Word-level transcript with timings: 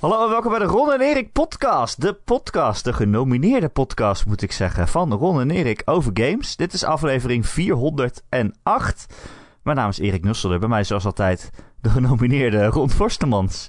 Hallo 0.00 0.24
en 0.24 0.30
welkom 0.30 0.50
bij 0.50 0.58
de 0.58 0.64
Ron 0.64 0.92
en 0.92 1.00
Erik 1.00 1.32
podcast. 1.32 2.00
De 2.00 2.12
podcast, 2.14 2.84
de 2.84 2.92
genomineerde 2.92 3.68
podcast 3.68 4.26
moet 4.26 4.42
ik 4.42 4.52
zeggen, 4.52 4.88
van 4.88 5.12
Ron 5.12 5.40
en 5.40 5.50
Erik 5.50 5.82
over 5.84 6.10
games. 6.14 6.56
Dit 6.56 6.72
is 6.72 6.84
aflevering 6.84 7.46
408. 7.46 9.06
Mijn 9.62 9.76
naam 9.76 9.88
is 9.88 9.98
Erik 9.98 10.24
Nusselder, 10.24 10.58
bij 10.58 10.68
mij 10.68 10.84
zoals 10.84 11.04
altijd 11.04 11.50
de 11.80 11.88
genomineerde 11.88 12.64
Ron 12.64 12.90
Forstemans. 12.90 13.68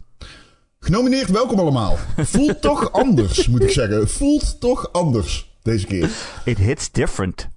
Genomineerd, 0.79 1.29
welkom 1.29 1.59
allemaal. 1.59 1.97
Voelt 2.17 2.61
toch 2.71 2.91
anders, 2.91 3.47
moet 3.47 3.63
ik 3.63 3.71
zeggen. 3.71 4.09
Voelt 4.09 4.59
toch 4.59 4.91
anders 4.91 5.57
deze 5.61 5.85
keer. 5.85 6.09
It 6.45 6.57
hits 6.57 6.91
different. 6.91 7.47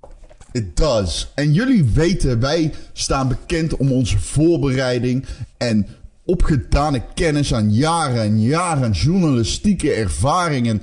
It 0.52 0.76
does. 0.76 1.32
En 1.34 1.52
jullie 1.52 1.84
weten, 1.84 2.40
wij 2.40 2.74
staan 2.92 3.28
bekend 3.28 3.76
om 3.76 3.92
onze 3.92 4.18
voorbereiding 4.18 5.24
en 5.56 5.86
opgedane 6.24 7.02
kennis 7.14 7.54
aan 7.54 7.72
jaren 7.72 8.22
en 8.22 8.40
jaren 8.40 8.90
journalistieke 8.90 9.92
ervaringen. 9.92 10.82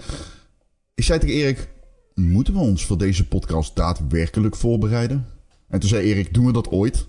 Ik 0.95 1.03
zei 1.03 1.19
tegen 1.19 1.35
Erik, 1.35 1.69
moeten 2.15 2.53
we 2.53 2.59
ons 2.59 2.85
voor 2.85 2.97
deze 2.97 3.27
podcast 3.27 3.75
daadwerkelijk 3.75 4.55
voorbereiden? 4.55 5.25
En 5.69 5.79
toen 5.79 5.89
zei 5.89 6.03
Erik, 6.03 6.33
doen 6.33 6.45
we 6.45 6.51
dat 6.53 6.69
ooit? 6.69 7.07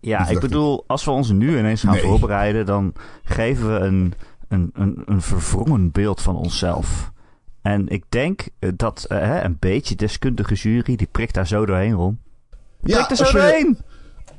Ja, 0.00 0.18
Dus 0.18 0.30
ik 0.30 0.40
bedoel, 0.40 0.84
als 0.86 1.04
we 1.04 1.10
ons 1.10 1.30
nu 1.30 1.58
ineens 1.58 1.80
gaan 1.80 1.92
Nee. 1.92 2.02
voorbereiden, 2.02 2.66
dan 2.66 2.92
geven 3.22 3.72
we 3.72 3.78
een, 3.86 4.14
een, 4.48 4.70
een, 4.74 5.02
een 5.06 5.22
verwrongen 5.22 5.90
beeld 5.90 6.20
van 6.22 6.36
onszelf. 6.36 7.12
En 7.62 7.88
ik 7.88 8.04
denk 8.08 8.48
eh, 8.58 8.70
dat 8.76 9.04
eh, 9.08 9.40
een 9.42 9.56
beetje 9.58 9.94
deskundige 9.94 10.54
jury, 10.54 10.96
die 10.96 11.08
prikt 11.10 11.34
daar 11.34 11.46
zo 11.46 11.66
doorheen, 11.66 11.92
Ron. 11.92 12.18
Die 12.82 12.94
prikt 12.94 13.10
er 13.10 13.16
zo 13.16 13.24
je- 13.26 13.32
doorheen! 13.32 13.78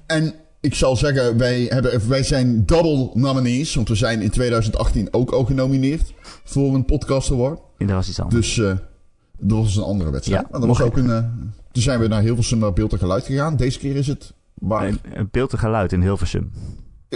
En 0.05 0.33
ik 0.59 0.75
zal 0.75 0.95
zeggen, 0.95 1.37
wij, 1.37 1.61
hebben, 1.69 2.09
wij 2.09 2.23
zijn 2.23 2.65
double 2.65 3.09
nominees. 3.13 3.75
Want 3.75 3.87
we 3.89 3.95
zijn 3.95 4.21
in 4.21 4.29
2018 4.29 5.13
ook 5.13 5.31
al 5.31 5.43
genomineerd 5.45 6.13
voor 6.43 6.73
een 6.75 6.85
podcast 6.85 7.31
award. 7.31 7.59
Dat 7.77 7.89
was 7.89 8.09
iets 8.09 8.19
anders. 8.19 8.55
Dus 8.55 8.65
eh, 8.65 8.77
dat 9.37 9.57
was 9.57 9.75
een 9.75 9.83
andere 9.83 10.11
wedstrijd. 10.11 10.41
Ja, 10.41 10.47
maar 10.51 10.59
dat 10.59 10.69
was 10.69 10.81
ook 10.81 10.97
een. 10.97 11.11
eh, 11.11 11.23
toen 11.71 11.83
zijn 11.83 11.99
we 11.99 12.07
naar 12.07 12.21
Hilversum 12.21 12.59
naar 12.59 12.73
beeld 12.73 12.91
en 12.91 12.97
geluid 12.99 13.25
gegaan. 13.25 13.55
Deze 13.55 13.79
keer 13.79 13.95
is 13.95 14.07
het 14.07 14.33
waar. 14.53 14.87
Een, 14.87 14.99
een 15.13 15.27
beeld 15.31 15.51
en 15.51 15.59
geluid 15.59 15.91
in 15.93 16.01
Hilversum. 16.01 16.51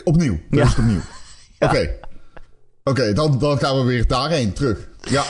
Opnieuw. 0.04 0.32
Dat 0.50 0.60
Ja. 0.60 0.64
is 0.64 0.70
het 0.70 0.78
opnieuw. 0.80 1.00
Ja. 1.60 1.68
Oké. 1.70 1.90
Oké, 2.84 3.14
dan, 3.14 3.40
dan 3.40 3.58
gaan 3.58 3.76
we 3.78 3.84
weer 3.84 4.08
daarheen 4.08 4.54
terug. 4.54 4.90
Ja. 5.02 5.24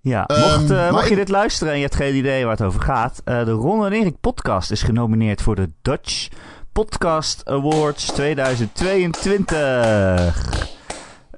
Ja, 0.00 0.26
Ehm, 0.26 0.40
mocht, 0.58 0.70
eh, 0.70 1.02
je 1.04 1.10
ik- 1.10 1.16
dit 1.16 1.28
luisteren 1.28 1.72
en 1.72 1.78
je 1.78 1.84
hebt 1.84 1.96
geen 1.96 2.14
idee 2.16 2.42
waar 2.42 2.52
het 2.56 2.62
over 2.66 2.80
gaat. 2.80 3.20
eh, 3.24 3.44
de 3.44 3.50
Ron 3.50 3.86
en 3.86 3.92
Erik 3.92 4.20
podcast 4.20 4.70
is 4.70 4.82
genomineerd 4.82 5.42
voor 5.42 5.54
de 5.54 5.70
Dutch 5.82 6.28
Podcast 6.74 7.42
Awards 7.46 8.06
2022. 8.06 10.72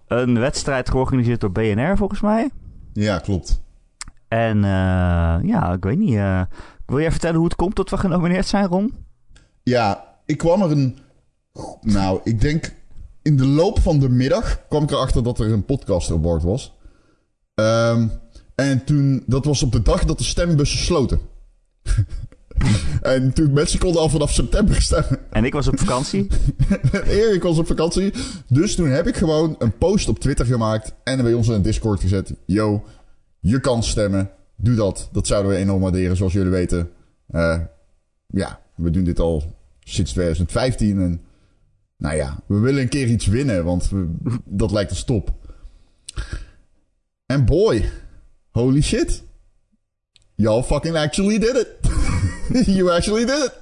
Een 0.06 0.38
wedstrijd 0.38 0.90
georganiseerd 0.90 1.40
door 1.40 1.52
BNR 1.52 1.96
volgens 1.96 2.20
mij. 2.20 2.50
Ja, 2.92 3.18
klopt. 3.18 3.62
En 4.28 4.64
eh, 4.64 4.70
ja, 5.42 5.72
ik 5.72 5.84
weet 5.84 5.98
niet. 5.98 6.14
eh, 6.14 6.40
wil 6.86 7.00
jij 7.00 7.10
vertellen 7.10 7.36
hoe 7.36 7.44
het 7.44 7.54
komt 7.56 7.76
dat 7.76 7.90
we 7.90 7.96
genomineerd 7.96 8.46
zijn, 8.46 8.66
Ron? 8.66 8.94
Ja, 9.62 10.04
ik 10.26 10.38
kwam 10.38 10.62
er 10.62 10.70
een. 10.70 10.98
Nou, 11.80 12.20
ik 12.24 12.40
denk. 12.40 12.74
In 13.22 13.36
de 13.36 13.46
loop 13.46 13.80
van 13.80 13.98
de 13.98 14.08
middag 14.08 14.66
kwam 14.68 14.82
ik 14.82 14.90
erachter 14.90 15.22
dat 15.22 15.38
er 15.38 15.52
een 15.52 15.64
podcast 15.64 16.10
award 16.10 16.42
was. 16.42 16.74
Ehm, 17.54 18.08
en 18.54 18.84
toen. 18.84 19.22
Dat 19.26 19.44
was 19.44 19.62
op 19.62 19.72
de 19.72 19.82
dag 19.82 20.04
dat 20.04 20.18
de 20.18 20.24
stembussen 20.24 20.78
sloten. 20.78 21.20
en 23.02 23.32
toen 23.32 23.52
mensen 23.52 23.78
konden 23.78 24.00
al 24.00 24.08
vanaf 24.08 24.32
september 24.32 24.82
stemmen. 24.82 25.18
En 25.30 25.44
ik 25.44 25.52
was 25.52 25.68
op 25.68 25.78
vakantie. 25.78 26.26
Erik 27.08 27.42
was 27.42 27.58
op 27.58 27.66
vakantie. 27.66 28.12
Dus 28.48 28.74
toen 28.74 28.88
heb 28.88 29.06
ik 29.06 29.16
gewoon 29.16 29.54
een 29.58 29.78
post 29.78 30.08
op 30.08 30.18
Twitter 30.18 30.46
gemaakt. 30.46 30.94
En 31.04 31.22
bij 31.22 31.32
ons 31.34 31.48
in 31.48 31.62
Discord 31.62 32.00
gezet. 32.00 32.34
Yo, 32.46 32.84
je 33.40 33.60
kan 33.60 33.82
stemmen. 33.82 34.30
Doe 34.56 34.74
dat. 34.74 35.08
Dat 35.12 35.26
zouden 35.26 35.50
we 35.52 35.56
enorm 35.58 35.80
waarderen, 35.80 36.16
zoals 36.16 36.32
jullie 36.32 36.50
weten. 36.50 36.90
Eh, 37.30 37.60
ja, 38.26 38.60
we 38.74 38.90
doen 38.90 39.04
dit 39.04 39.18
al 39.20 39.54
sinds 39.80 40.10
2015. 40.12 41.00
En 41.00 41.20
nou 41.96 42.16
ja, 42.16 42.40
we 42.46 42.58
willen 42.58 42.82
een 42.82 42.88
keer 42.88 43.06
iets 43.08 43.26
winnen. 43.26 43.64
Want 43.64 43.88
we- 43.90 44.38
dat 44.44 44.70
lijkt 44.70 44.90
ons 44.90 45.04
top. 45.04 45.32
En 47.26 47.44
boy, 47.44 47.90
holy 48.50 48.82
shit. 48.82 49.22
Y'all 50.34 50.62
fucking 50.62 50.96
actually 50.96 51.38
did 51.38 51.56
it. 51.56 51.68
you 52.76 52.90
actually 52.90 53.24
did 53.24 53.44
it. 53.44 53.52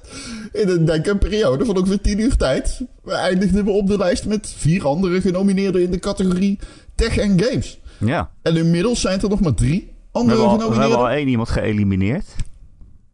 In 0.61 0.69
een, 0.69 0.85
denk 0.85 1.07
een 1.07 1.17
periode 1.17 1.65
van 1.65 1.77
ongeveer 1.77 2.01
10 2.01 2.19
uur 2.19 2.35
tijd. 2.35 2.81
We 3.03 3.13
eindigden 3.13 3.65
we 3.65 3.71
op 3.71 3.87
de 3.87 3.97
lijst 3.97 4.25
met 4.25 4.53
vier 4.57 4.87
andere 4.87 5.21
genomineerden 5.21 5.81
in 5.81 5.91
de 5.91 5.99
categorie 5.99 6.59
Tech 6.95 7.17
en 7.17 7.41
Games. 7.41 7.79
Ja, 7.97 8.31
En 8.41 8.57
inmiddels 8.57 9.01
zijn 9.01 9.21
er 9.21 9.29
nog 9.29 9.41
maar 9.41 9.53
drie 9.53 9.93
we 10.11 10.19
andere 10.19 10.37
al, 10.37 10.43
we 10.43 10.49
hebben 10.49 10.67
genomineerden. 10.67 11.07
al 11.07 11.09
één 11.09 11.27
iemand 11.27 11.49
geëlimineerd. 11.49 12.25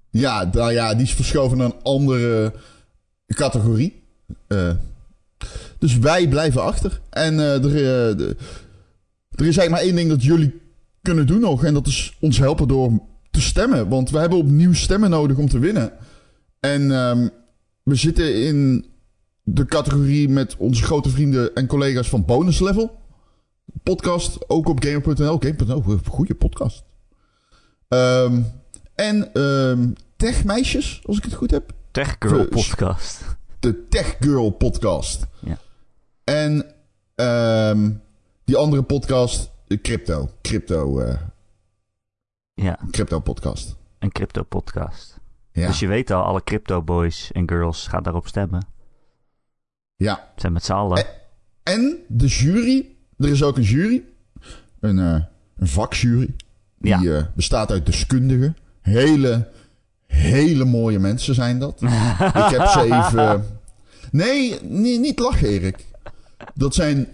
Ja, 0.09 0.49
nou 0.51 0.71
ja, 0.71 0.93
die 0.93 1.03
is 1.03 1.13
verschoven 1.13 1.57
naar 1.57 1.65
een 1.65 1.81
andere 1.83 2.53
categorie. 3.27 4.03
Eh, 4.47 4.71
dus 5.79 5.97
wij 5.97 6.27
blijven 6.27 6.63
achter. 6.63 7.01
En 7.09 7.39
eh, 7.39 7.63
er, 7.63 7.75
eh, 7.75 8.19
er 9.29 9.47
is 9.47 9.57
eigenlijk 9.57 9.69
maar 9.69 9.79
één 9.79 9.95
ding 9.95 10.09
dat 10.09 10.23
jullie 10.23 10.61
kunnen 11.01 11.27
doen 11.27 11.39
nog. 11.39 11.63
En 11.63 11.73
dat 11.73 11.87
is 11.87 12.17
ons 12.19 12.37
helpen 12.37 12.67
door 12.67 12.99
te 13.31 13.41
stemmen. 13.41 13.89
Want 13.89 14.09
we 14.09 14.17
hebben 14.17 14.37
opnieuw 14.37 14.73
stemmen 14.73 15.09
nodig 15.09 15.37
om 15.37 15.49
te 15.49 15.59
winnen. 15.59 15.93
En 16.59 16.91
ehm, 16.91 17.27
we 17.83 17.95
zitten 17.95 18.35
in 18.45 18.85
de 19.43 19.65
categorie 19.65 20.29
met 20.29 20.55
onze 20.57 20.83
grote 20.83 21.09
vrienden 21.09 21.55
en 21.55 21.67
collega's 21.67 22.09
van 22.09 22.25
Bonus 22.25 22.59
Level. 22.59 22.99
Podcast, 23.83 24.49
ook 24.49 24.67
op 24.67 24.83
gamer.nl. 24.83 25.39
Gamer.nl, 25.39 25.99
goede 26.07 26.35
podcast. 26.35 26.83
Ehm, 27.87 28.41
en 28.95 29.33
ehm 29.33 29.89
Techmeisjes, 30.21 31.01
als 31.05 31.17
ik 31.17 31.23
het 31.23 31.33
goed 31.33 31.51
heb. 31.51 31.71
Tech 31.91 32.15
Girl 32.19 32.47
podcast. 32.47 33.21
De 33.59 33.87
Tech 33.87 34.15
Girl 34.19 34.49
podcast. 34.49 35.27
Ja. 35.39 35.57
En 36.23 36.73
die 38.45 38.57
andere 38.57 38.83
podcast, 38.83 39.51
de 39.67 39.81
Crypto. 39.81 40.29
Crypto, 40.41 40.99
eh, 40.99 41.21
Ja, 42.53 42.79
crypto 42.91 43.19
podcast. 43.19 43.75
een 43.99 44.11
crypto 44.11 44.43
podcast. 44.43 45.19
Ja. 45.51 45.67
Dus 45.67 45.79
je 45.79 45.87
weet 45.87 46.11
al, 46.11 46.23
alle 46.23 46.43
crypto 46.43 46.81
boys 46.81 47.31
en 47.31 47.49
girls 47.49 47.87
gaan 47.87 48.03
daarop 48.03 48.27
stemmen. 48.27 48.65
ja. 49.95 50.29
Het 50.31 50.41
zijn 50.41 50.53
met 50.53 50.63
z'n 50.65 50.71
allen. 50.71 51.05
En 51.63 51.97
de 52.07 52.27
jury, 52.27 52.87
er 53.17 53.29
is 53.29 53.43
ook 53.43 53.57
een 53.57 53.63
jury. 53.63 54.03
Een, 54.79 54.99
eh, 54.99 55.23
een 55.57 55.67
vakjury. 55.67 56.35
Die 56.77 56.99
Ja. 56.99 57.17
eh, 57.17 57.25
bestaat 57.35 57.71
uit 57.71 57.85
deskundigen. 57.85 58.57
Hele, 58.81 59.49
hele 60.07 60.65
mooie 60.65 60.99
mensen 60.99 61.35
zijn 61.35 61.59
dat. 61.59 61.81
Ik 61.81 62.49
heb 62.57 62.67
ze 62.67 62.81
even. 62.83 63.59
Nee, 64.11 64.61
niet, 64.61 64.99
niet 64.99 65.19
lachen, 65.19 65.47
Erik. 65.47 65.85
Dat 66.53 66.73
zijn, 66.75 67.07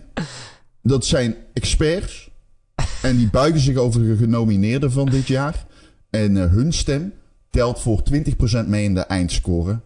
dat 0.82 1.06
zijn 1.06 1.36
experts. 1.54 2.27
En 3.02 3.18
die 3.18 3.30
buigen 3.30 3.60
zich 3.60 3.78
over 3.78 4.02
de 4.04 4.16
genomineerden 4.18 4.92
van 4.92 5.06
dit 5.06 5.28
jaar. 5.28 5.66
En 6.10 6.38
eh, 6.38 6.50
hun 6.52 6.74
stem 6.74 7.14
telt 7.50 7.82
voor 7.82 8.02
20% 8.64 8.68
mee 8.68 8.84
in 8.84 8.94
de 8.94 9.02
eindscore. 9.02 9.80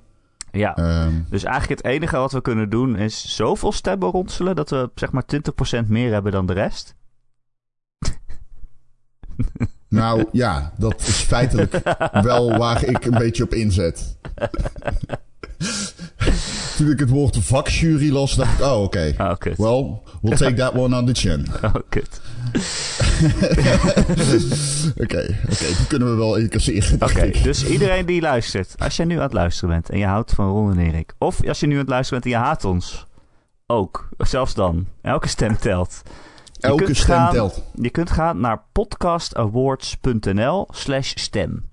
ja. 0.51 0.75
Ehm, 0.75 1.13
Dus 1.29 1.43
eigenlijk 1.43 1.81
het 1.81 1.91
enige 1.91 2.17
wat 2.17 2.31
we 2.31 2.41
kunnen 2.41 2.69
doen 2.69 2.95
is 2.95 3.35
zoveel 3.35 3.71
stemmen 3.71 4.09
ronselen 4.09 4.55
dat 4.55 4.69
we 4.69 4.89
zeg 4.95 5.11
maar 5.11 5.25
20% 5.25 5.87
meer 5.87 6.11
hebben 6.11 6.31
dan 6.31 6.45
de 6.45 6.53
rest. 6.53 6.95
nou 9.87 10.25
ja, 10.31 10.73
dat 10.77 10.99
is 11.01 11.15
feitelijk 11.15 11.81
wel 12.11 12.57
waar 12.57 12.83
ik 12.83 13.05
een 13.05 13.17
beetje 13.17 13.43
op 13.43 13.53
inzet. 13.53 14.17
Toen 16.77 16.89
ik 16.91 16.99
het 16.99 17.09
woord 17.09 17.37
vakjury 17.41 18.11
las, 18.11 18.35
dacht 18.35 18.59
ik, 18.59 18.65
oh 18.65 18.81
oké. 18.83 19.13
Oh, 19.17 19.33
kut. 19.37 19.57
Well, 19.57 19.99
we'll 20.21 20.35
take 20.37 20.53
that 20.53 20.73
one 20.73 20.97
on 20.97 21.05
the 21.05 21.13
chin. 21.13 21.47
Oh, 21.63 21.73
kut. 21.89 22.21
Oké, 25.01 25.37
oké, 25.49 25.65
die 25.65 25.87
kunnen 25.87 26.09
we 26.09 26.15
wel 26.15 26.35
incasseren. 26.35 27.01
Oké, 27.01 27.31
dus 27.43 27.65
iedereen 27.67 28.05
die 28.05 28.21
luistert. 28.21 28.75
Als 28.77 28.95
jij 28.95 29.05
nu 29.05 29.15
aan 29.15 29.21
het 29.21 29.33
luisteren 29.33 29.69
bent 29.69 29.89
en 29.89 29.97
je 29.97 30.05
houdt 30.05 30.31
van 30.33 30.49
Ron 30.49 30.71
en 30.71 30.77
Erik. 30.79 31.13
Of 31.17 31.47
als 31.47 31.59
je 31.59 31.67
nu 31.67 31.73
aan 31.73 31.79
het 31.79 31.89
luisteren 31.89 32.21
bent 32.21 32.33
en 32.33 32.39
je 32.39 32.45
haat 32.45 32.65
ons. 32.65 33.05
Ook. 33.67 34.09
Zelfs 34.17 34.53
dan. 34.53 34.87
Elke 35.01 35.27
stem 35.27 35.57
telt. 35.57 36.01
Je 36.53 36.67
Elke 36.67 36.93
stem 36.93 37.15
gaan- 37.15 37.31
telt. 37.31 37.63
Je 37.75 37.89
kunt 37.89 38.09
gaan 38.11 38.39
naar 38.39 38.61
podcastawards.nl 38.71 40.67
slash 40.71 41.11
stem. 41.15 41.69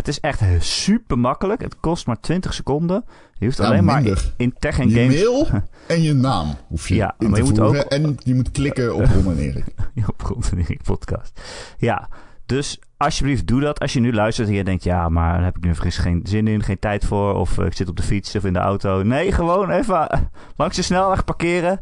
Het 0.00 0.08
is 0.08 0.20
echt 0.20 0.42
super 0.58 1.18
makkelijk. 1.18 1.62
Het 1.62 1.80
kost 1.80 2.06
maar 2.06 2.20
20 2.20 2.54
seconden. 2.54 3.04
Je 3.34 3.44
hoeft 3.44 3.60
alleen 3.60 3.84
maar 3.84 4.02
in 4.36 4.54
tech 4.58 4.78
en 4.78 4.88
Je 4.88 4.94
games... 4.94 5.14
mail 5.14 5.48
en 5.86 6.02
je 6.02 6.12
naam 6.14 6.56
hoef 6.68 6.88
je 6.88 6.94
Ja, 6.94 7.14
in 7.18 7.30
maar 7.30 7.38
te 7.40 7.44
je 7.44 7.50
moet 7.50 7.60
ook- 7.60 7.74
En 7.74 8.16
je 8.24 8.34
moet 8.34 8.50
klikken 8.50 8.94
op 8.94 9.04
Ron 9.04 9.26
en 9.26 9.38
Erik. 9.38 9.64
Op 10.06 10.20
Ron 10.20 10.42
en 10.52 10.58
Erik 10.58 10.82
podcast. 10.82 11.40
Ja, 11.78 12.08
dus 12.46 12.78
alsjeblieft 12.96 13.46
doe 13.46 13.60
dat. 13.60 13.80
Als 13.80 13.92
je 13.92 14.00
nu 14.00 14.12
luistert 14.12 14.48
en 14.48 14.54
je 14.54 14.64
denkt... 14.64 14.84
Ja, 14.84 15.08
maar 15.08 15.32
daar 15.34 15.44
heb 15.44 15.56
ik 15.56 15.64
nu 15.64 15.70
even 15.70 15.92
geen 15.92 16.20
zin 16.24 16.46
in, 16.46 16.62
geen 16.62 16.78
tijd 16.78 17.04
voor. 17.04 17.34
Of 17.34 17.58
eh, 17.58 17.66
ik 17.66 17.72
zit 17.76 17.88
op 17.88 17.96
de 17.96 18.02
fiets 18.02 18.36
of 18.36 18.44
in 18.44 18.52
de 18.52 18.58
auto. 18.58 19.02
Nee, 19.02 19.32
gewoon 19.32 19.70
even 19.70 20.30
langs 20.56 20.76
de 20.76 20.82
snelweg 20.82 21.24
parkeren. 21.24 21.80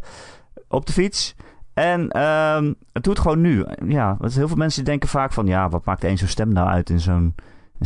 Op 0.68 0.86
de 0.86 0.92
fiets. 0.92 1.34
En 1.74 2.08
doe 2.92 3.12
het 3.12 3.18
gewoon 3.18 3.40
nu. 3.40 3.64
Ja, 3.86 4.16
want 4.18 4.34
heel 4.34 4.48
veel 4.48 4.56
mensen 4.56 4.84
denken 4.84 5.08
vaak 5.08 5.32
van... 5.32 5.46
Ja, 5.46 5.68
wat 5.68 5.84
maakt 5.84 6.04
één 6.04 6.18
zo'n 6.18 6.28
stem 6.28 6.52
nou 6.52 6.68
uit 6.68 6.90
in 6.90 7.00
zo'n 7.00 7.34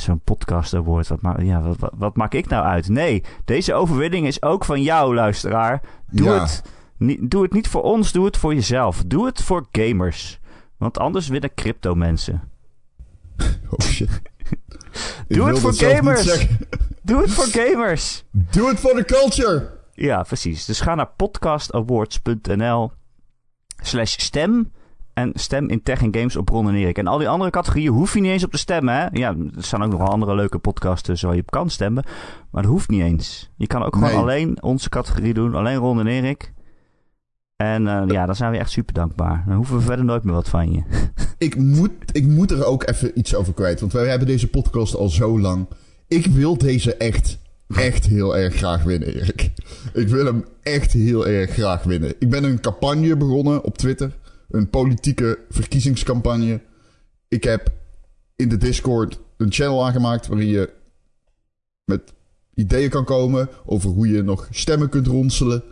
zo'n 0.00 0.21
podcast 0.21 0.75
award? 0.75 1.09
Wat, 1.09 1.21
ma 1.23 1.37
ja, 1.41 1.61
wat, 1.62 1.77
wat, 1.79 1.93
wat 1.97 2.17
maak 2.17 2.35
ik 2.35 2.49
nou 2.49 2.65
uit? 2.65 2.89
Nee, 2.89 3.23
deze 3.44 3.75
overwinning 3.75 4.27
is 4.27 4.43
ook 4.43 4.65
van 4.65 4.83
jou, 4.83 5.15
luisteraar. 5.15 5.81
Doe, 6.11 6.27
Ja. 6.29 6.41
het, 6.41 6.62
niet, 6.97 7.31
doe 7.31 7.43
het 7.43 7.53
niet 7.53 7.69
voor 7.69 7.83
ons, 7.83 8.12
doe 8.12 8.25
het 8.25 8.37
voor 8.37 8.55
jezelf. 8.55 9.03
Doe 9.06 9.27
het 9.27 9.43
voor 9.43 9.67
gamers. 9.73 10.41
Want 10.77 10.99
anders 10.99 11.29
winnen 11.29 11.55
crypto 11.55 11.94
mensen. 11.94 12.43
Oh 13.71 13.79
shit. 13.87 14.23
Doe 15.29 15.49
het 15.49 15.59
voor 15.59 15.75
gamers. 15.75 16.47
Doe 17.03 17.21
het 17.21 17.31
voor 17.31 17.45
gamers. 17.47 18.25
Doe 18.31 18.69
het 18.69 18.81
voor 18.81 18.95
de 18.95 19.05
culture. 19.05 19.71
Ja, 19.95 20.23
precies. 20.23 20.65
Dus 20.65 20.81
ga 20.81 20.95
naar 20.95 21.11
podcastawards.nl 21.17 22.93
slash 23.83 24.17
stem. 24.19 24.73
En 25.14 25.31
stem 25.35 25.69
in 25.69 25.82
tech 25.82 26.03
en 26.03 26.14
games 26.14 26.37
op 26.37 26.49
Ron 26.49 26.69
en 26.69 26.75
Erik. 26.75 26.99
En 26.99 27.06
al 27.06 27.19
die 27.19 27.29
andere 27.29 27.50
categorieën 27.50 27.93
hoef 27.93 28.14
je 28.14 28.20
niet 28.20 28.31
eens 28.31 28.44
op 28.44 28.50
te 28.50 28.59
stemmen. 28.59 28.94
Hè? 28.94 29.06
Ja, 29.12 29.29
er 29.56 29.64
staan 29.64 29.82
ook 29.82 29.91
nog 29.91 29.99
wel 29.99 30.09
andere 30.09 30.35
leuke 30.35 30.59
podcasts 30.59 31.03
tussen 31.03 31.26
waar 31.29 31.37
je 31.37 31.43
op 31.43 31.50
kan 31.50 31.70
stemmen. 31.70 32.05
Maar 32.50 32.62
dat 32.62 32.70
hoeft 32.70 32.88
niet 32.88 33.03
eens. 33.03 33.50
Je 33.56 33.67
kan 33.67 33.82
ook 33.82 33.94
gewoon 33.94 34.11
Nee. 34.11 34.19
alleen 34.19 34.62
onze 34.62 34.88
categorie 34.88 35.35
doen. 35.35 35.55
Alleen 35.55 35.76
Ron 35.76 36.00
en 36.00 36.06
Erik. 36.06 36.53
En 37.56 37.87
eh, 37.87 38.03
ja, 38.06 38.26
dan 38.26 38.37
zijn 38.37 38.50
we 38.53 38.59
echt 38.59 38.70
super 38.70 38.94
dankbaar. 38.94 39.44
Dan 39.47 39.56
hoeven 39.56 39.76
we 39.76 39.82
verder 39.82 40.05
nooit 40.05 40.25
meer 40.25 40.35
wat 40.35 40.49
van 40.49 40.73
je. 40.73 40.82
Ik 41.38 41.56
moet, 41.56 41.91
ik 42.12 42.26
moet 42.26 42.50
er 42.50 42.64
ook 42.64 42.88
even 42.88 43.19
iets 43.19 43.35
over 43.35 43.55
kwijt. 43.55 43.81
Want 43.81 43.93
wij 43.93 44.09
hebben 44.09 44.26
deze 44.29 44.49
podcast 44.49 44.94
al 44.97 45.09
zo 45.09 45.41
lang. 45.41 45.67
Ik 46.09 46.26
wil 46.26 46.59
deze 46.59 46.94
echt, 46.97 47.38
echt 47.75 48.06
heel 48.06 48.37
erg 48.37 48.55
graag 48.55 48.82
winnen, 48.82 49.09
Erik. 49.14 49.50
Ik 49.93 50.09
wil 50.09 50.25
hem 50.25 50.44
echt 50.62 50.93
heel 50.93 51.26
erg 51.26 51.50
graag 51.50 51.82
winnen. 51.82 52.14
Ik 52.19 52.31
ben 52.31 52.44
een 52.44 52.61
campagne 52.61 53.17
begonnen 53.17 53.64
op 53.64 53.79
Twitter. 53.79 54.19
Een 54.52 54.70
politieke 54.70 55.38
verkiezingscampagne. 55.50 56.60
Ik 57.28 57.44
heb 57.44 57.72
in 58.37 58.49
de 58.49 58.56
Discord 58.56 59.19
een 59.37 59.52
channel 59.52 59.84
aangemaakt 59.84 60.26
waarin 60.26 60.46
je 60.46 60.72
met 61.84 62.12
ideeën 62.54 62.90
kan 62.90 63.04
komen 63.04 63.49
over 63.64 63.90
hoe 63.90 64.08
je 64.08 64.22
nog 64.22 64.49
stemmen 64.50 64.88
kunt 64.88 65.06
ronselen. 65.06 65.62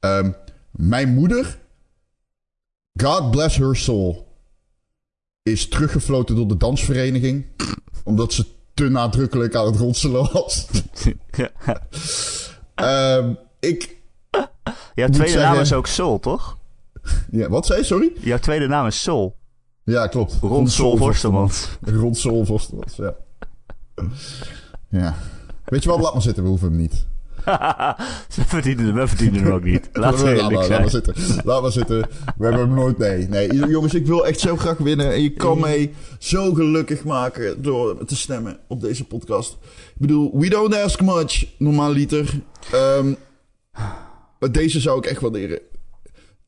Ehm, 0.00 0.32
mijn 0.70 1.14
moeder, 1.14 1.58
God 3.00 3.30
bless 3.30 3.56
her 3.56 3.76
soul, 3.76 4.36
is 5.42 5.68
teruggefloten 5.68 6.36
door 6.36 6.48
de 6.48 6.56
dansvereniging. 6.56 7.46
Omdat 8.04 8.32
ze 8.32 8.46
te 8.74 8.88
nadrukkelijk 8.88 9.54
aan 9.54 9.66
het 9.66 9.76
ronselen 9.76 10.32
was. 10.32 10.66
Ehm, 12.74 13.34
ik. 13.60 13.96
Moet 14.30 15.12
tweede 15.12 15.16
naam 15.16 15.26
zeggen- 15.26 15.60
is 15.60 15.72
ook 15.72 15.86
Sol, 15.86 16.18
toch? 16.18 16.57
Ja, 17.30 17.48
wat 17.48 17.66
zei 17.66 17.78
je? 17.78 17.84
Sorry? 17.84 18.12
Jouw 18.20 18.38
tweede 18.38 18.66
naam 18.66 18.86
is 18.86 19.02
Sol. 19.02 19.36
Ja, 19.84 20.06
klopt. 20.06 20.38
Ron 20.40 20.68
Sol 20.68 20.96
Vorstemans. 20.96 21.68
Rond 21.80 22.16
Sol 22.16 22.44
Vorstemans, 22.44 22.96
ja. 22.96 23.14
Ja. 24.88 25.14
Weet 25.64 25.82
je 25.82 25.88
wat? 25.88 26.00
Laat 26.00 26.12
maar 26.12 26.22
zitten, 26.22 26.42
we 26.42 26.48
hoeven 26.48 26.68
hem 26.68 26.76
niet. 26.76 27.06
Ze 28.34 28.44
verdienen, 28.46 28.94
we 28.94 29.08
verdienen 29.08 29.42
hem 29.42 29.52
ook 29.52 29.64
niet. 29.64 29.88
We 29.92 30.00
laat, 30.00 30.22
maar, 30.22 30.52
laat 30.52 30.64
zijn. 30.64 30.80
maar 30.80 30.90
zitten. 30.90 31.14
Laat 31.44 31.62
maar 31.62 31.72
zitten. 31.72 32.08
We 32.36 32.44
hebben 32.44 32.60
hem 32.60 32.74
nooit. 32.74 32.98
Nee, 32.98 33.28
nee. 33.28 33.54
Jongens, 33.68 33.94
ik 33.94 34.06
wil 34.06 34.26
echt 34.26 34.40
zo 34.40 34.56
graag 34.56 34.78
winnen. 34.78 35.12
En 35.12 35.22
je 35.22 35.30
kan 35.30 35.60
mij 35.60 35.92
zo 36.18 36.54
gelukkig 36.54 37.04
maken 37.04 37.62
door 37.62 38.04
te 38.04 38.16
stemmen 38.16 38.58
op 38.66 38.80
deze 38.80 39.04
podcast. 39.04 39.52
Ik 39.62 39.94
bedoel, 39.96 40.38
we 40.38 40.48
don't 40.48 40.74
ask 40.74 41.00
much, 41.00 41.46
normaal 41.58 41.92
liter. 41.92 42.40
Maar 44.38 44.52
deze 44.52 44.80
zou 44.80 44.98
ik 44.98 45.06
echt 45.06 45.20
waarderen. 45.20 45.58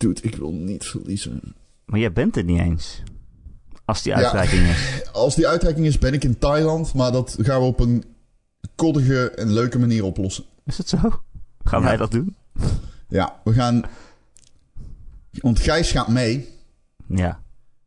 Dude, 0.00 0.20
ik 0.22 0.34
wil 0.36 0.52
niet 0.52 0.84
verliezen. 0.84 1.54
Maar 1.84 2.00
jij 2.00 2.12
bent 2.12 2.34
het 2.34 2.46
niet 2.46 2.60
eens. 2.60 3.02
Als 3.84 4.02
die 4.02 4.12
Ja. 4.12 4.18
uitreiking 4.18 4.62
is. 4.68 5.02
Als 5.12 5.34
die 5.34 5.48
uitreiking 5.48 5.86
is, 5.86 5.98
ben 5.98 6.12
ik 6.12 6.24
in 6.24 6.38
Thailand. 6.38 6.94
Maar 6.94 7.12
dat 7.12 7.36
gaan 7.40 7.60
we 7.60 7.66
op 7.66 7.80
een 7.80 8.04
koddige 8.74 9.30
en 9.30 9.52
leuke 9.52 9.78
manier 9.78 10.04
oplossen. 10.04 10.44
Is 10.64 10.78
het 10.78 10.88
zo? 10.88 10.96
Gaan 11.64 11.80
Ja. 11.80 11.86
wij 11.86 11.96
dat 11.96 12.10
doen? 12.10 12.36
Ja, 13.08 13.40
we 13.44 13.52
gaan... 13.52 13.82
Want 15.30 15.58
Gijs 15.60 15.90
gaat 15.90 16.08
mee. 16.08 16.48
Ja. 17.06 17.40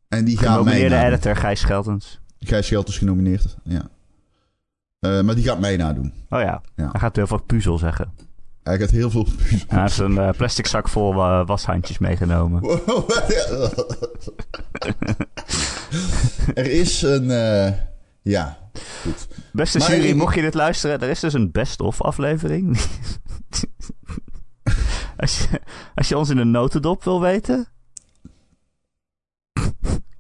En 0.08 0.26
die 0.26 0.38
gaat 0.38 0.64
mee. 0.64 0.90
Nadoen. 0.90 1.08
editor 1.08 1.36
Gijs 1.36 1.60
Scheltens. 1.60 2.20
Gijs 2.40 2.66
Schelt 2.68 2.88
is 2.88 2.98
genomineerd, 2.98 3.56
ja. 3.64 3.90
Eh, 5.00 5.22
maar 5.22 5.36
die 5.36 5.44
gaat 5.44 5.60
mee 5.60 5.78
nadoen. 5.78 6.14
Oh 6.30 6.40
ja. 6.40 6.62
Ja. 6.76 6.90
Hij 6.92 7.00
gaat 7.00 7.16
heel 7.16 7.28
veel 7.28 7.42
puzzel 7.42 7.78
zeggen. 7.78 8.12
Hij 8.64 8.80
gaat 8.80 8.90
heel 8.90 9.10
veel... 9.10 9.28
Hij 9.68 9.82
heeft 9.82 9.98
een 9.98 10.18
eh, 10.18 10.30
plastic 10.38 10.68
zak 10.68 10.90
vol 10.90 11.14
eh, 11.14 11.46
washandjes 11.48 11.98
meegenomen. 11.98 12.64
er 16.54 16.66
is 16.72 17.02
een... 17.02 17.32
eh, 17.32 17.74
ja, 18.22 18.58
goed. 19.02 19.28
Beste 19.52 19.78
Maar 19.78 19.96
jury, 19.96 20.08
ik- 20.08 20.16
mocht 20.16 20.36
je 20.36 20.42
dit 20.42 20.54
luisteren, 20.54 21.02
er 21.02 21.10
is 21.10 21.20
dus 21.20 21.34
een 21.34 21.52
best-of 21.52 22.02
aflevering. 22.02 22.78
als, 25.18 25.38
je, 25.40 25.62
als 25.96 26.08
je 26.10 26.18
ons 26.18 26.30
in 26.30 26.38
een 26.38 26.52
notendop 26.52 27.04
wil 27.04 27.22
weten, 27.22 27.68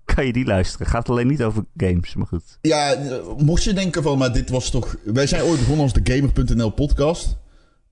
kan 0.06 0.26
je 0.26 0.34
die 0.34 0.46
luisteren. 0.46 0.88
Gaat 0.88 1.10
alleen 1.10 1.28
niet 1.28 1.44
over 1.44 1.66
games, 1.78 2.16
maar 2.16 2.28
goed. 2.28 2.58
Ja, 2.62 2.98
mocht 3.38 3.64
je 3.64 3.74
denken 3.74 4.04
van, 4.04 4.18
maar 4.18 4.34
dit 4.34 4.50
was 4.50 4.70
toch... 4.70 4.96
Wij 5.04 5.28
zijn 5.28 5.44
ooit 5.44 5.60
begonnen 5.60 5.84
als 5.84 5.94
de 5.94 6.14
Gamer.nl 6.14 6.70
podcast. 6.70 7.38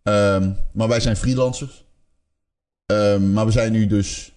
Ehm, 0.03 0.51
maar 0.71 0.87
wij 0.87 0.99
zijn 0.99 1.15
freelancers. 1.15 1.85
Ehm, 2.85 3.31
maar 3.33 3.45
we 3.45 3.51
zijn 3.51 3.71
nu 3.71 3.87
dus 3.87 4.33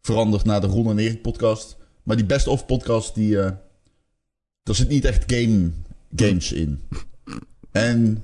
veranderd 0.00 0.44
naar 0.44 0.60
de 0.60 0.66
Ron 0.66 0.90
en 0.90 0.98
Erik 0.98 1.22
podcast. 1.22 1.76
Maar 2.02 2.16
die 2.16 2.24
Best 2.26 2.46
of 2.46 2.66
podcast, 2.66 3.14
die... 3.14 3.40
eh 3.40 3.50
daar 4.62 4.74
zit 4.74 4.88
niet 4.88 5.04
echt 5.04 5.32
game, 5.32 5.70
games 6.16 6.52
in. 6.52 6.82
En 7.70 8.22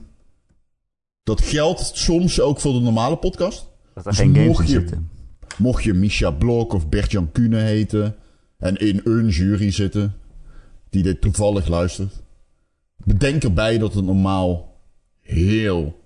dat 1.23 1.41
geldt 1.41 1.91
soms 1.95 2.41
ook 2.41 2.61
voor 2.61 2.73
de 2.73 2.81
normale 2.81 3.17
podcast. 3.17 3.67
Dat 3.95 4.05
er 4.07 4.11
Dus 4.11 4.21
geen 4.21 4.35
games 4.35 4.41
in 4.43 4.49
mocht 4.49 4.67
je- 4.69 4.73
zitten. 4.73 5.11
Mocht 5.57 5.83
je 5.85 5.95
Misha 5.95 6.31
Blok 6.31 6.73
of 6.73 6.89
Bert-Jan 6.89 7.33
Kuhne 7.33 7.57
heten... 7.61 8.17
en 8.59 8.77
in 8.77 9.01
een 9.05 9.29
jury 9.29 9.71
zitten... 9.71 10.15
die 10.91 11.03
dit 11.03 11.21
toevallig 11.21 11.67
luistert... 11.69 12.15
bedenk 12.97 13.43
erbij 13.45 13.79
dat 13.79 13.95
het 13.95 14.05
normaal 14.05 14.77
heel, 15.21 15.98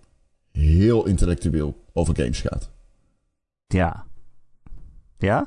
heel 0.52 1.06
intellectueel 1.06 1.84
over 1.92 2.16
games 2.16 2.40
gaat. 2.40 2.70
Ja. 3.66 4.06
Ja? 5.18 5.46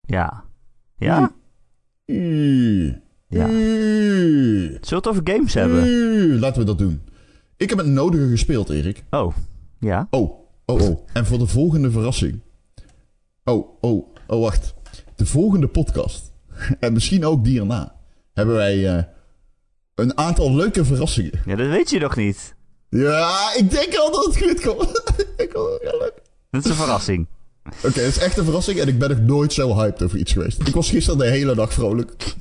Ja. 0.00 0.44
Ja? 0.96 1.32
Mm. 2.06 3.02
Ja. 3.28 3.46
Zullen 3.46 4.80
we 4.80 4.94
het 4.94 5.08
over 5.08 5.22
games 5.24 5.54
hebben? 5.54 6.38
laten 6.38 6.60
we 6.60 6.66
dat 6.66 6.78
doen. 6.78 7.02
Ik 7.56 7.68
heb 7.68 7.78
het 7.78 7.86
nodige 7.86 8.28
gespeeld, 8.28 8.70
Erik. 8.70 9.04
Oh. 9.10 9.36
Ja? 9.78 10.06
Oh, 10.10 10.30
oh, 10.64 10.80
oh. 10.80 11.08
En 11.12 11.26
voor 11.26 11.38
de 11.38 11.46
volgende 11.46 11.90
verrassing. 11.90 12.40
Oh, 13.44 13.68
oh, 13.80 14.14
oh, 14.26 14.40
wacht. 14.40 14.74
De 15.16 15.26
volgende 15.26 15.68
podcast. 15.68 16.32
en 16.80 16.92
misschien 16.92 17.24
ook 17.24 17.44
die 17.44 17.60
erna. 17.60 17.94
Hebben 18.32 18.54
wij 18.54 18.96
eh, 18.96 19.04
een 19.94 20.18
aantal 20.18 20.54
leuke 20.54 20.84
verrassingen. 20.84 21.42
Ja, 21.46 21.56
dat 21.56 21.68
weet 21.68 21.90
je 21.90 21.98
nog 21.98 22.16
niet. 22.16 22.54
Ja, 22.90 23.54
ik 23.56 23.70
denk 23.70 23.94
al 23.96 24.10
dat 24.12 24.24
het 24.24 24.36
goed 24.42 24.60
komt. 24.60 25.02
Ik. 25.36 25.52
Dat 26.50 26.64
is 26.64 26.70
een 26.70 26.76
verrassing. 26.76 27.26
Oké, 27.64 28.00
het 28.00 28.16
is 28.16 28.18
echt 28.18 28.36
een 28.36 28.44
verrassing 28.44 28.78
en 28.78 28.88
ik 28.88 28.98
ben 28.98 29.08
nog 29.10 29.20
nooit 29.20 29.52
zo 29.52 29.74
hyped 29.74 30.02
over 30.02 30.18
iets 30.18 30.32
geweest. 30.32 30.68
Ik 30.68 30.74
was 30.74 30.90
gisteren 30.90 31.18
de 31.18 31.26
hele 31.26 31.54
dag 31.54 31.72
vrolijk. 31.72 32.12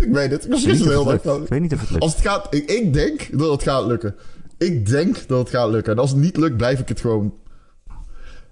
ik 0.00 0.12
weet 0.12 0.30
het, 0.30 0.44
ik 0.44 0.50
was 0.50 0.64
gisteren 0.64 0.92
de 0.92 0.98
hele 0.98 1.10
dag 1.12 1.20
vrolijk. 1.20 1.42
ik 1.44 1.48
weet 1.50 1.60
niet 1.60 1.72
of 1.72 1.80
het 1.80 1.90
lukt. 1.90 2.02
Als 2.02 2.12
het 2.12 2.26
gaat, 2.26 2.54
ik, 2.54 2.70
ik 2.70 2.92
denk 2.92 3.38
dat 3.38 3.50
het 3.50 3.62
gaat 3.62 3.86
lukken. 3.86 4.14
Ik 4.58 4.86
denk 4.86 5.28
dat 5.28 5.38
het 5.38 5.50
gaat 5.50 5.70
lukken. 5.70 5.92
En 5.92 5.98
als 5.98 6.10
het 6.10 6.18
niet 6.18 6.36
lukt, 6.36 6.56
blijf 6.56 6.78
ik 6.80 6.88
het 6.88 7.00
gewoon. 7.00 7.34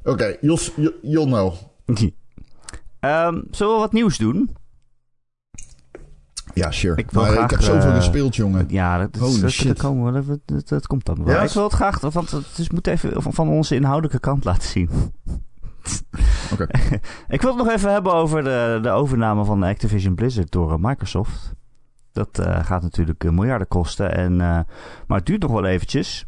Oké, 0.05 0.37
Jos, 0.41 0.73
you- 0.77 0.95
you'll 1.03 1.27
know. 1.27 1.55
Ehm, 3.01 3.41
zullen 3.51 3.75
we 3.75 3.81
wat 3.81 3.93
nieuws 3.93 4.19
doen? 4.19 4.57
Ja, 6.57 6.71
sure. 6.71 6.97
Ik 6.97 7.11
wil 7.11 7.23
maar 7.23 7.31
graag, 7.31 7.45
ik 7.45 7.51
heb 7.51 7.61
zoveel 7.61 7.91
eh, 7.91 7.97
gespeeld, 7.97 8.37
jongen. 8.37 8.65
Ja, 8.69 8.99
dat, 8.99 9.15
dat, 9.15 9.41
dat, 9.65 9.79
komen, 9.79 10.27
we- 10.27 10.63
dat, 10.65 10.87
komt 10.87 11.05
dan 11.05 11.25
wel. 11.25 11.35
Ja? 11.35 11.43
Ik 11.43 11.51
wil 11.51 11.63
het 11.63 11.73
graag, 11.73 12.01
want 12.01 12.31
het 12.31 12.59
is, 12.59 12.71
moet 12.71 12.87
even 12.87 13.23
van, 13.23 13.33
van 13.33 13.49
onze 13.49 13.75
inhoudelijke 13.75 14.21
kant 14.21 14.45
laten 14.45 14.69
zien. 14.69 14.91
Oké. 16.53 16.67
ik 17.29 17.43
wil 17.43 17.57
het 17.57 17.65
nog 17.65 17.75
even 17.75 17.93
hebben 17.93 18.13
over 18.13 18.45
de, 18.45 18.79
de 18.83 18.91
overname 18.91 19.45
van 19.45 19.63
Activision 19.63 20.15
Blizzard 20.15 20.51
door 20.51 20.73
eh, 20.73 20.79
Microsoft. 20.79 21.55
Dat 22.13 22.39
eh, 22.39 22.65
gaat 22.65 22.83
natuurlijk 22.83 23.31
miljarden 23.31 23.69
kosten. 23.69 24.15
En, 24.15 24.37
maar 25.07 25.19
het 25.19 25.27
duurt 25.27 25.43
nog 25.43 25.51
wel 25.51 25.65
eventjes. 25.65 26.25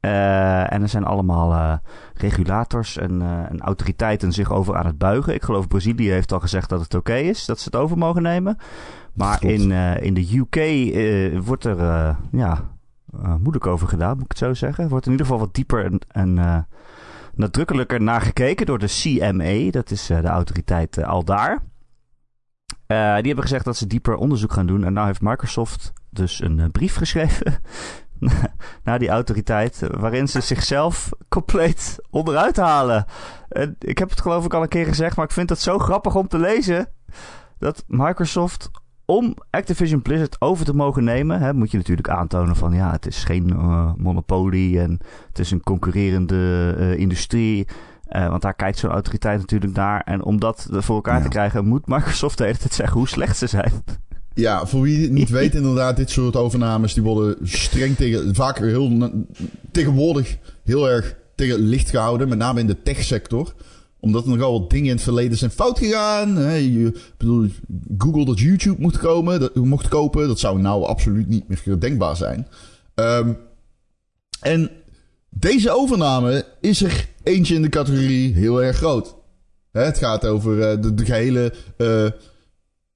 En 0.00 0.82
er 0.82 0.88
zijn 0.88 1.04
allemaal 1.04 1.80
regulators 2.14 2.96
en, 2.96 3.22
en 3.48 3.60
autoriteiten 3.60 4.32
zich 4.32 4.52
over 4.52 4.76
aan 4.76 4.86
het 4.86 4.98
buigen. 4.98 5.34
Ik 5.34 5.42
geloof 5.42 5.68
Brazilië 5.68 6.10
heeft 6.10 6.32
al 6.32 6.40
gezegd 6.40 6.68
dat 6.68 6.80
het 6.80 6.94
oké 6.94 7.14
is, 7.14 7.44
dat 7.44 7.58
ze 7.58 7.64
het 7.64 7.76
over 7.76 7.98
mogen 7.98 8.22
nemen. 8.22 8.56
Maar 9.12 9.38
Klopt. 9.38 9.54
in, 9.54 9.72
eh, 9.72 10.02
in 10.02 10.14
de 10.14 10.36
UK 10.36 10.56
eh, 10.56 11.38
wordt 11.40 11.64
er 11.64 11.78
eh, 11.78 12.16
ja, 12.32 12.70
moeilijk 13.38 13.66
over 13.66 13.88
gedaan, 13.88 14.14
moet 14.14 14.24
ik 14.24 14.28
het 14.28 14.38
zo 14.38 14.54
zeggen. 14.54 14.88
Wordt 14.88 15.06
in 15.06 15.10
ieder 15.10 15.26
geval 15.26 15.40
wat 15.40 15.54
dieper 15.54 15.84
en, 15.84 16.00
en, 16.08 16.66
nadrukkelijker 17.34 18.02
naar 18.02 18.20
gekeken 18.20 18.66
door 18.66 18.78
de 18.78 18.86
CMA. 18.86 19.70
Dat 19.70 19.90
is 19.90 20.06
de 20.06 20.22
autoriteit 20.22 21.04
al 21.04 21.24
daar. 21.24 21.62
die 22.86 22.96
hebben 22.96 23.42
gezegd 23.42 23.64
dat 23.64 23.76
ze 23.76 23.86
dieper 23.86 24.14
onderzoek 24.14 24.52
gaan 24.52 24.66
doen. 24.66 24.84
En 24.84 24.92
nou 24.92 25.06
heeft 25.06 25.20
Microsoft 25.20 25.92
dus 26.10 26.40
een 26.40 26.70
brief 26.70 26.94
geschreven 26.96 27.54
naar 28.84 28.98
die 28.98 29.08
autoriteit, 29.08 29.80
waarin 29.90 30.28
ze 30.28 30.40
zichzelf 30.40 31.10
compleet 31.28 31.98
onderuit 32.10 32.56
halen. 32.56 33.04
En 33.48 33.76
ik 33.78 33.98
heb 33.98 34.10
het 34.10 34.20
geloof 34.20 34.44
ik 34.44 34.54
al 34.54 34.62
een 34.62 34.68
keer 34.68 34.86
gezegd, 34.86 35.16
maar 35.16 35.24
ik 35.24 35.32
vind 35.32 35.48
het 35.48 35.60
zo 35.60 35.78
grappig 35.78 36.14
om 36.14 36.28
te 36.28 36.38
lezen 36.38 36.88
dat 37.58 37.84
Microsoft 37.86 38.70
om 39.16 39.34
Activision 39.50 40.02
Blizzard 40.02 40.36
over 40.38 40.64
te 40.64 40.74
mogen 40.74 41.04
nemen, 41.04 41.40
hè, 41.40 41.54
moet 41.54 41.70
je 41.70 41.76
natuurlijk 41.76 42.08
aantonen 42.08 42.56
van 42.56 42.72
ja, 42.72 42.90
het 42.90 43.06
is 43.06 43.24
geen 43.24 43.48
uh, 43.48 43.92
monopolie 43.96 44.80
en 44.80 44.98
het 45.28 45.38
is 45.38 45.50
een 45.50 45.62
concurrerende 45.62 46.74
uh, 46.78 46.98
industrie. 46.98 47.66
Uh, 48.10 48.28
want 48.28 48.42
daar 48.42 48.54
kijkt 48.54 48.78
zo'n 48.78 48.90
autoriteit 48.90 49.38
natuurlijk 49.40 49.74
naar. 49.74 50.00
En 50.00 50.24
om 50.24 50.40
dat 50.40 50.66
voor 50.70 50.94
elkaar 50.94 51.16
ja. 51.16 51.22
te 51.22 51.28
krijgen, 51.28 51.66
moet 51.66 51.86
Microsoft 51.86 52.38
de 52.38 52.44
hele 52.44 52.58
tijd 52.58 52.74
zeggen 52.74 52.98
hoe 52.98 53.08
slecht 53.08 53.36
ze 53.36 53.46
zijn. 53.46 53.72
Ja, 54.34 54.66
voor 54.66 54.80
wie 54.80 55.02
het 55.02 55.10
niet 55.10 55.30
weet, 55.30 55.54
inderdaad, 55.54 55.96
dit 55.96 56.10
soort 56.10 56.36
overnames 56.36 56.94
die 56.94 57.02
worden 57.02 57.36
streng 57.42 57.96
tegen, 57.96 58.34
vaak 58.34 58.58
heel 58.58 59.10
tegenwoordig 59.70 60.38
heel 60.64 60.90
erg 60.90 61.16
tegen 61.34 61.58
licht 61.58 61.90
gehouden, 61.90 62.28
met 62.28 62.38
name 62.38 62.60
in 62.60 62.66
de 62.66 62.82
techsector 62.82 63.52
omdat 64.02 64.24
er 64.24 64.30
nogal 64.30 64.60
wat 64.60 64.70
dingen 64.70 64.86
in 64.86 64.94
het 64.94 65.02
verleden 65.02 65.38
zijn 65.38 65.50
fout 65.50 65.78
gegaan. 65.78 66.36
Hè. 66.36 66.54
Je, 66.54 67.00
bedoel, 67.16 67.48
Google 67.98 68.24
dat 68.24 68.38
YouTube 68.38 68.80
moet 68.80 68.98
komen, 68.98 69.40
dat, 69.40 69.54
mocht 69.54 69.88
kopen. 69.88 70.28
Dat 70.28 70.38
zou 70.38 70.60
nou 70.60 70.84
absoluut 70.84 71.28
niet 71.28 71.48
meer 71.48 71.78
denkbaar 71.78 72.16
zijn. 72.16 72.48
Um, 72.94 73.36
en 74.40 74.70
deze 75.30 75.70
overname 75.70 76.44
is 76.60 76.82
er 76.82 77.08
eentje 77.22 77.54
in 77.54 77.62
de 77.62 77.68
categorie 77.68 78.34
heel 78.34 78.62
erg 78.62 78.76
groot. 78.76 79.16
Hè, 79.72 79.82
het 79.82 79.98
gaat 79.98 80.26
over 80.26 80.56
uh, 80.56 80.82
de, 80.82 80.94
de, 80.94 81.04
gehele 81.04 81.54
uh, 81.76 82.10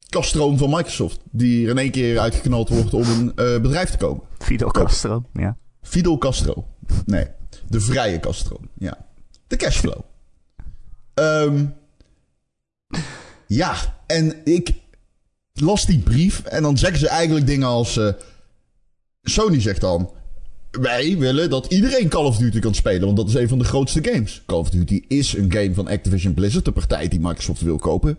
kaststroom 0.08 0.58
van 0.58 0.70
Microsoft. 0.70 1.20
Die 1.30 1.64
er 1.64 1.70
in 1.70 1.78
één 1.78 1.90
keer 1.90 2.18
uitgeknald 2.18 2.68
wordt 2.68 2.94
om 2.94 3.02
een 3.02 3.25
uh, 3.25 3.60
bedrijf 3.60 3.90
te 3.90 3.96
komen. 3.96 4.22
Fidel 4.38 4.70
Castro, 4.70 5.25
ja. 5.32 5.56
Fidel 5.82 6.18
Castro. 6.18 6.66
Nee, 7.04 7.26
de 7.68 7.80
vrije 7.80 8.20
kaststroom, 8.20 8.68
ja. 8.75 9.06
De 9.46 9.56
cashflow. 9.56 10.00
Um, 11.20 11.75
ja, 13.46 13.76
en 14.06 14.35
ik 14.44 14.73
las 15.54 15.87
die 15.87 15.99
brief 15.99 16.40
en 16.40 16.62
dan 16.62 16.78
zeggen 16.78 16.99
ze 16.99 17.08
eigenlijk 17.08 17.46
dingen 17.46 17.66
als... 17.66 17.96
Uh, 17.96 18.12
Sony 19.23 19.61
zegt 19.61 19.80
dan... 19.80 20.11
Wij 20.70 21.18
willen 21.18 21.50
dat 21.50 21.66
iedereen 21.66 22.08
Call 22.08 22.25
of 22.25 22.37
Duty 22.37 22.58
kan 22.58 22.75
spelen, 22.75 23.04
want 23.04 23.16
dat 23.16 23.28
is 23.28 23.35
een 23.35 23.49
van 23.49 23.58
de 23.58 23.64
grootste 23.64 24.04
games. 24.04 24.42
Call 24.46 24.58
of 24.58 24.70
Duty 24.70 25.04
is 25.08 25.37
een 25.37 25.52
game 25.52 25.75
van 25.75 25.88
Activision 25.88 26.35
Blizzard, 26.35 26.64
de 26.64 26.73
partij 26.73 27.08
die 27.08 27.20
Microsoft 27.20 27.61
wil 27.61 27.78
kopen. 27.78 28.18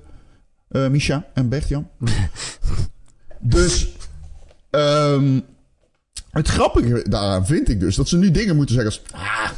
Uh, 0.72 0.88
Misha 0.88 1.27
en 1.34 1.50
Bert-Jan. 1.50 1.89
dus... 3.39 3.88
Um, 4.72 5.46
het 6.32 6.48
grappige 6.48 7.06
daaraan 7.10 7.46
vind 7.46 7.70
ik 7.70 7.80
dus 7.80 7.96
dat 7.96 8.08
ze 8.08 8.18
nu 8.18 8.32
dingen 8.32 8.56
moeten 8.56 8.75
zeggen 8.75 8.92
als... 8.92 9.22
Ah, 9.22 9.51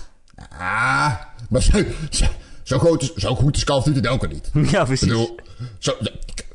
ah, 0.59 1.13
maar 1.49 1.61
ze, 1.61 1.91
ze, 2.09 2.27
zo, 2.69 2.77
goed, 2.77 3.13
zo 3.15 3.35
goed 3.35 3.55
is 3.55 3.63
Call 3.63 3.77
of 3.77 3.83
Duty 3.83 4.07
ook 4.07 4.23
al 4.23 4.29
niet. 4.29 4.51
Ja, 4.71 4.83
precies. 4.83 5.07
Ik 5.07 5.13
bedoel, 5.13 5.35
zo, 5.77 5.93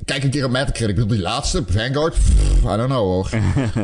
kijk 0.04 0.24
een 0.24 0.30
keer 0.30 0.44
op 0.44 0.50
Metacritic. 0.50 0.88
Ik 0.88 0.94
bedoel, 0.94 1.10
die 1.10 1.20
laatste, 1.20 1.64
Vanguard. 1.66 2.14
Pff, 2.14 2.58
I 2.62 2.76
don't 2.76 2.86
know 2.86 2.98
hoor. 2.98 3.28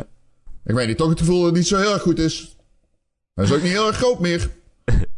ik 0.69 0.75
weet 0.75 0.87
niet, 0.87 0.97
toch 0.97 1.09
het 1.09 1.19
gevoel 1.19 1.37
dat 1.37 1.45
het 1.45 1.55
niet 1.55 1.67
zo 1.67 1.77
heel 1.77 1.93
erg 1.93 2.01
goed 2.01 2.19
is. 2.19 2.57
Hij 3.33 3.43
is 3.43 3.53
ook 3.53 3.61
niet 3.61 3.71
heel 3.71 3.87
erg 3.87 3.97
groot 3.97 4.19
meer. 4.19 4.49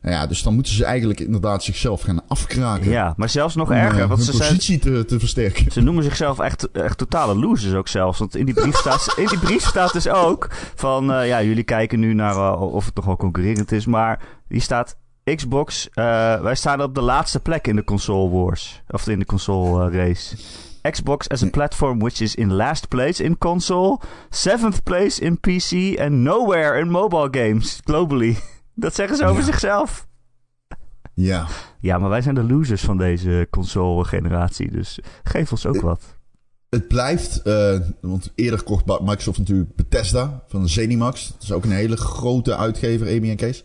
Nou 0.00 0.16
ja, 0.16 0.26
dus 0.26 0.42
dan 0.42 0.54
moeten 0.54 0.72
ze 0.72 0.84
eigenlijk 0.84 1.20
inderdaad 1.20 1.62
zichzelf 1.62 2.00
gaan 2.00 2.28
afkraken. 2.28 2.90
Ja, 2.90 3.14
maar 3.16 3.28
zelfs 3.28 3.54
nog 3.54 3.70
erger. 3.70 4.02
Om, 4.02 4.08
want 4.08 4.24
hun 4.24 4.32
ze 4.32 4.38
positie 4.38 4.80
zijn, 4.82 4.94
te, 4.94 5.04
te 5.04 5.18
versterken. 5.18 5.72
Ze 5.72 5.80
noemen 5.80 6.04
zichzelf 6.04 6.38
echt, 6.38 6.70
echt 6.70 6.98
totale 6.98 7.34
losers 7.34 7.74
ook 7.74 7.88
zelfs. 7.88 8.18
Want 8.18 8.36
in 8.36 8.44
die 8.44 8.54
brief 8.54 8.76
staat, 8.76 9.14
in 9.16 9.26
die 9.26 9.38
brief 9.38 9.66
staat 9.66 9.92
dus 9.92 10.08
ook 10.08 10.48
van... 10.74 11.10
Uh, 11.10 11.26
ja, 11.26 11.42
jullie 11.42 11.62
kijken 11.62 12.00
nu 12.00 12.14
naar 12.14 12.34
uh, 12.34 12.62
of 12.62 12.84
het 12.84 12.94
nog 12.94 13.04
wel 13.04 13.16
concurrerend 13.16 13.72
is. 13.72 13.86
Maar 13.86 14.20
die 14.48 14.60
staat 14.60 14.96
Xbox, 15.24 15.88
uh, 15.94 16.40
wij 16.40 16.54
staan 16.54 16.82
op 16.82 16.94
de 16.94 17.00
laatste 17.00 17.40
plek 17.40 17.66
in 17.66 17.76
de 17.76 17.84
console 17.84 18.30
wars. 18.30 18.82
Of 18.88 19.08
in 19.08 19.18
de 19.18 19.24
console 19.24 19.90
uh, 19.90 19.94
race. 20.06 20.36
Xbox 20.90 21.28
as 21.28 21.42
a 21.42 21.50
platform 21.50 21.98
which 21.98 22.20
is 22.20 22.34
in 22.34 22.52
last 22.52 22.88
place 22.88 23.22
in 23.22 23.38
console, 23.38 23.98
seventh 24.30 24.82
place 24.82 25.20
in 25.20 25.40
PC 25.40 25.98
and 26.00 26.10
nowhere 26.10 26.78
in 26.78 26.90
mobile 26.90 27.28
games 27.30 27.80
globally. 27.84 28.36
Dat 28.74 28.94
zeggen 28.94 29.16
ze 29.16 29.24
over 29.24 29.38
Ja. 29.40 29.44
zichzelf. 29.46 30.06
Ja. 31.14 31.46
Ja, 31.80 31.98
maar 31.98 32.08
wij 32.10 32.22
zijn 32.22 32.34
de 32.34 32.42
losers 32.44 32.82
van 32.82 32.96
deze 32.96 33.46
console 33.50 34.04
generatie, 34.04 34.70
dus 34.70 34.98
geef 35.22 35.50
ons 35.50 35.66
ook 35.66 35.80
wat. 35.80 36.02
Het 36.70 36.88
blijft, 36.88 37.42
eh, 37.42 37.78
want 38.00 38.32
eerder 38.34 38.62
kocht 38.62 38.86
Microsoft 38.86 39.38
natuurlijk 39.38 39.74
Bethesda 39.76 40.42
van 40.48 40.68
Zenimax. 40.68 41.28
Dat 41.32 41.42
is 41.42 41.52
ook 41.52 41.64
een 41.64 41.70
hele 41.72 41.96
grote 41.96 42.56
uitgever, 42.56 43.06
Amy 43.06 43.30
en 43.30 43.36
Kees. 43.36 43.64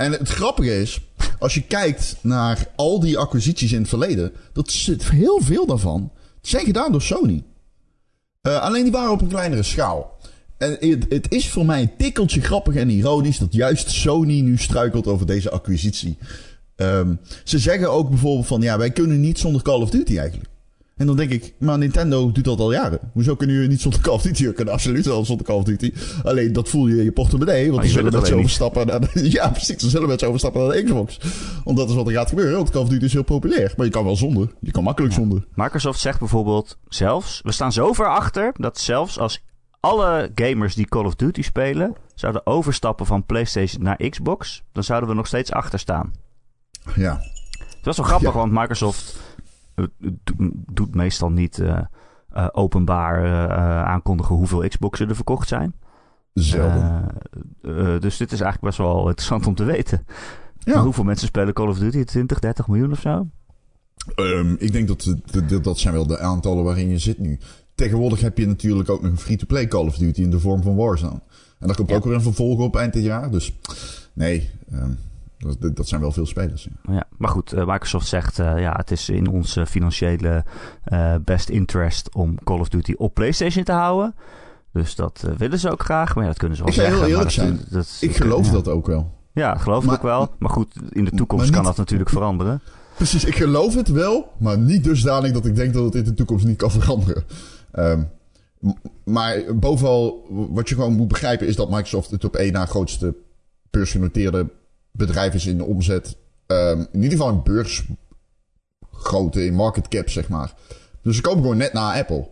En 0.00 0.12
het 0.12 0.28
grappige 0.28 0.80
is, 0.80 1.00
als 1.38 1.54
je 1.54 1.62
kijkt 1.62 2.16
naar 2.20 2.66
al 2.76 3.00
die 3.00 3.18
acquisities 3.18 3.72
in 3.72 3.80
het 3.80 3.88
verleden, 3.88 4.32
dat 4.52 4.70
zit 4.70 5.10
heel 5.10 5.40
veel 5.42 5.66
daarvan 5.66 6.12
zijn 6.40 6.64
gedaan 6.64 6.92
door 6.92 7.02
Sony. 7.02 7.44
Uh, 8.42 8.60
alleen 8.60 8.82
die 8.82 8.92
waren 8.92 9.10
op 9.10 9.20
een 9.20 9.28
kleinere 9.28 9.62
schaal. 9.62 10.18
En 10.58 10.76
het, 10.80 11.06
het, 11.08 11.32
is 11.32 11.48
voor 11.48 11.66
mij 11.66 11.80
een 11.80 11.96
tikkeltje 11.96 12.40
grappig 12.40 12.74
en 12.74 12.90
ironisch 12.90 13.38
dat 13.38 13.52
juist 13.52 13.90
Sony 13.90 14.40
nu 14.40 14.56
struikelt 14.56 15.06
over 15.06 15.26
deze 15.26 15.50
acquisitie. 15.50 16.18
Um, 16.76 17.20
ze 17.44 17.58
zeggen 17.58 17.90
ook 17.90 18.08
bijvoorbeeld 18.08 18.46
van 18.46 18.60
ja, 18.60 18.78
wij 18.78 18.90
kunnen 18.90 19.20
niet 19.20 19.38
zonder 19.38 19.62
Call 19.62 19.80
of 19.80 19.90
Duty 19.90 20.18
eigenlijk. 20.18 20.48
En 21.00 21.06
dan 21.06 21.16
denk 21.16 21.30
ik, 21.30 21.54
maar 21.58 21.78
Nintendo 21.78 22.32
doet 22.32 22.44
dat 22.44 22.60
al 22.60 22.72
jaren. 22.72 22.98
Hoezo 23.12 23.34
kunnen 23.34 23.56
jullie 23.56 23.70
niet 23.70 23.80
zonder 23.80 24.00
Call 24.00 24.14
of 24.14 24.22
Duty? 24.22 24.42
Je 24.42 24.52
kunnen 24.58 24.74
absoluut 24.74 25.06
wel 25.06 25.24
zonder 25.24 25.46
Call 25.46 25.56
of 25.56 25.64
Duty. 25.64 25.92
Alleen 26.22 26.52
dat 26.52 26.68
voel 26.68 26.86
je 26.86 26.96
in 26.96 27.04
je 27.04 27.12
portemonnee. 27.12 27.70
Want 27.70 27.82
dan 27.82 27.90
zullen 27.90 28.12
mensen 28.12 28.36
overstappen 28.36 28.86
naar 28.86 29.00
de, 29.00 29.30
Ja, 29.30 29.48
precies. 29.48 29.76
Dan 29.80 29.90
zullen 29.90 30.08
mensen 30.08 30.28
overstappen 30.28 30.66
naar 30.66 30.76
de 30.76 30.82
Xbox. 30.82 31.20
Want 31.64 31.76
dat 31.76 31.88
is 31.88 31.94
wat 31.94 32.06
er 32.06 32.12
gaat 32.12 32.28
gebeuren. 32.28 32.56
Want 32.56 32.70
Call 32.70 32.82
of 32.82 32.88
Duty 32.88 33.04
is 33.04 33.12
heel 33.12 33.22
populair. 33.22 33.72
Maar 33.76 33.86
je 33.86 33.92
kan 33.92 34.04
wel 34.04 34.16
zonder. 34.16 34.52
Je 34.60 34.70
kan 34.70 34.82
makkelijk 34.82 35.14
zonder. 35.14 35.46
Microsoft 35.54 36.00
zegt 36.00 36.18
bijvoorbeeld 36.18 36.78
zelfs, 36.88 37.40
we 37.42 37.52
staan 37.52 37.72
zo 37.72 37.92
ver 37.92 38.08
achter 38.08 38.52
dat 38.56 38.78
zelfs 38.78 39.18
als 39.18 39.42
alle 39.80 40.30
gamers 40.34 40.74
die 40.74 40.86
Call 40.88 41.04
of 41.04 41.14
Duty 41.14 41.42
spelen 41.42 41.94
zouden 42.14 42.46
overstappen 42.46 43.06
van 43.06 43.24
PlayStation 43.24 43.82
naar 43.82 44.08
Xbox, 44.08 44.62
dan 44.72 44.84
zouden 44.84 45.08
we 45.08 45.14
nog 45.14 45.26
steeds 45.26 45.52
achter 45.52 45.78
staan. 45.78 46.12
Ja. 46.94 47.20
Het 47.76 47.84
was 47.88 47.96
wel 47.96 48.06
grappig, 48.06 48.32
Ja. 48.32 48.38
want 48.38 48.52
Microsoft 48.52 49.16
do- 49.98 50.50
doet 50.72 50.94
meestal 50.94 51.30
niet 51.30 51.58
eh, 51.58 51.78
eh, 52.30 52.48
openbaar 52.52 53.24
eh, 53.24 53.82
aankondigen 53.84 54.34
hoeveel 54.36 54.68
Xboxen 54.68 55.08
er 55.08 55.14
verkocht 55.14 55.48
zijn. 55.48 55.74
Zelden. 56.34 57.04
Dus 58.00 58.16
dit 58.16 58.32
is 58.32 58.40
eigenlijk 58.40 58.60
best 58.60 58.78
wel 58.78 59.06
interessant 59.08 59.46
om 59.46 59.54
te 59.54 59.64
weten. 59.64 60.06
ja. 60.58 60.82
Hoeveel 60.82 61.04
mensen 61.04 61.26
spelen 61.26 61.54
Call 61.54 61.68
of 61.68 61.78
Duty? 61.78 62.04
20, 62.04 62.38
30 62.38 62.68
miljoen 62.68 62.92
of 62.92 63.00
zo? 63.00 63.26
Ehm, 64.14 64.54
ik 64.58 64.72
denk 64.72 64.88
dat, 64.88 65.14
dat- 65.30 65.48
dat 65.48 65.64
dat 65.64 65.78
zijn 65.78 65.94
wel 65.94 66.06
de 66.06 66.18
aantallen 66.18 66.64
waarin 66.64 66.88
je 66.88 66.98
zit 66.98 67.18
nu. 67.18 67.38
Tegenwoordig 67.74 68.20
heb 68.20 68.38
je 68.38 68.46
natuurlijk 68.46 68.90
ook 68.90 69.02
nog 69.02 69.10
een 69.10 69.18
free-to-play 69.18 69.66
Call 69.68 69.86
of 69.86 69.96
Duty 69.96 70.22
in 70.22 70.30
de 70.30 70.40
vorm 70.40 70.62
van 70.62 70.76
Warzone. 70.76 71.20
En 71.58 71.66
daar 71.66 71.76
komt 71.76 71.88
Ja. 71.90 71.96
ook 71.96 72.04
weer 72.04 72.14
een 72.14 72.22
vervolg 72.22 72.58
op 72.60 72.76
eind 72.76 72.92
dit 72.92 73.02
jaar. 73.04 73.30
Dus 73.30 73.52
nee, 74.12 74.50
ehm, 74.72 74.90
dat, 75.60 75.76
dat 75.76 75.88
zijn 75.88 76.00
wel 76.00 76.12
veel 76.12 76.26
spelers. 76.26 76.68
Ja. 76.86 76.92
Ja, 76.94 77.04
maar 77.18 77.30
goed, 77.30 77.52
eh, 77.52 77.66
Microsoft 77.66 78.06
zegt 78.06 78.38
uh, 78.38 78.58
ja, 78.60 78.72
het 78.76 78.90
is 78.90 79.08
in 79.08 79.28
onze 79.28 79.66
financiële 79.66 80.44
uh, 80.92 81.14
best 81.24 81.48
interest 81.48 82.14
om 82.14 82.38
Call 82.44 82.58
of 82.58 82.68
Duty 82.68 82.94
op 82.96 83.14
PlayStation 83.14 83.64
te 83.64 83.72
houden. 83.72 84.14
Dus 84.72 84.94
dat 84.94 85.24
willen 85.36 85.58
ze 85.58 85.70
ook 85.70 85.82
graag, 85.82 86.14
maar 86.14 86.22
ja, 86.24 86.30
dat 86.30 86.38
kunnen 86.38 86.56
ze 86.56 86.62
wel 86.64 86.72
Ik 86.72 86.78
ga 86.78 86.84
heel 86.86 86.92
zeggen. 86.96 87.10
eerlijk 87.12 87.30
zijn. 87.30 87.56
dat- 87.56 87.70
dat- 87.70 87.96
Ik 88.00 88.16
geloof 88.16 88.46
ja. 88.46 88.52
dat 88.52 88.68
ook 88.68 88.86
wel. 88.86 89.18
Ja, 89.32 89.56
geloof 89.56 89.82
ik 89.84 89.90
Maar- 89.90 90.02
wel. 90.02 90.34
Maar 90.38 90.50
goed, 90.50 90.74
in 90.90 91.04
de 91.04 91.10
toekomst 91.10 91.50
kan 91.50 91.64
dat 91.64 91.76
natuurlijk 91.76 92.10
veranderen. 92.10 92.60
Precies, 92.96 93.24
ik 93.24 93.34
geloof 93.36 93.74
het 93.74 93.88
wel, 93.88 94.32
maar 94.38 94.58
niet 94.58 94.84
dusdanig 94.84 95.32
dat 95.32 95.46
ik 95.46 95.54
denk 95.56 95.74
dat 95.74 95.84
het 95.84 95.94
in 95.94 96.04
de 96.04 96.14
toekomst 96.14 96.44
niet 96.46 96.56
kan 96.56 96.70
veranderen. 96.70 97.24
Ehm, 97.72 98.02
maar 99.04 99.42
bovenal, 99.54 100.26
wat 100.50 100.68
je 100.68 100.74
gewoon 100.74 100.92
moet 100.92 101.08
begrijpen 101.08 101.46
is 101.46 101.56
dat 101.56 101.70
Microsoft 101.70 102.10
het 102.10 102.24
op 102.24 102.36
één 102.36 102.52
na 102.52 102.66
grootste 102.66 103.14
beursgenoteerde 103.70 104.50
bedrijf 104.92 105.34
is 105.34 105.46
in 105.46 105.56
de 105.56 105.64
omzet. 105.64 106.16
Ehm, 106.46 106.80
in 106.92 107.02
ieder 107.02 107.18
geval 107.18 107.28
een 107.28 107.42
beursgrootte 107.42 109.44
in 109.44 109.54
market 109.54 109.88
cap, 109.88 110.08
zeg 110.08 110.28
maar. 110.28 110.54
Dus 111.02 111.16
ze 111.16 111.22
komen 111.22 111.42
gewoon 111.42 111.56
net 111.56 111.72
na 111.72 111.98
Apple. 111.98 112.30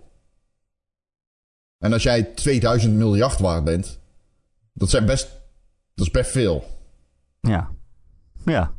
En 1.79 1.93
als 1.93 2.03
jij 2.03 2.23
2000 2.23 2.95
miljard 2.95 3.39
waard 3.39 3.65
bent, 3.65 3.99
dat 4.73 4.91
zijn 4.91 5.07
best, 5.07 5.29
dat 5.95 6.07
is 6.07 6.13
best 6.13 6.31
veel. 6.31 6.65
Ja. 7.41 7.71
Ja. 8.45 8.77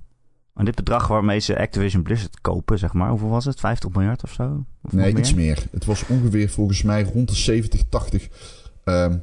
En 0.53 0.65
dit 0.65 0.75
bedrag 0.75 1.07
waarmee 1.07 1.39
ze 1.39 1.57
Activision 1.57 2.03
Blizzard 2.03 2.41
kopen, 2.41 2.79
zeg 2.79 2.93
maar, 2.93 3.09
hoeveel 3.09 3.29
was 3.29 3.45
het? 3.45 3.59
50 3.59 3.89
miljard 3.89 4.23
of 4.23 4.33
zo? 4.33 4.65
Of 4.81 4.91
Nee, 4.91 5.17
iets 5.17 5.33
meer. 5.33 5.63
Het 5.71 5.85
was 5.85 6.07
ongeveer 6.07 6.49
volgens 6.49 6.83
mij 6.83 7.03
rond 7.03 7.29
de 7.29 7.35
70, 7.35 7.83
80 7.89 8.27
ehm, 8.83 9.17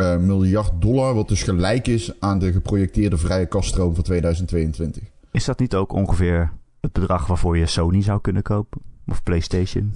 eh, 0.00 0.16
miljard 0.16 0.72
dollar, 0.82 1.14
wat 1.14 1.28
dus 1.28 1.42
gelijk 1.42 1.86
is 1.86 2.12
aan 2.20 2.38
de 2.38 2.52
geprojecteerde 2.52 3.16
vrije 3.16 3.46
kaststroom 3.46 3.94
van 3.94 4.04
2022. 4.04 5.02
Is 5.30 5.44
dat 5.44 5.58
niet 5.58 5.74
ook 5.74 5.92
ongeveer 5.92 6.52
het 6.80 6.92
bedrag 6.92 7.26
waarvoor 7.26 7.58
je 7.58 7.66
Sony 7.66 8.02
zou 8.02 8.20
kunnen 8.20 8.42
kopen? 8.42 8.80
Of 9.06 9.22
PlayStation? 9.22 9.92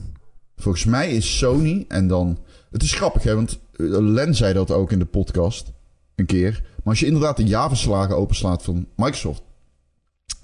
Volgens 0.56 0.84
mij 0.84 1.11
is 1.11 1.38
Sony 1.38 1.84
en 1.88 2.08
dan. 2.08 2.38
Het 2.70 2.82
is 2.82 2.94
grappig, 2.94 3.23
hè, 3.23 3.34
want 3.34 3.61
eh, 3.73 3.87
Len 3.88 4.34
zei 4.34 4.52
dat 4.52 4.70
ook 4.70 4.92
in 4.92 4.99
de 4.99 5.04
podcast 5.04 5.73
een 6.14 6.26
keer. 6.26 6.52
Maar 6.52 6.92
als 6.92 7.00
je 7.00 7.06
inderdaad 7.06 7.37
de 7.37 7.44
jaarverslagen 7.44 8.16
openslaat 8.16 8.62
van 8.62 8.87
Microsoft, 8.96 9.42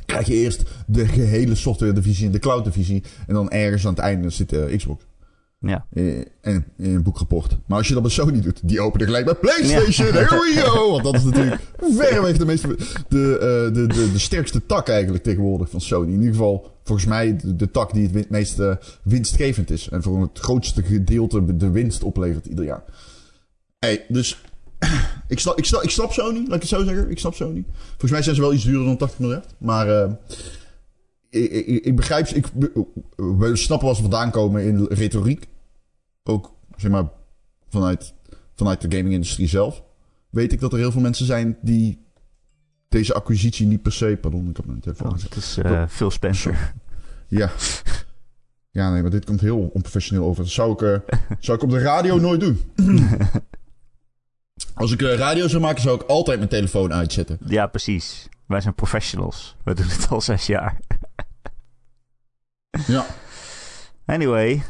krijg 0.07 0.27
je 0.27 0.35
eerst 0.35 0.63
de 0.87 1.07
gehele 1.07 1.55
software 1.55 1.93
divisie 1.93 2.27
en 2.27 2.33
de 2.33 2.39
cloud 2.39 2.65
divisie. 2.65 3.03
En 3.27 3.35
dan 3.35 3.51
ergens 3.51 3.87
aan 3.87 3.95
het 3.95 4.03
einde 4.03 4.31
zit 4.31 4.49
de 4.49 4.75
Xbox. 4.77 5.05
Ja. 5.61 5.87
In, 5.93 6.27
in 6.43 6.65
een 6.77 7.03
boekrapport. 7.03 7.59
Maar 7.67 7.79
als 7.79 7.89
je 7.89 7.95
dat 7.95 8.03
bij 8.03 8.13
Sony 8.13 8.41
doet, 8.41 8.69
die 8.69 8.81
openen 8.81 9.07
gelijk 9.07 9.25
bij 9.25 9.35
PlayStation. 9.35 10.13
Here 10.13 10.29
we 10.29 10.61
go! 10.65 10.91
Want 10.91 11.05
dat 11.05 11.15
is 11.15 11.25
natuurlijk 11.25 11.61
verreweg 11.79 12.37
de, 12.37 12.45
meeste, 12.45 12.77
de, 13.09 13.35
uh, 13.69 13.75
de, 13.75 13.87
de, 13.87 14.13
de 14.13 14.19
sterkste 14.19 14.67
tak 14.67 14.89
eigenlijk 14.89 15.25
tegenwoordig 15.25 15.71
van 15.71 15.81
Sony. 15.81 16.07
In 16.07 16.19
ieder 16.19 16.35
geval, 16.35 16.79
volgens 16.85 17.07
mij, 17.07 17.37
de, 17.37 17.57
de 17.57 17.71
tak 17.71 17.93
die 17.93 18.11
het 18.13 18.31
meest 18.31 18.59
uh, 18.59 18.75
winstgevend 19.03 19.71
is. 19.71 19.89
En 19.89 20.03
voor 20.03 20.21
het 20.21 20.39
grootste 20.39 20.83
gedeelte 20.83 21.57
de 21.57 21.71
winst 21.71 22.03
oplevert 22.03 22.47
ieder 22.47 22.65
jaar. 22.65 22.85
Hey, 23.79 24.05
dus 24.09 24.43
ik 25.29 25.39
snap, 25.39 25.59
ik, 25.59 25.65
snap, 25.65 25.83
ik 25.83 25.91
snap 25.91 26.13
Sony, 26.13 26.39
laat 26.39 26.55
ik 26.55 26.61
het 26.61 26.69
zo 26.69 26.85
zeggen. 26.85 27.11
Ik 27.11 27.19
snap 27.19 27.35
Sony. 27.35 27.65
Volgens 27.89 28.11
mij 28.11 28.23
zijn 28.23 28.35
ze 28.35 28.41
wel 28.41 28.53
iets 28.53 28.65
duurder 28.65 28.87
dan 28.87 28.97
80 28.97 29.19
miljard. 29.19 29.47
Maar 29.59 30.19
ik, 31.31 31.51
ik, 31.51 31.85
ik, 31.85 31.97
begrijp. 31.97 32.27
Ik, 32.27 32.47
we 33.17 33.57
snappen 33.57 33.87
waar 33.87 33.97
ze 33.97 34.03
vandaan 34.03 34.31
komen 34.31 34.65
in 34.65 34.85
retoriek. 34.85 35.49
Ook, 36.23 36.55
zeg 36.77 36.91
maar, 36.91 37.11
vanuit, 37.69 38.15
vanuit 38.55 38.81
de 38.81 38.97
gaming-industrie 38.97 39.49
zelf. 39.49 39.83
Weet 40.31 40.53
ik 40.53 40.61
dat 40.61 40.73
er 40.73 40.79
heel 40.79 40.93
veel 40.93 41.01
mensen 41.01 41.27
zijn 41.27 41.59
die 41.63 42.07
deze 42.89 43.15
acquisitie 43.15 43.67
niet 43.67 43.83
per 43.83 43.93
se... 43.93 44.19
Pardon, 44.21 44.49
ik 44.49 44.57
heb 44.57 44.67
mijn 44.67 44.81
telefoon. 44.81 45.13
Oh, 45.13 45.23
het 45.23 45.37
is 45.37 45.59
uh, 45.59 45.87
Phil 45.89 46.11
Spencer. 46.11 46.59
Ja. 47.29 47.51
Ja, 48.71 48.91
nee, 48.91 49.03
maar 49.03 49.11
dit 49.11 49.25
komt 49.25 49.41
heel 49.41 49.71
onprofessioneel 49.73 50.25
over. 50.25 50.43
Dat 50.43 50.53
zou 50.53 50.73
ik, 50.73 50.81
uh, 50.81 50.99
zou 51.39 51.57
ik 51.57 51.63
op 51.63 51.71
de 51.71 51.79
radio 51.79 52.19
nooit 52.19 52.41
doen. 52.41 52.61
Als 54.75 54.93
ik 54.93 55.03
uh, 55.03 55.15
radio 55.15 55.49
zou 55.49 55.63
maken, 55.63 55.83
zou 55.83 56.01
ik 56.01 56.03
altijd 56.03 56.39
mijn 56.39 56.51
telefoon 56.51 56.93
uitzetten. 56.93 57.39
Ja, 57.47 57.67
precies. 57.67 58.29
Wij 58.47 58.61
zijn 58.61 58.75
professionals. 58.75 59.57
We 59.65 59.75
doen 59.75 59.87
het 59.87 60.09
al 60.09 60.21
zes 60.21 60.47
jaar. 60.47 60.79
Ja. 62.87 63.07
Anyway. 64.07 64.63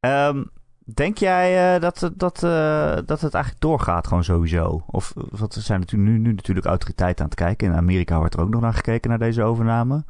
Um, 0.00 0.50
denk 0.94 1.18
jij 1.18 1.74
uh, 1.74 1.80
dat, 1.80 2.10
dat, 2.16 2.42
uh, 2.42 2.96
dat 3.06 3.20
het 3.20 3.34
eigenlijk 3.34 3.62
doorgaat 3.62 4.06
gewoon 4.06 4.24
sowieso? 4.24 4.84
Of 4.86 5.12
wat 5.14 5.54
zijn 5.54 5.80
natuurlijk 5.80 6.10
nu, 6.10 6.18
nu 6.18 6.32
natuurlijk 6.32 6.66
autoriteiten 6.66 7.24
aan 7.24 7.30
het 7.30 7.38
kijken. 7.38 7.68
In 7.68 7.74
Amerika 7.74 8.18
wordt 8.18 8.34
er 8.34 8.40
ook 8.40 8.50
nog 8.50 8.60
naar 8.60 8.74
gekeken 8.74 9.10
naar 9.10 9.18
deze 9.18 9.42
overname. 9.42 10.04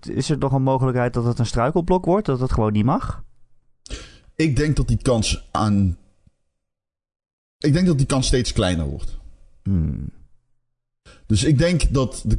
Is 0.00 0.30
er 0.30 0.38
nog 0.38 0.52
een 0.52 0.62
mogelijkheid 0.62 1.14
dat 1.14 1.24
het 1.24 1.38
een 1.38 1.46
struikelblok 1.46 2.04
wordt? 2.04 2.26
Dat 2.26 2.40
het 2.40 2.52
gewoon 2.52 2.72
niet 2.72 2.84
mag? 2.84 3.24
Ik 4.34 4.56
denk 4.56 4.76
dat 4.76 4.88
die 4.88 5.02
kans 5.02 5.48
aan 5.50 5.98
ik 7.60 7.72
denk 7.72 7.86
dat 7.86 7.98
die 7.98 8.06
kans 8.06 8.26
steeds 8.26 8.52
kleiner 8.52 8.86
wordt. 8.86 9.18
Hmm. 9.62 10.10
Dus 11.26 11.44
ik 11.44 11.58
denk 11.58 11.92
dat, 11.92 12.22
de, 12.26 12.38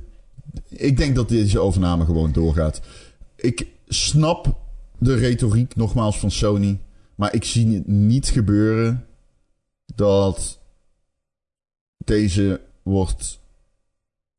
ik 0.70 0.98
denk 0.98 1.16
dat 1.16 1.30
deze 1.30 1.60
overname 1.60 2.06
gewoon 2.06 2.32
doorgaat. 2.32 2.82
Ik 3.42 3.68
snap 3.88 4.60
de 4.98 5.16
retoriek 5.16 5.76
nogmaals 5.76 6.20
van 6.20 6.32
Sony. 6.32 6.80
Maar 7.16 7.34
ik 7.34 7.44
zie 7.44 7.76
het 7.76 7.88
niet 7.88 8.28
gebeuren 8.28 9.06
dat 9.96 10.60
deze 11.98 12.62
wordt 12.84 13.40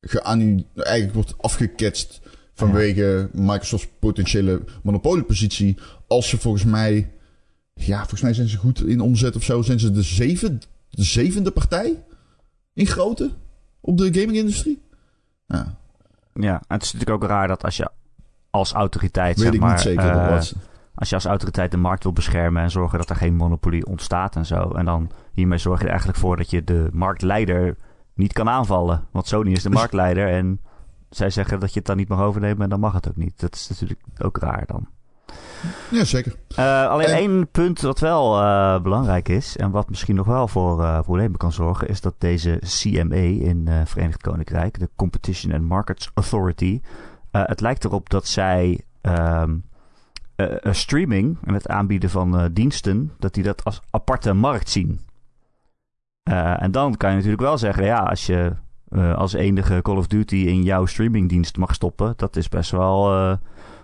geannu 0.01 0.65
eigenlijk 0.75 1.15
wordt 1.15 1.35
afgeketst 1.39 2.21
vanwege 2.55 3.31
Microsoft's 3.33 3.89
potentiële 3.99 4.65
monopoliepositie. 4.83 5.79
Als 6.07 6.29
ze 6.29 6.39
volgens 6.39 6.65
mij, 6.65 7.11
ja, 7.75 7.99
volgens 7.99 8.21
mij 8.21 8.35
zijn 8.35 8.49
ze 8.49 8.57
goed 8.57 8.87
in 8.87 9.01
omzet 9.01 9.37
of 9.37 9.43
zo, 9.43 9.63
zijn 9.63 9.81
ze 9.81 9.91
de 9.91 10.03
zeven, 10.03 10.61
de 10.91 11.03
zevende 11.03 11.51
partij 11.51 12.03
in 12.73 12.87
grootte 12.87 13.31
op 13.81 13.99
de 13.99 14.15
gaming-industrie. 14.15 14.83
Ja. 15.47 15.81
Ja, 16.35 16.55
en 16.55 16.75
het 16.75 16.83
is 16.83 16.93
natuurlijk 16.93 17.23
ook 17.23 17.29
raar 17.31 17.49
dat 17.49 17.65
als 17.65 17.77
je 17.77 17.91
als 18.53 18.73
autoriteit, 18.73 19.37
Weet 19.37 19.45
zeg 19.45 19.55
ik 19.55 19.61
maar, 19.61 19.71
niet 19.71 19.81
zeker 19.81 20.11
eh, 20.11 20.29
wat. 20.29 20.55
als 20.95 21.09
je 21.09 21.15
als 21.15 21.25
autoriteit 21.25 21.71
de 21.71 21.77
markt 21.77 22.03
wil 22.03 22.13
beschermen 22.13 22.63
en 22.63 22.71
zorgen 22.71 22.99
dat 22.99 23.11
er 23.11 23.17
geen 23.17 23.35
monopolie 23.35 23.87
ontstaat 23.87 24.37
en 24.37 24.47
zo. 24.47 24.71
En 24.71 24.85
dan 24.85 25.11
hiermee 25.33 25.59
zorg 25.59 25.79
je 25.79 25.85
er 25.85 25.91
eigenlijk 25.91 26.19
voor 26.19 26.37
dat 26.37 26.51
je 26.51 26.65
de 26.65 26.89
marktleider 26.93 27.77
niet 28.15 28.33
kan 28.33 28.49
aanvallen. 28.49 29.05
Want 29.11 29.27
Sony 29.27 29.51
is 29.53 29.63
de 29.63 29.71
marktleider 29.71 30.29
en 30.29 30.61
zij 31.11 31.31
zeggen 31.31 31.61
dat 31.61 31.73
je 31.73 31.79
het 31.79 31.87
dan 31.87 31.97
niet 31.97 32.09
mag 32.09 32.21
overnemen 32.21 32.63
en 32.63 32.69
dan 32.69 32.81
mag 32.81 32.93
het 32.93 33.09
ook 33.09 33.17
niet. 33.17 33.41
Dat 33.41 33.55
is 33.55 33.69
natuurlijk 33.69 34.01
ook 34.19 34.39
raar 34.39 34.65
dan. 34.67 34.87
Ja, 35.91 36.05
zeker. 36.05 36.35
Uh, 36.59 36.89
alleen 36.89 37.07
En- 37.07 37.15
één 37.17 37.49
punt 37.51 37.81
wat 37.81 37.99
wel 37.99 38.43
uh, 38.43 38.81
belangrijk 38.81 39.29
is 39.29 39.57
en 39.57 39.71
wat 39.71 39.89
misschien 39.89 40.15
nog 40.17 40.27
wel 40.27 40.49
voor 40.49 40.81
uh, 40.83 41.01
problemen 41.01 41.39
kan 41.39 41.53
zorgen, 41.53 41.89
is 41.89 42.01
dat 42.01 42.15
deze 42.19 42.59
CMA 42.61 43.15
in 43.17 43.67
uh, 43.69 43.75
Verenigd 43.85 44.23
Koninkrijk, 44.23 44.79
de 44.79 44.91
Competition 44.97 45.53
and 45.53 45.63
Markets 45.63 46.11
Authority, 46.15 46.81
uh, 47.33 47.43
het 47.45 47.61
lijkt 47.61 47.85
erop 47.85 48.11
dat 48.11 48.27
zij 48.27 48.81
um, 49.03 49.65
streaming 50.71 51.39
en 51.45 51.55
het 51.55 51.69
aanbieden 51.69 52.11
van 52.11 52.41
uh, 52.41 52.45
diensten, 52.53 53.13
dat 53.19 53.35
die 53.35 53.43
dat 53.43 53.65
als 53.65 53.81
aparte 53.91 54.33
markt 54.33 54.71
zien. 54.71 55.01
En 56.23 56.71
dan 56.71 56.97
kan 56.97 57.11
je 57.11 57.17
natuurlijk 57.17 57.43
wel 57.43 57.59
zeggen, 57.59 57.85
ja, 57.85 57.99
als 57.99 58.27
je 58.27 58.53
als 59.15 59.33
enige 59.33 59.83
Call 59.83 59.97
of 59.97 60.07
Duty 60.07 60.37
in 60.37 60.63
jouw 60.63 60.87
streamingdienst 60.87 61.57
mag 61.57 61.75
stoppen, 61.75 62.13
dat 62.17 62.37
is 62.37 62.49
best 62.49 62.71
wel 62.71 63.39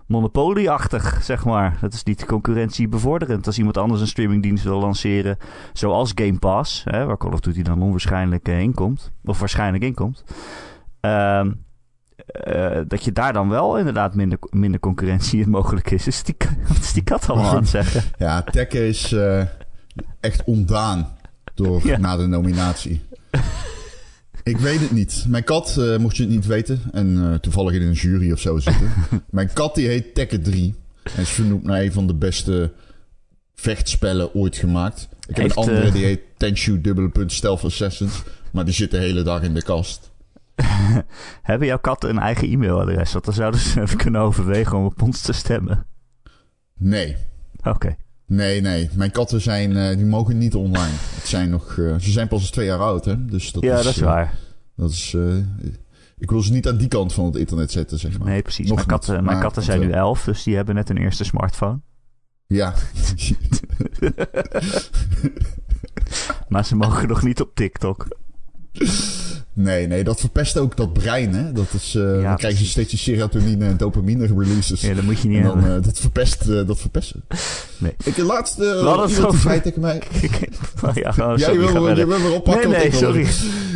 monopolieachtig, 0.06 1.22
zeg 1.22 1.44
maar. 1.44 1.78
Dat 1.80 1.92
is 1.92 2.04
niet 2.04 2.24
concurrentiebevorderend. 2.24 3.46
Als 3.46 3.58
iemand 3.58 3.76
anders 3.76 4.00
een 4.00 4.06
streamingdienst 4.06 4.64
wil 4.64 4.78
lanceren, 4.80 5.36
zoals 5.72 6.12
Game 6.14 6.38
Pass, 6.38 6.84
hè, 6.84 7.04
waar 7.04 7.16
Call 7.16 7.32
of 7.32 7.40
Duty 7.40 7.62
dan 7.62 7.82
onwaarschijnlijk 7.82 8.48
inkomt, 8.48 9.12
of 9.24 9.38
waarschijnlijk 9.38 9.84
inkomt, 9.84 10.24
uh, 11.00 11.46
uh, 12.48 12.80
dat 12.88 13.04
je 13.04 13.12
daar 13.12 13.32
dan 13.32 13.48
wel 13.48 13.78
inderdaad 13.78 14.14
minder, 14.14 14.38
minder 14.50 14.80
concurrentie 14.80 15.40
in 15.40 15.50
mogelijk 15.50 15.90
is. 15.90 16.06
Is 16.06 16.22
die, 16.22 16.34
wat 16.68 16.78
is 16.78 16.92
die 16.92 17.02
kat 17.02 17.28
allemaal 17.30 17.50
aan 17.50 17.56
het 17.56 17.68
zeggen? 17.68 18.02
Ja, 18.18 18.42
Tekken 18.42 18.86
is 18.86 19.12
uh, 19.12 19.42
echt 20.20 20.44
ontdaan 20.44 21.16
door, 21.54 21.86
Ja. 21.86 21.98
na 21.98 22.16
de 22.16 22.26
nominatie. 22.26 23.02
Ik 24.42 24.56
weet 24.58 24.80
het 24.80 24.90
niet. 24.90 25.24
Mijn 25.28 25.44
kat, 25.44 25.76
uh, 25.78 25.96
mocht 25.96 26.16
je 26.16 26.22
het 26.22 26.32
niet 26.32 26.46
weten, 26.46 26.80
en 26.92 27.38
toevallig 27.40 27.74
in 27.74 27.82
een 27.82 27.92
jury 27.92 28.32
of 28.32 28.40
zo 28.40 28.58
zitten. 28.58 28.90
Mijn 29.30 29.52
kat 29.52 29.74
die 29.74 29.86
heet 29.86 30.14
Tekken 30.14 30.42
3. 30.42 30.74
En 31.02 31.22
is 31.22 31.28
vernoemd 31.28 31.64
naar 31.64 31.80
een 31.80 31.92
van 31.92 32.06
de 32.06 32.14
beste 32.14 32.72
vechtspellen 33.54 34.34
ooit 34.34 34.56
gemaakt. 34.56 35.08
Ik 35.28 35.36
heb 35.36 35.36
Heeft, 35.36 35.56
een 35.56 35.62
andere 35.62 35.86
eh, 35.86 35.92
die 35.92 36.04
heet 36.04 36.20
Tenshu 36.36 36.80
dubbele 36.80 37.08
punt 37.08 37.32
Stealth 37.32 37.64
Assassins. 37.64 38.22
Maar 38.50 38.64
die 38.64 38.74
zit 38.74 38.90
de 38.90 38.96
hele 38.96 39.22
dag 39.22 39.42
in 39.42 39.54
de 39.54 39.62
kast. 39.62 40.10
Hebben 41.42 41.66
jouw 41.66 41.78
katten 41.78 42.10
een 42.10 42.18
eigen 42.18 42.48
e-mailadres? 42.48 43.12
Want 43.12 43.24
dan 43.24 43.34
zouden 43.34 43.60
ze 43.60 43.80
even 43.80 43.96
kunnen 43.96 44.20
overwegen 44.20 44.78
om 44.78 44.84
op 44.84 45.02
ons 45.02 45.20
te 45.20 45.32
stemmen. 45.32 45.86
Nee. 46.78 47.16
Oké. 47.58 47.68
Okay. 47.68 47.96
Nee, 48.26 48.60
nee. 48.60 48.90
Mijn 48.92 49.10
katten 49.10 49.40
zijn, 49.40 49.70
uh, 49.70 49.96
die 49.96 50.06
mogen 50.06 50.38
niet 50.38 50.54
online. 50.54 50.92
Het 51.14 51.26
zijn 51.26 51.50
nog, 51.50 51.76
uh, 51.76 51.94
ze 51.98 52.10
zijn 52.10 52.28
pas 52.28 52.50
twee 52.50 52.66
jaar 52.66 52.78
oud, 52.78 53.04
hè. 53.04 53.24
Dus 53.24 53.52
dat 53.52 53.62
ja, 53.62 53.78
is, 53.78 53.84
dat 53.84 53.92
is 53.92 54.00
uh, 54.00 54.06
waar. 54.06 54.34
Dat 54.76 54.90
is, 54.90 55.16
ik 56.18 56.30
wil 56.30 56.42
ze 56.42 56.52
niet 56.52 56.68
aan 56.68 56.76
die 56.76 56.88
kant 56.88 57.12
van 57.12 57.24
het 57.24 57.36
internet 57.36 57.70
zetten, 57.70 57.98
zeg 57.98 58.18
maar. 58.18 58.28
Nee, 58.28 58.42
precies. 58.42 58.66
Nog 58.66 58.76
mijn 58.76 58.88
katten, 58.88 59.14
niet, 59.14 59.24
mijn 59.24 59.40
katten 59.40 59.62
zijn 59.62 59.80
nu 59.80 59.90
elf, 59.90 60.24
dus 60.24 60.42
die 60.42 60.56
hebben 60.56 60.74
net 60.74 60.90
een 60.90 60.96
eerste 60.96 61.24
smartphone. 61.24 61.80
Ja. 62.46 62.74
maar 66.48 66.64
ze 66.64 66.76
mogen 66.76 67.08
nog 67.08 67.22
niet 67.22 67.40
op 67.40 67.54
TikTok. 67.54 68.06
Nee, 69.58 69.86
nee, 69.86 70.04
dat 70.04 70.20
verpest 70.20 70.58
ook 70.58 70.76
dat 70.76 70.92
brein, 70.92 71.34
hè. 71.34 71.52
Dat 71.52 71.66
is, 71.72 71.94
uh, 71.94 72.20
Ja, 72.20 72.28
dan 72.28 72.36
krijgen 72.36 72.58
ze 72.58 72.66
steeds 72.66 72.90
die 72.90 72.98
serotonine 72.98 73.66
en 73.66 73.76
dopamine 73.76 74.26
releases. 74.26 74.80
Ja, 74.80 74.94
dat 74.94 75.04
moet 75.04 75.20
je 75.20 75.28
niet 75.28 75.36
en 75.38 75.44
dan, 75.44 75.58
hebben. 75.58 75.78
uh, 75.78 75.84
dat 75.84 75.98
verpest, 75.98 76.44
uh, 76.48 76.66
dat 76.66 76.78
verpest. 76.78 77.14
Nee. 77.78 77.94
Ik, 78.04 78.14
de 78.14 78.24
laatste, 78.24 79.32
zei 79.42 79.60
tegen 79.60 79.80
mij... 79.80 80.02
oh, 80.84 80.94
ja, 80.94 81.08
oh, 81.08 81.14
sorry, 81.16 81.40
Jij 81.40 81.58
wil, 81.58 81.88
je 81.96 82.06
wil 82.06 82.20
weer 82.20 82.34
oppakken 82.34 82.70
Nee, 82.70 82.78
nee, 82.78 82.92
sorry. 82.92 83.26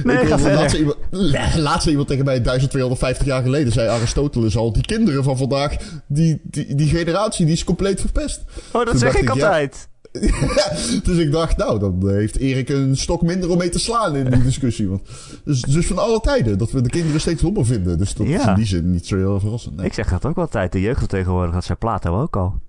Nee, 0.05 0.17
ik 0.17 0.29
ga 0.29 1.87
iemand, 1.87 2.09
tegen 2.09 2.25
mij 2.25 2.43
1250 2.43 3.27
jaar 3.27 3.43
geleden 3.43 3.73
zei 3.73 3.89
Aristoteles 3.89 4.57
al... 4.57 4.73
Die 4.73 4.87
kinderen 4.87 5.25
van 5.25 5.37
vandaag, 5.37 5.77
die, 6.07 6.41
die, 6.43 6.75
die 6.75 6.89
generatie, 6.89 7.45
die 7.45 7.55
is 7.55 7.65
compleet 7.65 8.01
verpest. 8.01 8.41
Oh, 8.71 8.73
dat 8.73 8.87
Toen 8.87 8.99
zeg 8.99 9.15
ik 9.15 9.35
ja. 9.35 9.69
dus 11.05 11.17
ik 11.19 11.33
dacht, 11.33 11.57
nou, 11.57 11.79
dan 11.79 12.09
heeft 12.09 12.37
Erik 12.37 12.69
een 12.69 12.97
stok 12.97 13.23
minder 13.23 13.51
om 13.51 13.59
mee 13.59 13.69
te 13.69 13.79
slaan 13.79 14.17
in 14.17 14.31
die 14.31 14.43
discussie. 14.53 14.89
Want, 14.89 15.03
dus, 15.45 15.61
dus 15.61 15.87
van 15.87 15.99
alle 15.99 16.21
tijden, 16.21 16.59
dat 16.59 16.71
we 16.71 16.81
de 16.81 16.89
kinderen 16.89 17.21
steeds 17.21 17.43
dommer 17.43 17.67
vinden. 17.67 17.99
Dus 17.99 18.15
dat 18.15 18.27
is 18.27 18.33
Ja. 18.43 18.49
in 18.49 18.55
die 18.55 18.67
zin 18.67 18.91
niet 18.91 19.07
zo 19.07 19.17
heel 19.17 19.41
verrassend. 19.41 19.77
Nee. 19.77 19.87
Ik 19.87 19.93
zeg 19.93 20.09
dat 20.09 20.27
ook 20.27 20.37
altijd. 20.39 20.73
De 20.73 20.81
jeugd 20.81 20.99
van 20.99 21.09
tegenwoordig, 21.09 21.55
dat 21.55 21.65
zei 21.65 21.79
Plato 21.79 22.21
ook 22.21 22.37
al. 22.37 22.61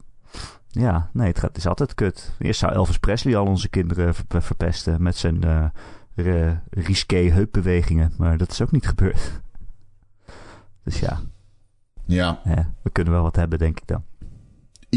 Ja, 0.68 1.10
nee, 1.14 1.28
het, 1.28 1.40
gaat, 1.40 1.50
het 1.50 1.58
is 1.58 1.68
altijd 1.68 1.94
kut. 1.94 2.32
Eerst 2.40 2.60
zou 2.60 2.74
Elvis 2.74 2.98
Presley 3.00 3.36
al 3.38 3.46
onze 3.46 3.70
kinderen 3.70 4.14
ver- 4.14 4.42
verpesten 4.42 5.04
met 5.04 5.18
zijn 5.18 5.72
re- 6.16 6.60
risqué 6.70 7.18
heupbewegingen. 7.30 8.14
Maar 8.18 8.38
dat 8.38 8.52
is 8.52 8.62
ook 8.62 8.72
niet 8.72 8.88
gebeurd. 8.88 9.20
Dus 10.84 11.00
ja, 11.00 11.22
Ja. 12.06 12.40
hè, 12.44 12.62
we 12.82 12.90
kunnen 12.90 13.14
wel 13.14 13.22
wat 13.24 13.36
hebben, 13.36 13.60
denk 13.60 13.80
ik 13.80 13.88
dan. 13.88 14.04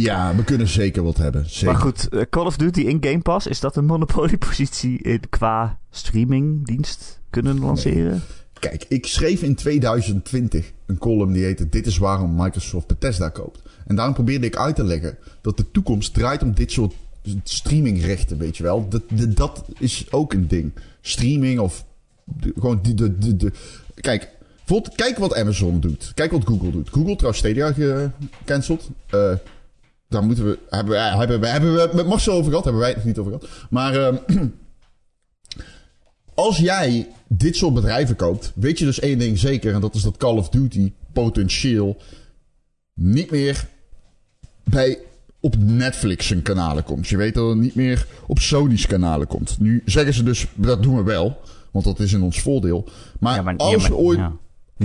Ja, 0.02 0.34
we 0.36 0.44
kunnen 0.44 0.68
zeker 0.68 1.02
wat 1.02 1.16
hebben. 1.16 1.44
Zeker. 1.50 1.66
Maar 1.66 1.82
goed, 1.82 2.08
eh, 2.08 2.20
Call 2.30 2.44
of 2.46 2.56
Duty 2.56 2.80
in 2.80 2.98
Game 3.00 3.18
Pass, 3.20 3.46
is 3.46 3.60
dat 3.60 3.76
een 3.76 3.84
monopoliepositie 3.86 4.98
in, 5.02 5.20
qua 5.28 5.78
streamingdienst 5.90 7.20
kunnen 7.30 7.58
lanceren? 7.60 8.22
Kijk, 8.60 8.84
ik 8.88 9.06
schreef 9.06 9.42
in 9.42 9.54
2020 9.54 10.72
een 10.86 10.98
column 10.98 11.32
die 11.32 11.44
heette 11.44 11.68
Dit 11.68 11.86
is 11.86 11.98
waarom 11.98 12.34
Microsoft 12.34 12.86
Bethesda 12.86 13.28
koopt. 13.28 13.58
En 13.86 13.96
daarom 13.96 14.14
probeerde 14.14 14.46
ik 14.46 14.56
uit 14.56 14.76
te 14.76 14.84
leggen 14.84 15.18
dat 15.40 15.56
de 15.56 15.70
toekomst 15.70 16.14
draait 16.14 16.42
om 16.42 16.54
dit 16.54 16.72
soort 16.72 16.94
streamingrechten, 17.44 18.38
weet 18.38 18.56
je 18.56 18.62
wel. 18.62 18.88
Dat, 18.88 19.02
dat, 19.10 19.36
dat 19.36 19.64
is 19.78 20.06
ook 20.10 20.32
een 20.32 20.48
ding. 20.48 20.72
Streaming 21.00 21.58
of 21.58 21.84
de- 22.24 22.52
gewoon 22.54 22.78
de, 22.82 22.94
de, 22.94 23.18
de, 23.18 23.36
de- 23.36 23.52
Kijk, 23.94 24.28
kijk 24.94 25.18
wat 25.18 25.34
Amazon 25.34 25.80
doet. 25.80 26.12
Kijk 26.14 26.30
wat 26.30 26.46
Google 26.46 26.70
doet. 26.70 26.88
Google 26.90 27.14
trouwens 27.16 27.38
Stadia 27.38 27.72
gecanceld. 28.38 28.90
Eh 29.10 29.32
daar 30.08 30.22
moeten 30.24 30.44
we, 30.44 30.58
hebben, 30.70 30.92
we, 30.94 31.00
hebben, 31.00 31.40
we, 31.40 31.46
hebben 31.46 31.74
we 31.74 31.80
het 31.80 31.92
met 31.92 32.06
Marcel 32.06 32.32
over 32.32 32.48
gehad. 32.48 32.64
Hebben 32.64 32.82
wij 32.82 32.92
het 32.92 33.04
niet 33.04 33.18
over 33.18 33.32
gehad. 33.32 33.48
Maar 33.70 33.94
ehm, 33.94 34.16
als 36.34 36.58
jij 36.58 37.08
dit 37.28 37.56
soort 37.56 37.74
bedrijven 37.74 38.16
koopt, 38.16 38.52
weet 38.54 38.78
je 38.78 38.84
dus 38.84 39.00
één 39.00 39.18
ding 39.18 39.38
zeker. 39.38 39.74
En 39.74 39.80
dat 39.80 39.94
is 39.94 40.02
dat 40.02 40.16
Call 40.16 40.36
of 40.36 40.48
Duty 40.48 40.92
potentieel 41.12 41.96
niet 42.94 43.30
meer 43.30 43.66
bij 44.64 44.98
op 45.40 45.56
Netflix 45.58 46.26
zijn 46.26 46.42
kanalen 46.42 46.84
komt. 46.84 47.08
Je 47.08 47.16
weet 47.16 47.34
dat 47.34 47.48
het 47.48 47.58
niet 47.58 47.74
meer 47.74 48.06
op 48.26 48.38
Sony's 48.38 48.86
kanalen 48.86 49.26
komt. 49.26 49.56
Nu 49.58 49.82
zeggen 49.84 50.14
ze 50.14 50.22
dus, 50.22 50.46
dat 50.54 50.82
doen 50.82 50.96
we 50.96 51.02
wel. 51.02 51.40
Want 51.72 51.84
dat 51.84 52.00
is 52.00 52.12
in 52.12 52.22
ons 52.22 52.40
voordeel. 52.40 52.88
Maar, 53.20 53.34
Ja, 53.34 53.42
maar- 53.42 53.56
als 53.56 53.70
ja, 53.70 53.78
maar- 53.78 53.88
we 53.90 53.96
ooit 53.96 54.18
ja. 54.18 54.32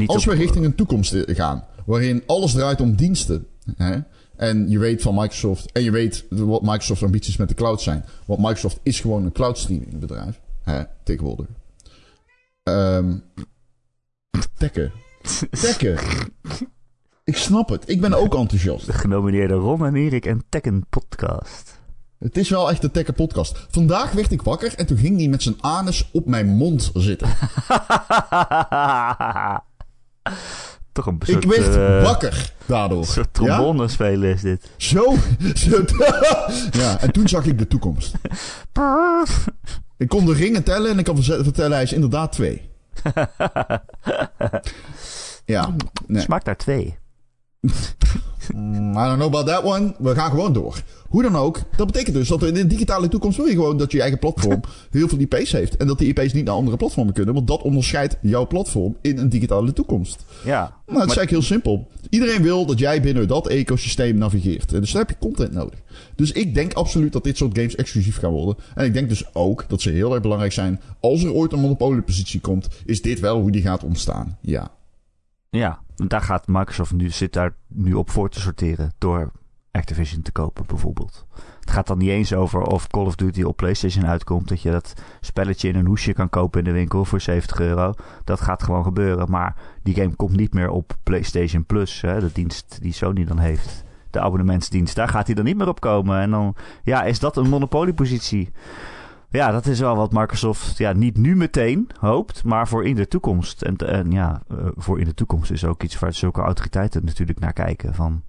Als 0.05 0.25
we 0.25 0.33
richting 0.33 0.65
een 0.65 0.75
toekomst 0.75 1.15
gaan, 1.27 1.65
waarin 1.85 2.23
alles 2.25 2.51
draait 2.51 2.81
om 2.81 2.95
diensten, 2.95 3.47
hè, 3.75 3.97
en 4.41 4.69
je 4.69 4.79
weet 4.79 5.01
van 5.01 5.15
Microsoft, 5.15 5.71
en 5.71 5.83
je 5.83 5.91
weet 5.91 6.25
wat 6.29 6.61
Microsoft's 6.61 7.03
ambities 7.03 7.37
met 7.37 7.47
de 7.47 7.53
cloud 7.53 7.81
zijn, 7.81 8.05
want 8.25 8.39
Microsoft 8.39 8.79
is 8.83 8.99
gewoon 8.99 9.25
een 9.25 9.31
cloud 9.31 9.57
streaming 9.57 9.99
bedrijf, 9.99 10.39
hè, 10.63 10.83
tegenwoordig. 11.03 11.45
Ehm 12.63 13.17
tekken. 14.57 14.91
Tekken. 15.61 15.97
Ik 17.23 17.37
snap 17.37 17.69
het. 17.69 17.89
Ik 17.89 18.01
ben 18.01 18.13
ook 18.13 18.35
enthousiast. 18.35 18.85
De 18.85 18.93
genomineerde 18.93 19.53
Ron 19.53 19.85
en 19.85 19.95
Erik 19.95 20.25
en 20.25 20.43
Tekken 20.49 20.85
podcast. 20.89 21.79
Het 22.19 22.37
is 22.37 22.49
wel 22.49 22.69
echt 22.69 22.81
de 22.81 22.91
Tekken 22.91 23.13
podcast. 23.13 23.67
Vandaag 23.69 24.11
werd 24.11 24.31
ik 24.31 24.41
wakker 24.41 24.75
en 24.75 24.85
toen 24.85 24.97
ging 24.97 25.17
hij 25.17 25.27
met 25.27 25.43
zijn 25.43 25.55
anus 25.59 26.09
op 26.11 26.25
mijn 26.25 26.47
mond 26.47 26.91
zitten. 26.93 27.29
Toch 30.91 31.05
een 31.05 31.17
soort, 31.25 31.43
Ik 31.43 31.49
werd 31.49 31.75
eh, 31.75 32.03
wakker 32.03 32.53
daardoor. 32.65 33.07
Een 33.15 33.23
Ja? 33.23 33.25
trombone 33.31 33.87
spelen 33.87 34.33
is 34.33 34.41
dit. 34.41 34.69
Zo. 34.77 35.15
zo 35.55 35.83
ja, 36.71 36.99
en 36.99 37.11
toen 37.11 37.27
zag 37.27 37.45
ik 37.45 37.57
de 37.57 37.67
toekomst. 37.67 38.13
Ik 39.97 40.07
kon 40.07 40.25
de 40.25 40.33
ringen 40.33 40.63
tellen 40.63 40.91
en 40.91 40.99
ik 40.99 41.05
kan 41.05 41.23
vertellen, 41.23 41.71
hij 41.71 41.83
is 41.83 41.93
inderdaad 41.93 42.31
twee. 42.31 42.69
Ja, 45.45 45.75
nee. 46.07 46.21
Smaakt 46.21 46.45
naar 46.45 46.57
twee. 46.57 46.97
Mm, 48.55 48.91
I 48.91 49.03
don't 49.03 49.15
know 49.15 49.27
about 49.27 49.45
that 49.45 49.63
one. 49.63 49.93
We 49.97 50.15
gaan 50.15 50.29
gewoon 50.29 50.53
door. 50.53 50.81
Hoe 51.07 51.21
dan 51.21 51.35
ook, 51.35 51.59
dat 51.75 51.87
betekent 51.87 52.15
dus 52.15 52.27
dat 52.27 52.43
in 52.43 52.53
de 52.53 52.67
digitale 52.67 53.07
toekomst 53.07 53.37
wil 53.37 53.45
je 53.45 53.51
gewoon 53.51 53.77
dat 53.77 53.91
je 53.91 54.01
eigen 54.01 54.19
platform 54.19 54.61
heel 54.91 55.07
veel 55.07 55.19
IP's 55.19 55.51
heeft. 55.51 55.77
En 55.77 55.87
dat 55.87 55.97
die 55.97 56.07
IP's 56.07 56.33
niet 56.33 56.45
naar 56.45 56.53
andere 56.53 56.77
platformen 56.77 57.13
kunnen, 57.13 57.33
want 57.33 57.47
dat 57.47 57.61
onderscheidt 57.61 58.17
jouw 58.21 58.47
platform 58.47 58.97
in 59.01 59.17
een 59.17 59.29
digitale 59.29 59.73
toekomst. 59.73 60.25
Ja. 60.43 60.59
Nou, 60.59 61.01
het 61.01 61.11
is 61.11 61.17
eigenlijk 61.17 61.29
heel 61.29 61.41
simpel. 61.41 61.87
Iedereen 62.09 62.41
wil 62.41 62.65
dat 62.65 62.79
jij 62.79 63.01
binnen 63.01 63.27
dat 63.27 63.47
ecosysteem 63.47 64.17
navigeert. 64.17 64.73
En 64.73 64.79
Dus 64.79 64.91
daar 64.91 65.01
heb 65.01 65.09
je 65.09 65.27
content 65.27 65.51
nodig. 65.51 65.79
Dus 66.15 66.31
ik 66.31 66.53
denk 66.53 66.73
absoluut 66.73 67.13
dat 67.13 67.23
dit 67.23 67.37
soort 67.37 67.57
games 67.57 67.75
exclusief 67.75 68.17
gaan 68.17 68.31
worden. 68.31 68.55
En 68.75 68.85
ik 68.85 68.93
denk 68.93 69.09
dus 69.09 69.33
ook 69.33 69.65
dat 69.67 69.81
ze 69.81 69.89
heel 69.89 70.11
erg 70.13 70.21
belangrijk 70.21 70.53
zijn. 70.53 70.79
Als 70.99 71.23
er 71.23 71.33
ooit 71.33 71.51
een 71.51 71.59
monopoliepositie 71.59 72.39
komt, 72.39 72.67
is 72.85 73.01
dit 73.01 73.19
wel 73.19 73.39
hoe 73.39 73.51
die 73.51 73.61
gaat 73.61 73.83
ontstaan. 73.83 74.37
Ja. 74.41 74.71
Ja, 75.57 75.79
daar 75.95 76.21
gaat 76.21 76.47
Microsoft 76.47 76.93
nu, 76.93 77.09
zit 77.09 77.33
daar 77.33 77.55
nu 77.67 77.93
op 77.93 78.09
voor 78.09 78.29
te 78.29 78.39
sorteren 78.39 78.93
door 78.97 79.31
Activision 79.71 80.21
te 80.21 80.31
kopen 80.31 80.65
bijvoorbeeld. 80.65 81.25
Het 81.59 81.71
gaat 81.71 81.87
dan 81.87 81.97
niet 81.97 82.09
eens 82.09 82.33
over 82.33 82.61
of 82.61 82.87
Call 82.87 83.05
of 83.05 83.15
Duty 83.15 83.43
op 83.43 83.55
PlayStation 83.55 84.07
uitkomt, 84.07 84.47
dat 84.47 84.61
je 84.61 84.71
dat 84.71 84.93
spelletje 85.21 85.67
in 85.67 85.75
een 85.75 85.85
hoesje 85.85 86.13
kan 86.13 86.29
kopen 86.29 86.59
in 86.59 86.65
de 86.65 86.71
winkel 86.71 87.05
voor 87.05 87.21
70 87.21 87.59
euro. 87.59 87.93
Dat 88.23 88.41
gaat 88.41 88.63
gewoon 88.63 88.83
gebeuren, 88.83 89.31
maar 89.31 89.55
die 89.83 89.95
game 89.95 90.15
komt 90.15 90.35
niet 90.35 90.53
meer 90.53 90.69
op 90.69 90.97
PlayStation 91.03 91.65
Plus, 91.65 92.01
hè, 92.01 92.19
de 92.19 92.31
dienst 92.33 92.81
die 92.81 92.93
Sony 92.93 93.25
dan 93.25 93.39
heeft. 93.39 93.83
De 94.09 94.19
abonnementsdienst, 94.19 94.95
daar 94.95 95.09
gaat 95.09 95.25
hij 95.25 95.35
dan 95.35 95.45
niet 95.45 95.57
meer 95.57 95.67
op 95.67 95.79
komen. 95.79 96.19
En 96.19 96.31
dan, 96.31 96.55
ja, 96.83 97.03
is 97.03 97.19
dat 97.19 97.37
een 97.37 97.49
monopoliepositie? 97.49 98.51
Ja, 99.31 99.51
dat 99.51 99.65
is 99.65 99.79
wel 99.79 99.95
wat 99.95 100.11
Microsoft 100.11 100.77
ja, 100.77 100.93
niet 100.93 101.17
nu 101.17 101.35
meteen 101.35 101.89
hoopt, 101.99 102.43
maar 102.43 102.67
voor 102.67 102.85
in 102.85 102.95
de 102.95 103.07
toekomst. 103.07 103.61
En, 103.61 103.75
en 103.77 104.11
ja, 104.11 104.41
eh, 104.49 104.57
voor 104.75 104.99
in 104.99 105.05
de 105.05 105.13
toekomst 105.13 105.51
is 105.51 105.65
ook 105.65 105.83
iets 105.83 105.99
waar 105.99 106.13
zulke 106.13 106.41
autoriteiten 106.41 107.05
natuurlijk 107.05 107.39
naar 107.39 107.53
kijken. 107.53 107.93
Van 107.93 108.23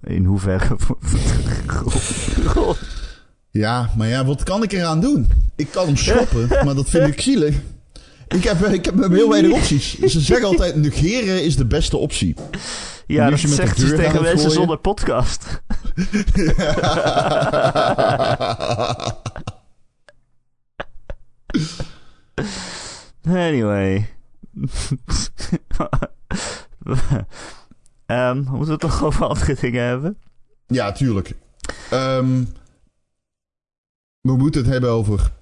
in 0.00 0.24
hoeverre. 0.24 0.76
Ja, 3.50 3.90
maar 3.96 4.08
ja, 4.08 4.24
wat 4.24 4.42
kan 4.42 4.62
ik 4.62 4.72
eraan 4.72 5.00
doen? 5.00 5.30
Ik 5.56 5.70
kan 5.70 5.86
hem 5.86 5.96
schoppen, 5.96 6.48
maar 6.48 6.74
dat 6.74 6.88
vind 6.88 7.06
ik 7.06 7.20
zielig. 7.20 7.56
Ik 8.28 8.44
heb, 8.44 8.66
ik 8.66 8.84
heb 8.84 9.10
heel 9.10 9.28
weinig 9.28 9.52
opties. 9.52 9.98
Ze 9.98 10.20
zeggen 10.20 10.46
altijd, 10.52 10.76
negeren 10.76 11.44
is 11.44 11.56
de 11.56 11.66
beste 11.66 11.96
optie. 11.96 12.34
ja, 13.06 13.30
dat 13.30 13.38
zegt 13.38 13.82
aan 13.82 13.96
tegen 13.96 14.22
mensen 14.22 14.50
zonder 14.50 14.78
podcast. 14.78 15.62
Anyway. 23.24 24.08
Ehm, 28.06 28.36
moeten 28.36 28.64
we 28.64 28.70
het 28.70 28.80
toch 28.80 29.04
over 29.04 29.26
andere 29.26 29.56
dingen 29.60 29.84
hebben? 29.84 30.18
Ja, 30.66 30.92
tuurlijk. 30.92 31.34
Ehm, 31.90 32.44
we 34.20 34.36
moeten 34.36 34.60
het 34.62 34.70
hebben 34.70 34.90
over 34.90 35.32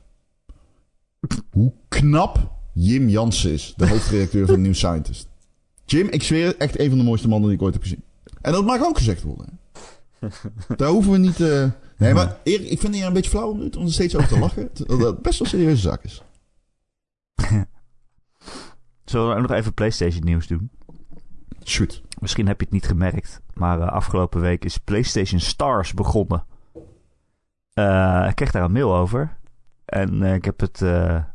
hoe 1.50 1.72
knap 1.88 2.52
Jim 2.74 3.08
Jansen 3.08 3.52
is, 3.52 3.74
de 3.76 3.88
hoofdredacteur 3.88 4.46
van 4.46 4.60
New 4.60 4.74
Scientist. 4.74 5.28
Jim, 5.84 6.08
ik 6.08 6.22
zweer 6.22 6.56
echt 6.56 6.78
een 6.78 6.88
van 6.88 6.98
de 6.98 7.04
mooiste 7.04 7.28
mannen 7.28 7.48
die 7.48 7.58
ik 7.58 7.64
ooit 7.64 7.74
heb 7.74 7.82
gezien. 7.82 8.02
En 8.40 8.52
dat 8.52 8.64
mag 8.64 8.82
ook 8.82 8.96
gezegd 8.96 9.22
worden. 9.22 9.58
Daar 10.76 10.88
hoeven 10.88 11.12
we 11.12 11.18
niet... 11.18 11.40
eh 11.40 11.70
Nee, 12.02 12.14
maar 12.14 12.36
Erik, 12.42 12.70
ik 12.70 12.80
vind 12.80 12.82
het 12.82 12.94
hier 12.94 13.06
een 13.06 13.12
beetje 13.12 13.30
flauw 13.30 13.50
om, 13.50 13.60
om 13.78 13.84
er 13.84 13.92
steeds 13.92 14.16
over 14.16 14.28
te 14.28 14.38
lachen. 14.46 14.70
Dat 14.72 15.22
best 15.22 15.38
wel 15.38 15.48
een 15.48 15.58
serieuze 15.58 15.82
zaak 15.82 16.04
is. 16.04 16.22
Zullen 19.04 19.34
we 19.34 19.40
nog 19.40 19.50
even 19.50 19.74
PlayStation 19.74 20.24
nieuws 20.24 20.46
doen? 20.46 20.70
Shoot. 21.64 22.02
Misschien 22.20 22.46
heb 22.46 22.58
je 22.58 22.64
het 22.64 22.74
niet 22.74 22.86
gemerkt, 22.86 23.40
maar 23.54 23.80
eh, 23.80 23.88
afgelopen 23.88 24.40
week 24.40 24.64
is 24.64 24.78
PlayStation 24.78 25.40
Stars 25.40 25.94
begonnen. 25.94 26.44
Eh, 27.72 28.26
ik 28.28 28.34
kreeg 28.34 28.50
daar 28.50 28.64
een 28.64 28.72
mail 28.72 28.96
over. 28.96 29.38
En 29.84 30.22
eh, 30.22 30.34
ik, 30.34 30.44
heb 30.44 30.60
het, 30.60 30.80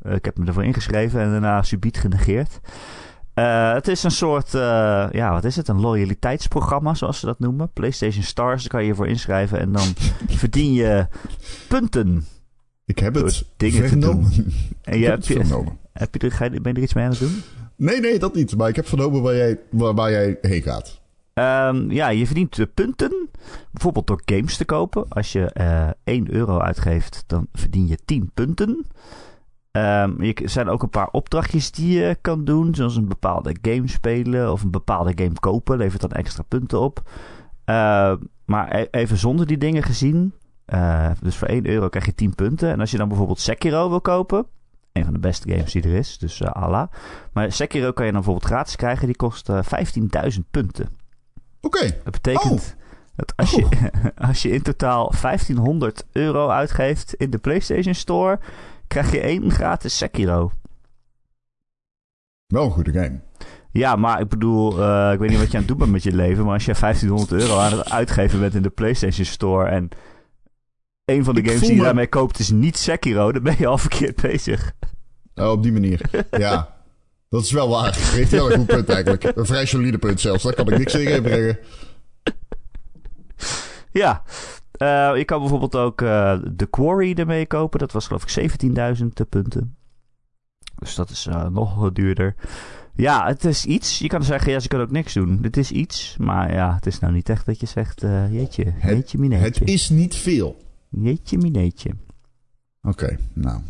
ik 0.01 0.25
heb 0.25 0.37
me 0.37 0.45
ervoor 0.45 0.63
ingeschreven 0.63 1.21
en 1.21 1.31
daarna 1.31 1.61
subiet 1.61 1.97
genegeerd. 1.97 2.59
Eh, 3.37 3.73
het 3.73 3.87
is 3.87 4.03
een 4.03 4.11
soort, 4.11 4.53
eh, 4.53 5.07
ja, 5.11 5.31
wat 5.31 5.43
is 5.43 5.55
het? 5.55 5.67
Een 5.67 5.79
loyaliteitsprogramma, 5.79 6.93
zoals 6.93 7.19
ze 7.19 7.25
dat 7.25 7.39
noemen. 7.39 7.69
PlayStation 7.73 8.23
Stars, 8.23 8.61
daar 8.61 8.71
kan 8.71 8.81
je 8.81 8.87
je 8.87 8.95
voor 8.95 9.07
inschrijven 9.07 9.59
en 9.59 9.71
dan 9.71 9.87
verdien 10.41 10.73
je 10.73 11.07
punten. 11.67 12.25
Ik 12.85 12.99
heb 12.99 13.13
het 13.15 13.45
dingen 13.57 13.81
te 13.81 13.87
vernomen. 13.87 14.31
En 14.81 14.93
Ik 14.93 14.99
je, 14.99 15.05
heb 15.05 15.09
heb, 15.09 15.17
het 15.17 15.27
je, 15.27 15.33
vernomen. 15.33 15.77
heb 15.93 16.13
je 16.15 16.19
er, 16.19 16.31
ga 16.31 16.43
je- 16.45 16.61
ben 16.61 16.71
je 16.71 16.77
er 16.77 16.83
iets 16.83 16.93
mee 16.93 17.03
aan 17.03 17.09
het 17.09 17.19
doen? 17.19 17.43
Nee, 17.75 17.99
nee, 17.99 18.19
dat 18.19 18.35
niet. 18.35 18.57
Maar 18.57 18.69
ik 18.69 18.75
heb 18.75 18.87
vernomen 18.87 19.21
waar 19.21 19.35
jij, 19.35 19.59
waar, 19.71 19.93
waar 19.93 20.11
jij 20.11 20.37
heen 20.41 20.61
gaat. 20.61 21.01
Ehm, 21.33 21.91
ja, 21.91 22.09
je 22.09 22.25
verdient 22.25 22.59
eh, 22.59 22.65
punten. 22.73 23.29
Bijvoorbeeld 23.71 24.07
door 24.07 24.21
games 24.25 24.57
te 24.57 24.65
kopen. 24.65 25.05
Als 25.09 25.31
je 25.31 25.45
eh 25.45 25.89
1 26.03 26.33
euro 26.33 26.59
uitgeeft, 26.59 27.23
dan 27.27 27.47
verdien 27.53 27.87
je 27.87 27.97
10 28.05 28.31
punten. 28.33 28.85
Ehm, 29.77 30.23
je, 30.23 30.33
er 30.33 30.49
zijn 30.49 30.69
ook 30.69 30.83
een 30.83 30.89
paar 30.89 31.09
opdrachtjes 31.11 31.71
die 31.71 31.99
je 31.99 32.17
kan 32.21 32.45
doen. 32.45 32.75
Zoals 32.75 32.95
een 32.95 33.07
bepaalde 33.07 33.55
game 33.61 33.87
spelen 33.87 34.51
of 34.51 34.63
een 34.63 34.71
bepaalde 34.71 35.11
game 35.15 35.39
kopen. 35.39 35.77
Levert 35.77 36.01
dan 36.01 36.11
extra 36.11 36.43
punten 36.47 36.79
op. 36.79 37.01
Ehm, 37.65 38.17
maar 38.45 38.75
e- 38.75 38.87
even 38.91 39.17
zonder 39.17 39.47
die 39.47 39.57
dingen 39.57 39.83
gezien. 39.83 40.33
eh, 40.65 41.09
dus 41.21 41.35
voor 41.35 41.47
1 41.47 41.67
euro 41.67 41.89
krijg 41.89 42.05
je 42.05 42.15
10 42.15 42.35
punten. 42.35 42.69
En 42.71 42.79
als 42.79 42.91
je 42.91 42.97
dan 42.97 43.07
bijvoorbeeld 43.07 43.39
Sekiro 43.39 43.89
wil 43.89 44.01
kopen. 44.01 44.45
Een 44.93 45.03
van 45.03 45.13
de 45.13 45.19
beste 45.19 45.49
games 45.51 45.71
die 45.71 45.83
er 45.83 45.93
is. 45.93 46.17
Dus 46.17 46.41
eh 46.41 46.51
Allah. 46.51 46.87
Maar 47.33 47.51
Sekiro 47.51 47.91
kan 47.91 48.05
je 48.05 48.11
dan 48.11 48.21
bijvoorbeeld 48.21 48.51
gratis 48.51 48.75
krijgen. 48.75 49.05
Die 49.07 49.15
kost 49.15 49.49
eh 49.49 49.59
15.000 49.63 50.49
punten. 50.51 50.89
Oké. 51.61 51.79
Dat 52.03 52.13
betekent 52.13 52.75
Dat 53.15 53.33
als, 53.35 53.51
je, 53.51 53.67
als 54.27 54.41
je 54.41 54.49
in 54.49 54.61
totaal 54.61 55.11
1500 55.21 56.05
euro 56.11 56.49
uitgeeft 56.49 57.13
in 57.13 57.29
de 57.29 57.37
PlayStation 57.37 57.93
Store, 57.93 58.39
krijg 58.87 59.11
je 59.11 59.19
één 59.19 59.51
gratis 59.51 59.97
Sekiro. 59.97 60.51
Wel 62.47 62.63
een 62.65 62.71
goede 62.71 62.91
game. 62.91 63.19
Ja, 63.71 63.95
maar 63.95 64.19
ik 64.21 64.27
bedoel, 64.27 64.83
eh, 64.83 65.11
ik 65.13 65.19
weet 65.19 65.29
niet 65.29 65.37
wat 65.39 65.47
je 65.47 65.53
aan 65.53 65.59
het 65.59 65.67
doen 65.67 65.77
bent 65.77 65.91
met 65.91 66.03
je 66.03 66.13
leven, 66.15 66.43
maar 66.43 66.53
als 66.53 66.65
je 66.65 66.73
1500 66.75 67.31
euro 67.41 67.57
aan 67.59 67.77
het 67.77 67.89
uitgeven 67.91 68.39
bent 68.39 68.53
in 68.55 68.61
de 68.61 68.69
PlayStation 68.69 69.25
Store 69.25 69.67
en 69.69 69.89
een 71.05 71.23
van 71.23 71.33
de 71.35 71.39
Ik 71.41 71.45
games 71.47 71.61
die 71.61 71.71
je 71.71 71.77
me- 71.77 71.83
daarmee 71.83 72.07
koopt 72.07 72.39
is 72.39 72.49
niet 72.49 72.77
Sekiro, 72.77 73.31
dan 73.31 73.43
ben 73.43 73.55
je 73.57 73.67
al 73.67 73.77
verkeerd 73.77 74.21
bezig. 74.21 74.71
Oh, 75.35 75.51
op 75.51 75.63
die 75.63 75.71
manier. 75.71 76.01
ja. 76.31 76.75
Dat 77.29 77.43
is 77.43 77.51
wel 77.51 77.69
waar. 77.69 77.93
Je 77.93 78.15
heeft 78.15 78.31
heel 78.31 78.49
goed 78.51 78.65
punt 78.65 78.89
eigenlijk. 78.89 79.23
Een 79.23 79.45
vrij 79.45 79.65
solide 79.65 79.97
punt 79.97 80.19
zelfs. 80.21 80.43
Daar 80.43 80.53
kan 80.53 80.67
ik 80.71 80.77
niks 80.77 80.91
tegen 80.91 81.21
brengen. 81.21 81.59
Ja, 83.91 84.23
Eh, 84.77 85.11
je 85.15 85.25
kan 85.25 85.39
bijvoorbeeld 85.39 85.75
ook 85.75 86.01
eh 86.01 86.33
The 86.55 86.65
Quarry 86.65 87.13
ermee 87.13 87.45
kopen. 87.45 87.79
Dat 87.79 87.91
was 87.91 88.07
geloof 88.07 88.23
ik 88.23 88.51
17.000 88.99 89.07
punten. 89.29 89.75
Dus 90.75 90.95
dat 90.95 91.09
is 91.09 91.25
eh, 91.27 91.47
nog 91.47 91.91
duurder. 91.91 92.35
Ja, 92.95 93.27
het 93.27 93.45
is 93.45 93.65
iets. 93.65 93.99
Je 93.99 94.07
kan 94.07 94.23
zeggen, 94.23 94.51
ja, 94.51 94.59
ze 94.59 94.67
kunnen 94.67 94.87
ook 94.87 94.93
niks 94.93 95.13
doen. 95.13 95.41
Dit 95.41 95.57
is 95.57 95.71
iets. 95.71 96.15
Maar 96.19 96.53
ja, 96.53 96.73
het 96.75 96.85
is 96.85 96.99
nou 96.99 97.13
niet 97.13 97.29
echt 97.29 97.45
dat 97.45 97.59
je 97.59 97.65
zegt, 97.65 98.01
jeetje, 98.29 98.73
jeetje 98.83 99.17
mineetje. 99.17 99.45
Het 99.59 99.69
is 99.69 99.89
niet 99.89 100.15
veel. 100.15 100.57
Jeetje 100.89 101.37
mineetje. 101.37 101.91
Oké, 102.81 103.17
nou. 103.33 103.61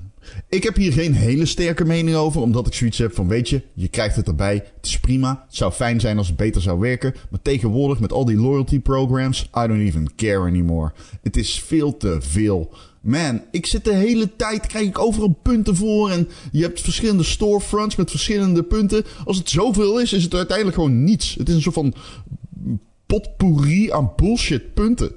Ik 0.50 0.64
heb 0.64 0.76
hier 0.76 0.92
geen 0.92 1.14
hele 1.14 1.46
sterke 1.46 1.86
mening 1.86 2.18
over, 2.18 2.42
omdat 2.42 2.68
ik 2.68 2.74
zoiets 2.74 2.98
heb 2.98 3.16
van, 3.16 3.28
weet 3.28 3.50
je, 3.50 3.62
je 3.74 3.88
krijgt 3.88 4.16
het 4.16 4.28
erbij, 4.28 4.54
het 4.54 4.86
is 4.86 5.00
prima. 5.00 5.44
Het 5.48 5.56
zou 5.56 5.72
fijn 5.72 6.00
zijn 6.00 6.18
als 6.18 6.28
het 6.28 6.36
beter 6.36 6.62
zou 6.62 6.80
werken, 6.80 7.14
maar 7.30 7.42
tegenwoordig 7.42 8.00
met 8.00 8.12
al 8.12 8.26
die 8.26 8.38
loyalty 8.38 8.80
programs, 8.80 9.42
I 9.42 9.68
don't 9.68 9.82
even 9.82 10.10
care 10.16 10.48
anymore. 10.48 10.92
Het 11.22 11.38
is 11.38 11.60
veel 11.60 11.98
te 11.98 12.18
veel. 12.20 12.74
Man, 13.02 13.42
ik 13.52 13.66
zit 13.66 13.84
de 13.84 13.94
hele 13.94 14.36
tijd, 14.36 14.68
krijg 14.68 14.88
ik 14.88 15.00
overal 15.00 15.40
punten 15.42 15.76
voor 15.76 16.10
en 16.10 16.30
je 16.52 16.62
hebt 16.62 16.82
verschillende 16.82 17.24
storefronts 17.24 17.96
met 17.96 18.10
verschillende 18.10 18.64
punten. 18.64 19.04
Als 19.26 19.38
het 19.38 19.50
zoveel 19.50 20.00
is, 20.00 20.14
is 20.14 20.24
het 20.24 20.34
uiteindelijk 20.34 20.78
gewoon 20.78 21.04
niets. 21.04 21.36
Het 21.38 21.50
is 21.50 21.56
een 21.56 21.62
soort 21.62 21.76
van 21.76 21.94
potpourri 23.06 23.92
aan 23.92 24.12
bullshit 24.16 24.74
punten. 24.74 25.12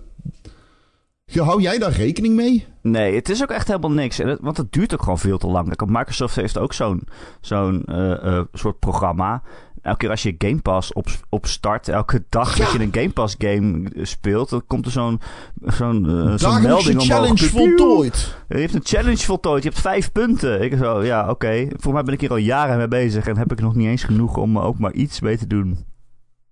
Hou 1.39 1.63
jij 1.63 1.79
daar 1.79 1.93
rekening 1.93 2.35
mee? 2.35 2.67
Nee, 2.83 3.15
het 3.15 3.29
is 3.29 3.43
ook 3.43 3.51
echt 3.51 3.67
helemaal 3.67 3.91
niks. 3.91 4.21
Want 4.41 4.57
het 4.57 4.73
duurt 4.73 4.95
ook 4.95 5.03
gewoon 5.03 5.19
veel 5.19 5.39
te 5.39 5.47
lang. 5.47 5.87
Microsoft 5.87 6.37
heeft 6.37 6.59
ook 6.59 6.73
zo'n 6.73 7.03
zo'n 7.41 7.85
eh, 7.85 8.27
eh, 8.27 8.45
soort 8.53 8.79
programma. 8.79 9.43
Elke 9.83 9.99
keer 9.99 10.11
als 10.11 10.23
je 10.23 10.35
Game 10.39 10.61
Pass 10.61 10.93
op, 10.93 11.07
opstart, 11.29 11.89
elke 11.89 12.25
dag 12.29 12.57
dat 12.57 12.73
je 12.73 12.81
een 12.81 12.93
Game 12.93 13.11
Pass 13.11 13.35
game 13.39 13.91
speelt, 14.03 14.51
dan 14.51 14.63
komt 14.67 14.87
er 14.87 14.93
zo'n 14.93 15.21
zo'n 15.61 16.07
eh, 16.07 16.33
zo'n 16.37 16.63
melding 16.63 17.01
omhoog. 17.01 17.07
challenge 17.07 17.49
voltooid. 17.49 18.37
Je 18.49 18.59
hebt 18.59 18.75
een 18.75 18.85
challenge 18.85 19.25
voltooid, 19.25 19.63
je 19.63 19.69
hebt 19.69 19.81
vijf 19.81 20.13
punten. 20.13 20.63
Ik 20.63 20.77
zo, 20.79 21.05
ja, 21.05 21.31
oké. 21.31 21.69
Voor 21.77 21.93
mij 21.93 22.03
ben 22.03 22.15
ik 22.15 22.21
hier 22.21 22.31
al 22.31 22.37
jaren 22.37 22.77
mee 22.77 22.89
bezig 22.89 23.27
en 23.27 23.37
heb 23.37 23.53
ik 23.53 23.61
nog 23.61 23.75
niet 23.75 23.87
eens 23.87 24.05
genoeg 24.05 24.37
om 24.37 24.59
ook 24.59 24.79
maar 24.79 24.93
iets 24.93 25.21
mee 25.21 25.39
te 25.39 25.47
doen. 25.47 25.85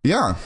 Ja, 0.01 0.37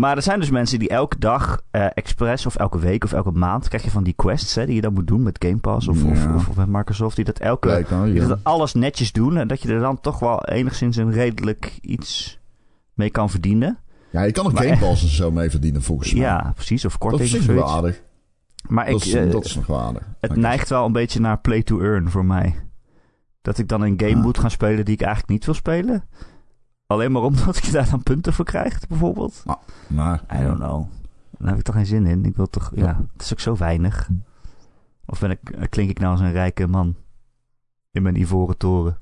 Maar 0.00 0.16
er 0.16 0.22
zijn 0.22 0.40
dus 0.40 0.50
mensen 0.50 0.78
die 0.78 0.88
elke 0.88 1.18
dag 1.18 1.60
eh 1.70 1.86
expres 1.94 2.46
of 2.46 2.56
elke 2.56 2.78
week 2.78 3.04
of 3.04 3.12
elke 3.12 3.30
maand 3.30 3.68
krijg 3.68 3.82
je 3.84 3.90
van 3.90 4.02
die 4.02 4.12
quests 4.12 4.54
hè, 4.54 4.66
die 4.66 4.74
je 4.74 4.80
dan 4.80 4.92
moet 4.92 5.06
doen 5.06 5.22
met 5.22 5.44
Game 5.44 5.56
Pass 5.56 5.88
of, 5.88 6.04
of, 6.04 6.22
Ja. 6.24 6.34
of, 6.34 6.48
of 6.48 6.56
met 6.56 6.68
Microsoft. 6.68 7.16
Die 7.16 7.24
dat 7.24 7.38
elke 7.38 7.84
die 8.04 8.12
Ja. 8.14 8.26
dat 8.26 8.38
alles 8.42 8.74
netjes 8.74 9.12
doen 9.12 9.36
en 9.36 9.48
dat 9.48 9.62
je 9.62 9.72
er 9.72 9.80
dan 9.80 10.00
toch 10.00 10.18
wel 10.18 10.44
enigszins 10.44 10.96
een 10.96 11.12
redelijk 11.12 11.78
iets 11.80 12.38
mee 12.94 13.10
kan 13.10 13.30
verdienen. 13.30 13.78
ja, 14.10 14.22
je 14.22 14.32
kan 14.32 14.46
er 14.46 14.52
Maar- 14.52 14.62
Game 14.62 14.78
Pass 14.78 15.02
en 15.02 15.08
zo 15.08 15.30
mee 15.30 15.50
verdienen 15.50 15.82
volgens 15.82 16.12
mij. 16.12 16.22
Ja, 16.22 16.52
precies. 16.54 16.84
Of 16.84 16.90
dat 16.90 17.00
korting 17.00 17.22
is 17.22 17.36
of 17.36 17.42
zich 17.42 17.54
wel 17.54 17.70
aardig. 17.70 18.02
Maar 18.68 18.86
ik, 18.86 18.92
Dat 18.92 19.02
is, 19.04 19.12
eh, 19.14 19.30
dat 19.30 19.44
is 19.44 19.54
nog 19.54 19.66
wel 19.66 19.80
aardig. 19.80 20.02
het 20.20 20.36
neigt 20.36 20.68
wel 20.68 20.86
een 20.86 20.92
beetje 20.92 21.20
naar 21.20 21.38
play 21.40 21.62
to 21.62 21.80
earn 21.80 22.10
voor 22.10 22.24
mij. 22.24 22.54
Dat 23.42 23.58
ik 23.58 23.68
dan 23.68 23.82
een 23.82 23.94
game 24.00 24.16
Ah. 24.16 24.22
moet 24.22 24.38
gaan 24.38 24.50
spelen 24.50 24.84
die 24.84 24.94
ik 24.94 25.00
eigenlijk 25.00 25.32
niet 25.32 25.44
wil 25.44 25.54
spelen. 25.54 26.04
Alleen 26.90 27.12
maar 27.12 27.22
omdat 27.22 27.56
ik 27.56 27.72
daar 27.72 27.90
dan 27.90 28.02
punten 28.02 28.32
voor 28.32 28.44
krijg, 28.44 28.86
bijvoorbeeld. 28.88 29.42
Maar, 29.86 30.22
I 30.34 30.42
don't 30.42 30.58
know. 30.58 30.86
Daar 31.38 31.48
heb 31.48 31.58
ik 31.58 31.64
toch 31.64 31.74
geen 31.74 31.86
zin 31.86 32.06
in. 32.06 32.24
Ik 32.24 32.36
wil 32.36 32.50
toch, 32.50 32.72
ja, 32.74 33.04
het 33.12 33.22
is 33.22 33.32
ook 33.32 33.40
zo 33.40 33.56
weinig. 33.56 34.08
Of 35.06 35.20
ben 35.20 35.30
ik, 35.30 35.40
klink 35.68 35.90
ik 35.90 35.98
nou 35.98 36.12
als 36.12 36.20
een 36.20 36.32
rijke 36.32 36.66
man 36.66 36.94
in 37.90 38.02
mijn 38.02 38.20
ivoren 38.20 38.56
toren? 38.56 38.98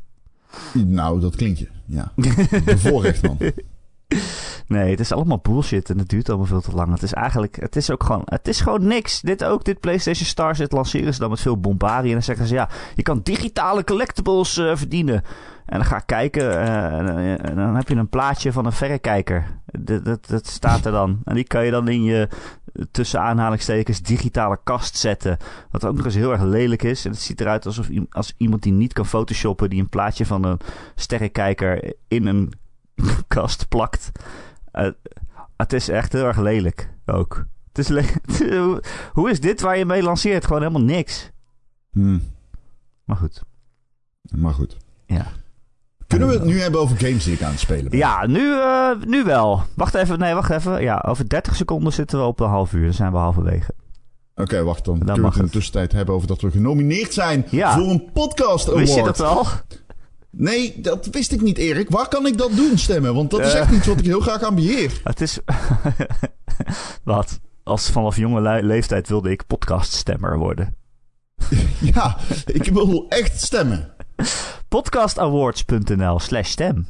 Nou, 0.73 1.21
dat 1.21 1.37
klinkt 1.37 1.59
je. 1.59 1.69
Ja. 1.85 2.13
Bevoorrecht, 2.65 3.23
man. 3.23 3.39
Nee, 4.69 4.91
het 4.91 5.01
is 5.01 5.13
allemaal 5.13 5.39
bullshit 5.43 5.91
en 5.91 5.99
het 5.99 6.09
duurt 6.09 6.29
allemaal 6.29 6.47
veel 6.47 6.61
te 6.61 6.75
lang. 6.75 6.91
Het 6.91 7.03
is 7.03 7.13
eigenlijk, 7.13 7.57
het 7.61 7.77
is 7.77 7.91
ook 7.91 8.05
gewoon, 8.05 8.23
het 8.25 8.49
is 8.49 8.61
gewoon 8.61 8.87
niks. 8.87 9.21
Dit 9.21 9.45
ook, 9.45 9.65
dit 9.65 9.81
PlayStation 9.81 10.27
Stars, 10.27 10.59
dit 10.59 10.73
lanceren 10.73 11.15
ze 11.15 11.21
dan 11.21 11.31
met 11.31 11.41
veel 11.41 11.61
bombardie. 11.61 12.09
En 12.09 12.13
dan 12.13 12.23
zeggen 12.23 12.47
ze, 12.47 12.55
ja, 12.55 12.69
je 12.95 13.03
kan 13.03 13.21
digitale 13.23 13.85
collectibles 13.85 14.57
eh, 14.57 14.77
verdienen. 14.77 15.23
En 15.67 15.79
dan 15.79 15.85
ga 15.85 15.97
ik 15.97 16.07
kijken 16.07 16.61
eh, 16.61 17.39
en, 17.49 17.57
dan 17.57 17.77
heb 17.77 17.89
je 17.89 17.95
een 17.95 18.09
plaatje 18.09 18.53
van 18.53 18.67
een 18.67 18.73
verrekijker. 18.73 19.47
Dat, 19.65 20.05
dat, 20.05 20.27
dat 20.27 20.47
staat 20.47 20.85
er 20.85 20.93
dan. 20.93 21.21
En 21.25 21.35
die 21.35 21.45
kan 21.45 21.65
je 21.65 21.71
dan 21.71 21.89
in 21.89 22.03
je, 22.03 22.29
tussen 22.91 23.21
aanhalingstekens, 23.21 24.03
digitale 24.03 24.59
kast 24.65 24.97
zetten. 24.97 25.37
Wat 25.71 25.85
ook 25.85 25.97
nog 25.97 26.05
eens 26.05 26.15
heel 26.15 26.33
erg 26.33 26.43
lelijk 26.43 26.83
is. 26.83 27.05
En 27.05 27.11
het 27.11 27.21
ziet 27.21 27.41
eruit 27.41 27.67
alsof 27.67 27.89
als 28.11 28.35
iemand 28.37 28.63
die 28.63 28.73
niet 28.73 28.93
kan 28.93 29.07
photoshoppen, 29.07 29.71
die 29.71 29.81
een 29.81 29.89
plaatje 29.89 30.27
van 30.27 30.45
een 30.45 30.61
sterrenkijker 30.95 31.93
in 32.09 32.27
een 32.27 32.53
kast 33.29 33.69
plakt. 33.69 34.11
Eh, 34.79 34.91
het 35.57 35.73
is 35.73 35.89
echt 35.89 36.13
heel 36.13 36.25
erg 36.25 36.39
lelijk 36.39 36.95
ook. 37.07 37.45
Het 37.69 37.79
is 37.79 37.89
le- 37.89 38.81
hoe, 39.13 39.31
is 39.31 39.41
dit 39.41 39.61
waar 39.61 39.79
je 39.79 39.85
mee 39.85 40.03
lanceert? 40.03 40.45
Gewoon 40.47 40.63
helemaal 40.63 40.83
niks. 40.83 41.31
Hm. 41.93 42.19
Maar 43.05 43.17
goed. 43.17 43.43
Maar 44.37 44.55
goed. 44.55 44.77
Ja, 45.07 45.27
Kunnen 46.07 46.29
we 46.29 46.35
het 46.35 46.45
nu 46.45 46.61
hebben 46.61 46.81
over 46.81 46.97
games 46.99 47.25
die 47.25 47.35
ik 47.35 47.43
aan 47.43 47.51
het 47.51 47.61
spelen 47.61 47.91
ben? 47.91 47.99
ja 47.99 48.27
nu, 48.27 48.53
eh, 48.53 48.91
nu 49.07 49.25
wel. 49.25 49.63
Wacht 49.75 49.95
even. 49.95 50.19
Nee, 50.19 50.35
wacht 50.35 50.51
even. 50.51 50.83
Ja, 50.83 51.05
over 51.07 51.29
30 51.29 51.57
seconden 51.57 51.93
zitten 51.93 52.19
we 52.19 52.25
op 52.25 52.41
een 52.41 52.49
half 52.49 52.73
uur. 52.73 52.85
Dan 52.85 52.93
zijn 52.95 53.13
we 53.13 53.19
halverwege. 53.19 53.75
Oké, 54.35 54.63
wacht 54.63 54.85
dan. 54.85 54.97
Kunnen 54.99 55.15
we 55.15 55.21
mag 55.21 55.31
het 55.31 55.41
in 55.41 55.47
de 55.47 55.53
tussentijd 55.53 55.93
hebben 55.93 56.15
over 56.15 56.29
dat 56.29 56.41
we 56.41 56.51
genomineerd 56.51 57.15
zijn 57.15 57.45
Ja. 57.51 57.75
voor 57.79 57.89
een 57.91 58.11
podcast 58.13 58.67
award? 58.69 58.81
Wist 58.81 58.95
je 58.95 59.03
dat 59.03 59.19
wel? 59.19 59.47
Nee, 60.31 60.81
dat 60.81 61.07
wist 61.07 61.33
ik 61.33 61.41
niet, 61.41 61.59
Erik. 61.59 61.91
Waar 61.91 62.09
kan 62.09 62.27
ik 62.27 62.39
dat 62.39 62.53
doen, 62.57 62.79
stemmen? 62.79 63.15
Want 63.15 63.31
dat 63.31 63.41
is 63.41 63.53
Eh. 63.55 63.61
echt 63.61 63.73
iets 63.73 63.87
wat 63.87 63.99
ik 63.99 64.05
heel 64.05 64.21
graag 64.21 64.43
ambieer. 64.43 65.01
Het 65.05 65.21
is... 65.21 65.39
Wat? 67.05 67.41
Als 67.63 67.91
vanaf 67.91 68.17
jonge 68.17 68.41
le- 68.41 68.61
leeftijd 68.63 69.09
wilde 69.09 69.31
ik 69.31 69.47
podcaststemmer 69.47 70.39
worden. 70.39 70.75
Ja, 71.95 72.17
ik 72.47 72.65
wil 72.65 73.07
echt 73.09 73.41
stemmen. 73.41 73.95
Podcastawards.nl 74.69 76.19
slash 76.21 76.49
stem. 76.51 76.89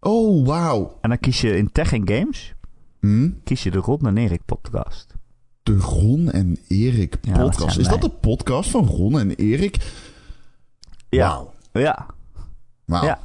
Oh, 0.00 0.46
wauw. 0.46 0.98
En 1.00 1.08
dan 1.08 1.18
kies 1.18 1.40
je 1.40 1.56
in 1.56 1.72
Tech 1.72 1.92
en 1.92 2.08
Games... 2.08 2.54
Hm? 3.00 3.30
kies 3.44 3.62
je 3.62 3.70
de 3.70 3.78
Ron 3.78 4.06
en 4.06 4.16
Erik 4.16 4.44
podcast. 4.44 5.14
De 5.62 5.76
Ron 5.76 6.30
en 6.30 6.58
Erik 6.68 7.16
Ja, 7.22 7.32
dat 7.32 7.50
podcast. 7.50 7.78
is 7.78 7.88
dat 7.88 8.00
de 8.02 8.08
podcast 8.10 8.70
van 8.70 8.86
Ron 8.86 9.18
en 9.18 9.30
Erik? 9.30 9.76
Ja. 11.08 11.28
Wauw. 11.28 11.52
Ja. 11.72 12.06
Wauw. 12.88 13.04
Ja. 13.04 13.18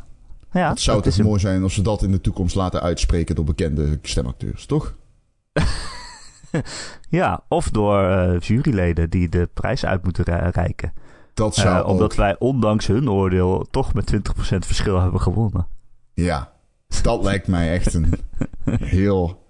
Ja, 0.52 0.70
Het 0.70 0.80
zou 0.80 1.02
toch 1.02 1.18
mooi 1.22 1.40
zijn 1.40 1.64
als 1.64 1.76
we 1.76 1.82
dat 1.82 2.02
in 2.04 2.12
de 2.12 2.22
toekomst 2.22 2.56
laten 2.56 2.82
uitspreken 2.82 3.36
door 3.36 3.46
bekende 3.46 4.00
stemacteurs, 4.02 4.66
toch? 4.66 4.94
Ja, 7.10 7.44
of 7.48 7.70
door 7.70 8.04
eh, 8.10 8.40
juryleden 8.40 9.10
die 9.10 9.30
de 9.30 9.50
prijs 9.54 9.86
uit 9.86 10.04
moeten 10.04 10.24
re- 10.24 10.50
reiken. 10.50 10.94
Dat 11.34 11.56
Eh, 11.58 11.64
zou 11.64 11.86
omdat 11.86 12.12
ook- 12.12 12.18
wij 12.18 12.36
ondanks 12.40 12.88
hun 12.88 13.10
oordeel 13.10 13.66
toch 13.72 13.94
met 13.94 14.06
20% 14.06 14.66
verschil 14.66 15.02
hebben 15.02 15.22
gewonnen. 15.22 15.68
Ja, 16.14 16.52
dat 17.02 17.24
lijkt 17.30 17.48
mij 17.48 17.74
echt 17.74 17.94
een 17.94 18.14
heel 18.80 19.44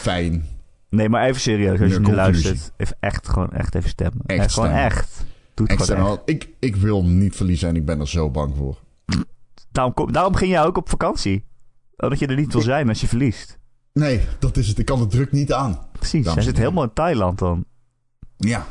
fijn... 0.00 0.46
Nee, 0.88 1.08
maar 1.08 1.26
even 1.26 1.40
serieus, 1.40 1.80
als 1.80 1.92
je 1.92 2.00
nu 2.00 2.14
luistert, 2.14 2.72
even 2.76 2.96
echt 3.00 3.28
gewoon 3.28 3.50
echt 3.52 3.74
even 3.74 3.88
stemmen. 3.90 4.26
Echt 4.26 4.46
Eh, 4.46 4.52
gewoon 4.54 4.70
echt. 4.70 5.24
Doe 5.54 5.66
het 5.66 5.78
Echt 5.80 5.90
gewoon 5.90 6.10
echt. 6.10 6.20
ik, 6.24 6.48
ik 6.58 6.76
wil 6.76 7.04
niet 7.04 7.36
verliezen 7.36 7.68
en 7.68 7.76
ik 7.76 7.84
ben 7.84 8.00
er 8.00 8.08
zo 8.08 8.30
bang 8.30 8.54
voor. 8.56 8.78
Daarom, 9.72 9.94
kom- 9.94 10.12
daarom 10.12 10.34
ging 10.34 10.50
jij 10.50 10.64
ook 10.64 10.76
op 10.76 10.88
vakantie. 10.88 11.44
Omdat 11.96 12.18
je 12.18 12.26
er 12.26 12.36
niet 12.36 12.52
wil 12.52 12.62
zijn 12.62 12.88
als 12.88 13.00
je 13.00 13.06
verliest. 13.08 13.58
Nee, 13.92 14.20
dat 14.38 14.56
is 14.56 14.68
het. 14.68 14.78
Ik 14.78 14.84
kan 14.86 14.98
de 14.98 15.06
druk 15.06 15.32
niet 15.32 15.52
aan. 15.52 15.78
Precies, 15.92 16.34
hij 16.34 16.42
zit 16.42 16.56
helemaal 16.56 16.82
in 16.84 16.92
Thailand 16.92 17.38
dan. 17.38 17.64
Ja, 18.36 18.66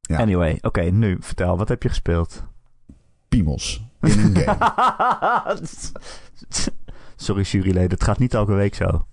Ja. 0.00 0.18
Anyway, 0.18 0.58
oké, 0.60 0.80
nu 0.82 1.16
vertel, 1.20 1.56
wat 1.56 1.68
heb 1.68 1.82
je 1.82 1.88
gespeeld? 1.88 2.44
piemels 3.28 3.82
in 4.00 4.18
een 4.18 4.36
game. 4.36 5.60
Sorry 7.16 7.42
juryleden, 7.42 7.90
het 7.90 8.04
gaat 8.04 8.18
niet 8.18 8.34
elke 8.34 8.52
week 8.52 8.74
zo. 8.74 9.06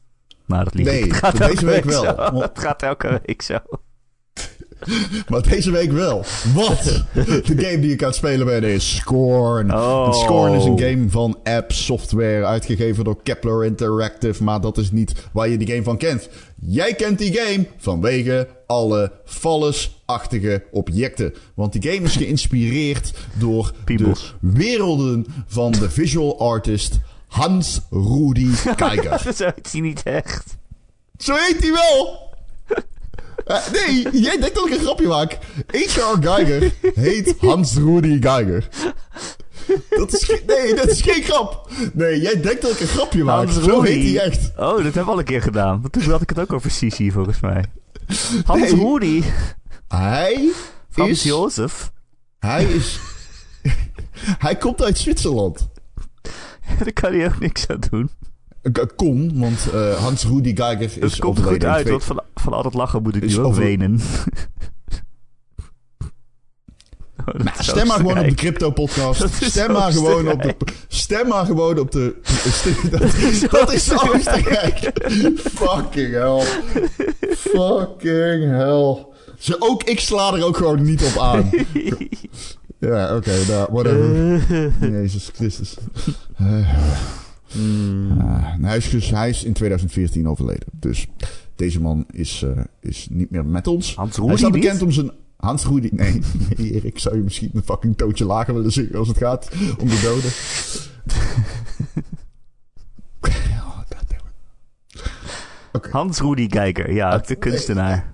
Nou, 0.46 0.64
dat 0.64 0.74
lieg 0.74 0.86
Nee, 0.86 1.00
ik. 1.04 1.12
Het 1.12 1.16
gaat 1.16 1.38
deze 1.38 1.66
week 1.66 1.84
wel. 1.84 2.16
Want- 2.16 2.42
Het 2.44 2.60
gaat 2.60 2.84
elke 2.84 3.22
week 3.26 3.42
zo. 3.42 3.60
Maar 5.28 5.42
deze 5.42 5.72
week 5.72 5.92
wel. 5.92 6.24
Wat? 6.54 7.04
De 7.14 7.56
game 7.58 7.80
die 7.80 7.92
ik 7.92 8.02
aan 8.02 8.08
het 8.08 8.18
spelen 8.18 8.46
ben 8.46 8.64
is 8.64 8.96
Scorn. 8.96 9.74
Oh. 9.74 10.14
Scorn 10.14 10.54
is 10.54 10.66
een 10.66 10.80
game 10.80 11.10
van 11.10 11.38
App 11.44 11.72
Software, 11.72 12.46
uitgegeven 12.46 13.04
door 13.04 13.24
Kepler 13.24 13.66
Interactive. 13.66 14.44
Maar 14.44 14.62
dat 14.62 14.78
is 14.78 14.92
niet 14.92 15.14
waar 15.32 15.50
je 15.50 15.58
die 15.58 15.68
game 15.68 15.84
van 15.84 15.98
kent. 15.98 16.30
Jij 16.62 16.94
kent 16.94 17.18
die 17.18 17.34
game 17.34 17.68
vanwege 17.78 18.48
alle 18.68 19.12
Fallis-achtige 19.26 20.64
objecten. 20.72 21.34
Want 21.54 21.74
die 21.74 21.92
game 21.92 22.06
is 22.06 22.16
geïnspireerd 22.16 23.14
door 23.34 23.72
de 23.86 24.14
werelden 24.40 25.26
van 25.48 25.72
de 25.72 25.90
visual 25.90 26.40
artist 26.40 27.00
Hans 27.28 27.82
Rudi 27.90 28.48
Geiger. 28.76 29.20
Zo 29.36 29.46
heet 29.56 29.72
hij 29.72 29.82
niet 29.82 30.04
echt. 30.04 30.58
Zo 31.18 31.36
heet 31.36 31.62
hij 31.62 31.72
wel! 31.72 32.29
Eh, 33.50 33.72
nee, 33.72 34.22
jij 34.22 34.38
denkt 34.40 34.56
dat 34.56 34.66
ik 34.68 34.74
een 34.74 34.80
grapje 34.80 35.08
maak. 35.08 35.38
H.R. 35.68 36.18
Geiger 36.22 36.74
heet 36.94 37.36
Hans 37.40 37.76
Rudi 37.76 38.22
Geiger. 38.22 38.68
Dat 39.90 40.14
is 40.14 40.42
nee, 40.48 40.76
dat 40.76 40.88
is 40.88 41.02
geen 41.02 41.24
grap. 41.24 41.70
Nee, 41.94 42.22
jij 42.22 42.42
denkt 42.42 42.62
dat 42.62 42.72
ik 42.72 42.80
een 42.80 42.88
grapje 42.88 43.24
maak. 43.24 43.36
Hans 43.50 43.64
Zo 43.64 43.80
Rudy. 43.80 43.92
heet 43.92 44.16
hij 44.16 44.26
echt. 44.26 44.52
Oh, 44.58 44.76
dat 44.76 44.84
hebben 44.84 45.06
we 45.06 45.12
al 45.12 45.20
een 45.20 45.26
keer 45.26 45.42
gedaan. 45.42 45.82
Want 45.82 45.94
toen 45.94 46.04
had 46.04 46.22
ik 46.22 46.30
het 46.30 46.40
ook 46.40 46.54
over 46.54 46.72
Sisi, 46.72 47.12
volgens 47.12 47.40
mij. 47.40 47.66
Hans 48.46 48.72
Nee. 48.72 48.86
Rudy. 48.86 49.24
Hij 49.88 50.50
Frans 50.90 51.10
is... 51.10 51.24
Jozef. 51.24 51.92
Hij 52.40 52.64
is... 52.66 53.00
hij 54.46 54.56
komt 54.58 54.84
uit 54.84 54.98
Zwitserland. 54.98 55.68
Daar 56.80 56.94
kan 56.94 57.14
hij 57.14 57.26
ook 57.26 57.40
niks 57.40 57.68
aan 57.68 57.80
doen. 57.90 58.10
Kon, 58.96 59.32
want 59.40 59.70
eh, 59.74 59.94
Hans 59.96 60.24
Rudi 60.24 60.56
Geiger 60.56 60.82
is 60.86 60.96
Het 60.96 61.20
komt 61.20 61.38
er 61.38 61.44
goed 61.44 61.64
uit, 61.66 61.90
want 61.90 62.04
van, 62.04 62.22
van 62.36 62.54
al 62.54 62.64
dat 62.64 62.74
lachen 62.74 63.02
moet 63.02 63.16
ik 63.16 63.26
nu 63.26 63.40
over- 63.40 63.62
wenen. 63.64 64.00
Oh, 67.26 67.36
Nou, 67.36 67.50
stem 67.60 67.88
maar 67.88 67.98
gewoon 67.98 68.18
op 68.20 68.26
de 68.26 68.34
crypto 68.34 68.72
podcast. 68.72 69.26
Stem 69.44 69.72
maar 69.72 69.92
gewoon 69.92 70.32
op 70.32 70.42
de. 70.42 70.56
Stem 70.88 71.28
maar 71.28 71.46
gewoon 71.46 71.80
op 71.80 71.92
de. 71.92 72.16
Dat, 73.52 73.74
is 73.74 73.92
Oostenrijk. 73.94 74.92
Fucking 75.38 76.14
hell. 76.14 76.42
Fucking 77.36 78.44
hell. 78.52 79.06
Ze, 79.40 79.56
ook 79.60 79.84
ik 79.84 80.00
sla 80.00 80.34
er 80.34 80.46
ook 80.46 80.58
gewoon 80.58 80.82
niet 80.84 81.04
op 81.04 81.18
aan. 81.22 81.50
Ja, 82.80 83.16
oké, 83.16 83.32
nou, 83.48 83.68
whatever. 83.72 84.72
Jezus 84.92 85.30
Christus. 85.34 85.76
Hmm. 87.52 88.12
ah, 88.20 88.54
hij, 88.62 88.78
is, 88.78 88.90
dus- 88.90 89.10
hij 89.10 89.30
is 89.30 89.44
in 89.44 89.54
2014 89.54 90.28
overleden. 90.28 90.68
Dus 90.72 91.08
deze 91.56 91.82
man 91.82 92.06
is, 92.12 92.44
eh, 92.44 92.64
is 92.82 93.08
niet 93.10 93.30
meer 93.30 93.46
met 93.46 93.68
ons. 93.68 93.96
Hans 93.96 94.18
Hij 94.18 94.26
niet? 94.36 94.52
bekend 94.52 94.82
om 94.82 94.92
zijn... 94.92 95.12
Hans 95.36 95.66
Rudy... 95.66 95.90
Nee, 95.92 96.20
nee, 96.58 96.74
Erik, 96.74 97.00
zou 97.00 97.16
je 97.16 97.24
misschien 97.24 97.50
een 97.54 97.64
fucking 97.64 97.98
tootje 97.98 98.26
lager 98.26 98.54
willen 98.54 98.72
zingen 98.72 98.96
als 98.96 99.08
het 99.08 99.18
gaat 99.18 99.50
om 99.80 99.88
de 99.88 100.00
doden? 100.02 100.32
Oh. 105.72 105.92
Hans 105.92 106.20
Rudy 106.20 106.48
Kijker, 106.48 106.94
ja, 106.94 107.18
de 107.18 107.36
kunstenaar. 107.36 108.14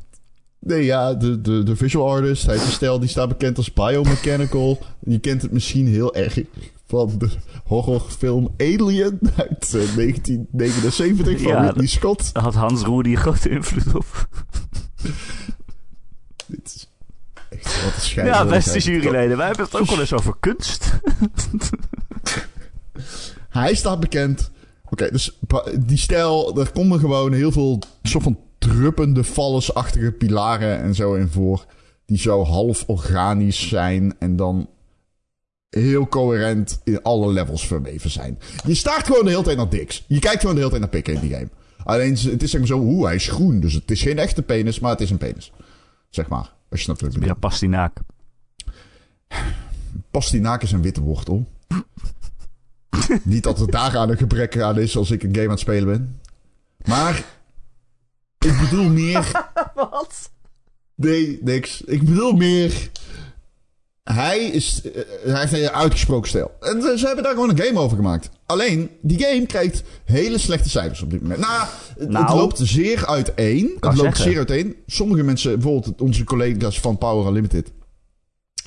Nee, 0.59 0.83
ja, 0.85 1.13
de, 1.13 1.41
de, 1.41 1.63
de 1.63 1.75
visual 1.75 2.09
artist. 2.09 2.45
Hij 2.45 2.53
heeft 2.53 2.65
een 2.65 2.71
stijl 2.73 2.99
die 2.99 3.09
staat 3.09 3.27
bekend 3.27 3.57
als 3.57 3.73
biomechanical. 3.73 4.79
Je 4.99 5.19
kent 5.19 5.41
het 5.41 5.51
misschien 5.51 5.87
heel 5.87 6.15
erg 6.15 6.39
van 6.87 7.11
de 7.17 7.29
horrorfilm 7.65 8.53
Alien 8.57 9.19
uit 9.35 9.73
eh, 9.73 9.95
1979 9.95 11.41
van 11.41 11.51
Ja, 11.51 11.61
Ridley 11.61 11.87
Scott. 11.87 12.33
Daar 12.33 12.43
had 12.43 12.53
Hans 12.53 12.83
Rudy 12.83 13.09
een 13.09 13.17
grote 13.17 13.49
invloed 13.49 13.95
op. 13.95 14.27
Dit 16.47 16.65
is 16.75 16.89
echt 17.49 17.83
wat 17.83 17.93
een 17.95 18.01
schijn. 18.01 18.27
Ja, 18.27 18.45
beste 18.45 18.79
juryleden, 18.79 19.37
wij 19.37 19.47
hebben 19.47 19.65
het 19.65 19.75
ook 19.75 19.87
wel 19.87 19.99
eens 19.99 20.13
over 20.13 20.35
kunst. 20.39 20.91
Hij 23.49 23.75
staat 23.75 23.99
bekend. 23.99 24.51
Oké, 24.89 25.11
dus 25.11 25.39
die 25.79 25.97
stijl, 25.97 26.53
daar 26.53 26.71
komen 26.71 26.99
gewoon 26.99 27.33
heel 27.33 27.51
veel 27.51 27.79
soort 28.03 28.23
van 28.23 28.39
druppende, 28.57 29.23
vallesachtige 29.23 30.11
pilaren 30.11 30.81
en 30.81 30.95
zo 30.95 31.13
in 31.13 31.27
voor. 31.27 31.65
Die 32.05 32.17
zo 32.17 32.43
half 32.43 32.83
organisch 32.87 33.67
zijn 33.67 34.15
en 34.19 34.35
dan 34.35 34.69
heel 35.81 36.07
coherent 36.07 36.79
in 36.83 37.01
alle 37.01 37.33
levels 37.33 37.67
verweven 37.67 38.09
zijn. 38.09 38.39
Je 38.65 38.75
staart 38.75 39.05
gewoon 39.05 39.23
de 39.25 39.29
hele 39.29 39.43
tijd 39.43 39.57
naar 39.57 39.69
Dix. 39.69 40.03
Je 40.07 40.19
kijkt 40.19 40.39
gewoon 40.39 40.55
de 40.55 40.61
hele 40.61 40.71
tijd 40.71 40.81
naar 40.81 40.91
pikken 40.91 41.13
in 41.13 41.19
die 41.19 41.33
game. 41.33 41.49
Alleen, 41.83 42.17
het 42.17 42.43
is 42.43 42.51
zeg 42.51 42.59
maar 42.59 42.69
zo, 42.69 42.79
oeh, 42.79 43.05
hij 43.05 43.15
is 43.15 43.27
groen. 43.27 43.59
Dus 43.59 43.73
het 43.73 43.91
is 43.91 44.01
geen 44.01 44.17
echte 44.17 44.41
penis, 44.41 44.79
maar 44.79 44.91
het 44.91 45.01
is 45.01 45.09
een 45.09 45.17
penis. 45.17 45.51
Zeg 46.09 46.27
maar, 46.27 46.39
als 46.39 46.53
je 46.69 46.77
snapt 46.77 47.01
wat 47.01 47.09
ik 47.09 47.15
bedoel. 47.15 47.33
Ja, 47.33 47.39
pastinaak. 47.39 47.97
Pastinaak 50.11 50.61
is 50.61 50.71
een 50.71 50.81
witte 50.81 51.01
wortel. 51.01 51.47
Niet 53.23 53.43
dat 53.43 53.59
er 53.59 53.71
daaraan 53.71 54.09
een 54.09 54.17
gebrek 54.17 54.59
aan 54.59 54.79
is 54.79 54.97
als 54.97 55.11
ik 55.11 55.23
een 55.23 55.33
game 55.33 55.45
aan 55.45 55.51
het 55.51 55.59
spelen 55.59 55.87
ben. 55.87 56.19
Maar 56.85 57.25
ik 58.39 58.59
bedoel 58.59 58.89
meer... 58.89 59.31
Wat? 59.75 60.31
Nee, 60.95 61.39
niks. 61.41 61.81
Ik 61.81 62.03
bedoel 62.05 62.33
meer... 62.33 62.89
Hij, 64.13 64.39
is, 64.39 64.81
eh, 64.81 65.01
hij 65.25 65.39
heeft 65.39 65.53
een 65.53 65.69
uitgesproken 65.69 66.29
stijl. 66.29 66.51
En 66.59 66.81
ze 66.97 67.05
hebben 67.05 67.23
daar 67.23 67.33
gewoon 67.33 67.49
een 67.49 67.59
game 67.61 67.79
over 67.79 67.97
gemaakt. 67.97 68.29
Alleen, 68.45 68.89
die 69.01 69.19
game 69.19 69.45
krijgt 69.45 69.83
hele 70.03 70.37
slechte 70.37 70.69
cijfers 70.69 71.01
op 71.01 71.09
dit 71.09 71.21
moment. 71.21 71.39
Nou, 71.39 71.67
het, 71.99 72.09
Nou. 72.09 72.25
het 72.25 72.35
loopt 72.35 72.59
zeer 72.63 73.05
uiteen. 73.07 73.71
Het 73.75 73.83
loopt 73.83 73.99
zeggen. 73.99 74.23
zeer 74.23 74.37
uiteen. 74.37 74.75
Sommige 74.85 75.23
mensen, 75.23 75.51
bijvoorbeeld 75.59 76.01
onze 76.01 76.23
collega's 76.23 76.79
van 76.79 76.97
Power 76.97 77.27
Unlimited... 77.27 77.71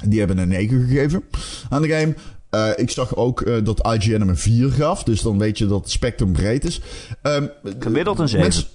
die 0.05 0.18
hebben 0.18 0.38
een 0.38 0.48
9 0.48 0.87
gegeven 0.88 1.24
aan 1.68 1.83
de 1.83 1.88
game. 1.88 2.14
Eh, 2.51 2.68
ik 2.77 2.90
zag 2.90 3.16
ook 3.16 3.40
eh, 3.40 3.64
dat 3.64 3.87
IGN 3.92 4.11
hem 4.18 4.29
een 4.29 4.37
4 4.37 4.70
gaf. 4.70 5.03
Dus 5.03 5.22
dan 5.22 5.38
weet 5.38 5.59
je 5.59 5.66
dat 5.66 5.81
het 5.81 5.90
spectrum 5.90 6.33
breed 6.33 6.64
is. 6.64 6.81
Ehm, 7.22 7.46
Gemiddeld 7.79 8.18
een 8.18 8.29
7. 8.29 8.40
Mensen, 8.48 8.66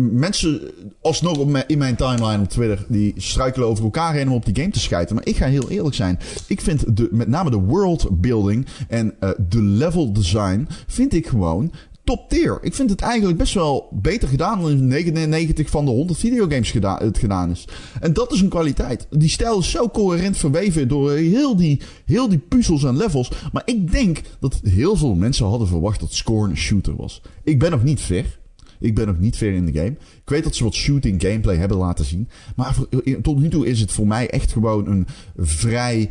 mensen 0.00 0.60
alsnog 1.00 1.38
op 1.38 1.64
in 1.66 1.78
mijn 1.78 1.96
timeline 1.96 2.42
op 2.42 2.48
Twitter... 2.48 2.84
die 2.88 3.12
struikelen 3.16 3.68
over 3.68 3.84
elkaar 3.84 4.14
heen 4.14 4.28
om 4.28 4.34
op 4.34 4.44
die 4.44 4.56
game 4.56 4.70
te 4.70 4.80
schijten. 4.80 5.14
Maar 5.14 5.26
ik 5.26 5.36
ga 5.36 5.46
heel 5.46 5.70
eerlijk 5.70 5.94
zijn. 5.94 6.18
Ik 6.46 6.60
vind 6.60 6.96
de, 6.96 7.08
met 7.10 7.28
name 7.28 7.50
de 7.50 7.56
world 7.56 8.20
building 8.20 8.66
en 8.88 9.14
eh, 9.20 9.30
de 9.48 9.62
level 9.62 10.12
design... 10.12 10.68
vind 10.86 11.14
ik 11.14 11.26
gewoon 11.26 11.72
top 12.04 12.28
tier. 12.28 12.58
Ik 12.62 12.74
vind 12.74 12.90
het 12.90 13.00
eigenlijk 13.00 13.38
best 13.38 13.54
wel 13.54 13.88
beter 13.92 14.28
gedaan 14.28 14.60
dan 14.60 14.70
in 14.70 14.86
99 14.86 15.70
van 15.70 15.84
de 15.84 15.90
100 15.90 16.18
videogames 16.18 16.70
geda 16.70 16.98
het 16.98 17.18
gedaan 17.18 17.50
is. 17.50 17.68
En 18.00 18.12
dat 18.12 18.32
is 18.32 18.40
een 18.40 18.48
kwaliteit. 18.48 19.06
Die 19.10 19.28
stijl 19.28 19.58
is 19.58 19.70
zo 19.70 19.88
coherent 19.88 20.36
verweven 20.36 20.88
door 20.88 21.10
heel 21.12 21.56
die, 21.56 21.80
heel 22.04 22.28
die 22.28 22.38
puzzels 22.38 22.84
en 22.84 22.96
levels. 22.96 23.30
Maar 23.52 23.62
ik 23.64 23.92
denk 23.92 24.20
dat 24.40 24.60
heel 24.62 24.96
veel 24.96 25.14
mensen 25.14 25.46
hadden 25.46 25.68
verwacht 25.68 26.00
dat 26.00 26.12
Scorn 26.12 26.50
een 26.50 26.56
shooter 26.56 26.96
was. 26.96 27.22
Ik 27.44 27.58
ben 27.58 27.70
nog 27.70 27.82
niet 27.82 28.00
ver. 28.00 28.38
Ik 28.80 28.94
ben 28.94 29.06
nog 29.06 29.18
niet 29.18 29.36
ver 29.36 29.52
in 29.52 29.66
de 29.66 29.72
game. 29.72 29.96
Ik 30.22 30.22
weet 30.24 30.44
dat 30.44 30.54
ze 30.54 30.64
wat 30.64 30.74
shooting 30.74 31.22
gameplay 31.22 31.56
hebben 31.56 31.76
laten 31.76 32.04
zien. 32.04 32.28
Maar 32.56 32.74
voor- 32.74 32.88
tot 33.22 33.38
nu 33.38 33.48
toe 33.48 33.66
is 33.66 33.80
het 33.80 33.92
voor 33.92 34.06
mij 34.06 34.30
echt 34.30 34.52
gewoon 34.52 34.86
een 34.86 35.06
vrij 35.36 36.10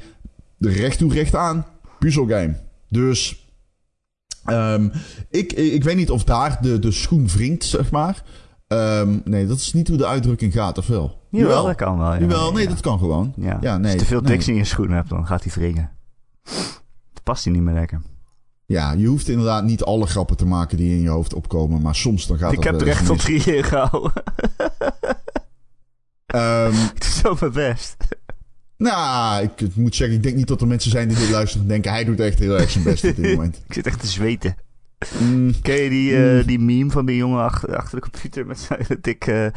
recht 0.60 0.98
toe 0.98 1.14
recht 1.14 1.36
aan 1.36 1.66
puzzelgame. 2.00 2.56
Dus 2.90 3.50
ehm, 4.46 4.90
ik, 5.30 5.54
ik 5.54 5.84
weet 5.84 5.96
niet 5.96 6.10
of 6.12 6.24
daar 6.24 6.58
de, 6.62 6.80
de 6.80 6.92
schoen 6.92 7.28
wringt, 7.28 7.64
zeg 7.64 7.92
maar. 7.92 8.24
Ehm, 8.68 9.20
nee, 9.24 9.48
dat 9.48 9.58
is 9.58 9.74
niet 9.74 9.88
hoe 9.88 9.98
de 9.98 10.08
uitdrukking 10.08 10.54
gaat, 10.54 10.78
of 10.78 10.88
wel? 10.88 11.22
Jawel, 11.32 11.66
dat 11.66 11.76
kan 11.76 11.98
wel. 11.98 12.14
Ja. 12.14 12.20
Jawel, 12.20 12.52
nee, 12.52 12.64
ja. 12.64 12.70
dat 12.70 12.82
kan 12.82 13.00
gewoon. 13.00 13.34
Ja. 13.38 13.58
Ja, 13.62 13.78
nee. 13.78 13.84
Als 13.84 13.94
je 13.94 13.98
te 14.00 14.06
veel 14.06 14.22
nee. 14.22 14.32
diks 14.32 14.48
in 14.48 14.56
je 14.56 14.64
schoenen 14.64 14.96
hebt, 14.96 15.10
dan 15.10 15.28
gaat 15.28 15.44
hij 15.44 15.54
wringen. 15.54 15.90
Dan 17.14 17.24
past 17.24 17.44
hij 17.44 17.54
niet 17.54 17.62
meer 17.62 17.74
lekker. 17.74 18.02
Ja, 18.68 18.92
je 18.92 19.08
hoeft 19.08 19.28
inderdaad 19.28 19.64
niet 19.64 19.84
alle 19.84 20.06
grappen 20.06 20.38
te 20.38 20.46
maken 20.46 20.78
die 20.78 20.92
in 20.92 21.02
je 21.02 21.10
hoofd 21.10 21.34
opkomen. 21.34 21.82
Maar 21.82 21.96
soms 21.96 22.28
dan 22.28 22.38
gaat 22.38 22.52
ik 22.52 22.62
dat 22.62 22.66
heb 22.66 22.82
er 22.82 22.88
echt 22.88 23.06
tot 23.06 23.16
mis. 23.28 23.44
drie 23.44 23.56
in 23.56 23.64
gehouden. 23.64 24.12
Ehm, 26.26 26.74
ik 26.96 27.02
doe 27.02 27.10
zo 27.10 27.38
mijn 27.40 27.52
best. 27.52 27.96
nou, 28.78 29.44
ik, 29.44 29.62
ik 29.62 29.76
moet 29.76 29.96
zeggen, 29.96 30.18
ik 30.18 30.24
denk 30.24 30.36
niet 30.36 30.48
dat 30.48 30.62
er 30.62 30.68
mensen 30.68 30.92
zijn 30.92 31.08
die 31.08 31.18
dit 31.18 31.30
luisteren 31.30 31.64
en 31.64 31.70
denken... 31.70 31.92
hij 31.92 32.04
doet 32.04 32.20
echt 32.20 32.40
heel 32.40 32.60
erg 32.60 32.70
zijn 32.70 32.84
best 32.84 33.04
op 33.04 33.16
dit 33.16 33.32
moment. 33.36 33.62
Ik 33.68 33.74
zit 33.74 33.88
echt 33.88 34.00
te 34.00 34.08
zweten. 34.08 34.56
Mm, 35.20 35.62
Ken 35.62 35.76
je 35.76 35.90
die, 35.90 36.38
eh, 36.38 36.48
die 36.48 36.60
meme 36.60 36.92
van 36.92 37.06
die 37.06 37.16
jongen 37.16 37.44
achter, 37.44 37.78
achter 37.78 37.96
de 38.02 38.10
computer 38.10 38.46
met 38.46 38.60
zijn 38.60 38.86
dikke 39.02 39.54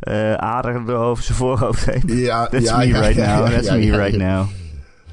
eh 0.00 0.34
ader 0.34 0.94
over 0.94 1.24
zijn 1.24 1.38
voorhoofd 1.38 1.84
heen? 1.84 2.02
ja, 2.06 2.46
That's 2.46 2.64
ja, 2.64 2.76
me 2.76 2.86
ja, 2.86 3.00
right 3.00 3.14
ja, 3.14 3.38
now. 3.38 3.50
That's 3.50 3.70
me 3.70 3.96
right 3.96 4.16
now. 4.16 4.46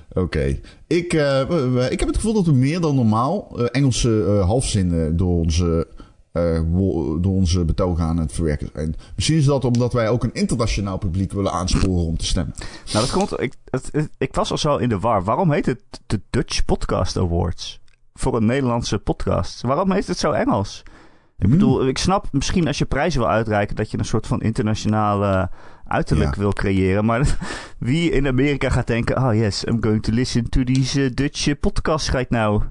Oké. 0.09 0.59
Ik, 0.87 1.13
eh, 1.13 1.47
we- 1.47 1.69
we- 1.69 1.89
ik 1.89 1.99
heb 1.99 2.07
het 2.07 2.17
gevoel 2.17 2.33
dat 2.33 2.45
we 2.45 2.51
meer 2.51 2.81
dan 2.81 2.95
normaal 2.95 3.51
eh, 3.57 3.65
Engelse 3.71 4.23
eh, 4.25 4.45
halfzinnen 4.45 5.17
door 5.17 5.35
onze, 5.37 5.87
eh, 6.31 6.59
wo- 6.71 7.19
door 7.19 7.33
onze 7.33 7.65
betogen 7.65 8.03
aan 8.03 8.17
het 8.17 8.31
verwerken 8.31 8.69
zijn. 8.73 8.95
Misschien 9.15 9.37
is 9.37 9.45
dat 9.45 9.65
omdat 9.65 9.93
wij 9.93 10.09
ook 10.09 10.23
een 10.23 10.33
internationaal 10.33 10.97
publiek 10.97 11.31
willen 11.31 11.51
aansporen 11.51 12.05
om 12.05 12.17
te 12.17 12.25
stemmen. 12.25 12.55
Nou, 12.93 13.05
dat 13.05 13.11
komt. 13.11 13.41
Ik, 13.41 13.53
het, 13.69 13.89
het- 13.91 14.09
ik 14.17 14.35
was 14.35 14.51
al 14.51 14.57
zo 14.57 14.75
in 14.77 14.89
de 14.89 14.99
war. 14.99 15.23
Waarom 15.23 15.51
heet 15.51 15.65
het 15.65 15.81
de 16.05 16.21
Dutch 16.29 16.65
Podcast 16.65 17.17
Awards? 17.17 17.79
Voor 18.13 18.35
een 18.35 18.45
Nederlandse 18.45 18.97
podcast. 18.97 19.61
Waarom 19.61 19.91
heet 19.91 20.07
het 20.07 20.17
zo 20.19 20.31
Engels? 20.31 20.83
Ik 21.37 21.43
Hmm. 21.45 21.49
bedoel, 21.51 21.87
ik 21.87 21.97
snap 21.97 22.27
misschien 22.31 22.67
als 22.67 22.77
je 22.77 22.85
prijzen 22.85 23.19
wil 23.19 23.29
uitreiken 23.29 23.75
dat 23.75 23.91
je 23.91 23.97
een 23.97 24.05
soort 24.05 24.27
van 24.27 24.41
internationale 24.41 25.49
uiterlijk 25.89 26.35
Ja. 26.35 26.41
wil 26.41 26.53
creëren. 26.53 27.05
Maar 27.05 27.37
wie 27.79 28.11
in 28.11 28.27
Amerika 28.27 28.69
gaat 28.69 28.87
denken... 28.87 29.17
Oh 29.17 29.33
yes, 29.33 29.63
I'm 29.65 29.77
going 29.83 30.03
to 30.03 30.13
listen 30.13 30.49
to 30.49 30.63
these 30.63 30.99
uh, 31.01 31.09
Dutch 31.13 31.47
uh, 31.47 31.53
podcasts 31.59 32.09
right 32.11 32.29
now. 32.29 32.61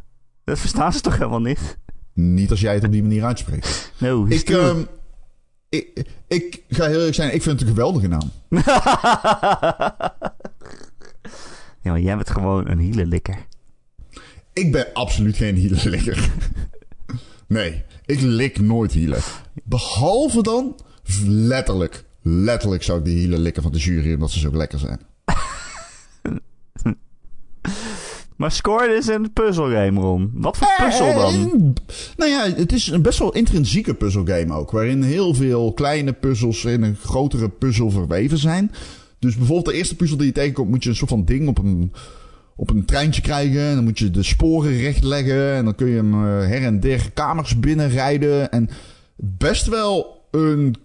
Dat 0.45 0.59
verstaan 0.59 0.93
ze 0.93 1.01
toch 1.07 1.17
helemaal 1.19 1.41
niet? 1.41 1.79
Niet 2.13 2.51
als 2.51 2.61
jij 2.61 2.75
het 2.75 2.85
op 2.85 2.93
die 2.93 3.03
manier 3.03 3.25
uitspreekt. 3.25 3.93
No, 3.99 4.27
Ik, 4.29 4.51
ehm, 4.51 4.83
ik, 5.69 6.05
ik 6.29 6.63
ga 6.69 6.87
heel 6.87 6.97
eerlijk 6.99 7.15
zijn, 7.15 7.35
ik 7.35 7.43
vind 7.43 7.61
het 7.61 7.69
een 7.69 7.75
geweldige 7.75 8.09
naam. 8.09 8.31
ja, 11.83 11.91
maar 11.91 12.01
jij 12.01 12.17
bent 12.17 12.31
gewoon 12.31 12.69
een 12.69 12.79
hielenlikker. 12.79 13.37
Ik 14.53 14.73
ben 14.73 14.87
absoluut 14.93 15.37
geen 15.37 15.55
hielenlikker. 15.55 16.31
nee, 17.49 17.83
ik 18.05 18.21
lik 18.21 18.61
nooit 18.61 18.93
hielen. 18.93 19.21
Behalve 19.65 20.43
dan, 20.43 20.81
letterlijk, 21.27 22.05
letterlijk 22.29 22.83
zou 22.83 22.99
ik 22.99 23.05
die 23.05 23.19
hielen 23.19 23.39
likken 23.39 23.63
van 23.63 23.73
de 23.73 23.79
jury, 23.79 24.15
omdat 24.15 24.31
ze 24.31 24.39
zo 24.39 24.51
lekker 24.53 24.79
zijn. 24.79 25.01
Maar 28.37 28.53
Score 28.53 28.97
is 28.97 29.07
een 29.07 29.33
puzzelgame, 29.33 30.01
Ron. 30.01 30.31
Wat 30.35 30.57
voor 30.57 30.75
puzzel 30.85 31.15
dan? 31.15 31.35
En, 31.35 31.75
nou 32.17 32.31
ja, 32.31 32.51
het 32.55 32.73
is 32.73 32.87
een 32.87 33.03
best 33.03 33.19
wel 33.19 33.33
intrinsieke 33.33 33.95
puzzelgame 33.95 34.55
ook. 34.55 34.71
Waarin 34.71 35.03
heel 35.03 35.35
veel 35.35 35.73
kleine 35.73 36.13
puzzels 36.13 36.65
in 36.65 36.83
een 36.83 36.97
grotere 36.97 37.49
puzzel 37.49 37.91
verweven 37.91 38.39
zijn. 38.39 38.73
Dus 39.19 39.37
bijvoorbeeld 39.37 39.67
de 39.67 39.75
eerste 39.75 39.97
puzzel 39.97 40.17
die 40.17 40.27
je 40.27 40.33
tegenkomt, 40.33 40.71
moet 40.71 40.83
je 40.83 40.89
een 40.89 40.97
soort 40.97 41.11
van 41.11 41.25
ding 41.25 41.49
op 41.49 41.59
een, 41.59 41.93
op 42.57 42.71
een 42.71 42.85
treintje 42.85 43.23
krijgen. 43.23 43.61
En 43.61 43.75
dan 43.75 43.85
moet 43.85 43.99
je 43.99 44.11
de 44.11 44.23
sporen 44.23 44.77
rechtleggen. 44.77 45.55
En 45.55 45.65
dan 45.65 45.75
kun 45.75 45.87
je 45.87 45.97
hem 45.97 46.13
eh, 46.13 46.49
her 46.49 46.63
en 46.63 46.81
der 46.81 47.11
kamers 47.15 47.61
binnenrijden. 47.61 48.51
En 48.51 48.69
best 49.17 49.67
wel 49.67 50.25
een. 50.31 50.77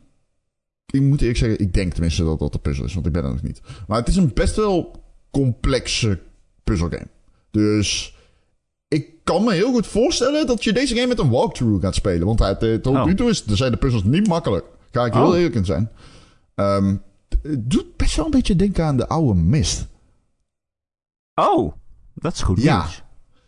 Ik 0.91 1.01
moet 1.01 1.19
eerlijk 1.21 1.37
zeggen, 1.37 1.59
ik 1.59 1.73
denk 1.73 1.91
tenminste 1.91 2.23
dat 2.23 2.39
dat 2.39 2.51
de 2.51 2.59
puzzel 2.59 2.85
is, 2.85 2.93
want 2.93 3.05
ik 3.05 3.11
ben 3.11 3.23
er 3.23 3.29
nog 3.29 3.41
niet. 3.41 3.61
Maar 3.87 3.97
het 3.99 4.07
is 4.07 4.15
een 4.15 4.31
best 4.33 4.55
wel 4.55 5.03
complexe 5.31 6.19
puzzelgame. 6.63 7.07
Dus 7.51 8.15
ik 8.87 9.09
kan 9.23 9.43
me 9.43 9.53
heel 9.53 9.71
goed 9.71 9.87
voorstellen 9.87 10.47
dat 10.47 10.63
je 10.63 10.73
deze 10.73 10.95
game 10.95 11.07
met 11.07 11.19
een 11.19 11.29
walkthrough 11.29 11.83
gaat 11.83 11.95
spelen. 11.95 12.25
Want 12.27 12.39
het, 12.39 12.63
eh, 12.63 12.75
tot 12.75 12.95
Oh. 12.95 13.05
nu 13.05 13.15
toe 13.15 13.29
is, 13.29 13.45
zijn 13.45 13.71
de 13.71 13.77
puzzels 13.77 14.03
niet 14.03 14.27
makkelijk. 14.27 14.65
Ga 14.91 15.05
ik 15.05 15.13
heel 15.13 15.27
Oh. 15.27 15.35
eerlijk 15.35 15.55
in 15.55 15.65
zijn. 15.65 15.89
Ehm, 16.55 16.95
het 17.41 17.69
doet 17.71 17.95
best 17.97 18.15
wel 18.15 18.25
een 18.25 18.31
beetje 18.31 18.55
denken 18.55 18.85
aan 18.85 18.97
de 18.97 19.07
oude 19.07 19.39
Mist. 19.39 19.87
Oh, 21.35 21.73
dat 22.15 22.33
is 22.33 22.41
goed 22.41 22.61
Ja. 22.61 22.77
nieuws. 22.77 23.03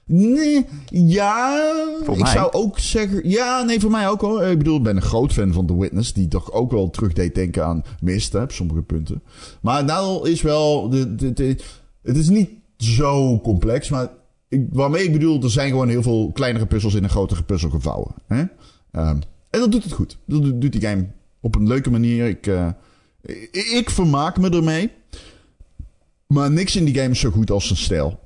Nee, 0.05 0.65
ja. 0.89 1.61
Voor 2.03 2.13
ik 2.17 2.21
mij. 2.21 2.31
zou 2.31 2.51
ook 2.51 2.79
zeggen. 2.79 3.29
Ja, 3.29 3.63
nee, 3.63 3.79
voor 3.79 3.91
mij 3.91 4.07
ook 4.09 4.21
hoor. 4.21 4.43
Ik 4.43 4.57
bedoel, 4.57 4.77
ik 4.77 4.83
ben 4.83 4.95
een 4.95 5.01
groot 5.01 5.33
fan 5.33 5.53
van 5.53 5.65
The 5.65 5.77
Witness. 5.79 6.13
Die 6.13 6.27
toch 6.27 6.51
ook 6.51 6.71
wel 6.71 6.89
terug 6.89 7.13
deed 7.13 7.35
denken 7.35 7.65
aan 7.65 7.83
Mist 8.01 8.33
hè, 8.33 8.41
op 8.41 8.51
sommige 8.51 8.81
punten. 8.81 9.23
Maar 9.61 9.77
het 9.77 9.85
nadeel 9.85 10.25
is 10.25 10.41
wel. 10.41 10.89
De, 10.89 11.15
de, 11.15 11.33
de- 11.33 11.57
het 12.03 12.17
is 12.17 12.29
niet 12.29 12.49
zo 12.77 13.39
complex. 13.39 13.89
Maar 13.89 14.09
ik, 14.49 14.65
waarmee 14.71 15.03
ik 15.03 15.11
bedoel, 15.11 15.43
er 15.43 15.51
zijn 15.51 15.69
gewoon 15.69 15.89
heel 15.89 16.01
veel 16.03 16.31
kleinere 16.33 16.65
puzzels 16.65 16.93
in 16.93 17.03
een 17.03 17.09
grotere 17.09 17.43
puzzel 17.43 17.69
gevouwen. 17.69 18.13
Hè? 18.27 18.43
Ehm, 18.91 19.17
en 19.49 19.59
dat 19.59 19.71
doet 19.71 19.83
het 19.83 19.93
goed. 19.93 20.17
Dat 20.25 20.41
doet- 20.43 20.61
doet 20.61 20.71
die 20.71 20.81
game 20.81 21.07
op 21.41 21.55
een 21.55 21.67
leuke 21.67 21.91
manier. 21.91 22.27
Ik, 22.27 22.47
eh, 22.47 22.67
ik, 23.21 23.49
ik 23.75 23.89
vermaak 23.89 24.37
me 24.39 24.49
ermee. 24.49 24.91
Maar 26.27 26.51
niks 26.51 26.75
in 26.75 26.85
die 26.85 26.95
game 26.95 27.09
is 27.09 27.19
zo 27.19 27.29
goed 27.31 27.51
als 27.51 27.65
zijn 27.67 27.79
stijl. 27.79 28.19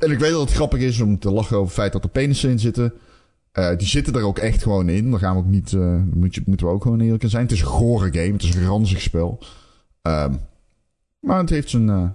En 0.00 0.10
ik 0.10 0.18
weet 0.18 0.30
dat 0.30 0.40
het 0.40 0.52
grappig 0.52 0.80
is 0.80 1.00
om 1.00 1.18
te 1.18 1.30
lachen 1.30 1.56
over 1.56 1.66
het 1.68 1.76
feit 1.78 1.92
dat 1.92 2.04
er 2.04 2.10
penissen 2.10 2.50
in 2.50 2.58
zitten. 2.58 2.92
Eh, 3.52 3.76
die 3.76 3.86
zitten 3.86 4.14
er 4.14 4.22
ook 4.22 4.38
echt 4.38 4.62
gewoon 4.62 4.88
in. 4.88 5.10
Daar 5.10 5.20
gaan 5.20 5.34
we 5.34 5.40
ook 5.42 5.46
niet, 5.48 5.72
eh, 5.72 5.96
moet 6.12 6.34
je, 6.34 6.42
moeten 6.46 6.66
we 6.66 6.72
ook 6.72 6.82
gewoon 6.82 7.00
eerlijk 7.00 7.22
in 7.22 7.28
zijn. 7.30 7.42
Het 7.42 7.52
is 7.52 7.60
een 7.60 7.66
gore 7.66 8.12
game. 8.12 8.32
Het 8.32 8.42
is 8.42 8.54
een 8.54 8.66
ranzig 8.66 9.00
spel. 9.00 9.38
Ehm, 10.02 10.34
maar 11.20 11.38
het 11.38 11.50
heeft 11.50 11.70
zijn, 11.70 11.88
eh, 11.88 12.08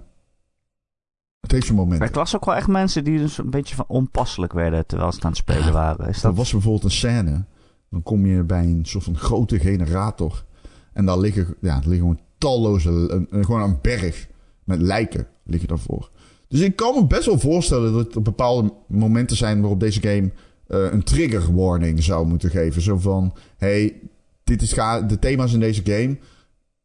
het 1.40 1.50
heeft 1.52 1.64
zijn 1.64 1.76
Maar 1.76 1.84
momenten. 1.86 2.08
ik 2.08 2.14
las 2.14 2.36
ook 2.36 2.44
wel 2.44 2.54
echt 2.54 2.66
mensen 2.68 3.04
die 3.04 3.18
dus 3.18 3.38
een 3.38 3.50
beetje 3.50 3.74
van 3.74 3.84
onpasselijk 3.88 4.52
werden 4.52 4.86
terwijl 4.86 5.12
ze 5.12 5.20
aan 5.22 5.28
het 5.30 5.38
spelen 5.38 5.72
waren. 5.72 6.08
Is 6.08 6.16
Er 6.16 6.22
dat... 6.22 6.36
was 6.36 6.52
bijvoorbeeld 6.52 6.84
een 6.84 6.90
scène. 6.90 7.44
Dan 7.90 8.02
kom 8.02 8.26
je 8.26 8.42
bij 8.42 8.64
een 8.64 8.84
soort 8.84 9.04
van 9.04 9.16
grote 9.16 9.58
generator. 9.58 10.44
En 10.92 11.04
daar 11.06 11.18
liggen, 11.18 11.54
ja, 11.60 11.74
er 11.74 11.88
liggen 11.88 11.98
gewoon 11.98 12.20
talloze, 12.38 12.90
een- 12.90 13.44
gewoon 13.44 13.62
een 13.62 13.78
berg 13.82 14.28
met 14.64 14.80
lijken 14.80 15.26
liggen 15.44 15.68
daarvoor. 15.68 16.10
Dus 16.50 16.60
ik 16.60 16.76
kan 16.76 16.94
me 16.94 17.06
best 17.06 17.26
wel 17.26 17.38
voorstellen 17.38 17.92
dat 17.92 18.14
er 18.14 18.22
bepaalde 18.22 18.72
momenten 18.86 19.36
zijn 19.36 19.60
waarop 19.60 19.80
deze 19.80 20.00
game 20.00 20.30
eh, 20.66 20.92
een 20.92 21.02
trigger 21.02 21.54
warning 21.54 22.02
zou 22.02 22.26
moeten 22.26 22.50
geven. 22.50 22.82
Zo 22.82 22.98
van, 22.98 23.34
hey, 23.56 24.00
dit 24.44 24.62
is 24.62 24.70
de 24.70 25.16
thema's 25.20 25.52
in 25.52 25.60
deze 25.60 25.82
game. 25.84 26.18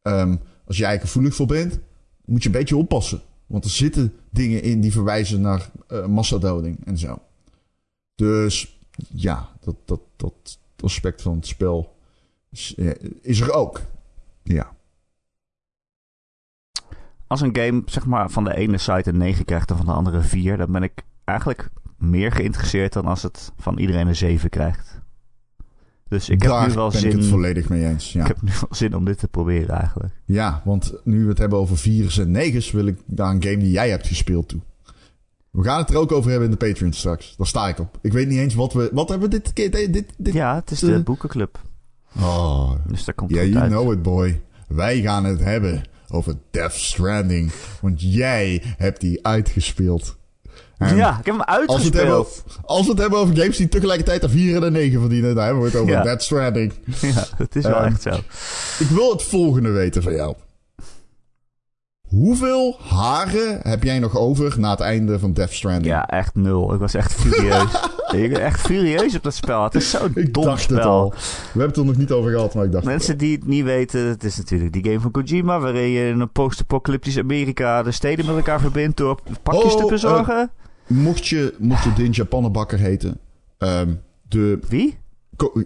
ehm, 0.02 0.36
als 0.66 0.76
jij 0.76 0.94
er 0.94 1.00
gevoelig 1.00 1.34
voor 1.34 1.46
bent, 1.46 1.78
moet 2.24 2.42
je 2.42 2.48
een 2.48 2.54
beetje 2.54 2.76
oppassen. 2.76 3.20
Want 3.46 3.64
er 3.64 3.70
zitten 3.70 4.12
dingen 4.30 4.62
in 4.62 4.80
die 4.80 4.92
verwijzen 4.92 5.40
naar 5.40 5.70
eh, 5.88 6.06
massadoding 6.06 6.84
en 6.84 6.98
zo. 6.98 7.18
Dus 8.14 8.80
ja, 9.08 9.48
dat, 9.60 9.76
dat, 9.84 10.00
dat 10.16 10.58
aspect 10.80 11.22
van 11.22 11.36
het 11.36 11.46
spel 11.46 11.96
is, 12.50 12.74
eh, 12.76 12.90
is 13.22 13.40
er 13.40 13.52
ook. 13.52 13.80
Ja. 14.42 14.75
Als 17.26 17.40
een 17.40 17.56
game 17.56 17.82
zeg 17.86 18.06
maar 18.06 18.30
van 18.30 18.44
de 18.44 18.56
ene 18.56 18.78
site 18.78 19.08
een 19.08 19.16
9 19.16 19.44
krijgt 19.44 19.70
en 19.70 19.76
van 19.76 19.86
de 19.86 19.92
andere 19.92 20.16
een 20.16 20.24
4, 20.24 20.56
dan 20.56 20.72
ben 20.72 20.82
ik 20.82 20.92
eigenlijk 21.24 21.68
meer 21.98 22.32
geïnteresseerd 22.32 22.92
dan 22.92 23.06
als 23.06 23.22
het 23.22 23.52
van 23.58 23.78
iedereen 23.78 24.06
een 24.06 24.16
7 24.16 24.50
krijgt. 24.50 25.00
Dus 26.08 26.28
ik 26.28 26.42
heb 26.42 26.50
Daar 26.50 26.68
nu 26.68 26.74
wel 26.74 26.90
ben 26.90 27.00
zin. 27.00 27.10
ik 27.10 27.16
het 27.16 27.26
volledig 27.26 27.68
mee 27.68 27.86
eens. 27.86 28.12
Ja. 28.12 28.20
Ik 28.20 28.26
heb 28.26 28.42
nu 28.42 28.50
wel 28.60 28.68
zin 28.70 28.94
om 28.96 29.04
dit 29.04 29.18
te 29.18 29.28
proberen 29.28 29.76
eigenlijk. 29.78 30.14
ja, 30.24 30.62
want 30.64 30.92
nu 31.04 31.22
we 31.22 31.28
het 31.28 31.38
hebben 31.38 31.58
over 31.58 31.78
viers 31.78 32.18
en 32.18 32.30
negens, 32.30 32.70
wil 32.70 32.86
ik 32.86 32.98
naar 33.06 33.30
een 33.30 33.42
game 33.42 33.56
die 33.56 33.70
jij 33.70 33.90
hebt 33.90 34.06
gespeeld 34.06 34.48
toe. 34.48 34.60
We 35.50 35.62
gaan 35.62 35.78
het 35.78 35.90
er 35.90 35.96
ook 35.96 36.12
over 36.12 36.30
hebben 36.30 36.50
in 36.50 36.56
de 36.58 36.66
Patreon 36.66 36.92
straks. 36.92 37.34
Daar 37.36 37.46
sta 37.46 37.68
ik 37.68 37.78
op. 37.78 37.98
Ik 38.02 38.12
weet 38.12 38.28
niet 38.28 38.38
eens 38.38 38.54
wat 38.54 38.72
we... 38.72 38.90
Wat 38.92 39.08
hebben 39.08 39.30
we 39.30 39.34
dit 39.40 39.52
keer... 39.52 39.70
Dit, 39.70 39.92
dit, 39.92 40.12
dit- 40.18 40.34
Ja, 40.34 40.54
het 40.54 40.70
is 40.70 40.78
de 40.78 41.02
boekenclub. 41.02 41.60
Oh, 42.18 42.72
Dus 42.86 43.04
daar 43.04 43.14
komt 43.14 43.30
Ja, 43.30 43.36
het 43.40 43.48
you 43.48 43.60
uit. 43.62 43.70
know 43.70 43.92
it, 43.92 44.02
boy. 44.02 44.40
Wij 44.68 45.00
gaan 45.00 45.24
het 45.24 45.40
hebben 45.40 45.82
over 46.10 46.34
Death 46.50 46.72
Stranding. 46.74 47.52
Want 47.80 48.02
jij 48.14 48.62
hebt 48.76 49.00
die 49.00 49.26
uitgespeeld. 49.26 50.16
En 50.78 50.96
Ja, 50.96 51.10
ik 51.18 51.24
heb 51.24 51.34
hem 51.34 51.42
uitgespeeld. 51.42 52.44
als 52.64 52.84
we 52.84 52.90
het 52.90 53.00
hebben 53.00 53.18
over 53.18 53.36
games 53.36 53.56
die 53.56 53.68
tegelijkertijd 53.68 54.22
een 54.22 54.30
4 54.30 54.56
en 54.56 54.62
een 54.62 54.72
9 54.72 55.00
verdienen, 55.00 55.34
dan 55.34 55.44
hebben 55.44 55.62
we 55.62 55.68
het 55.68 55.76
over 55.78 55.92
Ja. 55.92 56.02
Death 56.02 56.22
Stranding. 56.22 56.72
Ja, 57.00 57.24
het 57.36 57.56
is 57.56 57.62
wel 57.62 57.74
Ehm, 57.74 57.84
echt 57.84 58.02
zo. 58.02 58.10
Ik 58.78 58.88
wil 58.90 59.12
het 59.12 59.22
volgende 59.22 59.70
weten 59.70 60.02
van 60.02 60.14
jou. 60.14 60.34
Hoeveel 62.06 62.76
haren 62.80 63.58
heb 63.62 63.82
jij 63.82 63.98
nog 63.98 64.16
over 64.16 64.60
na 64.60 64.70
het 64.70 64.80
einde 64.80 65.18
van 65.18 65.32
Death 65.32 65.52
Stranding? 65.52 65.86
Ja, 65.86 66.06
echt 66.08 66.34
nul. 66.34 66.74
Ik 66.74 66.80
was 66.80 66.94
echt 66.94 67.14
furieus. 67.14 67.72
ik 68.22 68.30
ben 68.32 68.40
echt 68.42 68.60
furieus 68.60 69.16
op 69.16 69.22
dat 69.22 69.34
spel. 69.34 69.64
Het 69.64 69.74
is 69.74 69.90
zo'n 69.90 70.10
ik 70.14 70.34
dom 70.34 70.44
dacht 70.44 70.62
spel. 70.62 70.76
het 70.76 70.84
al. 70.86 71.10
We 71.10 71.16
hebben 71.48 71.66
het 71.68 71.76
er 71.76 71.84
nog 71.84 71.96
niet 71.96 72.10
over 72.12 72.30
gehad, 72.30 72.54
maar 72.54 72.64
ik 72.64 72.72
dacht 72.72 72.84
het 72.84 72.92
Mensen 72.94 73.18
die 73.18 73.36
het 73.36 73.46
niet 73.46 73.64
weten, 73.64 74.06
het 74.06 74.24
is 74.24 74.36
natuurlijk 74.36 74.72
die 74.72 74.84
game 74.84 75.00
van 75.00 75.10
Kojima, 75.10 75.60
waarin 75.60 75.88
je 75.88 76.08
in 76.08 76.20
een 76.20 76.30
post-apocalyptisch 76.32 77.18
Amerika 77.18 77.82
de 77.82 77.90
steden 77.92 78.26
met 78.26 78.36
elkaar 78.36 78.60
verbindt 78.60 78.96
door 78.96 79.20
pakjes 79.42 79.74
Oh, 79.74 79.80
te 79.84 79.86
bezorgen. 79.90 80.50
Mocht 80.86 81.26
je, 81.26 81.54
mocht 81.58 81.84
je 81.84 81.92
Din 81.92 82.10
Japannerbakker 82.10 82.78
heten, 82.78 83.18
ehm, 83.58 83.94
de 84.28 84.58
Wie? 84.68 84.98
Ko- 85.36 85.62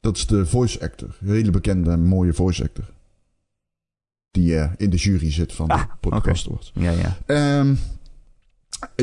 Dat 0.00 0.16
is 0.16 0.26
de 0.26 0.46
voice 0.46 0.80
actor. 0.80 1.08
Een 1.20 1.28
hele 1.34 1.50
bekende, 1.50 1.96
mooie 1.96 2.32
voice 2.32 2.62
actor. 2.62 2.84
Die 4.30 4.56
eh, 4.58 4.70
in 4.76 4.90
de 4.90 4.96
jury 4.96 5.32
zit 5.32 5.52
van 5.52 5.68
Ah, 5.68 5.80
de 5.80 6.08
podcast 6.08 6.46
Awards. 6.46 6.70
Ja, 6.74 6.90
ja. 6.90 7.16
Ehm, 7.26 7.74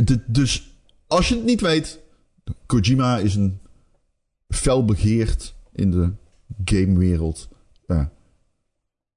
de- 0.04 0.24
dus 0.28 0.78
als 1.08 1.30
je 1.30 1.36
het 1.36 1.44
niet 1.46 1.62
weet... 1.62 2.00
Kojima 2.66 3.18
is 3.18 3.36
een 3.36 3.60
felbegeerd 4.50 5.56
in 5.74 5.92
de 5.92 6.12
gamewereld 6.66 7.50
eh 7.88 8.06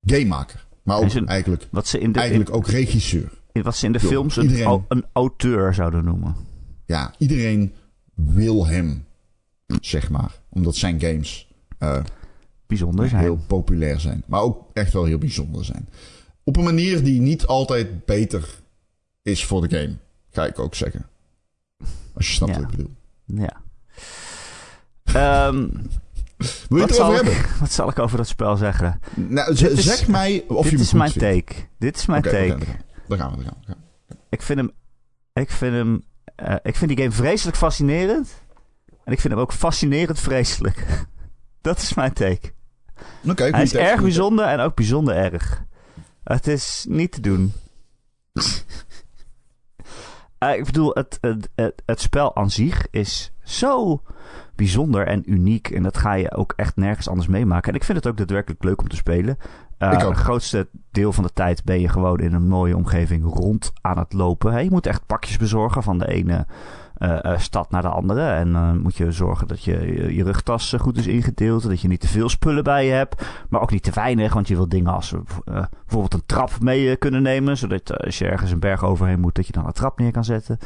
gamemaker. 0.05 0.67
Maar 0.83 0.97
ook 0.99 1.13
een- 1.15 1.27
eigenlijk, 1.29 1.69
Wat 1.71 1.87
ze 1.87 1.99
in 1.99 2.13
de, 2.13 2.19
eigenlijk 2.19 2.55
ook 2.55 2.67
regisseur. 2.67 3.33
in, 3.53 3.63
wat 3.63 3.77
ze 3.77 3.87
in 3.87 3.93
de 3.93 3.99
Door 3.99 4.11
films 4.11 4.37
een, 4.37 4.43
iedereen. 4.43 4.85
een 4.89 5.05
auteur 5.13 5.75
zouden 5.75 6.05
noemen. 6.05 6.37
Ja, 6.87 7.15
iedereen 7.19 7.75
wil 8.15 8.67
hem, 8.67 9.05
zeg 9.81 10.11
maar. 10.11 10.41
Omdat 10.49 10.77
zijn 10.77 11.01
games... 11.01 11.49
eh, 11.79 12.03
Bijzonder 12.71 13.09
zijn. 13.09 13.23
heel 13.23 13.39
populair 13.47 14.01
zijn. 14.01 14.23
Maar 14.27 14.41
ook 14.41 14.71
echt 14.73 14.93
wel 14.93 15.05
heel 15.05 15.19
bijzonder 15.19 15.65
zijn. 15.65 15.89
Op 16.45 16.57
een 16.57 16.65
manier 16.65 17.05
die 17.05 17.21
niet 17.21 17.47
altijd 17.47 18.05
beter 18.05 18.49
is 19.23 19.45
voor 19.45 19.69
de 19.69 19.77
game. 19.79 19.97
Ga 20.31 20.47
ik 20.47 20.59
ook 20.59 20.75
zeggen. 20.75 21.07
Als 22.15 22.27
je 22.27 22.33
snapt 22.33 22.53
Ja. 22.55 22.61
wat 22.61 22.71
ik 22.71 22.77
bedoel. 22.77 22.95
Ja. 23.25 23.61
Ehm, 25.05 25.69
Wil 26.69 26.79
je 26.79 26.79
wat, 26.79 26.89
het 26.89 26.95
zal 26.95 27.15
ik, 27.15 27.23
hebben? 27.25 27.59
wat 27.61 27.73
zal 27.73 27.89
ik 27.89 27.99
over 27.99 28.17
dat 28.17 28.29
spel 28.29 28.57
zeggen? 28.57 29.01
Nou, 29.15 29.55
Dit 29.55 29.71
is- 29.71 29.85
zeg 29.85 30.09
mij 30.09 30.45
of 30.49 30.63
Dit 30.63 30.71
je 30.71 30.77
me 30.77 30.83
is 30.83 30.93
mijn 30.93 31.11
vindt. 31.11 31.47
take. 31.47 31.61
Dit 31.79 31.97
is 31.97 32.07
mijn 32.07 32.23
take. 32.23 32.53
oké. 32.55 32.65
Daar 33.09 33.19
gaan 33.19 33.31
we, 33.31 33.37
daar 33.37 33.45
gaan 33.45 33.57
we. 33.61 33.67
daar 33.67 33.77
gaan 33.77 33.77
we. 34.07 34.15
Ik 34.31 34.43
vind 34.43 34.59
hem. 34.59 34.71
Ik 35.33 35.51
vind 35.51 35.73
hem. 35.73 36.03
eh, 36.35 36.55
ik 36.63 36.77
vind 36.77 36.91
die 36.97 36.99
game 37.01 37.13
vreselijk 37.15 37.57
fascinerend. 37.57 38.29
En 39.05 39.13
ik 39.13 39.21
vind 39.21 39.33
hem 39.33 39.43
ook 39.43 39.53
fascinerend 39.53 40.19
vreselijk. 40.19 40.87
Dat 41.61 41.79
is 41.79 41.95
mijn 41.95 42.13
take. 42.13 42.53
Oké, 43.29 43.45
Hij 43.45 43.63
is 43.63 43.75
erg 43.75 44.03
bijzonder 44.03 44.45
en 44.45 44.61
ook 44.61 44.75
bijzonder 44.75 45.15
erg. 45.15 45.65
Het 46.25 46.47
is 46.47 46.87
niet 46.89 47.13
te 47.13 47.21
doen. 47.21 47.53
Uh, 50.45 50.55
ik 50.59 50.65
bedoel, 50.65 50.91
het, 50.95 51.19
het, 51.21 51.49
het, 51.55 51.83
het, 51.87 52.01
spel 52.01 52.37
aan 52.37 52.51
zich 52.51 52.87
is 52.91 53.33
zo 53.43 54.03
bijzonder 54.55 55.07
en 55.07 55.33
uniek. 55.33 55.71
En 55.71 55.83
dat 55.83 55.99
ga 55.99 56.13
je 56.13 56.35
ook 56.37 56.53
echt 56.57 56.77
nergens 56.77 57.09
anders 57.09 57.29
meemaken. 57.29 57.71
En 57.71 57.79
ik 57.79 57.85
vind 57.85 57.99
het 57.99 58.07
ook 58.07 58.17
daadwerkelijk 58.17 58.65
leuk 58.65 58.81
om 58.81 58.89
te 58.89 58.97
spelen. 58.97 59.37
Uh, 59.79 60.09
het 60.09 60.17
grootste 60.17 60.69
deel 60.91 61.13
van 61.13 61.25
de 61.25 61.33
tijd 61.33 61.65
ben 61.65 61.81
je 61.81 61.89
gewoon 61.89 62.19
in 62.19 62.33
een 62.33 62.49
mooie 62.49 62.77
omgeving 62.77 63.25
rond 63.25 63.73
aan 63.81 63.99
het 63.99 64.13
lopen. 64.13 64.65
Je 64.65 64.71
moet 64.71 64.87
echt 64.87 65.07
pakjes 65.07 65.37
bezorgen 65.37 65.83
van 65.83 65.99
de 65.99 66.09
ene 66.09 66.47
uh, 67.01 67.39
stad 67.39 67.71
naar 67.71 67.83
de 67.83 67.89
andere. 67.89 68.31
En 68.31 68.53
dan 68.53 68.75
uh, 68.77 68.83
moet 68.83 68.97
je 68.97 69.13
zorgen 69.13 69.47
dat 69.49 69.65
je, 69.65 70.07
je 70.15 70.25
rugtas 70.25 70.75
goed 70.79 70.99
is 70.99 71.07
ingedeeld. 71.07 71.63
Dat 71.63 71.81
je 71.81 71.89
niet 71.89 72.01
te 72.01 72.09
veel 72.09 72.29
spullen 72.29 72.65
bij 72.65 72.87
je 72.87 72.93
hebt. 72.93 73.25
Maar 73.49 73.61
ook 73.61 73.71
niet 73.71 73.83
te 73.83 73.91
weinig. 73.95 74.35
Want 74.35 74.49
je 74.49 74.55
wil 74.55 74.69
dingen 74.69 74.93
als 74.93 75.15
bijvoorbeeld 75.45 76.15
een 76.15 76.27
trap 76.27 76.61
mee 76.61 76.97
kunnen 76.97 77.23
nemen. 77.23 77.57
Zodat 77.57 78.05
als 78.05 78.19
je 78.19 78.29
ergens 78.29 78.51
een 78.51 78.61
berg 78.61 78.85
overheen 78.85 79.21
moet, 79.21 79.35
dat 79.35 79.47
je 79.47 79.53
dan 79.53 79.67
een 79.67 79.73
trap 79.73 79.99
neer 79.99 80.13
kan 80.13 80.25
zetten. 80.25 80.59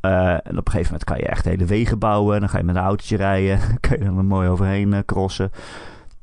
en 0.00 0.38
op 0.38 0.66
een 0.66 0.72
gegeven 0.72 0.84
moment 0.84 1.04
kan 1.04 1.18
je 1.18 1.26
echt 1.26 1.44
hele 1.44 1.64
wegen 1.64 1.98
bouwen. 1.98 2.34
En 2.34 2.40
dan 2.40 2.48
ga 2.48 2.58
je 2.58 2.64
met 2.64 2.76
een 2.76 2.82
autootje 2.82 3.16
rijden. 3.16 3.58
kan 3.80 3.98
je 3.98 4.04
dan 4.04 4.18
er 4.18 4.24
mooi 4.24 4.48
overheen 4.48 5.02
crossen. 5.04 5.50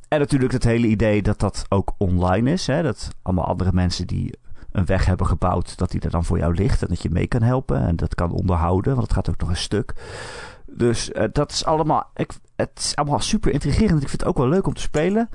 En 0.07 0.19
natuurlijk 0.19 0.51
het 0.51 0.63
hele 0.63 0.87
idee 0.87 1.21
dat 1.21 1.39
dat 1.39 1.65
ook 1.69 1.93
online 1.97 2.51
is. 2.51 2.67
Hè? 2.67 2.83
Dat 2.83 3.09
allemaal 3.21 3.45
andere 3.45 3.71
mensen 3.73 4.07
die 4.07 4.33
een 4.71 4.85
weg 4.85 5.05
hebben 5.05 5.27
gebouwd, 5.27 5.77
dat 5.77 5.91
die 5.91 6.01
er 6.01 6.09
dan 6.09 6.25
voor 6.25 6.37
jou 6.37 6.53
ligt 6.53 6.81
en 6.81 6.87
dat 6.87 7.01
je 7.01 7.09
mee 7.09 7.27
kan 7.27 7.41
helpen 7.41 7.87
en 7.87 7.95
dat 7.95 8.15
kan 8.15 8.31
onderhouden, 8.31 8.95
want 8.95 9.07
het 9.07 9.15
gaat 9.15 9.29
ook 9.29 9.39
nog 9.39 9.49
een 9.49 9.55
stuk. 9.55 9.93
Dus 10.65 11.09
uh, 11.09 11.23
dat 11.31 11.51
is 11.51 11.65
allemaal, 11.65 12.09
ik, 12.13 12.31
het 12.55 12.71
is 12.75 12.95
allemaal 12.95 13.19
super 13.19 13.51
intrigerend. 13.51 14.01
Ik 14.01 14.09
vind 14.09 14.21
het 14.21 14.29
ook 14.29 14.37
wel 14.37 14.47
leuk 14.47 14.67
om 14.67 14.73
te 14.73 14.81
spelen. 14.81 15.29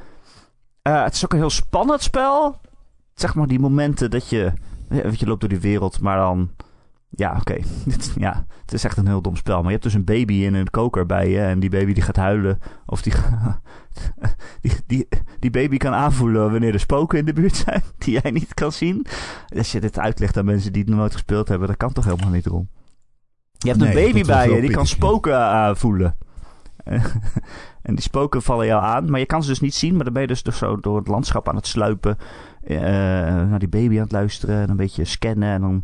Uh, 0.82 1.03
het 1.03 1.14
is 1.14 1.24
ook 1.24 1.32
een 1.32 1.39
heel 1.39 1.51
spannend 1.51 2.03
spel. 2.03 2.61
Zeg 3.14 3.34
maar 3.34 3.47
die 3.47 3.59
momenten 3.59 4.11
dat 4.11 4.28
je, 4.28 4.53
weet 4.89 5.20
je 5.20 5.26
loopt 5.26 5.41
door 5.41 5.49
die 5.49 5.61
wereld, 5.61 6.01
maar 6.01 6.16
dan 6.16 6.51
ja, 7.16 7.37
oké. 7.41 7.57
Ja, 8.26 8.47
het 8.61 8.72
is 8.72 8.84
echt 8.84 8.97
een 8.97 9.07
heel 9.07 9.20
dom 9.20 9.37
spel. 9.37 9.57
Maar 9.57 9.64
je 9.64 9.70
hebt 9.70 9.82
dus 9.82 9.95
een 9.95 10.05
baby 10.05 10.34
in 10.34 10.55
een 10.55 10.70
koker 10.70 11.07
bij 11.07 11.30
je. 11.30 11.41
En 11.41 11.61
die 11.61 11.70
baby 11.70 11.93
die 11.93 12.03
gaat 12.03 12.16
huilen. 12.16 12.59
Of 12.87 13.03
die, 13.03 13.12
die, 14.63 14.73
die, 14.87 15.09
die 15.39 15.51
baby 15.51 15.77
kan 15.77 15.93
aanvoelen 15.93 16.51
wanneer 16.51 16.73
er 16.73 16.81
spoken 16.81 17.19
in 17.19 17.25
de 17.25 17.33
buurt 17.33 17.57
zijn. 17.57 17.83
Die 17.99 18.21
jij 18.23 18.31
niet 18.31 18.55
kan 18.55 18.73
zien. 18.73 19.07
Als 19.57 19.73
je 19.73 19.81
dit 19.81 19.99
uitlegt 19.99 20.37
aan 20.37 20.45
mensen 20.45 20.73
die 20.73 20.83
het 20.83 20.95
nooit 20.95 21.13
gespeeld 21.13 21.49
hebben. 21.49 21.69
Dat 21.69 21.77
kan 21.77 21.93
toch 21.93 22.05
helemaal 22.05 22.31
niet 22.31 22.47
erom. 22.47 22.69
Je 23.59 23.69
hebt 23.69 23.83
een 23.83 23.93
baby 23.93 24.23
bij 24.23 24.51
je. 24.51 24.61
Die 24.61 24.71
kan 24.71 24.87
spoken 24.87 25.39
aanvoelen. 25.39 26.17
en 27.83 27.95
die 27.95 28.01
spoken 28.01 28.43
vallen 28.43 28.67
jou 28.67 28.83
aan. 28.83 29.11
Maar 29.11 29.21
je 29.21 29.27
kan 29.27 29.43
ze 29.43 29.49
dus 29.49 29.61
niet 29.61 29.75
zien. 29.75 29.95
Maar 29.95 30.05
dan 30.05 30.13
ben 30.13 30.23
je 30.23 30.29
dus, 30.29 30.43
dus 30.43 30.59
zo 30.59 30.81
door 30.81 30.97
het 30.97 31.09
landschap 31.09 31.49
aan 31.49 31.57
het 31.57 31.67
sluipen. 31.67 32.19
Uh, 32.65 32.79
naar 32.79 33.59
die 33.59 33.69
baby 33.69 33.95
aan 33.95 34.03
het 34.03 34.13
luisteren. 34.13 34.63
En 34.63 34.71
een 34.71 34.77
beetje 34.77 35.05
scannen. 35.05 35.49
En 35.49 35.61
dan 35.61 35.83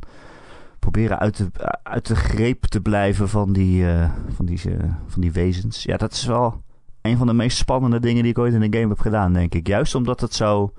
proberen 0.78 1.18
uit 1.18 1.36
de, 1.36 1.50
uit 1.82 2.06
de 2.06 2.16
greep 2.16 2.64
te 2.64 2.80
blijven 2.80 3.28
van 3.28 3.52
die, 3.52 3.82
uh, 3.82 4.10
van, 4.28 4.44
die, 4.44 4.60
uh, 4.68 4.78
van 5.06 5.20
die 5.20 5.32
wezens. 5.32 5.82
Ja, 5.82 5.96
dat 5.96 6.12
is 6.12 6.24
wel 6.24 6.62
een 7.02 7.16
van 7.16 7.26
de 7.26 7.32
meest 7.32 7.56
spannende 7.56 8.00
dingen 8.00 8.22
die 8.22 8.32
ik 8.32 8.38
ooit 8.38 8.54
in 8.54 8.62
een 8.62 8.74
game 8.74 8.88
heb 8.88 9.00
gedaan, 9.00 9.32
denk 9.32 9.54
ik. 9.54 9.66
Juist 9.66 9.94
omdat 9.94 10.20
het 10.20 10.34
zo 10.34 10.72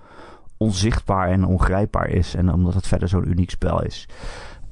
onzichtbaar 0.57 1.29
en 1.29 1.45
ongrijpbaar 1.45 2.09
is. 2.09 2.35
En 2.35 2.53
omdat 2.53 2.73
het 2.73 2.87
verder 2.87 3.07
zo'n 3.07 3.29
uniek 3.29 3.49
spel 3.49 3.83
is. 3.83 4.07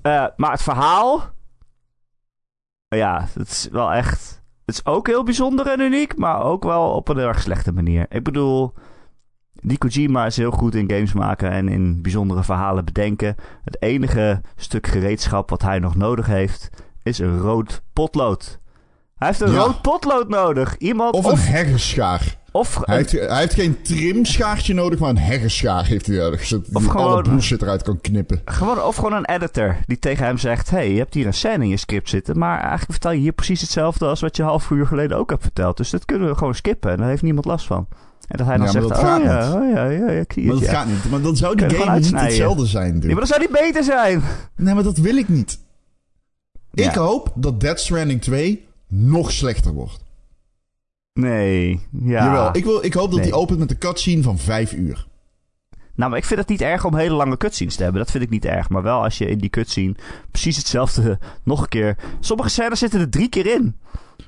Uh, 0.03 0.25
maar 0.35 0.51
het 0.51 0.61
verhaal. 0.61 1.23
Ja, 2.87 3.27
het 3.33 3.49
is 3.49 3.67
wel 3.71 3.93
echt. 3.93 4.41
Het 4.65 4.75
is 4.75 4.85
ook 4.85 5.07
heel 5.07 5.23
bijzonder 5.23 5.67
en 5.67 5.79
uniek. 5.79 6.17
Maar 6.17 6.43
ook 6.43 6.63
wel 6.63 6.91
op 6.91 7.07
een 7.07 7.17
erg 7.17 7.41
slechte 7.41 7.71
manier. 7.71 8.05
Ik 8.09 8.23
bedoel. 8.23 8.73
Die 9.53 9.77
Kojima 9.77 10.25
is 10.25 10.37
heel 10.37 10.51
goed 10.51 10.75
in 10.75 10.89
games 10.91 11.13
maken 11.13 11.51
en 11.51 11.67
in 11.67 12.01
bijzondere 12.01 12.43
verhalen 12.43 12.85
bedenken. 12.85 13.35
Het 13.63 13.81
enige 13.81 14.41
stuk 14.55 14.87
gereedschap 14.87 15.49
wat 15.49 15.61
hij 15.61 15.79
nog 15.79 15.95
nodig 15.95 16.25
heeft, 16.25 16.69
is 17.03 17.19
een 17.19 17.39
rood 17.39 17.81
potlood. 17.93 18.60
Hij 19.21 19.29
heeft 19.29 19.41
een 19.41 19.51
Ja. 19.51 19.57
rood 19.59 19.81
potlood 19.81 20.29
nodig. 20.29 20.75
Iemand 20.77 21.13
Of 21.13 21.25
een 21.25 21.37
heggenschaar. 21.37 22.35
of 22.51 22.79
Hij 22.85 22.95
heeft, 22.95 23.11
hij 23.11 23.37
heeft 23.39 23.53
geen 23.53 23.81
trimschaartje 23.81 24.73
nodig, 24.73 24.99
maar 24.99 25.09
een 25.09 25.17
heggenschaar 25.17 25.85
heeft 25.85 26.05
hij 26.07 26.15
nodig. 26.17 26.45
Zodat 26.45 26.67
Of 26.73 26.81
hij 26.85 26.91
alle 26.93 27.07
gewoon- 27.09 27.23
bullshit 27.23 27.61
eruit 27.61 27.83
kan 27.83 28.01
knippen. 28.01 28.41
Gewoon, 28.45 28.81
of 28.83 28.95
gewoon 28.95 29.13
een 29.13 29.25
editor 29.25 29.75
die 29.87 29.99
tegen 29.99 30.25
hem 30.25 30.37
zegt: 30.37 30.69
hey, 30.69 30.91
je 30.91 30.97
hebt 30.97 31.13
hier 31.13 31.25
een 31.25 31.33
scène 31.33 31.63
in 31.63 31.69
je 31.69 31.77
script 31.77 32.09
zitten. 32.09 32.37
Maar 32.37 32.59
eigenlijk 32.59 32.91
vertel 32.91 33.11
je 33.11 33.19
hier 33.19 33.31
precies 33.31 33.61
hetzelfde 33.61 34.05
als 34.05 34.19
wat 34.21 34.35
je 34.35 34.43
half 34.43 34.69
uur 34.69 34.87
geleden 34.87 35.17
ook 35.17 35.29
hebt 35.29 35.41
verteld. 35.41 35.77
Dus 35.77 35.89
dat 35.89 36.05
kunnen 36.05 36.27
we 36.29 36.35
gewoon 36.35 36.55
skippen 36.55 36.91
en 36.91 36.97
daar 36.97 37.07
heeft 37.07 37.21
niemand 37.23 37.45
last 37.45 37.65
van. 37.65 37.87
En 38.27 38.37
dat 38.37 38.47
hij 38.47 38.57
dan 38.57 38.65
Ja, 38.65 38.71
zegt: 38.71 38.85
oh, 38.85 38.91
ja, 39.01 39.53
oh 39.53 39.69
ja, 39.73 39.85
ja, 39.89 40.11
ja, 40.11 40.23
Maar 40.35 40.55
dat 40.59 40.67
gaat 40.67 40.87
niet. 40.87 41.09
Maar 41.09 41.21
dan 41.21 41.35
zou 41.37 41.55
die 41.55 41.69
game 41.69 41.99
niet 41.99 42.11
hetzelfde 42.21 42.65
zijn, 42.65 42.93
dude. 42.93 43.07
Ja, 43.07 43.11
maar 43.13 43.27
dan 43.27 43.27
zou 43.27 43.39
die 43.39 43.49
beter 43.61 43.83
zijn. 43.83 44.21
Nee, 44.55 44.73
maar 44.73 44.83
dat 44.83 44.97
wil 44.97 45.15
ik 45.17 45.27
niet. 45.29 45.59
Ja. 46.71 46.89
Ik 46.89 46.95
hoop 46.95 47.31
dat 47.35 47.59
Dead 47.59 47.79
Stranding 47.79 48.21
2 48.21 48.67
nog 48.93 49.31
slechter 49.31 49.73
wordt. 49.73 50.03
Nee, 51.13 51.79
ja. 51.91 52.23
Jawel, 52.25 52.49
ik, 52.55 52.63
wil, 52.63 52.83
ik 52.85 52.93
hoop 52.93 53.09
dat 53.09 53.19
Nee. 53.19 53.29
die 53.29 53.35
opent 53.37 53.59
met 53.59 53.71
een 53.71 53.77
cutscene 53.77 54.21
van 54.23 54.37
5 54.37 54.73
uur. 54.73 55.07
Nou, 55.95 56.09
maar 56.09 56.19
ik 56.19 56.25
vind 56.25 56.39
het 56.39 56.49
niet 56.49 56.61
erg 56.61 56.85
om 56.85 56.95
hele 56.95 57.15
lange 57.15 57.37
cutscenes 57.37 57.75
te 57.75 57.83
hebben. 57.83 58.01
Dat 58.01 58.11
vind 58.11 58.23
ik 58.23 58.29
niet 58.29 58.45
erg. 58.45 58.69
Maar 58.69 58.83
wel 58.83 59.03
als 59.03 59.17
je 59.17 59.25
in 59.25 59.37
die 59.37 59.49
cutscene 59.49 59.95
precies 60.31 60.57
hetzelfde 60.57 61.19
nog 61.43 61.61
een 61.61 61.67
keer... 61.67 61.97
Sommige 62.19 62.49
scènes 62.49 62.79
zitten 62.79 62.99
er 62.99 63.09
drie 63.09 63.29
keer 63.29 63.45
in. 63.45 63.75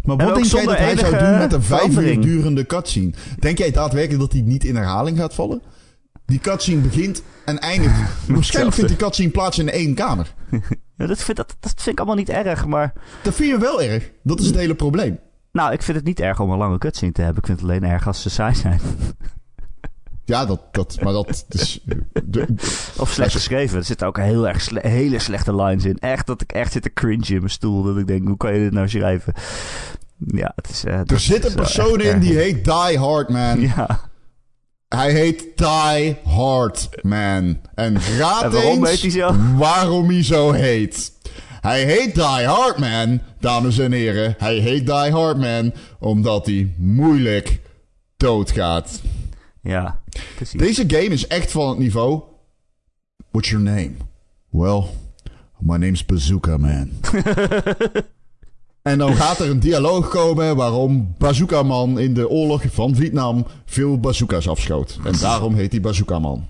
Maar 0.03 0.17
wat 0.17 0.35
denk 0.35 0.45
jij 0.45 0.65
dat 0.65 0.77
hij 0.77 0.97
zou 0.97 1.17
doen 1.17 1.37
met 1.37 1.53
een 1.53 1.63
5 1.63 1.97
uur 1.97 2.21
durende 2.21 2.65
cutscene? 2.65 3.13
Denk 3.39 3.57
jij 3.57 3.71
daadwerkelijk 3.71 4.19
dat 4.21 4.31
hij 4.31 4.41
niet 4.41 4.63
in 4.63 4.75
herhaling 4.75 5.17
gaat 5.17 5.33
vallen? 5.33 5.61
Die 6.25 6.39
cutscene 6.39 6.81
begint 6.81 7.23
en 7.45 7.59
eindigt. 7.59 7.95
Waarschijnlijk 8.27 8.75
vindt 8.75 8.89
die 8.89 8.99
cutscene 8.99 9.29
plaats 9.29 9.59
in 9.59 9.69
één 9.69 9.93
kamer. 9.93 10.33
Ja, 10.97 11.05
dat, 11.07 11.21
vind, 11.23 11.37
dat, 11.37 11.55
dat 11.59 11.73
vind 11.75 11.87
ik 11.87 11.97
allemaal 11.97 12.15
niet 12.15 12.29
erg. 12.29 12.65
Maar 12.65 12.93
Dat 13.23 13.33
vind 13.35 13.49
je 13.49 13.57
wel 13.57 13.81
erg. 13.81 14.11
Dat 14.23 14.39
is 14.39 14.45
het 14.45 14.55
hele 14.55 14.75
probleem. 14.75 15.19
nou, 15.51 15.73
ik 15.73 15.81
vind 15.83 15.97
het 15.97 16.05
niet 16.05 16.19
erg 16.19 16.39
om 16.39 16.51
een 16.51 16.57
lange 16.57 16.77
cutscene 16.77 17.11
te 17.11 17.21
hebben. 17.21 17.39
Ik 17.39 17.45
vind 17.45 17.59
het 17.61 17.69
alleen 17.69 17.83
erg 17.83 18.07
als 18.07 18.21
ze 18.21 18.29
saai 18.29 18.55
zijn. 18.55 18.79
Ja, 20.25 20.45
dat, 20.45 20.61
dat, 20.71 20.97
maar 21.01 21.13
dat 21.13 21.45
is... 21.49 21.79
de- 22.23 22.47
Of 22.97 23.11
slecht 23.11 23.31
geschreven. 23.31 23.77
Er 23.77 23.83
zitten 23.83 24.07
ook 24.07 24.17
heel 24.17 24.47
erg 24.47 24.61
sle- 24.61 24.87
hele 24.87 25.19
slechte 25.19 25.55
lines 25.55 25.85
in. 25.85 25.97
Echt 25.99 26.27
dat 26.27 26.41
ik 26.41 26.51
echt 26.51 26.71
zit 26.71 26.81
te 26.81 26.93
cringe 26.93 27.25
in 27.25 27.37
mijn 27.37 27.49
stoel. 27.49 27.83
Dat 27.83 27.97
ik 27.97 28.07
denk, 28.07 28.27
hoe 28.27 28.37
kan 28.37 28.53
je 28.53 28.59
dit 28.59 28.71
nou 28.73 28.89
schrijven? 28.89 29.33
Ja, 30.17 30.51
het 30.55 30.69
is... 30.69 30.83
eh, 30.85 30.99
er 31.05 31.19
zit 31.19 31.45
een 31.45 31.53
persoon 31.55 32.01
in 32.01 32.19
die 32.19 32.35
heet 32.37 32.65
Die 32.65 32.97
Hard 32.99 33.29
Man. 33.29 33.59
Ja. 33.61 33.99
Hij 34.95 35.11
heet 35.11 35.43
Die 35.55 36.15
Hard 36.23 36.89
Man. 37.01 37.59
En 37.75 37.97
raad 38.17 38.43
En 38.43 38.51
waarom 38.51 38.85
eens 38.85 39.01
heet 39.01 39.13
hij 39.13 39.21
zo? 39.21 39.35
waarom 39.57 40.09
hij 40.09 40.23
zo 40.23 40.51
heet. 40.51 41.11
Hij 41.61 41.85
heet 41.85 42.15
Die 42.15 42.23
Hard 42.45 42.77
Man, 42.77 43.21
dames 43.39 43.77
en 43.77 43.91
heren. 43.91 44.35
Hij 44.37 44.57
heet 44.57 44.85
Die 44.85 45.11
Hard 45.11 45.37
Man 45.37 45.73
omdat 45.99 46.45
hij 46.45 46.73
moeilijk 46.77 47.59
doodgaat. 48.17 49.01
Ja, 49.61 49.99
precies. 50.35 50.59
Deze 50.59 50.83
game 50.87 51.07
is 51.09 51.27
echt 51.27 51.51
van 51.51 51.69
het 51.69 51.77
niveau. 51.77 52.21
What's 53.31 53.49
your 53.49 53.65
name? 53.65 53.91
Well, 54.49 54.83
my 55.59 55.77
name's 55.77 56.05
Bazooka 56.05 56.57
Man. 56.57 56.89
en 58.83 58.97
dan 58.97 59.15
gaat 59.15 59.39
er 59.39 59.49
een 59.49 59.59
dialoog 59.59 60.07
komen 60.09 60.55
waarom 60.55 61.13
Bazooka 61.17 61.63
Man 61.63 61.99
in 61.99 62.13
de 62.13 62.29
oorlog 62.29 62.63
van 62.71 62.95
Vietnam 62.95 63.45
veel 63.65 63.99
bazooka's 63.99 64.47
afschoot. 64.47 64.99
En 65.03 65.13
daarom 65.19 65.55
heet 65.55 65.71
hij 65.71 65.81
Bazooka 65.81 66.19
Man. 66.19 66.45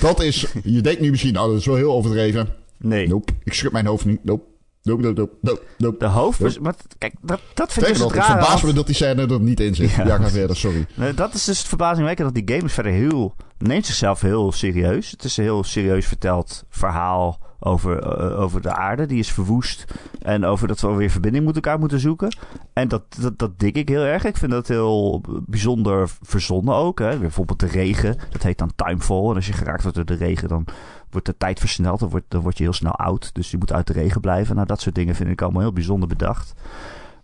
Dat 0.00 0.20
is, 0.20 0.46
je 0.62 0.80
denkt 0.80 1.00
nu 1.00 1.10
misschien, 1.10 1.32
nou 1.32 1.50
dat 1.50 1.58
is 1.60 1.66
wel 1.66 1.76
heel 1.76 1.92
overdreven. 1.92 2.48
Nee. 2.78 3.08
Nope, 3.08 3.32
ik 3.44 3.52
schud 3.52 3.72
mijn 3.72 3.86
hoofd 3.86 4.04
niet. 4.04 4.24
Nope, 4.24 4.44
nope, 4.82 5.02
nope, 5.02 5.20
nope, 5.20 5.36
nope. 5.40 5.62
nope. 5.78 5.98
De 5.98 6.06
hoofd... 6.06 6.60
Maar 6.60 6.74
kijk, 6.98 7.14
dat, 7.22 7.40
dat 7.54 7.72
vind 7.72 7.86
ik 7.86 7.92
dus 7.92 8.02
dat, 8.02 8.10
het 8.10 8.18
rare. 8.18 8.30
verbaast 8.32 8.54
af- 8.54 8.64
me 8.64 8.72
dat 8.72 8.86
die 8.86 8.94
scène 8.94 9.26
er 9.26 9.40
niet 9.40 9.60
in 9.60 9.74
zit. 9.74 9.90
Ja. 9.90 10.06
Ja, 10.06 10.16
ga 10.16 10.28
verder, 10.28 10.56
sorry. 10.56 10.86
Nee, 10.94 11.14
dat 11.14 11.34
is 11.34 11.44
dus 11.44 11.58
het 11.58 11.68
verbazingwekkende 11.68 12.32
dat 12.32 12.46
die 12.46 12.54
game 12.56 12.68
is 12.68 12.74
verder 12.74 12.92
heel... 12.92 13.34
neemt 13.58 13.86
zichzelf 13.86 14.20
heel 14.20 14.52
serieus. 14.52 15.10
Het 15.10 15.24
is 15.24 15.36
een 15.36 15.44
heel 15.44 15.64
serieus 15.64 16.06
verteld 16.06 16.64
verhaal 16.68 17.38
over, 17.66 17.98
eh, 17.98 18.40
over 18.40 18.62
de 18.62 18.74
aarde. 18.74 19.06
Die 19.06 19.18
is 19.18 19.32
verwoest. 19.32 19.84
En 20.22 20.44
over 20.44 20.68
dat 20.68 20.80
we 20.80 20.92
weer 20.92 21.10
verbinding 21.10 21.44
met 21.44 21.54
elkaar 21.54 21.78
moeten 21.78 22.00
zoeken. 22.00 22.36
En 22.72 22.88
dat, 22.88 23.02
dat, 23.20 23.38
dat 23.38 23.58
dik 23.58 23.76
ik 23.76 23.88
heel 23.88 24.02
erg. 24.02 24.24
Ik 24.24 24.36
vind 24.36 24.50
dat 24.50 24.68
heel 24.68 25.22
bijzonder 25.46 26.10
verzonnen 26.22 26.74
ook. 26.74 26.98
Hè. 26.98 27.18
Bijvoorbeeld 27.18 27.60
de 27.60 27.66
regen. 27.66 28.16
Dat 28.30 28.42
heet 28.42 28.58
dan 28.58 28.72
timefall. 28.76 29.28
En 29.28 29.34
als 29.34 29.46
je 29.46 29.52
geraakt 29.52 29.82
wordt 29.82 29.96
door 29.96 30.06
de 30.06 30.14
regen, 30.14 30.48
dan 30.48 30.64
wordt 31.10 31.26
de 31.26 31.36
tijd 31.36 31.58
versneld. 31.58 32.00
Dan 32.00 32.08
word, 32.08 32.24
dan 32.28 32.40
word 32.40 32.56
je 32.58 32.64
heel 32.64 32.72
snel 32.72 32.96
oud. 32.96 33.34
Dus 33.34 33.50
je 33.50 33.58
moet 33.58 33.72
uit 33.72 33.86
de 33.86 33.92
regen 33.92 34.20
blijven. 34.20 34.54
Nou, 34.54 34.66
dat 34.66 34.80
soort 34.80 34.94
dingen 34.94 35.14
vind 35.14 35.30
ik 35.30 35.42
allemaal 35.42 35.62
heel 35.62 35.72
bijzonder 35.72 36.08
bedacht. 36.08 36.54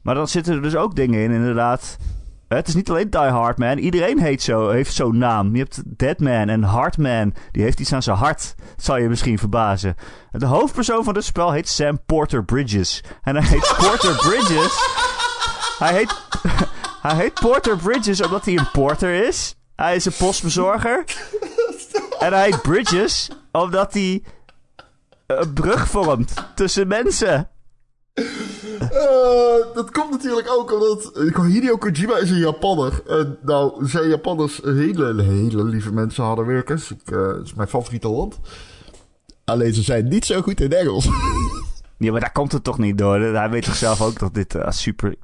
Maar 0.02 0.14
dan 0.14 0.28
zitten 0.28 0.54
er 0.54 0.62
dus 0.62 0.76
ook 0.76 0.94
dingen 0.94 1.20
in, 1.20 1.30
inderdaad. 1.30 1.98
Het 2.56 2.68
is 2.68 2.74
niet 2.74 2.90
alleen 2.90 3.10
Die 3.10 3.20
Hard 3.20 3.58
Man. 3.58 3.78
Iedereen 3.78 4.20
heet 4.20 4.42
zo, 4.42 4.68
heeft 4.68 4.94
zo'n 4.94 5.18
naam. 5.18 5.52
Je 5.52 5.58
hebt 5.58 5.82
Deadman 5.98 6.48
en 6.48 6.62
Hardman. 6.62 7.34
Die 7.50 7.62
heeft 7.62 7.80
iets 7.80 7.92
aan 7.92 8.02
zijn 8.02 8.16
hart. 8.16 8.54
Zal 8.76 8.96
je 8.96 9.08
misschien 9.08 9.38
verbazen. 9.38 9.94
De 10.30 10.46
hoofdpersoon 10.46 11.04
van 11.04 11.14
het 11.14 11.24
spel 11.24 11.52
heet 11.52 11.68
Sam 11.68 12.04
Porter 12.06 12.44
Bridges. 12.44 13.04
En 13.22 13.36
hij 13.36 13.46
heet 13.48 13.74
Porter 13.78 14.16
Bridges. 14.28 15.00
Hij 15.78 15.92
heet, 15.92 16.14
hij 17.08 17.16
heet 17.16 17.34
Porter 17.34 17.76
Bridges 17.76 18.22
omdat 18.22 18.44
hij 18.44 18.58
een 18.58 18.70
porter 18.70 19.26
is. 19.26 19.56
Hij 19.76 19.96
is 19.96 20.04
een 20.04 20.16
postbezorger. 20.18 21.04
En 22.18 22.32
hij 22.32 22.44
heet 22.44 22.62
Bridges 22.62 23.30
Omdat 23.52 23.92
hij 23.92 24.22
een 25.26 25.52
brug 25.52 25.88
vormt 25.88 26.34
tussen 26.54 26.88
mensen. 26.88 27.50
Eh, 28.80 29.74
dat 29.74 29.90
komt 29.90 30.10
natuurlijk 30.10 30.48
ook 30.50 30.72
omdat 30.72 31.12
Hideo 31.46 31.76
Kojima 31.76 32.16
is 32.18 32.30
een 32.30 32.38
Japanner. 32.38 33.02
En 33.08 33.38
nou, 33.42 33.86
zijn 33.88 34.08
Japanners 34.08 34.60
hele, 34.64 35.22
hele 35.22 35.64
lieve 35.64 35.92
mensen, 35.92 36.24
harde 36.24 36.44
werkers. 36.44 36.90
Ik, 36.90 37.10
eh, 37.10 37.26
het 37.26 37.46
is 37.46 37.54
mijn 37.54 37.68
favoriete 37.68 38.08
land. 38.08 38.38
Alleen 39.44 39.74
ze 39.74 39.82
zijn 39.82 40.08
niet 40.08 40.24
zo 40.24 40.42
goed 40.42 40.60
in 40.60 40.72
Engels. 40.72 41.08
Ja, 41.96 42.10
maar 42.10 42.20
daar 42.20 42.32
komt 42.32 42.52
het 42.52 42.64
toch 42.64 42.78
niet 42.78 42.98
door. 42.98 43.20
Hij 43.20 43.50
weet 43.50 43.64
toch 43.64 43.76
zelf 43.76 44.00
ook 44.02 44.18
dat 44.18 44.34
dit 44.34 44.54
eh, 44.54 44.70
super 44.70 45.14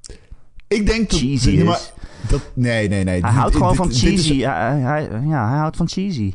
Ik 0.69 0.87
denk 0.87 1.11
dat... 1.11 1.19
cheesy 1.21 1.51
is. 1.51 1.63
maar 1.65 1.81
dat, 2.29 2.41
nee, 2.55 2.89
nee, 2.89 3.05
nee. 3.05 3.21
Hij 3.21 3.31
houdt 3.31 3.53
gewoon 3.55 3.69
dit- 3.69 3.77
van 3.77 3.89
dit 3.89 3.97
is- 3.97 4.03
cheesy. 4.03 4.41
Hij, 4.43 4.79
hij- 4.81 5.03
ja, 5.27 5.49
hij 5.49 5.59
houdt 5.59 5.77
van 5.77 5.89
cheesy. 5.89 6.35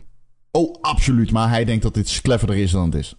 oh, 0.52 0.76
absoluut. 0.82 1.32
Maar 1.32 1.50
hij 1.50 1.66
denkt 1.66 1.84
dat 1.84 1.94
dit 1.94 2.20
cleverder 2.22 2.58
is 2.58 2.72
dan 2.72 2.86
het 2.86 2.96
is. 2.96 3.16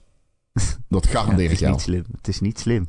Dat 0.88 1.04
Ja, 1.04 1.10
garandeer 1.10 1.36
het 1.36 1.46
ik 1.46 1.52
is 1.52 1.58
jou. 1.58 1.72
niet 1.72 1.80
slim. 1.82 2.04
Het 2.16 2.28
is 2.28 2.40
niet 2.40 2.58
slim. 2.58 2.88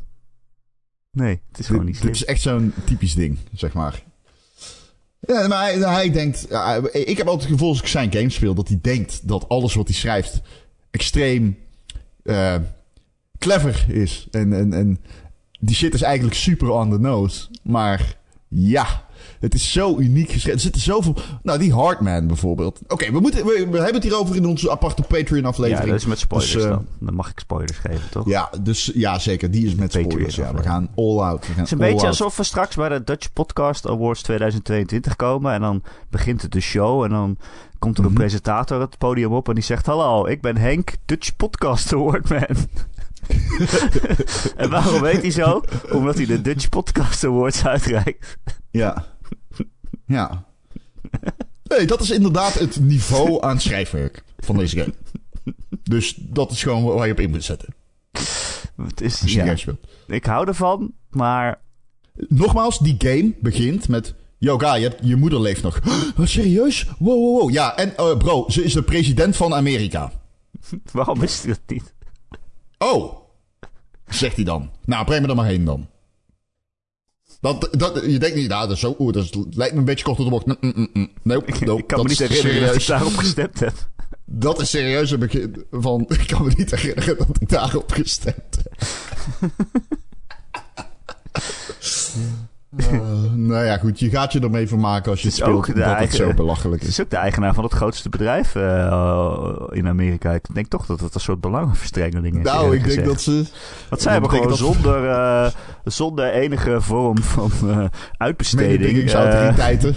Nee, 1.15 1.29
het 1.29 1.39
is 1.51 1.57
Dit, 1.57 1.65
gewoon 1.65 1.85
niet 1.85 1.93
dit 1.93 2.01
slim. 2.01 2.13
is 2.13 2.25
echt 2.25 2.41
zo'n 2.41 2.73
typisch 2.85 3.15
ding, 3.15 3.37
zeg 3.53 3.73
maar. 3.73 4.03
Ja, 5.19 5.47
maar 5.47 5.63
hij, 5.63 5.77
hij 5.77 6.11
denkt... 6.11 6.45
ja, 6.49 6.75
ik 6.91 7.17
heb 7.17 7.27
altijd 7.27 7.49
het 7.49 7.51
gevoel 7.51 7.69
als 7.69 7.81
ik 7.81 7.87
zijn 7.87 8.13
game 8.13 8.29
speel... 8.29 8.53
dat 8.53 8.67
hij 8.67 8.79
denkt 8.81 9.27
dat 9.27 9.49
alles 9.49 9.73
wat 9.73 9.87
hij 9.87 9.95
schrijft... 9.95 10.41
extreem 10.91 11.57
eh, 12.23 12.55
clever 13.37 13.85
is. 13.87 14.27
En, 14.31 14.53
en, 14.53 14.73
en 14.73 14.99
die 15.59 15.75
shit 15.75 15.93
is 15.93 16.01
eigenlijk 16.01 16.35
super 16.35 16.69
on 16.69 16.89
the 16.91 16.99
nose. 16.99 17.47
Maar 17.63 18.17
ja... 18.47 19.04
Het 19.45 19.53
is 19.53 19.71
zo 19.71 19.97
uniek 19.97 20.25
geschreven. 20.31 20.51
Er 20.53 20.59
zitten 20.59 20.81
zoveel... 20.81 21.15
Nou, 21.43 21.59
die 21.59 21.73
Hardman 21.73 22.27
bijvoorbeeld. 22.27 22.79
Oké, 22.87 23.11
we, 23.11 23.19
moeten, 23.19 23.45
we, 23.45 23.67
we 23.71 23.75
hebben 23.77 23.93
het 23.93 24.03
hierover 24.03 24.35
in 24.35 24.45
onze 24.45 24.71
aparte 24.71 25.03
Ja, 25.07 25.17
Patreon-aflevering. 25.17 25.89
dat 25.89 25.99
is 25.99 26.05
met 26.05 26.19
spoilers 26.19 26.51
Dus, 26.51 26.63
eh, 26.63 26.69
dan. 26.69 26.85
Dan 26.99 27.13
mag 27.13 27.29
ik 27.29 27.39
spoilers 27.39 27.77
geven, 27.77 28.09
toch? 28.09 28.27
Ja, 28.27 28.49
dus 28.61 28.91
ja, 28.93 29.19
zeker. 29.19 29.51
Die 29.51 29.65
is 29.65 29.75
met 29.75 29.87
Patreon 29.87 30.11
spoilers. 30.11 30.35
Ja, 30.35 30.53
we 30.53 30.61
gaan 30.63 30.89
all 30.95 31.19
out. 31.19 31.39
We 31.39 31.45
gaan 31.45 31.55
Het 31.55 31.65
is 31.65 31.71
een 31.71 31.77
beetje 31.77 31.93
out. 31.95 32.05
alsof 32.07 32.37
we 32.37 32.43
straks 32.43 32.75
bij 32.75 32.89
de 32.89 33.03
Dutch 33.03 33.33
Podcast 33.33 33.87
Awards 33.87 34.21
2022 34.21 35.15
komen. 35.15 35.53
En 35.53 35.61
dan 35.61 35.83
begint 36.09 36.41
het 36.41 36.51
de 36.51 36.59
show. 36.61 37.03
En 37.03 37.09
dan 37.09 37.37
komt 37.79 37.97
er 37.97 38.03
een 38.03 38.09
Mhm. 38.11 38.19
presentator 38.19 38.81
het 38.81 38.97
podium 38.97 39.33
op. 39.33 39.47
En 39.49 39.55
die 39.55 39.63
zegt: 39.63 39.85
Hallo, 39.85 40.25
ik 40.25 40.41
ben 40.41 40.57
Henk, 40.57 40.93
Dutch 41.05 41.35
Podcast 41.35 41.93
Award 41.93 42.29
Man. 42.29 42.45
en 44.57 44.69
waarom 44.69 45.01
weet 45.01 45.21
hij 45.21 45.31
zo? 45.31 45.61
Omdat 45.91 46.15
hij 46.15 46.25
de 46.25 46.41
Dutch 46.41 46.69
Podcast 46.69 47.23
Awards 47.23 47.65
uitreikt. 47.65 48.37
Ja. 48.71 49.05
Ja. 50.05 50.45
Nee, 51.63 51.85
dat 51.85 52.01
is 52.01 52.09
inderdaad 52.09 52.53
het 52.53 52.79
niveau 52.79 53.43
aan 53.43 53.59
schrijfwerk 53.59 54.23
van 54.37 54.57
deze 54.57 54.77
game. 54.77 54.93
Dus 55.83 56.15
dat 56.17 56.51
is 56.51 56.63
gewoon 56.63 56.83
waar 56.83 57.05
je 57.05 57.11
op 57.11 57.19
in 57.19 57.29
moet 57.29 57.43
zetten. 57.43 57.75
Het 58.77 59.01
is, 59.01 59.11
Als 59.11 59.19
je 59.19 59.25
die 59.25 59.35
ja, 59.35 59.43
game 59.43 59.57
speelt. 59.57 59.87
ik 60.07 60.25
hou 60.25 60.47
ervan, 60.47 60.91
maar 61.09 61.63
Nogmaals, 62.15 62.79
die 62.79 62.95
game 62.97 63.33
begint 63.39 63.87
met... 63.87 64.13
Yo, 64.37 64.57
guy, 64.57 64.81
je, 64.81 64.97
je 65.01 65.15
moeder 65.15 65.41
leeft 65.41 65.63
nog. 65.63 65.79
Wat 66.15 66.27
serieus? 66.27 66.85
Wow, 66.99 67.19
wow, 67.19 67.39
wow. 67.39 67.51
Ja, 67.51 67.77
en 67.77 67.97
eh, 67.97 68.17
bro, 68.17 68.45
ze 68.47 68.63
is 68.63 68.73
de 68.73 68.83
president 68.83 69.35
van 69.35 69.53
Amerika. 69.53 70.11
waarom 70.91 71.19
wist 71.19 71.43
hij 71.43 71.51
dat 71.53 71.61
niet? 71.67 71.93
Oh, 72.77 73.15
zegt 74.07 74.35
hij 74.35 74.45
dan. 74.45 74.71
Nou, 74.85 75.05
breng 75.05 75.21
me 75.21 75.27
er 75.27 75.35
maar 75.35 75.45
heen 75.45 75.65
dan. 75.65 75.87
Dat, 77.53 77.69
dat, 77.71 78.01
je 78.05 78.19
denkt 78.19 78.35
niet, 78.35 78.49
nou, 78.49 78.61
dat, 78.67 78.75
is 78.75 78.79
zo, 78.79 78.95
oeh, 78.99 79.13
dat 79.13 79.23
is- 79.23 79.31
lijkt 79.51 79.73
me 79.73 79.79
een 79.79 79.85
beetje 79.85 80.03
kort 80.03 80.19
op 80.19 80.23
de 80.25 80.31
bocht. 80.31 80.45
Nope, 81.23 81.51
Ik, 81.77 81.87
kan 81.87 82.01
me 82.01 82.07
niet 82.09 82.19
herinneren 82.19 82.67
dat 82.67 82.75
ik 82.75 82.87
daarop 82.87 83.15
gestemd 83.17 83.59
heb. 83.59 83.73
Dat 84.25 84.61
is 84.61 84.69
serieus 84.69 85.11
een 85.11 85.19
begin 85.19 85.65
van... 85.71 86.05
Ik 86.07 86.27
kan 86.27 86.43
me 86.45 86.51
niet 86.57 86.71
herinneren 86.71 87.17
dat 87.17 87.27
ik 87.39 87.49
daarop 87.49 87.91
gestemd 87.91 88.57
heb. 88.63 88.73
Eh, 92.77 92.99
nou 93.51 93.65
ja, 93.65 93.77
goed. 93.77 93.99
Je 93.99 94.09
gaat 94.09 94.33
je 94.33 94.39
ermee 94.39 94.67
vermaken 94.67 95.11
als 95.11 95.21
je 95.21 95.27
het 95.27 95.37
Het 95.37 95.47
is 95.47 95.53
ook 95.53 95.65
speelt. 95.65 95.85
Dat 95.85 95.99
het 95.99 96.13
zo 96.13 96.33
belachelijk 96.33 96.81
Het 96.81 96.89
is. 96.89 96.99
is 96.99 97.03
ook 97.05 97.09
de 97.09 97.15
eigenaar 97.17 97.53
van 97.53 97.63
het 97.63 97.73
grootste 97.73 98.09
bedrijf 98.09 98.55
eh, 98.55 99.55
in 99.69 99.87
Amerika. 99.87 100.31
Ik 100.31 100.53
denk 100.53 100.67
toch 100.67 100.85
dat 100.85 100.99
het 100.99 101.15
een 101.15 101.21
soort 101.21 101.41
belangenverstrengeling 101.41 102.37
is. 102.37 102.43
Nou, 102.43 102.75
ik 102.75 102.87
denk 102.87 103.05
dat 103.05 103.21
ze... 103.21 103.45
Want 103.89 104.01
zij 104.01 104.11
hebben 104.11 104.29
gewoon 104.29 104.55
zonder, 104.55 105.09
eh, 105.09 105.47
zonder 105.83 106.31
enige 106.31 106.81
vorm 106.81 107.17
van 107.17 107.89
uitbesteding... 108.17 109.11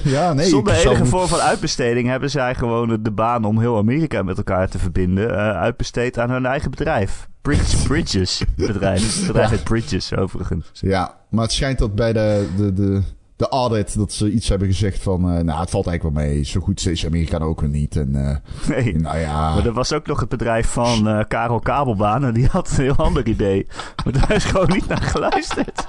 ja, 0.02 0.32
nee. 0.32 0.46
zonder 0.46 0.74
enige 0.74 1.06
vorm 1.06 1.26
van 1.28 1.38
uitbesteding 1.40 2.08
hebben 2.08 2.30
zij 2.30 2.54
gewoon 2.54 2.98
de- 3.02 3.10
baan 3.10 3.44
om 3.44 3.58
heel 3.60 3.76
Amerika 3.76 4.22
met 4.22 4.36
elkaar 4.36 4.68
te 4.68 4.78
verbinden 4.78 5.36
uitbesteed 5.54 6.18
aan 6.18 6.30
hun 6.30 6.46
eigen 6.46 6.70
bedrijf. 6.70 7.28
Bridge, 7.42 7.82
Bridges 7.88 8.42
bedrijf. 8.56 9.16
Het 9.16 9.26
bedrijf 9.26 9.50
heet 9.50 9.64
Bridges 9.64 10.14
overigens. 10.14 10.66
Ja, 10.72 11.16
maar 11.30 11.42
het 11.42 11.52
schijnt 11.52 11.78
dat 11.78 11.94
bij 11.94 12.12
de, 12.12 12.48
de, 12.56 12.72
de, 12.72 13.02
de 13.36 13.48
audit 13.48 13.94
dat 13.96 14.12
ze 14.12 14.30
iets 14.32 14.48
hebben 14.48 14.68
gezegd 14.68 15.02
van... 15.02 15.20
eh, 15.30 15.42
nou, 15.42 15.60
het 15.60 15.70
valt 15.70 15.86
eigenlijk 15.86 16.16
wel 16.16 16.26
mee. 16.26 16.42
Zo 16.44 16.60
goed 16.60 16.86
is 16.86 17.06
Amerika 17.06 17.38
ook 17.38 17.60
weer 17.60 17.70
niet. 17.70 17.96
En 17.96 18.14
eh, 18.14 18.36
Nee. 18.68 18.96
nou 18.96 19.18
ja... 19.18 19.54
Maar 19.54 19.66
er 19.66 19.72
was 19.72 19.92
ook 19.92 20.06
nog 20.06 20.20
het 20.20 20.28
bedrijf 20.28 20.68
van 20.68 21.08
eh, 21.08 21.24
Karel 21.28 21.58
Kabelbaan 21.60 22.24
en 22.24 22.34
die 22.34 22.46
had 22.46 22.70
een 22.70 22.76
heel 22.84 22.96
ander 22.96 23.26
idee. 23.28 23.66
Maar 24.04 24.12
daar 24.12 24.32
is 24.32 24.44
gewoon 24.44 24.70
niet 24.72 24.88
naar 24.88 25.02
geluisterd. 25.02 25.86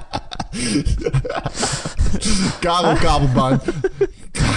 Karel 2.60 2.96
Kabelbaan. 2.96 3.62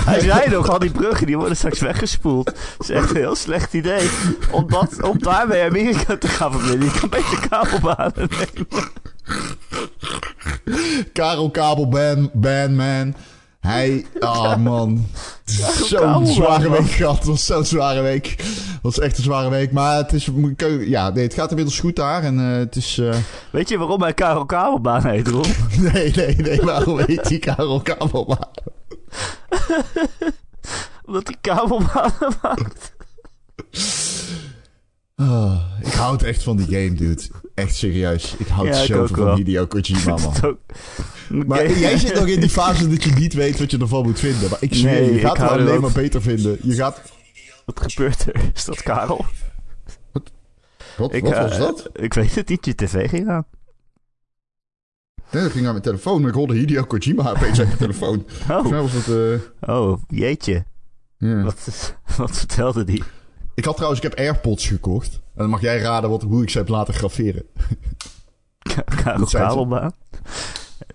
Hij 0.04 0.20
zei 0.20 0.50
nog, 0.50 0.68
al 0.68 0.78
die 0.78 0.90
bruggen 0.90 1.26
die 1.26 1.36
worden 1.36 1.56
straks 1.56 1.80
weggespoeld. 1.80 2.44
Dat 2.44 2.54
is 2.78 2.90
echt 2.90 3.10
een 3.10 3.16
heel 3.16 3.34
slecht 3.34 3.72
idee. 3.74 4.10
Om, 4.50 4.68
dat, 4.68 5.02
om 5.02 5.18
daarmee 5.18 5.62
Amerika 5.62 6.16
te 6.16 6.28
gaan 6.28 6.52
verbinden. 6.52 6.88
Je 6.92 7.00
kan 7.00 7.08
beter 7.08 7.48
kabelbanen 7.48 8.12
nemen. 8.30 8.90
Karel 11.12 11.50
Kabelban, 11.50 12.30
ban 12.32 12.76
man. 12.76 13.14
Hij, 13.60 14.04
oh 14.20 14.56
man. 14.56 15.06
Zo'n 15.84 16.26
zware 16.26 16.70
week 16.70 16.90
gehad. 16.90 17.16
Het 17.16 17.26
was 17.26 17.46
zo'n 17.46 17.64
zware 17.64 18.00
week. 18.00 18.26
Het 18.36 18.82
was 18.82 18.98
echt 18.98 19.16
een 19.16 19.24
zware 19.24 19.48
week. 19.48 19.72
Maar 19.72 19.96
het 19.96 20.12
is, 20.12 20.28
ja, 20.80 21.10
nee, 21.10 21.24
het 21.24 21.34
gaat 21.34 21.48
inmiddels 21.50 21.80
goed 21.80 21.96
daar. 21.96 22.22
En 22.22 22.38
eh, 22.38 22.56
het 22.58 22.76
is, 22.76 22.98
eh, 22.98 23.14
Weet 23.50 23.68
je 23.68 23.78
waarom 23.78 24.02
hij 24.02 24.14
Karel 24.14 24.46
Kabelbaan 24.46 25.06
heet, 25.06 25.28
Ron? 25.28 25.44
nee, 25.92 26.12
nee, 26.16 26.36
nee. 26.36 26.60
Waarom 26.60 26.98
heet 26.98 27.28
die 27.28 27.38
Karel 27.38 27.80
Kabelbaan? 27.80 28.48
Omdat 31.06 31.26
hij 31.26 31.36
kabelbanen 31.40 32.36
maakt. 32.42 32.92
Ah, 35.16 35.62
ik 35.80 35.92
houd 35.92 36.22
echt 36.22 36.42
van 36.42 36.56
die 36.56 36.66
game, 36.66 36.92
dude. 36.92 37.22
Echt 37.54 37.76
serieus. 37.76 38.34
Ik 38.38 38.46
houd 38.46 38.86
Ja, 38.86 38.96
ook 38.96 39.08
van. 39.08 39.36
Hideo 39.36 39.66
Kojima, 39.66 40.16
man. 40.22 40.58
Maar 41.46 41.78
jij 41.78 41.98
zit 41.98 42.14
nog 42.14 42.26
in 42.26 42.40
die 42.40 42.50
fase 42.50 42.88
dat 42.88 43.02
je 43.02 43.10
niet 43.10 43.34
weet 43.34 43.58
wat 43.58 43.70
je 43.70 43.78
ervan 43.78 44.02
moet 44.02 44.18
vinden. 44.18 44.50
Maar 44.50 44.58
ik 44.62 44.74
zweer, 44.74 45.00
Nee, 45.00 45.12
je 45.12 45.20
gaat 45.20 45.38
het 45.38 45.50
alleen 45.50 45.80
maar 45.80 45.92
beter 45.92 46.22
vinden. 46.22 46.58
Je 46.62 46.74
gaat... 46.74 47.02
Wat 47.64 47.80
gebeurt 47.80 48.26
er? 48.26 48.50
Is 48.54 48.64
dat 48.64 48.82
Karel? 48.82 49.24
Wat, 50.96 51.14
Ik, 51.14 51.22
wat 51.22 51.32
eh, 51.32 51.42
was 51.42 51.58
dat? 51.58 51.90
Ik 51.92 52.14
weet 52.14 52.34
het 52.34 52.48
niet, 52.48 52.64
je 52.64 52.74
tv 52.74 53.08
ging 53.08 53.28
aan. 53.28 53.46
Nee, 55.32 55.42
dat 55.42 55.52
ging 55.52 55.64
aan 55.66 55.70
mijn 55.72 55.82
telefoon. 55.84 56.20
Maar 56.20 56.28
ik 56.30 56.34
hoorde 56.36 56.54
Hideo 56.54 56.84
Kojima 56.84 57.30
opeens 57.30 57.58
uit 57.58 57.66
mijn 57.66 57.78
telefoon. 57.78 58.26
Oh, 58.50 58.68
was 58.68 59.08
eh, 59.08 59.70
oh 59.76 60.02
jeetje. 60.08 60.64
Wat, 61.18 61.70
wat 62.16 62.36
vertelde 62.38 62.84
die? 62.84 63.02
Ik 63.54 63.64
had 63.64 63.74
trouwens, 63.76 64.02
ik 64.02 64.10
heb 64.10 64.18
AirPods 64.18 64.66
gekocht. 64.66 65.12
En 65.14 65.20
dan 65.34 65.50
mag 65.50 65.60
jij 65.60 65.78
raden 65.80 66.10
wat, 66.10 66.22
hoe 66.22 66.42
ik 66.42 66.50
ze 66.50 66.58
heb 66.58 66.68
laten 66.68 66.94
graveren. 66.94 67.42
Karel. 69.02 69.26
Kabelbaan? 69.26 69.92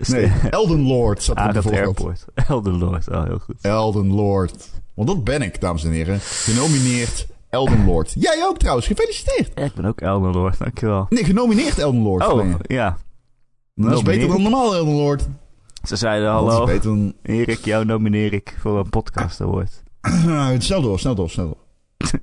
Nee, 0.07 0.21
de- 0.41 0.49
Elden 0.49 0.81
Lord 0.81 1.23
zat 1.23 1.37
er 1.37 1.47
op 1.47 1.53
de 1.53 1.61
voorkant. 1.61 2.25
Elden 2.33 2.77
Lord, 2.77 3.09
oh 3.09 3.23
heel 3.23 3.39
goed. 3.39 3.55
Elden 3.61 4.07
Lord. 4.13 4.69
Want 4.93 5.07
dat 5.07 5.23
ben 5.23 5.41
ik, 5.41 5.61
dames 5.61 5.83
en 5.83 5.91
heren. 5.91 6.19
Genomineerd 6.21 7.27
Elden 7.49 7.85
Lord. 7.85 8.13
Jij 8.19 8.43
ook 8.45 8.57
trouwens, 8.57 8.87
gefeliciteerd. 8.87 9.51
Ja, 9.55 9.63
ik 9.63 9.73
ben 9.73 9.85
ook 9.85 10.01
Elden 10.01 10.31
Lord, 10.31 10.59
dankjewel. 10.59 11.05
Nee, 11.09 11.23
genomineerd 11.23 11.79
Elden 11.79 12.01
Lord. 12.01 12.27
Oh, 12.27 12.53
ja. 12.61 12.97
Dat 13.85 13.93
is 13.93 14.01
beter 14.01 14.27
dan 14.27 14.41
normaal 14.41 14.75
Elden 14.75 14.93
Lord. 14.93 15.27
Ze 15.83 15.95
zeiden 15.95 16.27
Dat 16.31 16.35
hallo, 16.39 16.65
beter 16.65 16.81
dan... 16.81 17.13
Erik, 17.23 17.65
jou 17.65 17.85
nomineer 17.85 18.33
ik 18.33 18.55
voor 18.59 18.79
een 18.79 18.89
podcast 18.89 19.41
award. 19.41 19.83
snel 20.57 20.81
door, 20.81 20.99
snel 20.99 21.15
door, 21.15 21.29
snel 21.29 21.45
door. 21.45 21.57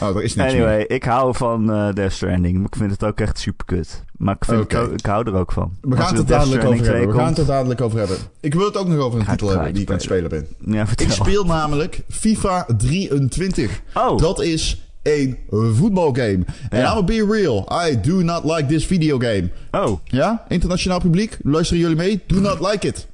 Oh, 0.00 0.16
er 0.16 0.22
is 0.22 0.34
niks 0.34 0.52
Anyway, 0.52 0.76
meer. 0.76 0.90
ik 0.90 1.04
hou 1.04 1.34
van 1.36 1.72
eh 1.72 1.92
Death 1.94 2.12
Stranding, 2.12 2.56
maar 2.56 2.66
ik 2.66 2.76
vind 2.76 2.90
het 2.90 3.04
ook 3.04 3.20
echt 3.20 3.38
super 3.38 3.64
kut. 3.66 4.04
Maar 4.16 4.34
ik, 4.34 4.44
vind 4.44 4.60
Oké. 4.62 4.76
het 4.76 4.86
ook, 4.86 4.92
ik 4.98 5.06
hou 5.06 5.26
er 5.26 5.34
ook 5.34 5.52
van. 5.52 5.76
We 5.80 5.96
gaan 5.96 6.06
het 6.14 6.18
er 6.18 6.26
dadelijk 6.26 6.64
over 6.64 6.84
hebben. 6.84 6.92
2 6.94 7.06
We 7.06 7.12
gaan 7.12 7.26
het 7.28 7.38
er 7.38 7.46
dadelijk 7.46 7.80
over 7.80 7.98
hebben. 7.98 8.16
Ik 8.40 8.54
wil 8.54 8.64
het 8.64 8.76
ook 8.76 8.88
nog 8.88 8.98
over 8.98 9.20
een 9.20 9.26
titel 9.26 9.48
hebben 9.48 9.72
die 9.72 9.82
ik 9.82 9.88
aan 9.88 9.94
het 9.94 10.02
spelen 10.04 10.30
ben. 10.30 10.46
Ja, 10.64 10.86
Ik 10.96 11.10
speel 11.10 11.44
namelijk 11.44 12.00
FIFA 12.08 12.66
23. 12.76 13.82
Oh, 13.94 14.18
Dat 14.18 14.40
is 14.42 14.87
een 15.02 15.38
voetbalgame. 15.74 16.38
En 16.68 16.78
Ja. 16.80 16.90
I'ma 16.90 17.02
be 17.04 17.26
real. 17.30 17.68
I 17.88 18.00
do 18.00 18.22
not 18.22 18.44
like 18.44 18.66
this 18.66 18.86
video 18.86 19.18
game. 19.18 19.48
oh, 19.70 19.98
Ja, 20.04 20.44
internationaal 20.48 21.00
publiek, 21.00 21.38
luisteren 21.42 21.82
jullie 21.82 21.96
mee? 21.96 22.20
Do 22.26 22.40
not 22.40 22.60
like 22.72 22.86
it. 22.86 23.06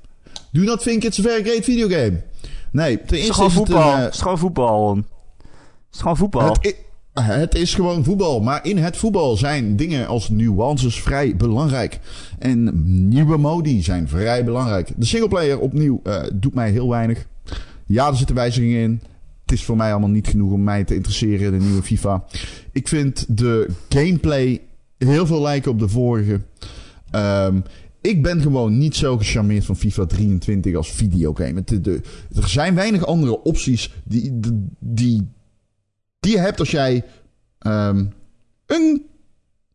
Do 0.52 0.60
not 0.62 0.80
think 0.82 1.04
it's 1.04 1.18
a 1.18 1.22
very 1.22 1.42
great 1.42 1.64
video 1.64 1.88
game. 1.88 2.22
Nee, 2.72 2.96
ten 2.96 3.04
het 3.04 3.12
is 3.12 3.18
eerste 3.18 3.32
gewoon 3.32 3.50
is 3.50 3.56
het 3.56 3.66
voetbal. 3.66 3.92
een... 3.92 3.98
eh, 3.98 4.04
Het 4.04 4.14
is 4.14 4.20
gewoon 4.20 4.38
voetbal. 4.38 4.94
Het 4.96 5.04
is 5.92 6.00
gewoon 6.00 6.16
voetbal. 6.16 6.52
het 6.52 6.66
i- 6.66 6.74
Het 7.20 7.54
is 7.54 7.74
gewoon 7.74 8.04
voetbal. 8.04 8.40
Maar 8.40 8.66
in 8.66 8.78
het 8.78 8.96
voetbal 8.96 9.36
zijn 9.36 9.76
dingen 9.76 10.06
als 10.06 10.28
nuances 10.28 11.00
vrij 11.02 11.36
belangrijk. 11.36 11.98
En 12.38 12.70
nieuwe 13.08 13.36
modi 13.36 13.82
zijn 13.82 14.08
vrij 14.08 14.44
belangrijk. 14.44 14.90
De 14.96 15.06
singleplayer 15.06 15.58
opnieuw 15.58 16.00
uh, 16.04 16.22
doet 16.32 16.54
mij 16.54 16.70
heel 16.70 16.88
weinig. 16.88 17.26
Ja, 17.86 18.08
er 18.08 18.16
zitten 18.16 18.34
wijzigingen 18.36 18.80
in. 18.82 19.00
Is 19.54 19.64
voor 19.64 19.76
mij 19.76 19.90
allemaal 19.90 20.10
niet 20.10 20.28
genoeg 20.28 20.52
om 20.52 20.64
mij 20.64 20.84
te 20.84 20.94
interesseren 20.94 21.52
in 21.52 21.58
de 21.58 21.64
nieuwe 21.64 21.82
FIFA. 21.82 22.24
Ik 22.72 22.88
vind 22.88 23.36
de 23.36 23.68
gameplay 23.88 24.60
heel 24.98 25.26
veel 25.26 25.42
lijken 25.42 25.70
op 25.70 25.78
de 25.78 25.88
vorige. 25.88 26.40
Um, 27.14 27.62
ik 28.00 28.22
ben 28.22 28.40
gewoon 28.40 28.78
niet 28.78 28.96
zo 28.96 29.16
gecharmeerd 29.16 29.64
van 29.64 29.76
FIFA 29.76 30.06
23 30.06 30.74
als 30.74 30.92
videogame. 30.92 31.62
er 32.34 32.48
zijn 32.48 32.74
weinig 32.74 33.06
andere 33.06 33.42
opties 33.42 33.94
die, 34.04 34.40
die, 34.78 35.28
die 36.20 36.32
je 36.32 36.38
hebt 36.38 36.60
als 36.60 36.70
jij 36.70 37.04
um, 37.66 38.12
een, 38.66 39.06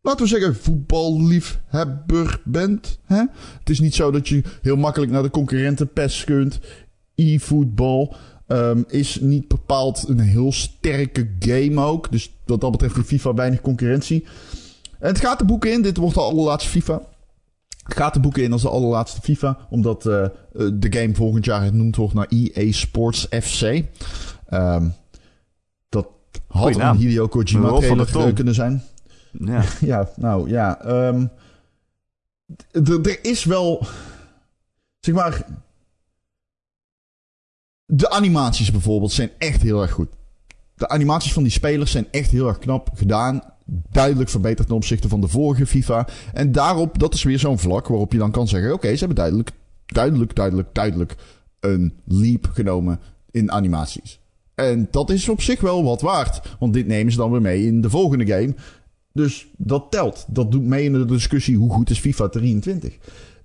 laten 0.02 0.22
we 0.22 0.28
zeggen, 0.28 0.56
voetballiefhebber 0.56 2.40
bent. 2.44 2.98
Hè? 3.04 3.24
Het 3.58 3.70
is 3.70 3.80
niet 3.80 3.94
zo 3.94 4.10
dat 4.10 4.28
je 4.28 4.42
heel 4.62 4.76
makkelijk 4.76 5.12
naar 5.12 5.22
de 5.22 5.30
concurrenten 5.30 5.92
PES 5.92 6.24
kunt. 6.24 6.60
E-football 7.14 8.12
um, 8.52 8.84
is 8.88 9.20
niet 9.20 9.48
bepaald 9.48 10.04
een 10.08 10.20
heel 10.20 10.52
sterke 10.52 11.30
game 11.38 11.80
ook. 11.80 12.10
Dus 12.10 12.32
wat 12.44 12.60
dat 12.60 12.70
betreft 12.70 12.96
in 12.96 13.04
FIFA 13.04 13.34
weinig 13.34 13.60
concurrentie. 13.60 14.24
En 14.98 15.08
het 15.08 15.20
gaat 15.20 15.38
de 15.38 15.44
boeken 15.44 15.72
in. 15.72 15.82
Dit 15.82 15.96
wordt 15.96 16.14
de 16.14 16.20
allerlaatste 16.20 16.70
FIFA. 16.70 17.02
Het 17.82 17.96
gaat 17.96 18.14
de 18.14 18.20
boeken 18.20 18.42
in 18.42 18.52
als 18.52 18.62
de 18.62 18.68
allerlaatste 18.68 19.20
FIFA. 19.20 19.58
Omdat 19.70 20.06
uh, 20.06 20.26
de 20.52 20.86
game 20.90 21.14
volgend 21.14 21.44
jaar 21.44 21.64
genoemd 21.64 21.96
wordt 21.96 22.14
naar 22.14 22.26
EA 22.28 22.72
Sports 22.72 23.26
FC. 23.42 23.82
Um, 24.50 24.94
dat 25.88 26.08
had 26.46 26.76
een 26.76 26.96
Hideo 26.96 27.26
Kojima 27.26 27.78
trailer 27.78 28.32
kunnen 28.32 28.54
zijn. 28.54 28.82
Ja, 29.32 29.64
ja 29.80 30.08
nou 30.16 30.48
ja. 30.48 30.86
Um, 31.08 31.30
er 32.72 33.24
is 33.24 33.44
wel... 33.44 33.86
Zeg 35.00 35.14
maar... 35.14 35.44
De 37.92 38.10
animaties 38.10 38.70
bijvoorbeeld 38.70 39.12
zijn 39.12 39.30
echt 39.38 39.62
heel 39.62 39.82
erg 39.82 39.90
goed. 39.90 40.08
De 40.74 40.88
animaties 40.88 41.32
van 41.32 41.42
die 41.42 41.52
spelers 41.52 41.90
zijn 41.90 42.06
echt 42.10 42.30
heel 42.30 42.48
erg 42.48 42.58
knap 42.58 42.90
gedaan 42.94 43.42
duidelijk 43.90 44.30
verbeterd 44.30 44.66
ten 44.66 44.76
opzichte 44.76 45.08
van 45.08 45.20
de 45.20 45.28
vorige 45.28 45.66
FIFA. 45.66 46.08
En 46.32 46.52
daarop, 46.52 46.98
dat 46.98 47.14
is 47.14 47.22
weer 47.22 47.38
zo'n 47.38 47.58
vlak 47.58 47.86
waarop 47.86 48.12
je 48.12 48.18
dan 48.18 48.30
kan 48.30 48.48
zeggen: 48.48 48.72
oké, 48.72 48.92
ze 48.92 48.98
hebben 48.98 49.16
duidelijk, 49.16 49.50
duidelijk, 49.86 50.34
duidelijk, 50.34 50.68
duidelijk 50.72 51.16
een 51.60 51.94
leap 52.04 52.48
genomen 52.52 53.00
in 53.30 53.52
animaties. 53.52 54.20
En 54.54 54.88
dat 54.90 55.10
is 55.10 55.28
op 55.28 55.40
zich 55.40 55.60
wel 55.60 55.84
wat 55.84 56.00
waard, 56.00 56.56
want 56.58 56.72
dit 56.72 56.86
nemen 56.86 57.12
ze 57.12 57.18
dan 57.18 57.30
weer 57.30 57.40
mee 57.40 57.66
in 57.66 57.80
de 57.80 57.90
volgende 57.90 58.26
game. 58.26 58.54
Dus 59.12 59.48
dat 59.56 59.86
telt. 59.90 60.24
Dat 60.28 60.52
doet 60.52 60.64
mee 60.64 60.84
in 60.84 60.92
de 60.92 61.04
discussie 61.04 61.56
hoe 61.56 61.70
goed 61.70 61.90
is 61.90 61.98
FIFA 61.98 62.28
23 62.28 62.98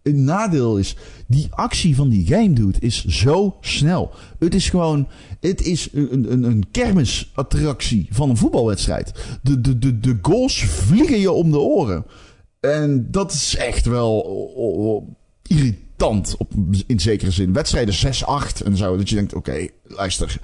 een 0.06 0.24
nadeel 0.24 0.78
is, 0.78 0.96
die 1.28 1.48
actie 1.50 1.96
van 1.96 2.10
die 2.10 2.28
game 2.28 2.54
doet, 2.54 2.84
is 2.84 3.06
zo 3.06 3.58
snel. 3.62 4.12
Het 4.40 4.56
is 4.56 4.70
gewoon, 4.70 5.08
het 5.40 5.62
is 5.62 5.90
een, 5.94 6.32
een, 6.32 6.44
een 6.44 6.66
kermisattractie 6.72 8.08
van 8.10 8.30
een 8.30 8.38
voetbalwedstrijd. 8.38 9.40
De, 9.42 9.62
de, 9.62 9.80
de, 9.80 10.00
de 10.00 10.18
goals 10.22 10.64
vliegen 10.64 11.20
je 11.20 11.32
om 11.32 11.52
de 11.52 11.60
oren. 11.60 12.06
En 12.60 13.08
dat 13.12 13.32
is 13.32 13.56
echt 13.56 13.86
wel 13.86 15.18
irritant 15.42 16.36
op, 16.38 16.52
in 16.88 17.00
zekere 17.00 17.32
zin. 17.32 17.54
Wedstrijden 17.54 17.96
6-8 17.96 18.66
en 18.66 18.78
zo. 18.78 18.98
Dat 18.98 19.10
je 19.10 19.16
denkt, 19.16 19.34
oké, 19.34 19.68
luister. 19.84 20.40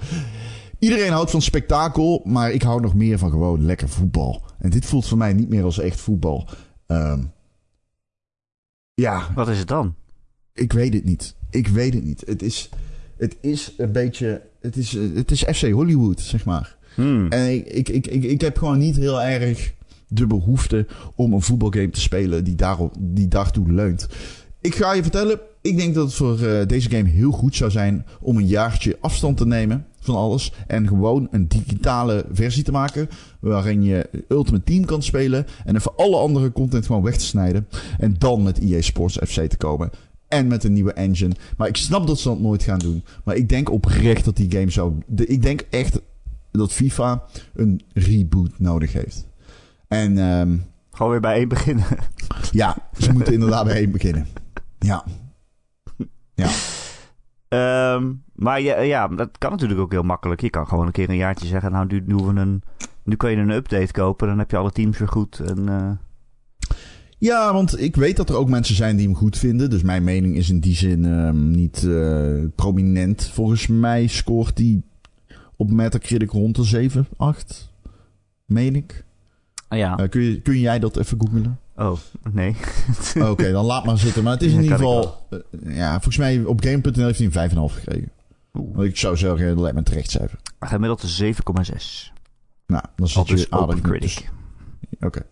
Iedereen 0.78 1.12
houdt 1.12 1.30
van 1.30 1.42
spektakel, 1.42 2.22
maar 2.24 2.52
ik 2.52 2.62
hou 2.62 2.80
nog 2.80 2.94
meer 2.94 3.18
van 3.18 3.30
gewoon 3.30 3.64
lekker 3.64 3.88
voetbal. 3.88 4.42
En 4.58 4.70
dit 4.70 4.86
voelt 4.86 5.06
voor 5.06 5.18
mij 5.18 5.32
niet 5.32 5.48
meer 5.48 5.64
als 5.64 5.78
echt 5.78 6.00
voetbal. 6.00 6.48
Um, 6.86 7.32
ja. 8.94 9.30
Wat 9.34 9.48
is 9.48 9.58
het 9.58 9.68
dan? 9.68 9.94
Ik 10.52 10.72
weet 10.72 10.94
het 10.94 11.04
niet. 11.04 11.34
Ik 11.50 11.68
weet 11.68 11.94
het 11.94 12.04
niet. 12.04 12.22
Het 12.26 12.42
is, 12.42 12.68
het 13.16 13.36
is 13.40 13.74
een 13.76 13.92
beetje. 13.92 14.42
Het 14.60 14.76
is, 14.76 14.92
het 14.92 15.30
is 15.30 15.42
FC 15.42 15.70
Hollywood, 15.70 16.20
zeg 16.20 16.44
maar. 16.44 16.76
Hmm. 16.94 17.28
En 17.28 17.54
ik, 17.54 17.68
ik, 17.68 17.88
ik, 17.88 18.06
ik, 18.06 18.22
ik 18.22 18.40
heb 18.40 18.58
gewoon 18.58 18.78
niet 18.78 18.96
heel 18.96 19.22
erg 19.22 19.74
de 20.08 20.26
behoefte 20.26 20.86
om 21.14 21.32
een 21.32 21.42
voetbalgame 21.42 21.90
te 21.90 22.00
spelen 22.00 22.44
die, 22.44 22.54
daarop, 22.54 22.94
die 22.98 23.28
daartoe 23.28 23.72
leunt. 23.72 24.08
Ik 24.60 24.74
ga 24.74 24.92
je 24.92 25.02
vertellen, 25.02 25.40
ik 25.62 25.76
denk 25.76 25.94
dat 25.94 26.04
het 26.04 26.14
voor 26.14 26.40
uh, 26.40 26.66
deze 26.66 26.90
game 26.90 27.08
heel 27.08 27.30
goed 27.30 27.56
zou 27.56 27.70
zijn 27.70 28.06
om 28.20 28.36
een 28.36 28.46
jaartje 28.46 28.96
afstand 29.00 29.36
te 29.36 29.46
nemen 29.46 29.86
van 30.00 30.14
alles. 30.14 30.52
En 30.66 30.88
gewoon 30.88 31.28
een 31.30 31.48
digitale 31.48 32.24
versie 32.32 32.62
te 32.62 32.72
maken. 32.72 33.08
Waarin 33.40 33.82
je 33.82 34.24
Ultimate 34.28 34.64
Team 34.64 34.84
kan 34.84 35.02
spelen. 35.02 35.46
En 35.64 35.76
even 35.76 35.96
alle 35.96 36.16
andere 36.16 36.52
content 36.52 36.86
gewoon 36.86 37.02
weg 37.02 37.16
te 37.16 37.24
snijden. 37.24 37.68
En 37.98 38.14
dan 38.18 38.42
met 38.42 38.58
EA 38.58 38.80
Sports 38.80 39.18
FC 39.26 39.40
te 39.40 39.56
komen. 39.56 39.90
En 40.28 40.46
met 40.46 40.64
een 40.64 40.72
nieuwe 40.72 40.92
engine. 40.92 41.34
Maar 41.56 41.68
ik 41.68 41.76
snap 41.76 42.06
dat 42.06 42.18
ze 42.18 42.28
dat 42.28 42.40
nooit 42.40 42.62
gaan 42.62 42.78
doen. 42.78 43.04
Maar 43.24 43.36
ik 43.36 43.48
denk 43.48 43.70
oprecht 43.70 44.24
dat 44.24 44.36
die 44.36 44.50
game 44.50 44.70
zou. 44.70 44.92
ik 45.14 45.42
denk 45.42 45.66
echt 45.70 46.00
dat 46.50 46.72
FIFA 46.72 47.24
een 47.54 47.80
reboot 47.92 48.58
nodig 48.58 48.92
heeft. 48.92 49.26
En. 49.88 50.18
Um, 50.18 50.64
gewoon 50.92 51.12
weer 51.12 51.20
bij 51.20 51.36
één 51.36 51.48
beginnen. 51.48 51.84
Ja, 52.50 52.76
ze 52.98 53.12
moeten 53.12 53.32
inderdaad 53.32 53.64
bij 53.64 53.76
één 53.76 53.90
beginnen. 53.90 54.26
Ja. 54.78 55.04
Ja. 56.46 57.94
Um, 57.94 58.22
maar 58.34 58.60
ja, 58.60 58.80
ja, 58.80 59.08
dat 59.08 59.38
kan 59.38 59.50
natuurlijk 59.50 59.80
ook 59.80 59.92
heel 59.92 60.02
makkelijk. 60.02 60.40
Je 60.40 60.50
kan 60.50 60.66
gewoon 60.66 60.86
een 60.86 60.92
keer 60.92 61.10
een 61.10 61.16
jaartje 61.16 61.46
zeggen, 61.46 61.72
nou, 61.72 61.86
nu, 61.86 62.02
nu, 62.06 62.14
we 62.14 62.40
een, 62.40 62.62
nu 63.04 63.16
kun 63.16 63.30
je 63.30 63.36
een 63.36 63.50
update 63.50 63.92
kopen. 63.92 64.28
Dan 64.28 64.38
heb 64.38 64.50
je 64.50 64.56
alle 64.56 64.72
teams 64.72 64.98
weer 64.98 65.08
goed. 65.08 65.40
En, 65.40 65.68
uh... 65.68 65.90
Ja, 67.18 67.52
want 67.52 67.80
ik 67.80 67.96
weet 67.96 68.16
dat 68.16 68.28
er 68.28 68.36
ook 68.36 68.48
mensen 68.48 68.74
zijn 68.74 68.96
die 68.96 69.06
hem 69.06 69.16
goed 69.16 69.38
vinden. 69.38 69.70
Dus 69.70 69.82
mijn 69.82 70.04
mening 70.04 70.36
is 70.36 70.50
in 70.50 70.60
die 70.60 70.74
zin 70.74 71.04
um, 71.04 71.50
niet 71.50 71.82
uh, 71.82 72.44
prominent. 72.54 73.30
Volgens 73.32 73.66
mij 73.66 74.06
scoort 74.06 74.58
hij 74.58 74.82
op 75.56 75.70
Metacritic 75.70 76.30
rond 76.30 76.56
de 76.56 76.64
7, 76.64 77.08
8. 77.16 77.72
Meen 78.46 78.76
ik. 78.76 79.04
Ah, 79.68 79.78
ja. 79.78 80.00
Uh, 80.00 80.08
kun, 80.08 80.22
je, 80.22 80.40
kun 80.40 80.58
jij 80.58 80.78
dat 80.78 80.96
even 80.96 81.20
googlen? 81.20 81.58
Oh, 81.76 81.98
nee. 82.32 82.56
Oké, 83.20 83.52
dan 83.52 83.64
laat 83.64 83.84
maar 83.84 83.98
zitten. 83.98 84.22
Maar 84.22 84.32
het 84.32 84.42
is 84.42 84.52
in 84.52 84.62
ieder 84.62 84.76
geval... 84.76 85.26
ja, 85.64 85.90
volgens 85.92 86.16
mij 86.16 86.44
op 86.44 86.64
Game.nl 86.64 87.04
heeft 87.04 87.18
hij 87.18 87.44
een 87.44 87.70
5,5 87.70 87.74
gekregen. 87.74 88.10
Want 88.52 88.88
ik 88.88 88.96
zou 88.96 89.16
zeggen, 89.16 89.46
dat 89.48 89.58
lijkt 89.58 89.76
me 89.76 89.82
terecht 89.82 90.10
cijfer. 90.10 90.38
Gemiddeld 90.60 91.22
7,6. 91.22 92.12
Nou, 92.66 92.84
dan 92.96 93.08
zit 93.08 93.28
je 93.28 93.46
aardig 93.50 93.80
critic. 93.80 94.30
Oké. 95.00 95.22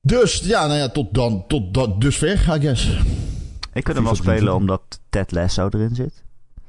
Dus, 0.00 0.38
ja, 0.38 0.66
nou 0.66 0.78
ja, 0.78 0.88
tot 0.88 1.14
dan, 1.14 1.44
tot 1.46 1.74
dat, 1.74 2.00
dusver, 2.00 2.54
I 2.56 2.60
guess. 2.60 2.98
Ik 3.72 3.84
kan 3.84 3.94
hem 3.94 4.04
wel 4.04 4.14
spelen 4.14 4.54
omdat 4.54 5.00
Ted 5.08 5.32
Lasso 5.32 5.68
erin 5.70 5.94
zit. 5.94 6.22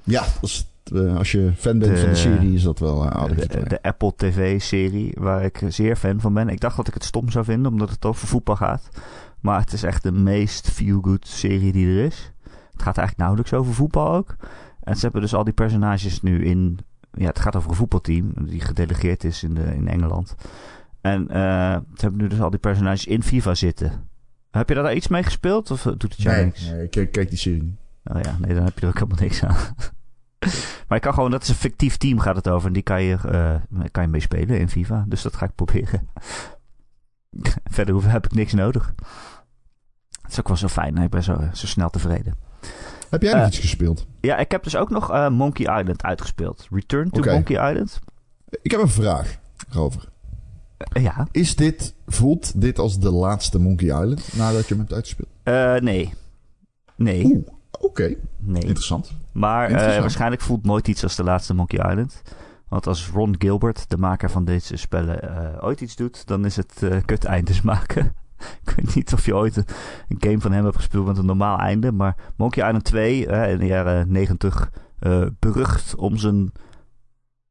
Ja, 0.03 0.21
dat 0.21 0.49
is 0.49 0.65
uh, 0.93 1.17
als 1.17 1.31
je 1.31 1.51
fan 1.55 1.79
bent 1.79 1.99
van 1.99 2.09
de 2.09 2.15
serie, 2.15 2.53
is 2.53 2.63
dat 2.63 2.79
wel 2.79 3.03
uh, 3.03 3.09
aardig. 3.09 3.47
De, 3.47 3.67
de, 3.67 3.81
Apple 3.81 4.13
TV-serie, 4.15 5.15
waar 5.19 5.43
ik 5.43 5.61
zeer 5.67 5.95
fan 5.95 6.19
van 6.19 6.33
ben. 6.33 6.49
Ik 6.49 6.59
dacht 6.59 6.75
dat 6.75 6.87
ik 6.87 6.93
het 6.93 7.03
stom 7.03 7.29
zou 7.29 7.45
vinden, 7.45 7.71
omdat 7.71 7.89
het 7.89 8.05
over 8.05 8.27
voetbal 8.27 8.55
gaat. 8.55 8.89
Maar 9.39 9.59
het 9.59 9.73
is 9.73 9.83
echt 9.83 10.03
de 10.03 10.11
meest 10.11 10.69
feel-good 10.69 11.27
serie 11.27 11.71
die 11.71 11.87
er 11.87 12.05
is. 12.05 12.31
Het 12.43 12.81
gaat 12.81 12.97
eigenlijk 12.97 13.17
nauwelijks 13.17 13.53
over 13.53 13.73
voetbal 13.73 14.13
ook. 14.13 14.35
En 14.83 14.95
ze 14.95 15.01
hebben 15.01 15.21
dus 15.21 15.33
al 15.33 15.43
die 15.43 15.53
personages 15.53 16.21
nu 16.21 16.45
in... 16.45 16.79
Ja, 17.11 17.27
het 17.27 17.39
gaat 17.39 17.55
over 17.55 17.69
een 17.69 17.75
voetbalteam 17.75 18.33
die 18.45 18.61
gedelegeerd 18.61 19.23
is 19.23 19.43
in, 19.43 19.53
de, 19.53 19.75
in 19.75 19.87
Engeland. 19.87 20.35
En 21.01 21.21
uh, 21.21 21.27
ze 21.75 22.01
hebben 22.01 22.21
nu 22.21 22.27
dus 22.27 22.41
al 22.41 22.49
die 22.49 22.59
personages 22.59 23.05
in 23.05 23.23
FIFA 23.23 23.53
zitten. 23.53 23.91
Heb 24.51 24.69
je 24.69 24.75
daar 24.75 24.95
iets 24.95 25.07
mee 25.07 25.23
gespeeld 25.23 25.71
of 25.71 25.81
doet 25.81 26.01
het 26.03 26.21
jou 26.21 26.35
nee, 26.35 26.45
niks? 26.45 26.69
Nee, 26.69 26.89
ik 26.89 27.11
kijk 27.11 27.29
die 27.29 27.37
serie 27.37 27.63
niet. 27.63 27.77
Oh 28.03 28.21
ja, 28.21 28.37
nee, 28.39 28.55
dan 28.55 28.63
heb 28.63 28.79
je 28.79 28.81
er 28.81 28.87
ook 28.87 28.99
helemaal 28.99 29.19
niks 29.19 29.43
aan. 29.43 29.55
maar 30.87 30.97
je 30.97 30.99
kan 30.99 31.13
gewoon, 31.13 31.31
dat 31.31 31.41
is 31.41 31.49
een 31.49 31.55
fictief 31.55 31.97
team 31.97 32.19
gaat 32.19 32.35
het 32.35 32.49
over. 32.49 32.67
En 32.67 32.73
die 32.73 32.83
kan 32.83 33.03
je, 33.03 33.17
uh, 33.25 33.85
kan 33.91 34.03
je 34.03 34.09
mee 34.09 34.21
spelen 34.21 34.59
in 34.59 34.69
FIFA. 34.69 35.05
Dus 35.07 35.21
dat 35.21 35.35
ga 35.35 35.45
ik 35.45 35.55
proberen. 35.55 36.09
Verder 37.63 38.11
heb 38.11 38.25
ik 38.25 38.33
niks 38.33 38.53
nodig. 38.53 38.93
Het 40.21 40.31
is 40.31 40.39
ook 40.39 40.47
wel 40.47 40.57
zo 40.57 40.67
fijn. 40.67 40.97
Ik 40.97 41.09
ben 41.09 41.23
zo, 41.23 41.37
zo 41.53 41.67
snel 41.67 41.89
tevreden. 41.89 42.35
Heb 43.09 43.21
jij 43.21 43.31
nog 43.33 43.41
uh, 43.41 43.47
iets 43.47 43.59
gespeeld? 43.59 44.05
Ja, 44.21 44.37
ik 44.37 44.51
heb 44.51 44.63
dus 44.63 44.75
ook 44.75 44.89
nog 44.89 45.11
uh, 45.11 45.29
Monkey 45.29 45.79
Island 45.79 46.03
uitgespeeld. 46.03 46.67
Return 46.71 47.09
to 47.09 47.19
okay. 47.19 47.33
Monkey 47.33 47.71
Island. 47.71 47.99
Ik 48.61 48.71
heb 48.71 48.79
een 48.79 48.89
vraag 48.89 49.37
erover. 49.71 50.09
ja. 50.93 51.27
Is 51.31 51.55
dit, 51.55 51.95
voelt 52.05 52.61
dit 52.61 52.79
als 52.79 52.99
de 52.99 53.11
laatste 53.11 53.59
Monkey 53.59 53.87
Island 53.87 54.33
nadat 54.35 54.67
je 54.67 54.73
hem 54.73 54.79
hebt 54.79 54.93
uitgespeeld? 54.93 55.29
nee. 55.83 56.13
Nee. 56.95 57.43
Oké. 57.83 58.15
Nee. 58.39 58.61
Interessant. 58.61 59.13
Maar 59.31 59.71
uh, 59.71 59.75
waarschijnlijk 59.77 60.41
voelt 60.41 60.63
nooit 60.63 60.87
iets 60.87 61.03
als 61.03 61.15
de 61.15 61.23
laatste 61.23 61.53
Monkey 61.53 61.89
Island. 61.89 62.21
Want 62.67 62.87
als 62.87 63.09
Ron 63.09 63.35
Gilbert, 63.37 63.89
de 63.89 63.97
maker 63.97 64.31
van 64.31 64.45
deze 64.45 64.75
spellen, 64.75 65.19
uh, 65.23 65.63
ooit 65.63 65.81
iets 65.81 65.95
doet, 65.95 66.27
dan 66.27 66.45
is 66.45 66.55
het 66.55 66.81
uh, 66.83 66.95
kut 67.05 67.25
eindes 67.25 67.61
maken. 67.71 68.15
ik 68.65 68.73
weet 68.75 68.95
niet 68.95 69.13
of 69.13 69.25
je 69.25 69.35
ooit 69.35 69.55
een, 69.55 69.65
een, 70.07 70.17
game 70.19 70.39
van 70.39 70.51
hem 70.51 70.63
hebt 70.63 70.75
gespeeld 70.75 71.05
met 71.05 71.17
een 71.17 71.25
normaal 71.25 71.57
einde. 71.57 71.91
Maar 71.91 72.15
Monkey 72.35 72.65
Island 72.65 72.83
2 72.83 73.25
in 73.25 73.57
de 73.57 73.65
jaren 73.65 74.11
90 74.11 74.71
berucht 75.39 75.95
om 75.95 76.17
zijn 76.17 76.51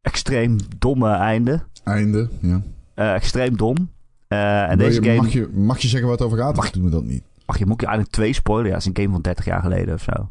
extreem 0.01 0.57
domme 0.79 1.11
einde. 1.11 1.63
Einde, 1.85 2.29
ja. 2.41 2.63
Eh, 2.95 3.15
extreem 3.15 3.57
dom. 3.57 3.91
Eh, 4.29 4.71
en 4.71 4.79
deze 4.79 5.03
je- 5.03 5.09
game... 5.09 5.23
mag, 5.23 5.33
je, 5.33 5.49
mag 5.53 5.79
je 5.79 5.89
zeggen 5.89 6.09
waar 6.09 6.17
het 6.19 6.27
over 6.27 6.39
gaat? 6.39 6.57
Mag 6.57 6.65
Of 6.65 6.71
doen 6.71 6.85
we 6.85 6.91
dat 6.91 7.05
niet? 7.05 7.23
Mag 7.53 7.61
je 7.61 7.67
Monkey 7.67 7.89
Island 7.91 8.13
2 8.13 8.33
spoilen? 8.33 8.67
Ja, 8.67 8.73
het 8.77 8.83
is 8.83 8.89
een 8.89 9.03
game 9.03 9.13
van 9.13 9.21
30 9.23 9.45
jaar 9.45 9.63
geleden 9.63 9.95
of 9.95 10.03
zo. 10.03 10.31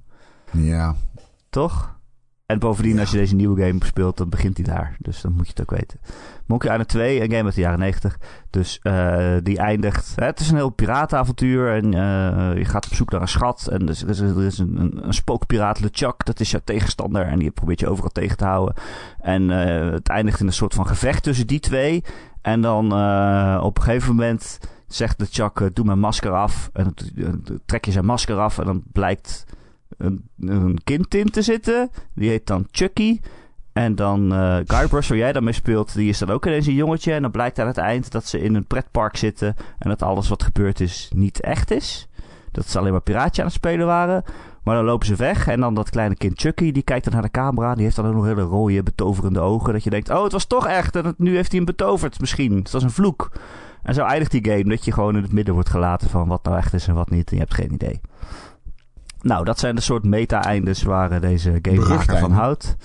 Ja. 0.51 0.95
Toch? 1.49 1.99
En 2.45 2.59
bovendien, 2.59 2.93
Ja. 2.93 2.99
als 2.99 3.11
je 3.11 3.17
deze 3.17 3.35
nieuwe 3.35 3.65
game 3.65 3.85
speelt, 3.85 4.17
dan 4.17 4.29
begint 4.29 4.57
hij 4.57 4.65
daar. 4.65 4.95
Dus 4.99 5.21
dan 5.21 5.33
moet 5.33 5.45
je 5.45 5.51
het 5.51 5.61
ook 5.61 5.77
weten. 5.79 5.99
Monkey 6.45 6.69
Island 6.69 6.89
2, 6.89 7.21
een 7.21 7.31
game 7.31 7.43
uit 7.43 7.55
de 7.55 7.61
jaren 7.61 7.79
90. 7.79 8.17
Dus 8.49 8.79
eh, 8.81 9.35
die 9.43 9.57
eindigt... 9.57 10.13
Hè, 10.15 10.25
het 10.25 10.39
is 10.39 10.49
een 10.49 10.55
heel 10.55 10.69
piratenavontuur. 10.69 11.73
En 11.75 11.93
eh, 11.93 12.57
je 12.57 12.65
gaat 12.65 12.85
op 12.85 12.93
zoek 12.93 13.11
naar 13.11 13.21
een 13.21 13.27
schat. 13.27 13.67
En 13.67 13.85
dus, 13.85 14.03
er 14.03 14.09
is, 14.09 14.19
er 14.19 14.43
is 14.45 14.57
een, 14.57 14.79
een, 14.79 15.05
een 15.07 15.13
spookpiraat, 15.13 15.79
LeChuck. 15.79 16.25
Dat 16.25 16.39
is 16.39 16.51
jouw 16.51 16.61
tegenstander. 16.63 17.25
En 17.27 17.39
die 17.39 17.51
probeert 17.51 17.79
je 17.79 17.89
overal 17.89 18.09
tegen 18.11 18.37
te 18.37 18.45
houden. 18.45 18.75
En 19.19 19.51
eh, 19.51 19.91
het 19.91 20.07
eindigt 20.07 20.39
in 20.39 20.47
een 20.47 20.53
soort 20.53 20.73
van 20.73 20.87
gevecht 20.87 21.23
tussen 21.23 21.47
die 21.47 21.59
twee. 21.59 22.03
En 22.41 22.61
dan 22.61 22.85
op 23.61 23.77
een 23.77 23.83
gegeven 23.83 24.15
moment 24.15 24.59
zegt 24.95 25.19
LeChuck... 25.19 25.59
eh, 25.59 25.67
doe 25.73 25.85
mijn 25.85 25.99
masker 25.99 26.31
af. 26.31 26.69
En 26.73 26.83
dan 26.83 26.93
eh, 27.25 27.55
trek 27.65 27.85
je 27.85 27.91
zijn 27.91 28.05
masker 28.05 28.37
af. 28.39 28.57
En 28.59 28.65
dan 28.65 28.83
blijkt 28.91 29.43
een, 29.97 30.29
een 30.39 30.79
kind 30.83 31.15
in 31.15 31.29
te 31.31 31.41
zitten. 31.41 31.89
Die 32.15 32.29
heet 32.29 32.47
dan 32.47 32.67
Chucky. 32.71 33.19
En 33.73 33.95
dan 33.95 34.33
eh 34.33 34.57
Guybrush, 34.65 35.09
waar 35.09 35.17
jij 35.17 35.31
dan 35.33 35.43
mee 35.43 35.53
speelt, 35.53 35.93
die 35.93 36.09
is 36.09 36.17
dan 36.17 36.29
ook 36.29 36.45
ineens 36.45 36.67
een 36.67 36.73
jongetje. 36.73 37.13
En 37.13 37.21
dan 37.21 37.31
blijkt 37.31 37.59
aan 37.59 37.67
het 37.67 37.77
eind 37.77 38.11
dat 38.11 38.25
ze 38.25 38.41
in 38.41 38.55
een 38.55 38.65
pretpark 38.67 39.17
zitten. 39.17 39.55
En 39.79 39.89
dat 39.89 40.01
alles 40.01 40.27
wat 40.29 40.43
gebeurd 40.43 40.79
is 40.79 41.11
niet 41.15 41.41
echt 41.41 41.71
is. 41.71 42.07
Dat 42.51 42.67
ze 42.67 42.79
alleen 42.79 42.91
maar 42.91 43.01
piraatje 43.01 43.41
aan 43.41 43.47
het 43.47 43.57
spelen 43.57 43.85
waren. 43.85 44.23
Maar 44.63 44.75
dan 44.75 44.85
lopen 44.85 45.07
ze 45.07 45.15
weg. 45.15 45.47
En 45.47 45.59
dan 45.59 45.73
dat 45.73 45.89
kleine 45.89 46.15
kind 46.15 46.39
Chucky, 46.41 46.71
die 46.71 46.83
kijkt 46.83 47.03
dan 47.03 47.13
naar 47.13 47.21
de 47.21 47.31
camera. 47.31 47.73
Die 47.75 47.83
heeft 47.83 47.95
dan 47.95 48.05
ook 48.07 48.13
nog 48.13 48.25
hele 48.25 48.41
rode, 48.41 48.83
betoverende 48.83 49.39
ogen. 49.39 49.73
Dat 49.73 49.83
je 49.83 49.89
denkt, 49.89 50.09
oh, 50.09 50.23
het 50.23 50.31
was 50.31 50.45
toch 50.45 50.67
echt. 50.67 50.95
En 50.95 51.05
het- 51.05 51.19
nu 51.19 51.35
heeft 51.35 51.49
hij 51.51 51.57
hem 51.57 51.65
betoverd 51.65 52.19
misschien. 52.19 52.55
Het 52.55 52.71
was 52.71 52.83
een 52.83 52.91
vloek. 52.91 53.31
En 53.83 53.93
zo 53.93 54.03
eindigt 54.03 54.31
die 54.31 54.45
game. 54.45 54.63
Dat 54.63 54.85
je 54.85 54.91
gewoon 54.91 55.15
in 55.15 55.21
het 55.21 55.31
midden 55.31 55.53
wordt 55.53 55.69
gelaten 55.69 56.09
van 56.09 56.27
wat 56.27 56.43
nou 56.43 56.57
echt 56.57 56.73
is 56.73 56.87
en 56.87 56.95
wat 56.95 57.09
niet. 57.09 57.29
En 57.29 57.35
je 57.35 57.41
hebt 57.41 57.53
geen 57.53 57.73
idee. 57.73 58.01
Nou, 59.21 59.45
dat 59.45 59.59
zijn 59.59 59.75
de 59.75 59.81
soort 59.81 60.03
meta-eindes 60.03 60.83
waar 60.83 61.11
eh, 61.11 61.21
deze 61.21 61.59
gamemaker 61.61 62.17
van 62.17 62.31
houdt. 62.31 62.77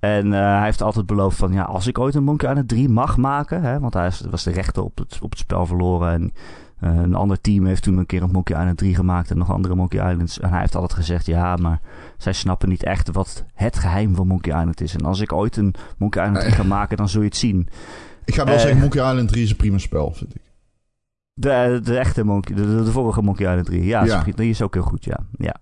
En 0.00 0.32
eh, 0.32 0.40
hij 0.40 0.64
heeft 0.64 0.82
altijd 0.82 1.06
beloofd 1.06 1.36
van, 1.36 1.52
ja, 1.52 1.62
als 1.62 1.86
ik 1.86 1.98
ooit 1.98 2.14
een 2.14 2.24
Monkey 2.24 2.48
Island 2.48 2.68
3 2.68 2.88
mag 2.88 3.16
maken... 3.16 3.62
Hè, 3.62 3.80
want 3.80 3.94
hij 3.94 4.10
was 4.30 4.42
de 4.42 4.50
rechten 4.50 4.84
op 4.84 4.98
het, 4.98 5.18
op 5.20 5.30
het 5.30 5.38
spel 5.38 5.66
verloren... 5.66 6.12
en 6.12 6.32
eh, 6.80 7.02
een 7.02 7.14
ander 7.14 7.40
team 7.40 7.66
heeft 7.66 7.82
toen 7.82 7.98
een 7.98 8.06
keer 8.06 8.22
een 8.22 8.30
Monkey 8.30 8.58
Island 8.58 8.78
3 8.78 8.94
gemaakt... 8.94 9.30
en 9.30 9.38
nog 9.38 9.50
andere 9.50 9.74
Monkey 9.74 10.10
Islands. 10.10 10.40
En 10.40 10.50
hij 10.50 10.60
heeft 10.60 10.74
altijd 10.74 10.92
gezegd, 10.92 11.26
ja, 11.26 11.56
maar 11.56 11.80
zij 12.18 12.32
snappen 12.32 12.68
niet 12.68 12.84
echt... 12.84 13.12
wat 13.12 13.44
het 13.54 13.78
geheim 13.78 14.14
van 14.14 14.26
Monkey 14.26 14.58
Island 14.58 14.80
is. 14.80 14.94
En 14.94 15.04
als 15.04 15.20
ik 15.20 15.32
ooit 15.32 15.56
een 15.56 15.74
Monkey 15.98 16.22
Island 16.22 16.44
3 16.44 16.54
ga 16.54 16.62
maken, 16.62 16.96
dan 16.96 17.08
zul 17.08 17.20
je 17.20 17.28
het 17.28 17.36
zien. 17.36 17.68
Ik 18.24 18.34
ga 18.34 18.44
wel 18.44 18.54
Eh. 18.54 18.60
zeggen, 18.60 18.80
Monkey 18.80 19.10
Island 19.10 19.28
3 19.28 19.42
is 19.42 19.50
een 19.50 19.56
prima 19.56 19.78
spel, 19.78 20.12
vind 20.12 20.34
ik. 20.34 20.42
De, 21.34 21.80
de 21.82 21.98
echte 21.98 22.24
Monkey, 22.24 22.54
de, 22.56 22.76
de, 22.76 22.84
de 22.84 22.90
vorige 22.92 23.22
Monkey 23.22 23.46
Island 23.48 23.66
3. 23.66 23.84
Ja, 23.84 24.04
Ja. 24.04 24.24
is- 24.26 24.34
die 24.34 24.50
is 24.50 24.62
ook 24.62 24.74
heel 24.74 24.82
goed, 24.82 25.04
ja. 25.04 25.18
ja. 25.38 25.56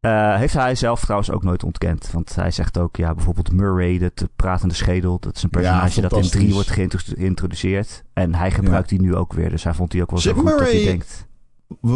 Eh, 0.00 0.36
heeft 0.36 0.54
hij 0.54 0.74
zelf 0.74 1.00
trouwens 1.00 1.30
ook 1.30 1.42
nooit 1.42 1.64
ontkend. 1.64 2.10
Want 2.10 2.34
hij 2.34 2.50
zegt 2.50 2.78
ook, 2.78 2.96
ja, 2.96 3.14
bijvoorbeeld 3.14 3.52
Murray, 3.52 3.98
dat 3.98 4.28
pratende 4.36 4.74
schedel. 4.74 5.18
Dat 5.20 5.36
is 5.36 5.42
een 5.42 5.48
Ja, 5.52 5.58
personage 5.58 6.00
dat 6.00 6.12
in 6.12 6.20
3 6.20 6.22
fantastisch. 6.30 6.52
wordt 6.52 6.70
geïntro- 6.70 7.14
geïntroduceerd. 7.16 8.04
En 8.12 8.34
hij 8.34 8.50
gebruikt 8.50 8.88
die 8.88 9.00
nu 9.00 9.14
ook 9.14 9.32
weer. 9.32 9.50
Dus 9.50 9.64
hij 9.64 9.74
vond 9.74 9.90
die 9.90 10.02
ook 10.02 10.10
wel 10.10 10.18
zo 10.20 10.32
goed 10.32 10.44
dat 10.44 10.60
hij 10.60 10.84
denkt... 10.84 11.26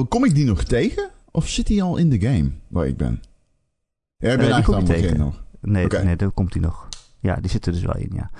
Kom 0.08 0.24
ik 0.24 0.34
die 0.34 0.44
nog 0.44 0.64
tegen? 0.64 1.10
Of 1.30 1.48
zit 1.48 1.68
hij 1.68 1.82
al 1.82 1.96
in 1.96 2.10
de 2.10 2.20
game 2.20 2.50
waar 2.68 2.86
ik 2.86 2.96
ben? 2.96 3.22
Ja, 4.16 4.30
ik 4.32 4.38
ben 4.38 4.50
eigenlijk 4.52 4.86
tegen. 4.86 5.18
nog. 5.18 5.42
Nee, 5.60 5.86
nee, 5.86 6.16
daar 6.16 6.30
komt 6.30 6.52
hij 6.54 6.62
nog. 6.62 6.88
Ja, 7.20 7.34
die 7.36 7.50
zit 7.50 7.66
er 7.66 7.72
dus 7.72 7.82
wel 7.82 7.96
in, 7.96 8.10
ja. 8.14 8.30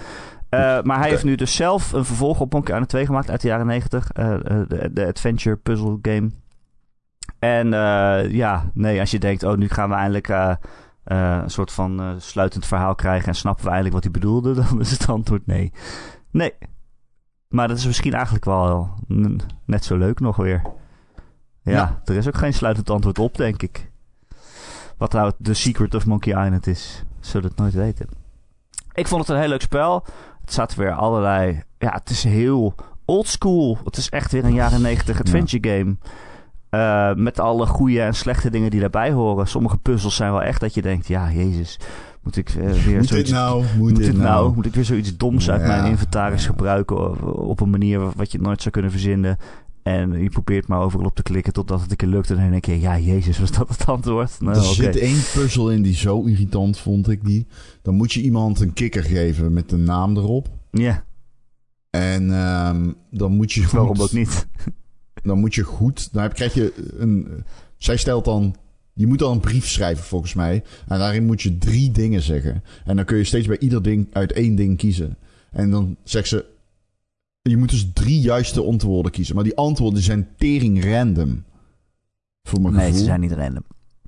Eh, 0.53 0.83
maar 0.83 0.99
hij 0.99 1.09
heeft 1.09 1.25
nu 1.25 1.35
dus 1.35 1.55
zelf 1.55 1.93
een 1.93 2.05
vervolg 2.05 2.41
op 2.41 2.53
Monkey 2.53 2.71
Island 2.73 2.91
2 2.91 3.07
gemaakt 3.07 3.31
uit 3.31 3.41
de 3.41 3.49
jaren 3.49 3.67
90. 3.67 4.11
eh, 4.13 4.35
eh, 4.35 4.69
de, 4.69 4.91
de 4.93 5.07
adventure 5.07 5.57
puzzle 5.57 5.99
game. 6.03 6.31
En 7.39 7.69
ja, 8.31 8.71
nee, 8.75 9.01
als 9.01 9.11
je 9.11 9.19
denkt, 9.19 9.43
oh, 9.43 9.57
nu 9.57 9.69
gaan 9.69 9.89
we 9.89 9.95
eindelijk 9.95 10.29
een 11.05 11.51
soort 11.51 11.73
van 11.73 12.15
sluitend 12.21 12.67
verhaal 12.67 12.95
krijgen 12.95 13.29
en 13.29 13.35
snappen 13.35 13.65
we 13.65 13.71
eindelijk 13.71 13.95
wat 13.95 14.05
hij 14.05 14.13
bedoelde, 14.13 14.55
dan 14.65 14.81
is 14.81 14.91
het 14.91 15.09
antwoord 15.09 15.47
nee. 15.47 15.73
Nee. 16.31 16.53
Maar 17.49 17.69
dat 17.69 17.77
is 17.79 17.87
misschien 17.87 18.15
eigenlijk 18.15 18.45
wel 18.45 18.95
net 19.65 19.85
zo 19.85 19.97
leuk 19.97 20.21
nog 20.21 20.37
weer. 20.37 20.63
Ja, 21.63 21.73
Ja. 21.73 22.01
er 22.05 22.17
is 22.17 22.27
ook 22.29 22.37
geen 22.37 22.55
sluitend 22.55 22.91
antwoord 22.91 23.19
op, 23.19 23.37
denk 23.37 23.63
ik. 23.63 23.91
Wat 24.97 25.13
nou 25.13 25.33
de 25.39 25.55
secret 25.55 25.95
of 25.95 26.07
Monkey 26.07 26.45
Island 26.45 26.67
is, 26.67 27.05
zullen 27.21 27.43
we 27.43 27.49
het 27.49 27.59
nooit 27.59 27.75
weten. 27.75 28.09
Ik 28.95 29.09
vond 29.09 29.21
het 29.21 29.31
een 29.31 29.41
heel 29.43 29.49
leuk 29.49 29.61
spel. 29.63 30.05
Het 30.53 30.61
zat 30.61 30.75
weer 30.75 30.93
allerlei... 30.93 31.63
Ja, 31.79 31.93
het 31.93 32.11
is 32.11 32.25
heel 32.25 32.75
old 33.05 33.27
school. 33.27 33.79
Het 33.85 33.97
is 33.97 34.09
echt 34.09 34.33
weer 34.33 34.45
een 34.45 34.55
jaren 34.55 34.81
90 34.83 35.21
adventure 35.21 35.69
game. 35.69 35.97
Eh, 36.71 37.15
met 37.15 37.41
alle 37.41 37.67
goede 37.67 38.01
en 38.03 38.15
slechte 38.15 38.51
dingen 38.51 38.71
die 38.71 38.81
daarbij 38.81 39.13
horen. 39.13 39.47
Sommige 39.47 39.77
puzzels 39.77 40.17
zijn 40.17 40.31
wel 40.33 40.43
echt 40.43 40.61
dat 40.61 40.75
je 40.75 40.83
denkt... 40.83 41.07
Ja, 41.07 41.31
jezus, 41.31 41.79
moet 42.23 42.37
ik 42.37 42.49
eh, 42.49 42.55
weer 42.55 42.97
Moet 42.97 43.09
zoiets... 43.09 43.29
dit 43.31 43.31
nou? 43.31 43.63
Moet, 43.63 43.77
Moet 43.77 43.97
dit 43.97 44.13
nou? 44.13 44.23
nou? 44.23 44.55
Moet 44.55 44.67
ik 44.67 44.75
weer 44.75 44.85
zoiets 44.85 45.17
doms 45.17 45.51
uit 45.51 45.67
mijn 45.67 45.85
inventaris 45.85 46.43
Ja. 46.43 46.49
gebruiken 46.49 47.11
op, 47.11 47.23
op 47.39 47.61
een 47.61 47.71
manier 47.71 48.01
wat 48.17 48.33
je 48.33 48.41
nooit 48.41 48.61
zou 48.61 48.71
kunnen 48.71 48.91
verzinnen? 48.91 49.39
En 49.83 50.23
je 50.23 50.31
probeert 50.31 50.69
maar 50.69 50.81
overal 50.81 51.07
op 51.07 51.15
te 51.15 51.23
klikken 51.23 51.53
totdat 51.53 51.81
het 51.81 51.91
een 51.91 51.97
keer 51.97 52.09
lukt. 52.09 52.31
En 52.31 52.37
dan 52.37 52.51
denk 52.51 52.65
je, 52.65 52.81
ja, 52.81 52.99
jezus, 52.99 53.39
was 53.39 53.53
dat 53.53 53.69
het 53.69 53.87
antwoord? 53.87 54.41
Nou, 54.41 54.57
er 54.57 54.63
zit 54.63 54.97
één 54.97 55.21
puzzel 55.35 55.71
in 55.71 55.83
die 55.83 55.95
zo 55.95 56.23
irritant 56.23 56.79
vond 56.79 57.09
ik 57.09 57.25
die. 57.25 57.47
Dan 57.83 57.95
moet 57.95 58.13
je 58.13 58.21
iemand 58.23 58.61
een 58.61 58.73
kikker 58.73 59.05
geven 59.05 59.53
met 59.53 59.73
een 59.73 59.85
naam 59.85 60.17
erop. 60.17 60.49
Ja, 60.71 61.05
En 61.91 62.33
ehm, 62.33 62.91
dan 63.11 63.33
moet 63.33 63.53
je 63.53 63.63
goed, 63.63 63.73
waarom 63.73 64.01
ook 64.01 64.13
niet? 64.13 64.47
Dan 65.23 65.39
moet 65.39 65.55
je 65.55 65.63
goed. 65.63 66.13
Dan 66.13 66.33
krijg 66.33 66.55
je 66.55 66.93
een. 66.97 67.45
Zij 67.77 67.97
stelt 67.97 68.25
dan. 68.25 68.57
Je 68.95 69.07
moet 69.07 69.19
dan 69.19 69.33
een 69.33 69.41
brief 69.41 69.69
schrijven 69.69 70.05
volgens 70.05 70.35
mij. 70.35 70.63
En 70.89 70.99
daarin 70.99 71.25
moet 71.25 71.43
je 71.43 71.59
drie 71.59 71.91
dingen 71.91 72.23
zeggen. 72.23 72.63
En 72.85 72.97
dan 72.97 73.05
kun 73.05 73.17
je 73.17 73.25
steeds 73.25 73.47
bij 73.47 73.59
ieder 73.59 73.83
ding 73.83 74.09
uit 74.13 74.33
één 74.33 74.55
ding 74.55 74.77
kiezen. 74.79 75.19
En 75.51 75.71
dan 75.71 75.97
zegt 76.05 76.29
ze. 76.29 76.45
Je 77.43 77.57
moet 77.57 77.71
dus 77.71 77.91
drie 77.95 78.21
juiste 78.21 78.63
antwoorden 78.65 79.13
kiezen. 79.13 79.35
Maar 79.35 79.45
die 79.45 79.57
antwoorden 79.57 80.03
zijn 80.03 80.29
tering 80.37 80.85
random. 80.85 81.45
Voor 82.43 82.61
mijn 82.61 82.75
Nee, 82.75 82.83
gevoel. 82.85 82.99
ze 82.99 83.05
zijn 83.05 83.21
niet 83.21 83.33
random. 83.33 83.63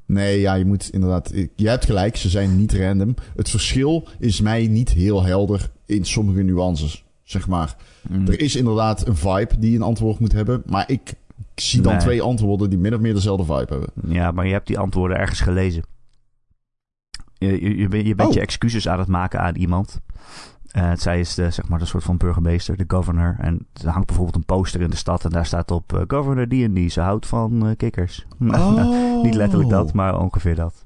Nee, 0.06 0.40
ja, 0.40 0.54
je 0.54 0.64
moet 0.64 0.88
inderdaad. 0.92 1.32
Je 1.56 1.68
hebt 1.68 1.84
gelijk, 1.84 2.16
ze 2.16 2.28
zijn 2.28 2.56
niet 2.56 2.72
random. 2.72 3.14
Het 3.36 3.50
verschil 3.50 4.08
is 4.18 4.40
mij 4.40 4.66
niet 4.66 4.90
heel 4.90 5.22
helder 5.22 5.70
in 5.86 6.04
sommige 6.04 6.42
nuances, 6.42 7.04
zeg 7.22 7.48
maar. 7.48 7.76
Mm. 8.08 8.26
Er 8.28 8.40
is 8.40 8.56
inderdaad 8.56 9.06
een 9.06 9.16
vibe 9.16 9.58
die 9.58 9.76
een 9.76 9.82
antwoord 9.82 10.18
moet 10.18 10.32
hebben. 10.32 10.62
Maar 10.66 10.90
ik 10.90 11.14
zie 11.54 11.80
dan 11.80 11.92
Nee. 11.92 12.00
twee 12.02 12.22
antwoorden 12.22 12.70
die 12.70 12.78
min 12.78 12.94
of 12.94 13.00
meer 13.00 13.14
dezelfde 13.14 13.44
vibe 13.44 13.72
hebben. 13.72 14.12
Ja, 14.14 14.30
maar 14.30 14.46
je 14.46 14.52
hebt 14.52 14.66
die 14.66 14.78
antwoorden 14.78 15.16
ergens 15.18 15.40
gelezen. 15.40 15.82
Je, 17.38 17.60
je, 17.62 17.76
je, 17.76 17.88
bent- 17.88 18.06
je 18.06 18.14
bent 18.14 18.28
Oh. 18.28 18.34
je 18.34 18.40
excuses 18.40 18.88
aan 18.88 18.98
het 18.98 19.08
maken 19.08 19.40
aan 19.40 19.54
iemand. 19.56 20.00
Eh, 20.74 20.90
zij 20.96 21.20
is 21.20 21.34
de, 21.34 21.50
zeg 21.50 21.68
maar 21.68 21.78
de 21.78 21.84
soort 21.84 22.04
van 22.04 22.16
burgemeester, 22.16 22.76
de 22.76 22.84
governor. 22.86 23.36
En 23.38 23.66
er 23.82 23.88
hangt 23.88 24.06
bijvoorbeeld 24.06 24.36
een 24.36 24.44
poster 24.44 24.80
in 24.80 24.90
de 24.90 24.96
stad 24.96 25.24
en 25.24 25.30
daar 25.30 25.46
staat 25.46 25.70
op... 25.70 25.92
eh, 25.92 26.02
governor 26.06 26.48
die 26.48 26.64
en 26.64 26.74
die, 26.74 26.88
ze 26.88 27.00
houdt 27.00 27.26
van 27.26 27.66
eh, 27.66 27.76
kikkers. 27.76 28.26
Niet 29.22 29.34
letterlijk 29.34 29.70
dat, 29.70 29.92
maar 29.92 30.18
ongeveer 30.20 30.54
dat. 30.54 30.84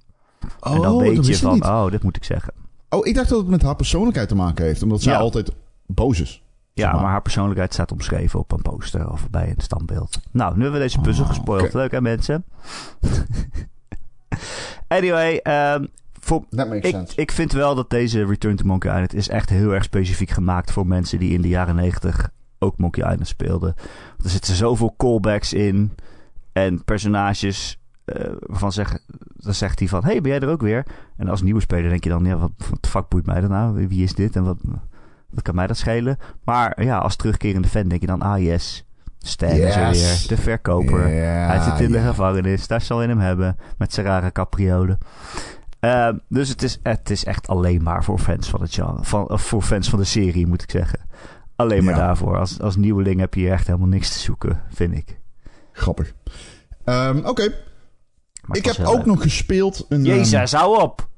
Oh, 0.61 0.74
en 0.74 0.80
dan 0.82 0.93
dat 0.93 1.01
weet 1.01 1.26
je 1.26 1.36
van, 1.36 1.53
niet. 1.55 1.64
oh, 1.64 1.91
dit 1.91 2.03
moet 2.03 2.16
ik 2.16 2.24
zeggen. 2.24 2.53
Oh, 2.89 3.07
ik 3.07 3.14
dacht 3.14 3.28
dat 3.28 3.39
het 3.39 3.49
met 3.49 3.62
haar 3.62 3.76
persoonlijkheid 3.76 4.28
te 4.28 4.34
maken 4.34 4.64
heeft. 4.64 4.82
Omdat 4.82 5.03
zij 5.03 5.12
Ja. 5.12 5.18
altijd 5.18 5.55
boos 5.86 6.20
is. 6.20 6.43
Ja, 6.72 6.93
maar. 6.93 7.01
maar 7.01 7.11
haar 7.11 7.22
persoonlijkheid 7.22 7.72
staat 7.72 7.93
omschreven 7.93 8.39
op 8.39 8.53
een 8.53 8.62
poster 8.62 9.11
of 9.11 9.30
bij 9.30 9.49
een 9.49 9.55
standbeeld. 9.62 10.20
Nou, 10.30 10.55
nu 10.57 10.62
hebben 10.62 10.80
we 10.80 10.86
deze 10.86 11.01
puzzel 11.01 11.24
Oh, 11.24 11.30
gespoild. 11.30 11.74
Leuk 11.74 11.91
hè 11.91 12.01
mensen? 12.01 12.45
anyway, 14.89 15.36
ehm, 15.43 15.84
voor, 16.29 16.45
That 16.51 16.68
makes 16.68 16.89
ik, 16.89 16.95
sense. 16.95 17.16
ik 17.16 17.33
vind 17.33 17.53
wel 17.53 17.74
dat 17.74 17.91
deze 17.91 18.24
Return 18.26 18.57
to 18.57 18.64
Monkey 18.64 18.91
Island 18.91 19.14
is 19.14 19.29
echt 19.29 19.49
heel 19.49 19.74
erg 19.74 19.85
specifiek 19.85 20.31
gemaakt 20.31 20.72
voor 20.72 20.87
mensen 20.87 21.18
die 21.18 21.33
in 21.33 21.41
de 21.43 21.49
jaren 21.49 21.74
90 21.74 22.31
ook 22.59 22.79
Monkey 22.79 23.03
Island 23.11 23.29
speelden. 23.29 23.74
Want 24.09 24.24
er 24.24 24.31
zitten 24.31 24.55
zoveel 24.55 24.95
callbacks 24.97 25.53
in 25.53 25.93
en 26.53 26.85
personages 26.85 27.79
eh, 28.05 28.33
waarvan 28.41 28.72
zeg, 28.72 28.99
dan 29.37 29.55
zegt 29.55 29.79
hij 29.79 29.89
van, 29.89 30.05
hey, 30.05 30.20
ben 30.20 30.31
jij 30.31 30.41
er 30.41 30.49
ook 30.49 30.62
weer? 30.62 30.87
En 31.16 31.29
als 31.29 31.43
nieuwe 31.43 31.61
speler 31.61 31.91
denk 31.91 32.05
je 32.05 32.11
dan, 32.11 32.24
ja, 32.24 32.37
wat, 32.37 32.51
wat 32.70 32.87
fuck 32.89 33.09
boeit 33.09 33.26
mij 33.26 33.41
dat 33.41 33.51
nou? 33.51 33.89
Wie 33.89 34.03
is 34.03 34.14
dit 34.14 34.37
en 34.37 34.45
wat, 34.45 34.59
wat 35.31 35.43
kan 35.43 35.55
mij 35.55 35.66
dat 35.66 35.76
schelen? 35.76 36.18
Maar 36.45 36.85
ja, 36.85 36.99
als 36.99 37.16
terugkerende 37.16 37.68
fan 37.68 37.89
denk 37.89 38.01
je 38.01 38.07
dan, 38.07 38.22
ah 38.22 38.43
yes, 38.43 38.85
Stan 39.18 39.49
is 39.49 39.74
er 39.74 39.91
weer, 39.91 40.24
de 40.29 40.37
verkoper. 40.37 41.09
Ja, 41.09 41.47
Hij 41.47 41.61
zit 41.61 41.81
in 41.81 41.93
de 41.93 42.01
gevangenis. 42.01 42.66
Daar 42.66 42.81
zal 42.81 43.03
je 43.03 43.09
hem 43.09 43.18
hebben. 43.18 43.57
Met 43.79 43.93
zijn 43.93 44.07
rare 44.07 44.33
capriolen. 44.33 44.99
Ehm, 45.81 46.16
dus 46.29 46.49
het 46.49 46.62
is, 46.62 46.79
het 46.83 47.11
is 47.11 47.24
echt 47.24 47.49
alleen 47.49 47.83
maar 47.83 48.05
voor 48.05 48.18
fans 48.18 48.49
van 48.49 48.61
het 48.61 48.74
genre. 48.74 49.05
Van, 49.05 49.29
of 49.31 49.43
voor 49.43 49.62
fans 49.62 49.89
van 49.89 49.99
de 49.99 50.05
serie, 50.05 50.47
moet 50.47 50.62
ik 50.62 50.70
zeggen. 50.70 50.99
Alleen 51.57 51.85
maar 51.85 51.95
Ja. 51.95 52.01
daarvoor. 52.07 52.39
Als, 52.39 52.61
als 52.61 52.76
nieuweling 52.76 53.20
heb 53.20 53.35
je 53.35 53.41
hier 53.41 53.53
echt 53.53 53.66
helemaal 53.66 53.89
niks 53.89 54.12
te 54.12 54.18
zoeken, 54.18 54.62
vind 54.70 54.95
ik. 54.95 55.18
Grappig. 55.72 56.12
Ehm, 56.85 57.18
Oké, 57.24 57.43
ik 58.53 58.64
heb 58.64 58.79
ook 58.87 58.97
leuk. 58.97 59.05
nog 59.07 59.22
gespeeld. 59.22 59.87
Een, 59.89 59.99
ehm, 60.07 60.07
Jezus, 60.16 60.53
hou 60.53 60.81
op! 60.83 61.09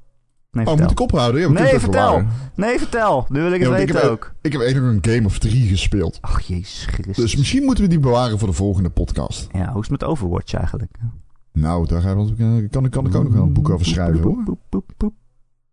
Nee, 0.50 0.64
Oh, 0.64 0.68
vertel. 0.70 0.88
moet 0.88 0.98
ik 1.00 1.00
ophouden? 1.12 1.40
Ja, 1.40 1.48
Nee, 1.48 1.78
vertel. 1.78 2.22
Nee, 2.54 2.78
vertel. 2.78 3.26
Nu 3.28 3.40
wil 3.42 3.52
ik 3.52 3.60
het 3.60 3.62
Ja, 3.62 3.68
want 3.68 3.80
ik 3.80 3.86
weten 3.86 4.02
heb- 4.02 4.10
ook. 4.10 4.34
Ik 4.40 4.52
heb 4.52 4.60
eigenlijk 4.62 5.06
een 5.06 5.12
Game 5.14 5.26
of 5.26 5.38
3 5.38 5.68
gespeeld. 5.68 6.18
Ach, 6.20 6.40
jezus 6.40 6.84
Christus. 6.84 7.16
Dus 7.16 7.36
misschien 7.36 7.64
moeten 7.64 7.84
we 7.84 7.90
die 7.90 7.98
bewaren 7.98 8.38
voor 8.38 8.48
de 8.48 8.54
volgende 8.54 8.90
podcast. 8.90 9.46
Ja, 9.52 9.66
hoe 9.72 9.82
is 9.82 9.88
het 9.88 10.00
met 10.00 10.04
Overwatch 10.04 10.54
eigenlijk? 10.54 10.90
Nou, 11.52 11.86
daar 11.86 12.00
gaan 12.02 12.26
we- 12.26 12.34
kan, 12.70 12.84
ik- 12.84 12.90
kan 12.90 13.06
ik 13.06 13.14
ook 13.16 13.22
nog 13.24 13.32
wel 13.32 13.42
een 13.42 13.52
boek 13.52 13.70
over 13.70 13.86
schrijven 13.86 14.20
hoor. 14.22 14.44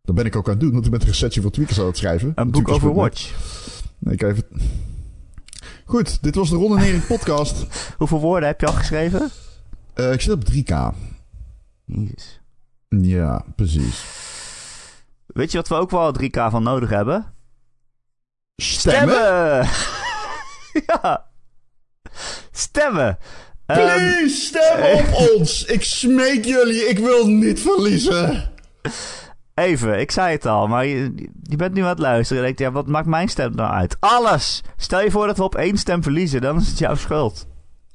Dat 0.02 0.16
ben 0.16 0.26
ik 0.26 0.36
ook 0.36 0.46
aan 0.46 0.52
het 0.52 0.60
doen, 0.62 0.72
want 0.72 0.86
ik 0.86 0.92
ben 0.92 1.00
een 1.02 1.08
recensie 1.08 1.42
voor 1.42 1.52
Tweakers 1.52 1.80
aan 1.80 1.86
het 1.86 1.98
schrijven. 1.98 2.32
Een 2.36 2.52
boek 2.52 2.64
Tweakers.net. 2.64 2.90
Overwatch. 2.92 3.34
Nee, 4.00 4.14
ik 4.14 4.22
even... 4.22 4.44
Goed, 5.86 6.24
dit 6.24 6.36
was 6.36 6.50
de 6.50 6.56
Ron 6.56 6.78
en 6.78 6.84
Erik 6.84 7.08
podcast. 7.08 7.66
Hoeveel 7.98 8.20
woorden 8.20 8.48
heb 8.50 8.60
je 8.60 8.68
al 8.68 8.74
geschreven? 8.74 9.30
Eh, 9.94 10.12
ik 10.14 10.22
zit 10.22 10.34
op 10.34 10.44
3K. 10.44 10.94
Jezus. 11.86 12.42
Ja, 12.90 13.46
precies. 13.56 14.06
Weet 15.26 15.52
je 15.52 15.58
wat 15.58 15.68
we 15.68 15.76
ook 15.76 15.92
wel 15.92 16.14
3K 16.22 16.50
van 16.50 16.64
nodig 16.64 16.90
hebben? 16.90 17.34
Stemmen? 18.56 19.16
ja. 20.88 21.26
Stemmen. 22.52 23.18
Ehm, 23.68 23.80
Please, 23.80 24.36
stem 24.36 24.84
op 24.94 25.14
ons! 25.36 25.66
Ik 25.66 25.84
smeek 25.84 26.46
jullie, 26.46 26.88
ik 26.90 27.00
wil 27.00 27.28
niet 27.28 27.60
verliezen. 27.62 28.50
even, 29.54 30.00
ik 30.00 30.12
zei 30.12 30.32
het 30.32 30.46
al, 30.46 30.68
maar 30.68 30.86
je, 30.86 31.28
je 31.44 31.56
bent 31.56 31.74
nu 31.74 31.82
aan 31.82 31.88
het 31.88 32.00
luisteren. 32.00 32.38
En 32.38 32.46
denkt, 32.46 32.60
ja, 32.62 32.72
wat 32.72 32.88
maakt 32.88 33.08
mijn 33.08 33.28
stem 33.28 33.56
nou 33.56 33.72
uit? 33.72 33.98
Alles! 34.00 34.64
Stel 34.78 35.02
je 35.02 35.12
voor 35.12 35.28
dat 35.28 35.38
we 35.38 35.44
op 35.44 35.56
één 35.56 35.78
stem 35.78 36.04
verliezen, 36.04 36.42
dan 36.42 36.58
is 36.58 36.68
het 36.68 36.78
jouw 36.78 36.96
schuld. 36.96 37.48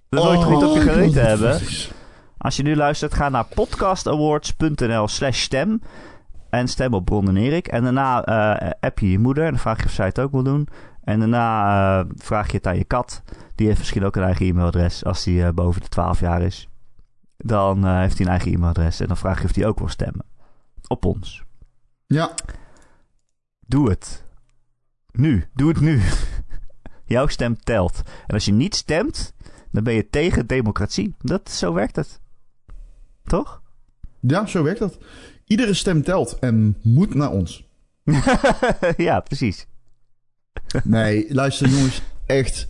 Dat 0.08 0.22
wil 0.22 0.32
je 0.32 0.38
toch 0.38 0.50
niet 0.50 0.64
op 0.64 0.74
je 0.74 0.80
Oh, 0.80 0.92
geweten 0.92 1.26
hebben? 1.26 1.60
Als 2.38 2.56
je 2.56 2.62
nu 2.62 2.76
luistert, 2.76 3.14
ga 3.14 3.28
naar 3.28 3.46
podcastawards.nl 3.54 5.08
slash 5.08 5.40
stem. 5.40 5.80
En 6.50 6.68
stem 6.68 6.94
op 6.94 7.04
Bron 7.04 7.28
en 7.28 7.36
Erik. 7.36 7.68
En 7.68 7.82
daarna 7.82 8.24
eh, 8.24 8.70
app 8.80 8.98
je 8.98 9.10
je 9.10 9.18
moeder. 9.18 9.44
En 9.44 9.50
dan 9.50 9.58
vraag 9.58 9.78
je 9.78 9.84
of 9.84 9.90
zij 9.90 10.06
het 10.06 10.20
ook 10.20 10.32
wil 10.32 10.42
doen. 10.42 10.68
En 11.05 11.18
daarna 11.18 12.00
eh, 12.00 12.07
vraag 12.16 12.50
je 12.50 12.57
het 12.57 12.66
aan 12.66 12.76
je 12.76 12.84
kat. 12.84 13.22
Die 13.55 13.66
heeft 13.66 13.78
misschien 13.78 14.05
ook 14.05 14.16
een 14.16 14.22
eigen 14.22 14.46
e-mailadres. 14.46 15.05
Als 15.05 15.24
die 15.24 15.44
eh, 15.44 15.53
boven 15.53 15.80
de 15.80 15.88
12 15.88 16.20
jaar 16.20 16.42
is. 16.42 16.68
Dan 17.36 17.86
eh, 17.86 17.98
heeft 17.98 18.16
hij 18.16 18.26
een 18.26 18.32
eigen 18.32 18.53
e-mailadres. 18.53 19.00
En 19.00 19.07
dan 19.07 19.16
vraag 19.16 19.38
je 19.38 19.44
of 19.44 19.53
die 19.53 19.66
ook 19.66 19.78
wil 19.78 19.88
stemmen. 19.88 20.24
Op 20.86 21.05
ons. 21.05 21.42
Ja, 22.07 22.34
Doe 23.72 23.90
het. 23.90 24.24
Nu. 25.12 25.46
Doe 25.55 25.68
het 25.68 25.80
nu. 25.80 26.00
Jouw 27.05 27.26
stem 27.26 27.57
telt. 27.57 28.03
En 28.26 28.34
als 28.34 28.44
je 28.44 28.53
niet 28.53 28.74
stemt, 28.74 29.34
dan 29.70 29.84
ben 29.84 29.94
je 29.94 30.09
tegen 30.11 30.46
democratie. 30.46 31.14
Dat, 31.18 31.50
zo 31.50 31.72
werkt 31.72 31.96
het. 31.96 32.20
Toch? 33.24 33.62
ja, 34.20 34.46
zo 34.46 34.62
werkt 34.62 34.78
dat. 34.78 34.98
Iedere 35.44 35.74
stem 35.74 36.03
telt 36.03 36.38
en 36.38 36.78
moet 36.82 37.14
naar 37.14 37.30
ons. 37.30 37.68
ja, 38.96 39.20
precies. 39.20 39.66
Nee, 40.84 41.26
luister 41.28 41.68
jongens, 41.68 42.03
echt. 42.26 42.66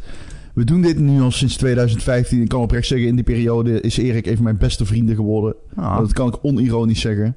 We 0.55 0.65
doen 0.65 0.81
dit 0.81 0.99
nu 0.99 1.21
al 1.21 1.31
sinds 1.31 1.57
2015. 1.57 2.43
Ik 2.43 2.49
kan 2.49 2.61
oprecht 2.61 2.87
zeggen, 2.87 3.09
in 3.09 3.15
die 3.15 3.25
periode 3.25 3.81
is 3.81 3.97
Erik 3.97 4.27
een 4.27 4.35
van 4.35 4.45
mijn 4.45 4.57
beste 4.57 4.87
vrienden 4.87 5.17
geworden. 5.17 5.55
Ah, 5.77 5.99
Dat 5.99 6.13
kan 6.13 6.29
ik 6.29 6.39
onironisch 6.43 7.01
zeggen. 7.01 7.37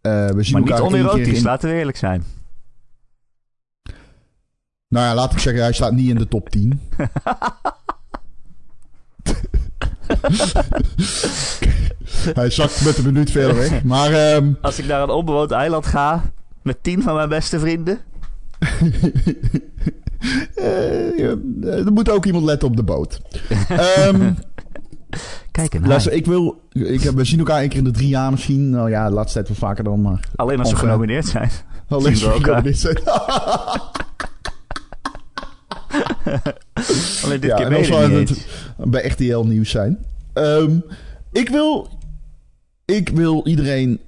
Eh, 0.00 0.28
we 0.28 0.42
zien 0.42 0.52
maar 0.52 0.62
niet 0.62 0.70
elkaar 0.70 0.88
keer 0.88 0.98
onerotisch, 0.98 1.38
in... 1.38 1.44
laten 1.44 1.70
we 1.70 1.76
eerlijk 1.76 1.96
zijn. 1.96 2.24
Nou 4.88 5.06
ja, 5.06 5.14
laat 5.14 5.32
ik 5.32 5.38
zeggen, 5.38 5.62
hij 5.62 5.72
staat 5.72 5.92
niet 5.92 6.08
in 6.08 6.16
de 6.16 6.28
top 6.28 6.48
10. 6.50 6.80
hij 12.34 12.50
zakt 12.50 12.84
met 12.84 12.98
een 12.98 13.04
minuut 13.04 13.30
verder 13.30 13.56
weg. 13.56 13.82
Maar 13.82 14.12
ehm, 14.12 14.52
Als 14.60 14.78
ik 14.78 14.86
naar 14.86 15.02
een 15.02 15.10
onbewoond 15.10 15.50
eiland 15.50 15.86
ga 15.86 16.22
met 16.62 16.82
tien 16.82 17.02
van 17.02 17.14
mijn 17.14 17.28
beste 17.28 17.58
vrienden. 17.58 17.98
Eh, 20.54 21.18
ja, 21.18 21.36
er 21.62 21.92
moet 21.92 22.10
ook 22.10 22.26
iemand 22.26 22.44
letten 22.44 22.68
op 22.68 22.76
de 22.76 22.82
boot. 22.82 23.20
Ehm 23.68 24.32
Kijk 25.50 25.86
luister, 25.86 26.12
ik 26.12 26.26
wil... 26.26 26.62
Ik 26.72 27.00
heb, 27.00 27.14
we 27.14 27.24
zien 27.24 27.38
elkaar 27.38 27.60
één 27.60 27.68
keer 27.68 27.78
in 27.78 27.84
de 27.84 27.90
drie 27.90 28.08
jaar 28.08 28.30
misschien. 28.30 28.70
Nou 28.70 28.90
ja, 28.90 29.08
de 29.08 29.14
laatste 29.14 29.34
tijd 29.34 29.48
wel 29.48 29.68
vaker 29.68 29.84
dan, 29.84 30.02
maar... 30.02 30.28
Alleen 30.36 30.58
als 30.58 30.68
Of, 30.68 30.74
eh, 30.74 30.80
genomineerd 30.80 31.26
zijn. 31.26 31.50
Alleen 31.88 32.14
we 32.14 32.30
elkaar. 32.30 32.62
dit 32.62 32.78
zijn. 32.78 32.98
Alleen 37.24 37.40
dit 37.40 37.50
ja, 37.50 37.56
keer 37.56 37.66
en 37.66 37.76
als 37.76 37.88
we 37.88 38.06
niet 38.08 38.28
het 38.28 38.46
bij 38.90 39.06
RTL 39.06 39.38
Nieuws 39.38 39.70
zijn. 39.70 39.98
Ehm, 40.32 40.78
ik, 41.32 41.48
wil, 41.48 41.88
ik 42.84 43.08
wil 43.08 43.46
iedereen 43.46 44.00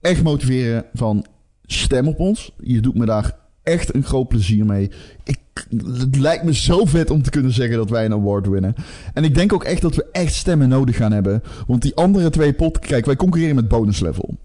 echt 0.00 0.22
motiveren 0.22 0.84
van 0.92 1.26
stem 1.62 2.08
op 2.08 2.18
ons. 2.18 2.52
Je 2.60 2.80
doet 2.80 2.94
me 2.94 3.06
daar 3.06 3.36
echt 3.64 3.94
een 3.94 4.04
groot 4.04 4.28
plezier 4.28 4.66
mee. 4.66 4.90
Ik, 5.24 5.38
het 5.86 6.16
lijkt 6.16 6.44
me 6.44 6.54
zo 6.54 6.84
vet 6.84 7.10
om 7.10 7.22
te 7.22 7.30
kunnen 7.30 7.52
zeggen 7.52 7.76
dat 7.76 7.90
wij 7.90 8.04
een 8.04 8.12
award 8.12 8.46
winnen. 8.46 8.74
En 9.14 9.24
ik 9.24 9.34
denk 9.34 9.52
ook 9.52 9.64
echt 9.64 9.82
dat 9.82 9.94
we 9.94 10.06
echt 10.12 10.34
stemmen 10.34 10.68
nodig 10.68 10.96
gaan 10.96 11.12
hebben. 11.12 11.42
Want 11.66 11.82
die 11.82 11.94
andere 11.94 12.30
twee 12.30 12.52
pot... 12.52 12.78
Kijk, 12.78 13.06
wij 13.06 13.16
concurreren 13.16 13.54
met 13.54 13.68
bonus 13.68 14.00
level. 14.00 14.36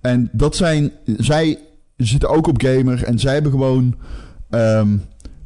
En 0.00 0.28
dat 0.32 0.56
zijn... 0.56 0.92
Zij 1.16 1.58
zitten 1.96 2.28
ook 2.28 2.46
op 2.46 2.62
gamer 2.62 3.02
en 3.04 3.18
zij 3.18 3.32
hebben 3.32 3.52
gewoon... 3.52 3.94
ehm, 4.50 4.96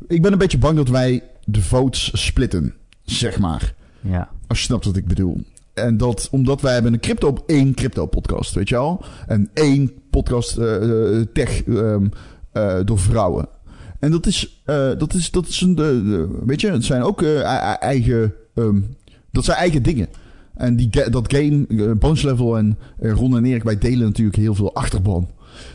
ik 0.09 0.23
ben 0.23 0.33
een 0.33 0.39
beetje 0.39 0.59
bang 0.59 0.77
dat 0.77 0.89
wij 0.89 1.23
de 1.45 1.63
votes 1.63 2.11
splitten, 2.13 2.75
zeg 3.05 3.39
maar. 3.39 3.75
Ja. 4.01 4.29
Als 4.47 4.59
je 4.59 4.65
snapt 4.65 4.85
wat 4.85 4.97
ik 4.97 5.07
bedoel. 5.07 5.41
En 5.75 5.97
dat 5.97 6.29
omdat 6.31 6.61
wij 6.61 6.73
hebben 6.73 6.93
een 6.93 7.01
crypto 7.01 7.29
op 7.29 7.43
één 7.47 7.75
crypto 7.75 8.07
podcast, 8.07 8.55
weet 8.55 8.69
je 8.69 8.77
al? 8.77 9.05
En 9.27 9.51
één 9.55 9.93
podcast 10.11 10.57
eh, 10.57 11.19
eh, 11.19 11.27
tech 11.33 11.65
ehm, 11.65 12.07
eh, 12.53 12.79
door 12.85 12.99
vrouwen. 12.99 13.49
En 13.99 14.11
dat 14.11 14.27
is, 14.27 14.63
eh, 14.65 14.91
dat 14.99 15.15
is, 15.15 15.31
dat 15.31 15.47
is 15.47 15.61
een, 15.61 15.75
de- 15.75 16.39
weet 16.47 16.61
je, 16.61 16.71
het 16.73 16.85
zijn 16.85 17.03
ook 17.03 17.23
eh, 17.23 17.43
eigen, 17.83 18.35
ehm, 18.55 18.81
dat 19.31 19.45
zijn 19.45 19.57
eigen 19.59 19.83
dingen. 19.83 20.09
En 20.55 20.77
die, 20.77 21.11
dat 21.11 21.35
game, 21.35 21.95
Bones 21.97 22.23
Level 22.23 22.57
en 22.59 22.79
eh, 22.99 23.13
Ron 23.13 23.37
en 23.37 23.45
Erik, 23.45 23.63
wij 23.63 23.79
delen 23.79 24.07
natuurlijk 24.07 24.37
heel 24.37 24.55
veel 24.55 24.75
achterban. 24.75 25.29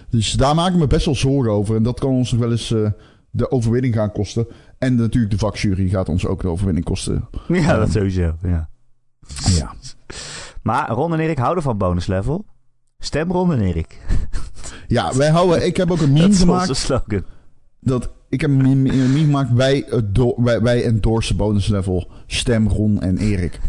Dus 0.10 0.32
daar 0.32 0.56
maak 0.56 0.72
ik 0.74 0.80
me 0.80 0.88
best 0.88 1.06
wel 1.06 1.16
zorgen 1.16 1.52
over. 1.52 1.76
En 1.76 1.84
dat 1.84 2.00
kan 2.00 2.10
ons 2.10 2.32
nog 2.32 2.42
wel 2.42 2.52
eens 2.52 2.72
eh, 2.72 2.90
de 3.32 3.52
overwinning 3.52 3.94
gaan 3.94 4.12
kosten. 4.12 4.48
En 4.78 4.96
natuurlijk 4.96 5.32
de 5.34 5.38
vakjury 5.38 5.90
gaat 5.90 6.10
ons 6.10 6.26
ook 6.26 6.42
de 6.42 6.48
overwinning 6.48 6.86
kosten. 6.86 7.30
ja, 7.48 7.78
dat 7.78 7.92
sowieso. 7.92 8.36
Ja. 8.44 8.70
Ja. 9.58 9.74
Maar 10.64 10.90
Ron 10.90 11.14
en 11.14 11.20
Erik 11.20 11.38
houden 11.38 11.64
van 11.64 11.78
bonus 11.78 12.08
level. 12.08 12.46
Stem 12.98 13.32
Ron 13.32 13.52
en 13.54 13.62
Erik. 13.62 14.00
Ja, 14.88 15.16
wij 15.16 15.30
houden. 15.30 15.66
Ik 15.66 15.78
heb 15.78 15.92
ook 15.92 16.02
een 16.02 16.14
Dat 16.14 16.22
meme 16.22 16.34
is 16.34 16.40
gemaakt. 16.40 16.70
onze 16.70 16.82
slogan. 16.86 17.26
Dat, 17.80 18.10
ik 18.30 18.42
heb 18.42 18.50
een 18.50 18.82
meme, 18.82 19.18
gemaakt. 19.18 19.52
Wij, 19.54 19.86
do, 20.06 20.34
wij, 20.44 20.62
wij 20.62 20.84
endorsen 20.84 21.36
bonus 21.36 21.68
level. 21.68 22.08
Stem 22.28 22.68
Ron 22.68 23.02
en 23.02 23.18
Erik. 23.18 23.60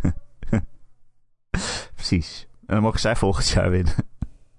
Precies. 1.94 2.46
En 2.66 2.74
dan 2.74 2.82
mogen 2.82 3.00
zij 3.00 3.16
volgend 3.16 3.48
jaar 3.48 3.70
winnen. 3.70 3.92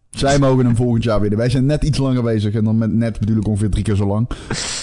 Zij 0.09 0.39
mogen 0.39 0.65
hem 0.65 0.75
volgend 0.75 1.03
jaar 1.03 1.19
winnen. 1.19 1.39
Wij 1.39 1.49
zijn 1.49 1.65
net 1.65 1.83
iets 1.83 1.97
langer 1.97 2.23
bezig. 2.23 2.53
En 2.53 2.63
dan 2.63 2.77
met 2.77 2.93
net 2.93 3.19
bedoel 3.19 3.37
ik 3.37 3.47
ongeveer 3.47 3.69
drie 3.69 3.83
keer 3.83 3.95
zo 3.95 4.07
lang. 4.07 4.29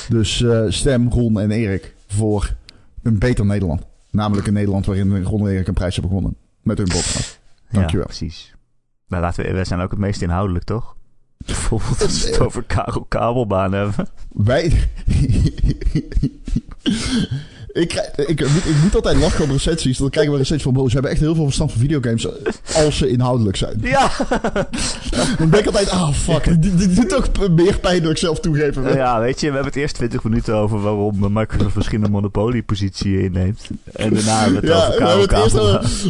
Dus 0.08 0.42
eh, 0.42 0.64
stem 0.68 1.08
Ron 1.08 1.40
en 1.40 1.50
Erik 1.50 1.94
voor 2.06 2.54
een 3.02 3.18
beter 3.18 3.46
Nederland. 3.46 3.82
Namelijk 4.10 4.46
een 4.46 4.52
Nederland 4.52 4.86
waarin 4.86 5.22
Ron 5.22 5.40
en 5.40 5.52
Erik 5.54 5.68
een 5.68 5.74
prijs 5.74 5.94
hebben 5.96 6.12
gewonnen. 6.12 6.38
Met 6.62 6.78
hun 6.78 6.86
podcast. 6.86 7.40
Dankjewel. 7.70 8.06
Ja, 8.06 8.14
precies. 8.16 8.53
Maar 9.06 9.20
laten 9.20 9.44
we, 9.44 9.52
wij 9.52 9.64
zijn 9.64 9.80
ook 9.80 9.90
het 9.90 10.00
meest 10.00 10.22
inhoudelijk, 10.22 10.64
toch? 10.64 10.96
Bijvoorbeeld 11.46 12.02
als 12.02 12.22
we 12.22 12.28
het 12.30 12.40
over 12.40 12.62
Karel 12.62 13.04
Kabelbaan 13.04 13.72
hebben. 13.72 14.08
Wij. 14.28 14.72
ik, 17.74 17.88
krijg- 17.88 18.16
ik, 18.16 18.40
moet, 18.40 18.64
ik 18.64 18.82
moet 18.82 18.94
altijd 18.94 19.16
lachen 19.16 19.44
op 19.44 19.50
recensies. 19.50 19.98
Dan 19.98 20.10
krijgen 20.10 20.32
we 20.32 20.38
recensies 20.38 20.64
van. 20.64 20.72
"Bro, 20.72 20.86
Ze 20.88 20.92
hebben 20.92 21.10
echt 21.10 21.20
heel 21.20 21.34
veel 21.34 21.44
verstand 21.44 21.70
van 21.72 21.80
videogames. 21.80 22.26
Als 22.74 22.96
ze 22.96 23.08
inhoudelijk 23.08 23.56
zijn. 23.56 23.78
Ja! 23.82 24.10
Dan 25.38 25.50
denk 25.50 25.54
ik 25.54 25.66
altijd. 25.66 25.90
Ah, 25.90 26.12
fuck. 26.12 26.62
Dit, 26.62 26.78
dit 26.78 26.96
doet 26.96 27.08
toch 27.08 27.48
meer 27.50 27.78
pijn 27.78 28.02
dan 28.02 28.10
ik 28.10 28.18
zelf 28.18 28.40
toegeven. 28.40 28.82
wil. 28.82 28.96
ja, 28.96 29.20
weet 29.20 29.40
je, 29.40 29.46
we 29.46 29.52
hebben 29.54 29.72
het 29.72 29.80
eerst 29.80 29.94
20 29.94 30.22
minuten 30.22 30.54
over 30.54 30.80
waarom 30.82 31.32
Microsoft 31.32 31.74
misschien 31.74 32.04
een 32.04 32.10
monopoliepositie 32.10 33.22
inneemt. 33.22 33.60
En 33.92 34.14
daarna 34.14 34.40
hebben 34.40 34.60
we 34.60 34.66
het 34.66 34.76
Ja, 34.76 34.86
over 34.86 34.98
we 35.02 35.06
hebben 35.08 35.28
het 35.28 35.42
eerst 35.44 35.58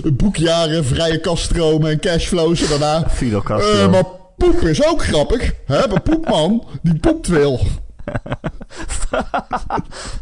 over 0.03 0.12
boekjaren, 0.17 0.85
vrije 0.85 1.21
kaststromen 1.21 1.91
en 1.91 2.01
cashflows. 2.01 2.62
En 2.62 2.69
daarna. 2.69 3.09
Fidel 3.11 3.39
eh, 3.39 3.45
Castro. 3.45 3.91
maar 3.91 4.05
poep 4.37 4.61
is 4.61 4.87
ook 4.87 5.05
grappig. 5.05 5.53
Hè? 5.67 5.89
Maar 5.89 6.01
poepman, 6.01 6.65
die 6.83 6.95
poept 6.99 7.27
veel. 7.27 7.61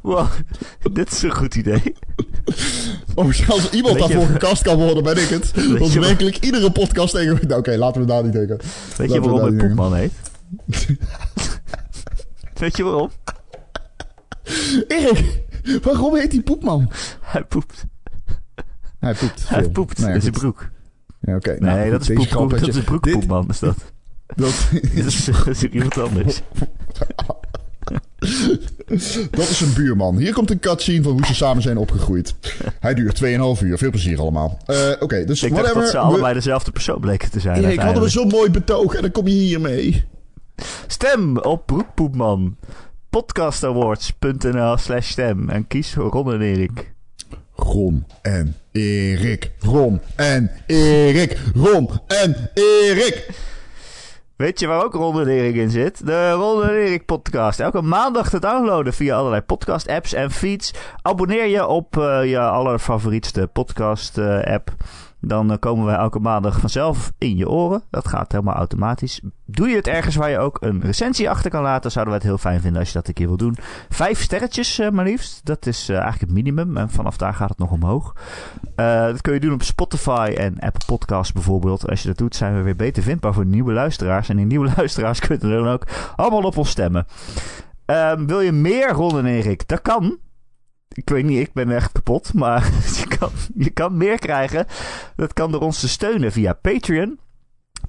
Wow, 0.03 0.27
dit 0.93 1.13
is 1.13 1.23
een 1.23 1.35
goed 1.35 1.55
idee. 1.55 1.83
Oh, 3.15 3.49
als 3.49 3.71
iemand 3.71 3.99
daarvoor 3.99 4.27
gekast 4.27 4.63
kan 4.63 4.77
worden, 4.77 5.03
ben 5.03 5.17
ik 5.17 5.29
het. 5.29 5.53
Weet 5.53 5.79
Want 5.79 5.93
werkelijk 5.93 6.37
iedere 6.37 6.73
podcast 6.73 7.15
tegen. 7.15 7.39
Nou, 7.47 7.61
Oké, 7.61 7.77
laten 7.77 8.01
we 8.01 8.07
daar 8.07 8.23
niet 8.23 8.33
denken. 8.33 8.57
Weet 8.97 8.97
je 8.97 9.07
Laten 9.07 9.23
waarom 9.23 9.41
het 9.41 9.49
denken. 9.51 9.67
Poepman 9.67 9.95
heet? 9.95 10.13
Weet 12.61 12.77
je 12.77 12.83
waarom? 12.83 13.11
Erik, 14.89 15.43
waarom 15.83 16.17
heet 16.17 16.31
die 16.31 16.43
poepman? 16.43 16.91
Hij 17.21 17.45
poept. 17.45 17.85
Hij 18.99 19.15
poept. 19.15 19.49
Hij 19.49 19.61
veel. 19.63 19.71
poept 19.71 19.99
Nou 19.99 20.09
ja, 20.09 20.15
in 20.15 20.21
zijn 20.21 20.33
goed. 20.35 20.43
broek. 20.43 20.69
Ja, 21.21 21.37
oké. 21.37 21.51
Nee, 21.51 21.61
nou, 21.61 21.91
dat 21.91 22.07
goed, 22.07 22.19
is 22.19 22.27
grap 22.27 22.51
dat 22.51 22.61
had 22.61 22.69
is 22.69 22.77
een 22.77 22.85
broekpoepman, 22.85 23.49
is 23.49 23.59
dat. 23.59 23.77
Dat, 24.35 24.69
dat, 24.95 25.05
is, 25.05 25.25
dat 25.25 25.47
is 25.47 25.63
iemand 25.63 25.99
anders. 25.99 26.41
dat 29.31 29.49
is 29.49 29.61
een 29.61 29.73
buurman. 29.75 30.17
Hier 30.17 30.33
komt 30.33 30.51
een 30.51 30.59
cutscene 30.59 31.03
van 31.03 31.13
hoe 31.13 31.27
ze 31.27 31.35
samen 31.35 31.63
zijn 31.63 31.77
opgegroeid. 31.77 32.35
Hij 32.81 32.95
duurt 32.95 33.23
2,5 33.25 33.63
uur. 33.63 33.79
Veel 33.79 33.91
plezier 33.91 34.21
allemaal. 34.21 34.59
Eh, 34.67 34.77
Oké, 35.01 35.25
dus 35.25 35.43
Ik 35.43 35.49
dacht 35.51 35.61
whatever. 35.63 35.83
dat 35.83 35.91
ze 35.91 35.99
allebei 35.99 36.35
dezelfde 36.35 36.71
persoon 36.71 37.01
bleken 37.01 37.31
te 37.31 37.41
zijn. 37.41 37.55
Hadden 37.55 37.73
we 37.75 37.81
uiteindelijk. 37.83 38.13
zo'n 38.13 38.39
mooi 38.41 38.51
betoog 38.51 38.95
en 38.95 39.03
dan 39.03 39.11
kom 39.11 39.27
je 39.29 39.35
hiermee. 39.35 40.05
Stem 40.87 41.39
op 41.39 41.67
Broekpoepman. 41.67 42.57
Podcastawards.nl 43.11 44.77
slash 44.77 45.11
stem. 45.11 45.49
En 45.49 45.67
kies 45.67 45.93
voor 45.93 46.11
Ron 46.11 46.33
en 46.33 46.41
Erik. 46.41 46.93
Ron 47.55 48.05
en 48.23 48.57
Erik. 48.73 49.51
Ron 49.59 50.01
en 50.17 50.51
Erik. 50.67 51.39
Ron 51.55 51.91
en 52.07 52.51
Erik. 52.55 53.29
Weet 54.43 54.61
je 54.61 54.67
waar 54.67 54.85
ook 54.85 54.95
Ron 54.95 55.21
en 55.21 55.55
in 55.55 55.71
zit? 55.71 56.07
De 56.07 56.31
Ron 56.31 56.63
en 56.63 56.75
Erik 56.75 57.07
podcast. 57.07 57.61
Elke 57.61 57.83
maandag 57.83 58.29
te 58.29 58.39
downloaden 58.39 58.93
via 58.93 59.17
allerlei 59.17 59.43
podcast 59.43 59.89
apps 59.89 60.13
en 60.13 60.31
feeds. 60.31 60.75
Abonneer 61.03 61.47
je 61.47 61.67
op 61.67 61.97
eh, 61.97 62.25
je 62.25 62.39
allerfavorietste 62.41 63.47
podcast 63.53 64.19
eh, 64.19 64.41
app. 64.41 64.75
Dan 65.25 65.51
eh, 65.53 65.59
komen 65.59 65.85
wij 65.85 65.97
elke 65.97 66.19
maandag 66.19 66.61
vanzelf 66.61 67.13
in 67.19 67.37
je 67.37 67.49
oren. 67.49 67.83
Dat 67.91 68.09
gaat 68.09 68.33
helemaal 68.33 68.55
automatisch. 68.55 69.21
Doe 69.47 69.69
je 69.69 69.77
het 69.77 69.87
ergens 69.87 70.17
waar 70.17 70.31
je 70.31 70.39
ook 70.39 70.57
een 70.61 70.81
recensie 70.81 71.31
achter 71.31 71.51
kan 71.51 71.63
laten, 71.63 71.91
zouden 71.91 72.15
we 72.15 72.19
het 72.21 72.29
heel 72.29 72.39
fijn 72.39 72.61
vinden 72.61 72.81
als 72.81 72.89
je 72.89 72.95
dat 72.95 73.09
een 73.09 73.15
keer 73.15 73.27
wil 73.27 73.37
doen. 73.37 73.57
Vijf 73.89 74.23
sterretjes 74.23 74.79
eh, 74.79 74.91
maar 74.91 75.05
liefst. 75.05 75.41
Dat 75.45 75.67
is 75.67 75.89
eh, 75.89 75.97
eigenlijk 75.97 76.25
het 76.25 76.45
minimum. 76.45 76.77
En 76.77 76.91
vanaf 76.91 77.17
daar 77.17 77.35
gaat 77.35 77.49
het 77.49 77.59
nog 77.59 77.71
omhoog. 77.71 78.17
Dat 78.75 79.21
kun 79.21 79.35
je 79.35 79.41
doen 79.41 79.53
op 79.53 79.63
Spotify 79.63 80.35
en 80.37 80.59
Apple 80.59 80.87
Podcasts 80.87 81.33
bijvoorbeeld. 81.33 81.89
Als 81.89 82.03
je 82.03 82.09
dat 82.09 82.19
doet, 82.19 82.37
zijn 82.37 82.57
we 82.57 82.63
weer 82.63 82.77
beter 82.77 83.03
vindbaar 83.03 83.35
voor 83.35 83.47
nieuwe 83.47 83.73
luisteraars. 83.73 84.29
En 84.29 84.37
die 84.37 84.47
nieuwe 84.47 84.73
luisteraars 84.77 85.19
kunnen 85.19 85.51
dan 85.51 85.69
ook 85.69 85.87
allemaal 86.17 86.43
op 86.43 86.57
ons 86.57 86.71
stemmen. 86.71 87.07
Ehm, 87.85 88.27
wil 88.27 88.41
je 88.41 88.53
meer 88.53 88.91
Ron 88.91 89.19
en 89.19 89.27
Erik? 89.27 89.69
Dat 89.69 89.83
kan. 89.83 90.19
Ik 90.95 91.09
weet 91.09 91.25
niet, 91.25 91.39
ik 91.39 91.53
ben 91.53 91.71
echt 91.71 91.93
kapot. 91.93 92.35
Maar 92.35 92.71
je 93.01 93.17
kan, 93.19 93.31
je 93.55 93.71
kan 93.71 93.97
meer 93.97 94.19
krijgen. 94.19 94.67
Dat 95.17 95.33
kan 95.33 95.53
door 95.53 95.61
ons 95.61 95.81
te 95.81 95.89
steunen 95.89 96.33
via 96.33 96.53
Patreon. 96.53 97.19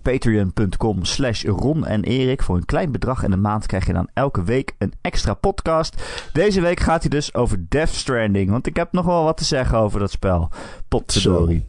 Patreon.com 0.01 1.06
slash 1.06 1.43
Ron 1.43 1.86
en 1.86 2.04
Erik. 2.04 2.43
Voor 2.43 2.56
een 2.56 2.66
klein 2.66 2.91
bedrag 2.91 3.24
in 3.24 3.32
de 3.32 3.38
maand 3.38 3.66
krijg 3.66 3.86
je 3.86 3.93
dan 3.93 4.10
elke 4.14 4.43
week 4.43 4.76
een 4.78 4.93
extra 5.01 5.34
podcast. 5.34 6.01
Deze 6.34 6.62
week 6.62 6.80
gaat 6.80 7.01
hij 7.01 7.10
dus 7.10 7.34
over 7.34 7.66
Death 7.70 7.89
Stranding. 7.89 8.49
Want 8.49 8.68
ik 8.68 8.76
heb 8.76 8.91
nog 8.91 9.06
wel 9.06 9.24
wat 9.24 9.38
te 9.38 9.43
zeggen 9.43 9.78
over 9.78 9.99
dat 9.99 10.12
spel. 10.12 10.49
Potverdorie. 10.88 11.66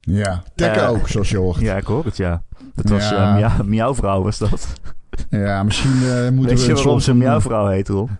Ja, 0.00 0.42
Tekken 0.54 0.82
Eh, 0.82 0.90
ook, 0.90 1.08
zoals 1.08 1.30
je 1.30 1.36
hoort. 1.36 1.60
Ja, 1.68 1.76
ik 1.76 1.84
hoor 1.84 2.04
het, 2.04 2.16
ja. 2.16 2.42
Dat 2.74 2.88
was 2.88 3.08
Ja. 3.08 3.56
miauwvrouw, 3.64 4.22
was 4.22 4.38
dat. 4.38 4.68
Ja, 5.30 5.62
misschien 5.62 5.90
eh, 5.92 6.28
moeten 6.30 6.56
Weet 6.56 6.58
we 6.60 6.64
je 6.64 6.70
een 6.70 6.74
waarom 6.76 7.00
ze 7.00 7.14
miauwvrouw 7.14 7.66
heet, 7.66 7.88
Ron? 7.88 8.08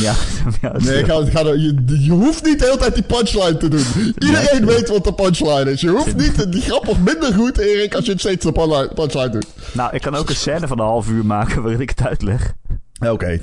Miauwt 0.00 0.82
Nee, 0.84 1.04
ga, 1.04 1.24
ga, 1.24 1.40
je, 1.40 1.84
je 1.86 2.10
hoeft 2.10 2.44
niet 2.44 2.58
de 2.58 2.64
hele 2.64 2.76
tijd 2.76 2.94
die 2.94 3.02
punchline 3.02 3.56
te 3.56 3.68
doen. 3.68 3.84
Iedereen 4.18 4.66
weet 4.66 4.88
wat 4.88 5.04
de 5.04 5.14
punchline 5.14 5.70
is. 5.70 5.80
Je 5.80 5.88
hoeft 5.90 6.16
niet... 6.16 6.52
Die 6.52 6.62
grap 6.62 6.84
wordt 6.84 7.04
minder 7.04 7.34
goed, 7.34 7.58
Erik, 7.58 7.94
als 7.94 8.04
je 8.04 8.10
het 8.10 8.20
steeds 8.20 8.44
de 8.44 8.52
punchline- 8.52 8.94
punchline 8.94 9.28
doet. 9.30 9.46
Nou, 9.72 9.94
ik 9.94 10.00
kan 10.00 10.14
ook 10.14 10.28
een 10.28 10.36
scène 10.36 10.66
van 10.66 10.78
een 10.78 10.84
half 10.86 11.08
uur 11.08 11.24
maken 11.26 11.62
waarin 11.62 11.80
ik 11.80 11.88
het 11.88 12.06
uitleg. 12.06 12.54
Oké. 13.00 13.10
Oké. 13.10 13.40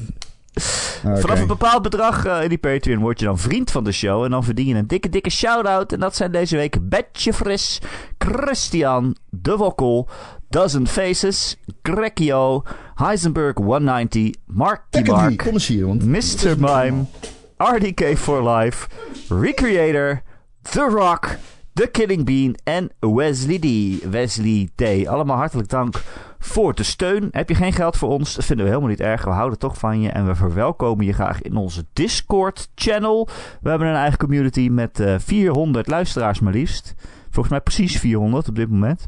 Vanaf 1.19 1.39
een 1.39 1.47
bepaald 1.47 1.81
bedrag 1.81 2.25
eh, 2.25 2.41
in 2.43 2.49
die 2.49 2.57
Patreon 2.57 2.99
word 2.99 3.19
je 3.19 3.25
dan 3.25 3.39
vriend 3.39 3.71
van 3.71 3.83
de 3.83 3.91
show. 3.91 4.23
En 4.23 4.29
dan 4.29 4.43
verdien 4.43 4.65
je 4.67 4.75
een 4.75 4.87
dikke, 4.87 5.09
dikke 5.09 5.29
shout-out. 5.29 5.91
En 5.93 5.99
dat 5.99 6.15
zijn 6.15 6.31
deze 6.31 6.55
week 6.55 6.89
Betje 6.89 7.33
Fris, 7.33 7.79
Christian, 8.17 9.15
De 9.29 9.55
Wokkel, 9.57 10.09
Dozen 10.49 10.87
Faces, 10.87 11.57
Grekio, 11.83 12.63
Heisenberg 12.95 13.57
190, 13.57 14.35
Marky 14.45 14.81
Tekken 14.89 15.13
3, 15.13 15.23
Mark, 15.23 15.37
kom 15.37 15.53
eens 15.53 15.67
hier, 15.67 15.85
want... 15.85 16.05
Mr. 16.05 16.55
Mime, 16.59 17.05
RDK 17.57 18.17
for 18.17 18.49
Life, 18.49 18.87
Recreator, 19.29 20.21
The 20.61 20.87
Rock, 20.89 21.37
The 21.73 21.87
Killing 21.87 22.25
Bean 22.25 22.55
en 22.63 22.89
Wesley 22.99 23.59
D. 23.59 23.99
Wesley 24.09 24.69
D. 24.75 25.07
Allemaal 25.07 25.37
hartelijk 25.37 25.69
dank 25.69 26.01
voor 26.39 26.73
de 26.73 26.83
steun. 26.83 27.27
Heb 27.31 27.49
je 27.49 27.55
geen 27.55 27.73
geld 27.73 27.97
voor 27.97 28.09
ons? 28.09 28.35
Dat 28.35 28.45
vinden 28.45 28.65
we 28.65 28.71
helemaal 28.71 28.91
niet 28.91 29.01
erg. 29.01 29.23
We 29.23 29.29
houden 29.29 29.59
toch 29.59 29.77
van 29.77 30.01
je 30.01 30.09
en 30.09 30.27
we 30.27 30.35
verwelkomen 30.35 31.05
je 31.05 31.13
graag 31.13 31.41
in 31.41 31.55
onze 31.55 31.85
Discord-channel. 31.93 33.27
We 33.61 33.69
hebben 33.69 33.87
een 33.87 33.95
eigen 33.95 34.19
community 34.19 34.67
met 34.71 34.99
eh 34.99 35.15
400 35.17 35.87
luisteraars 35.87 36.39
maar 36.39 36.53
liefst. 36.53 36.95
Volgens 37.23 37.49
mij 37.49 37.61
precies 37.61 37.99
400 37.99 38.47
op 38.47 38.55
dit 38.55 38.69
moment. 38.69 39.07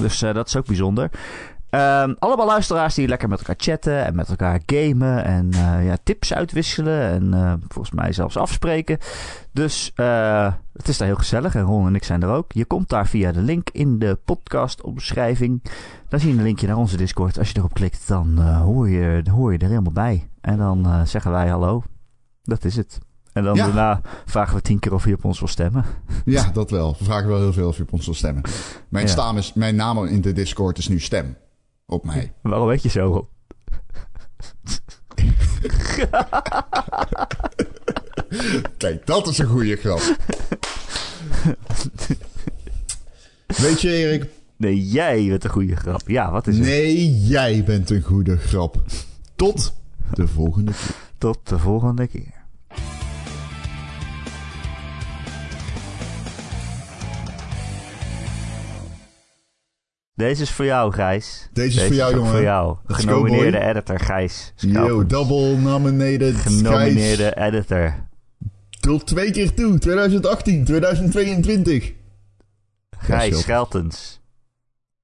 Dus 0.00 0.22
eh, 0.22 0.34
dat 0.34 0.46
is 0.46 0.56
ook 0.56 0.66
bijzonder. 0.66 1.10
Ehm, 1.70 2.14
allemaal 2.18 2.46
luisteraars 2.46 2.94
die 2.94 3.08
lekker 3.08 3.28
met 3.28 3.38
elkaar 3.38 3.54
chatten 3.58 4.04
en 4.04 4.14
met 4.14 4.28
elkaar 4.28 4.60
gamen 4.66 5.24
en 5.24 5.52
eh, 5.52 5.86
ja, 5.86 5.96
tips 6.02 6.34
uitwisselen 6.34 7.00
en 7.00 7.34
eh, 7.34 7.52
volgens 7.68 7.94
mij 7.94 8.12
zelfs 8.12 8.36
afspreken. 8.36 8.98
Dus 9.52 9.92
het 10.72 10.88
is 10.88 10.98
daar 10.98 11.08
heel 11.08 11.16
gezellig 11.16 11.54
en 11.54 11.62
Ron 11.62 11.86
en 11.86 11.94
ik 11.94 12.04
zijn 12.04 12.22
er 12.22 12.28
ook. 12.28 12.52
Je 12.52 12.64
komt 12.64 12.88
daar 12.88 13.06
via 13.06 13.32
de 13.32 13.42
link 13.42 13.70
in 13.70 13.98
de 13.98 14.18
podcastomschrijving. 14.24 15.62
Dan 16.08 16.20
zie 16.20 16.32
je 16.32 16.36
een 16.36 16.42
linkje 16.42 16.66
naar 16.66 16.76
onze 16.76 16.96
Discord. 16.96 17.38
Als 17.38 17.50
je 17.50 17.58
erop 17.58 17.74
klikt, 17.74 18.08
dan 18.08 18.38
hoor, 18.38 18.88
je, 18.88 19.22
hoor 19.30 19.52
je 19.52 19.58
er 19.58 19.68
helemaal 19.68 19.92
bij. 19.92 20.28
En 20.40 20.58
dan 20.58 21.06
zeggen 21.06 21.30
wij 21.30 21.48
hallo. 21.48 21.82
Dat 22.42 22.64
is 22.64 22.76
het. 22.76 22.98
En 23.34 23.44
dan 23.44 23.54
Ja. 23.56 23.64
daarna 23.66 24.00
vragen 24.24 24.54
we 24.56 24.62
tien 24.62 24.78
keer 24.78 24.92
of 24.94 25.04
je 25.04 25.14
op 25.14 25.24
ons 25.24 25.38
wil 25.38 25.48
stemmen. 25.48 25.84
Ja, 26.24 26.50
dat 26.52 26.70
wel. 26.70 26.96
We 26.98 27.04
vragen 27.04 27.28
wel 27.28 27.38
heel 27.38 27.52
veel 27.52 27.68
of 27.68 27.76
je 27.76 27.82
op 27.82 27.92
ons 27.92 28.04
wil 28.04 28.14
stemmen. 28.14 28.42
Mijn, 28.88 29.06
Ja. 29.06 29.34
is, 29.36 29.52
mijn 29.52 29.76
naam 29.76 30.04
in 30.06 30.20
de 30.20 30.32
Discord 30.32 30.78
is 30.78 30.88
nu 30.88 31.00
stem. 31.00 31.36
Op 31.86 32.04
mij. 32.04 32.32
Waarom 32.42 32.68
weet 32.68 32.82
je 32.82 32.88
zo? 32.88 33.28
Kijk, 38.76 39.06
dat 39.06 39.26
is 39.28 39.38
een 39.38 39.46
goede 39.46 39.76
grap. 39.76 40.16
Weet 43.46 43.80
je, 43.80 43.88
Erik? 43.90 44.26
Nee, 44.56 44.88
jij 44.88 45.26
bent 45.28 45.44
een 45.44 45.50
goede 45.50 45.76
grap. 45.76 46.02
Ja, 46.06 46.30
wat 46.30 46.46
is 46.46 46.56
het? 46.56 46.66
Nee, 46.66 47.18
jij 47.20 47.64
bent 47.64 47.90
een 47.90 48.02
goede 48.02 48.36
grap. 48.36 48.82
Tot 49.36 49.74
de 50.14 50.28
volgende 50.28 50.72
keer. 50.72 50.94
Tot 51.18 51.38
de 51.48 51.58
volgende 51.58 52.06
keer. 52.06 52.43
Deze 60.14 60.42
is 60.42 60.50
voor 60.50 60.64
jou, 60.64 60.92
Gijs. 60.92 61.48
Deze 61.52 61.80
is 61.80 61.86
voor 61.86 61.94
jou, 61.94 62.10
ook 62.10 62.16
jongen. 62.16 62.30
voor 62.32 62.42
jou. 62.42 62.76
Let's 62.86 63.00
Genomineerde 63.00 63.58
editor, 63.60 64.00
Gijs. 64.00 64.52
Yo, 64.56 65.06
double 65.06 65.56
nominated. 65.56 66.34
Genomineerde 66.36 67.32
Gijs. 67.34 67.54
editor. 67.54 67.94
Tot 68.80 69.06
twee 69.06 69.30
keer 69.30 69.54
toe. 69.54 69.78
2018, 69.78 70.64
2022. 70.64 71.92
Gijs. 72.98 73.40
Scheltens. 73.40 74.20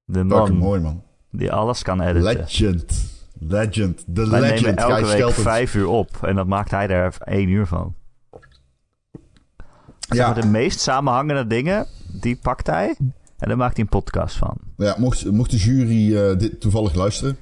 De 0.05 0.25
man 0.25 0.57
mooi, 0.57 0.81
man. 0.81 1.03
die 1.31 1.53
alles 1.53 1.83
kan 1.83 2.01
editen. 2.01 2.23
Legend. 2.23 3.09
Legend. 3.39 4.05
The 4.15 4.29
Wij 4.31 4.41
legend. 4.41 4.61
nemen 4.61 4.77
elke 4.77 4.93
Gijs 4.95 5.07
week 5.07 5.17
Scheltens. 5.17 5.43
vijf 5.43 5.75
uur 5.75 5.87
op. 5.89 6.19
En 6.23 6.35
dat 6.37 6.47
maakt 6.47 6.71
hij 6.71 6.89
er 6.89 7.15
één 7.25 7.49
uur 7.49 7.67
van. 7.67 7.95
Zeg 10.01 10.19
Ja, 10.19 10.27
maar 10.33 10.41
de 10.41 10.47
meest 10.47 10.81
samenhangende 10.81 11.47
dingen, 11.47 11.87
die 12.21 12.37
pakt 12.43 12.67
hij. 12.67 12.97
En 13.41 13.49
daar 13.49 13.57
maakt 13.57 13.75
hij 13.77 13.85
een 13.85 13.91
podcast 13.91 14.37
van. 14.37 14.57
ja 14.77 14.95
mocht, 14.99 15.31
mocht 15.31 15.51
de 15.51 15.57
jury 15.57 16.17
eh, 16.17 16.39
dit 16.39 16.61
toevallig 16.61 16.95
luisteren. 16.95 17.37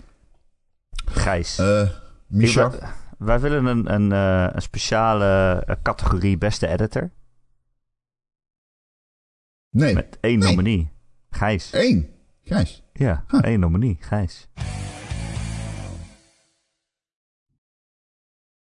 Gijs. 1.05 1.59
eh 1.59 1.89
Misha. 2.27 2.65
Ik 2.67 2.71
ben- 2.81 2.91
wij 3.19 3.41
willen 3.41 3.65
een, 3.67 3.93
een, 3.95 4.13
eh, 4.13 4.55
een 4.55 4.63
speciale 4.63 5.25
eh, 5.67 5.77
categorie 5.83 6.39
beste 6.39 6.67
editor. 6.69 7.11
Nee, 9.71 9.95
Met 9.95 10.19
één 10.21 10.39
Nee. 10.39 10.49
nominee. 10.49 10.91
Gijs. 11.31 11.71
één. 11.73 12.09
Gijs. 12.45 12.83
Ja, 12.93 13.25
Huh. 13.29 13.41
één 13.43 13.61
nominee. 13.61 13.97
Gijs. 14.01 14.49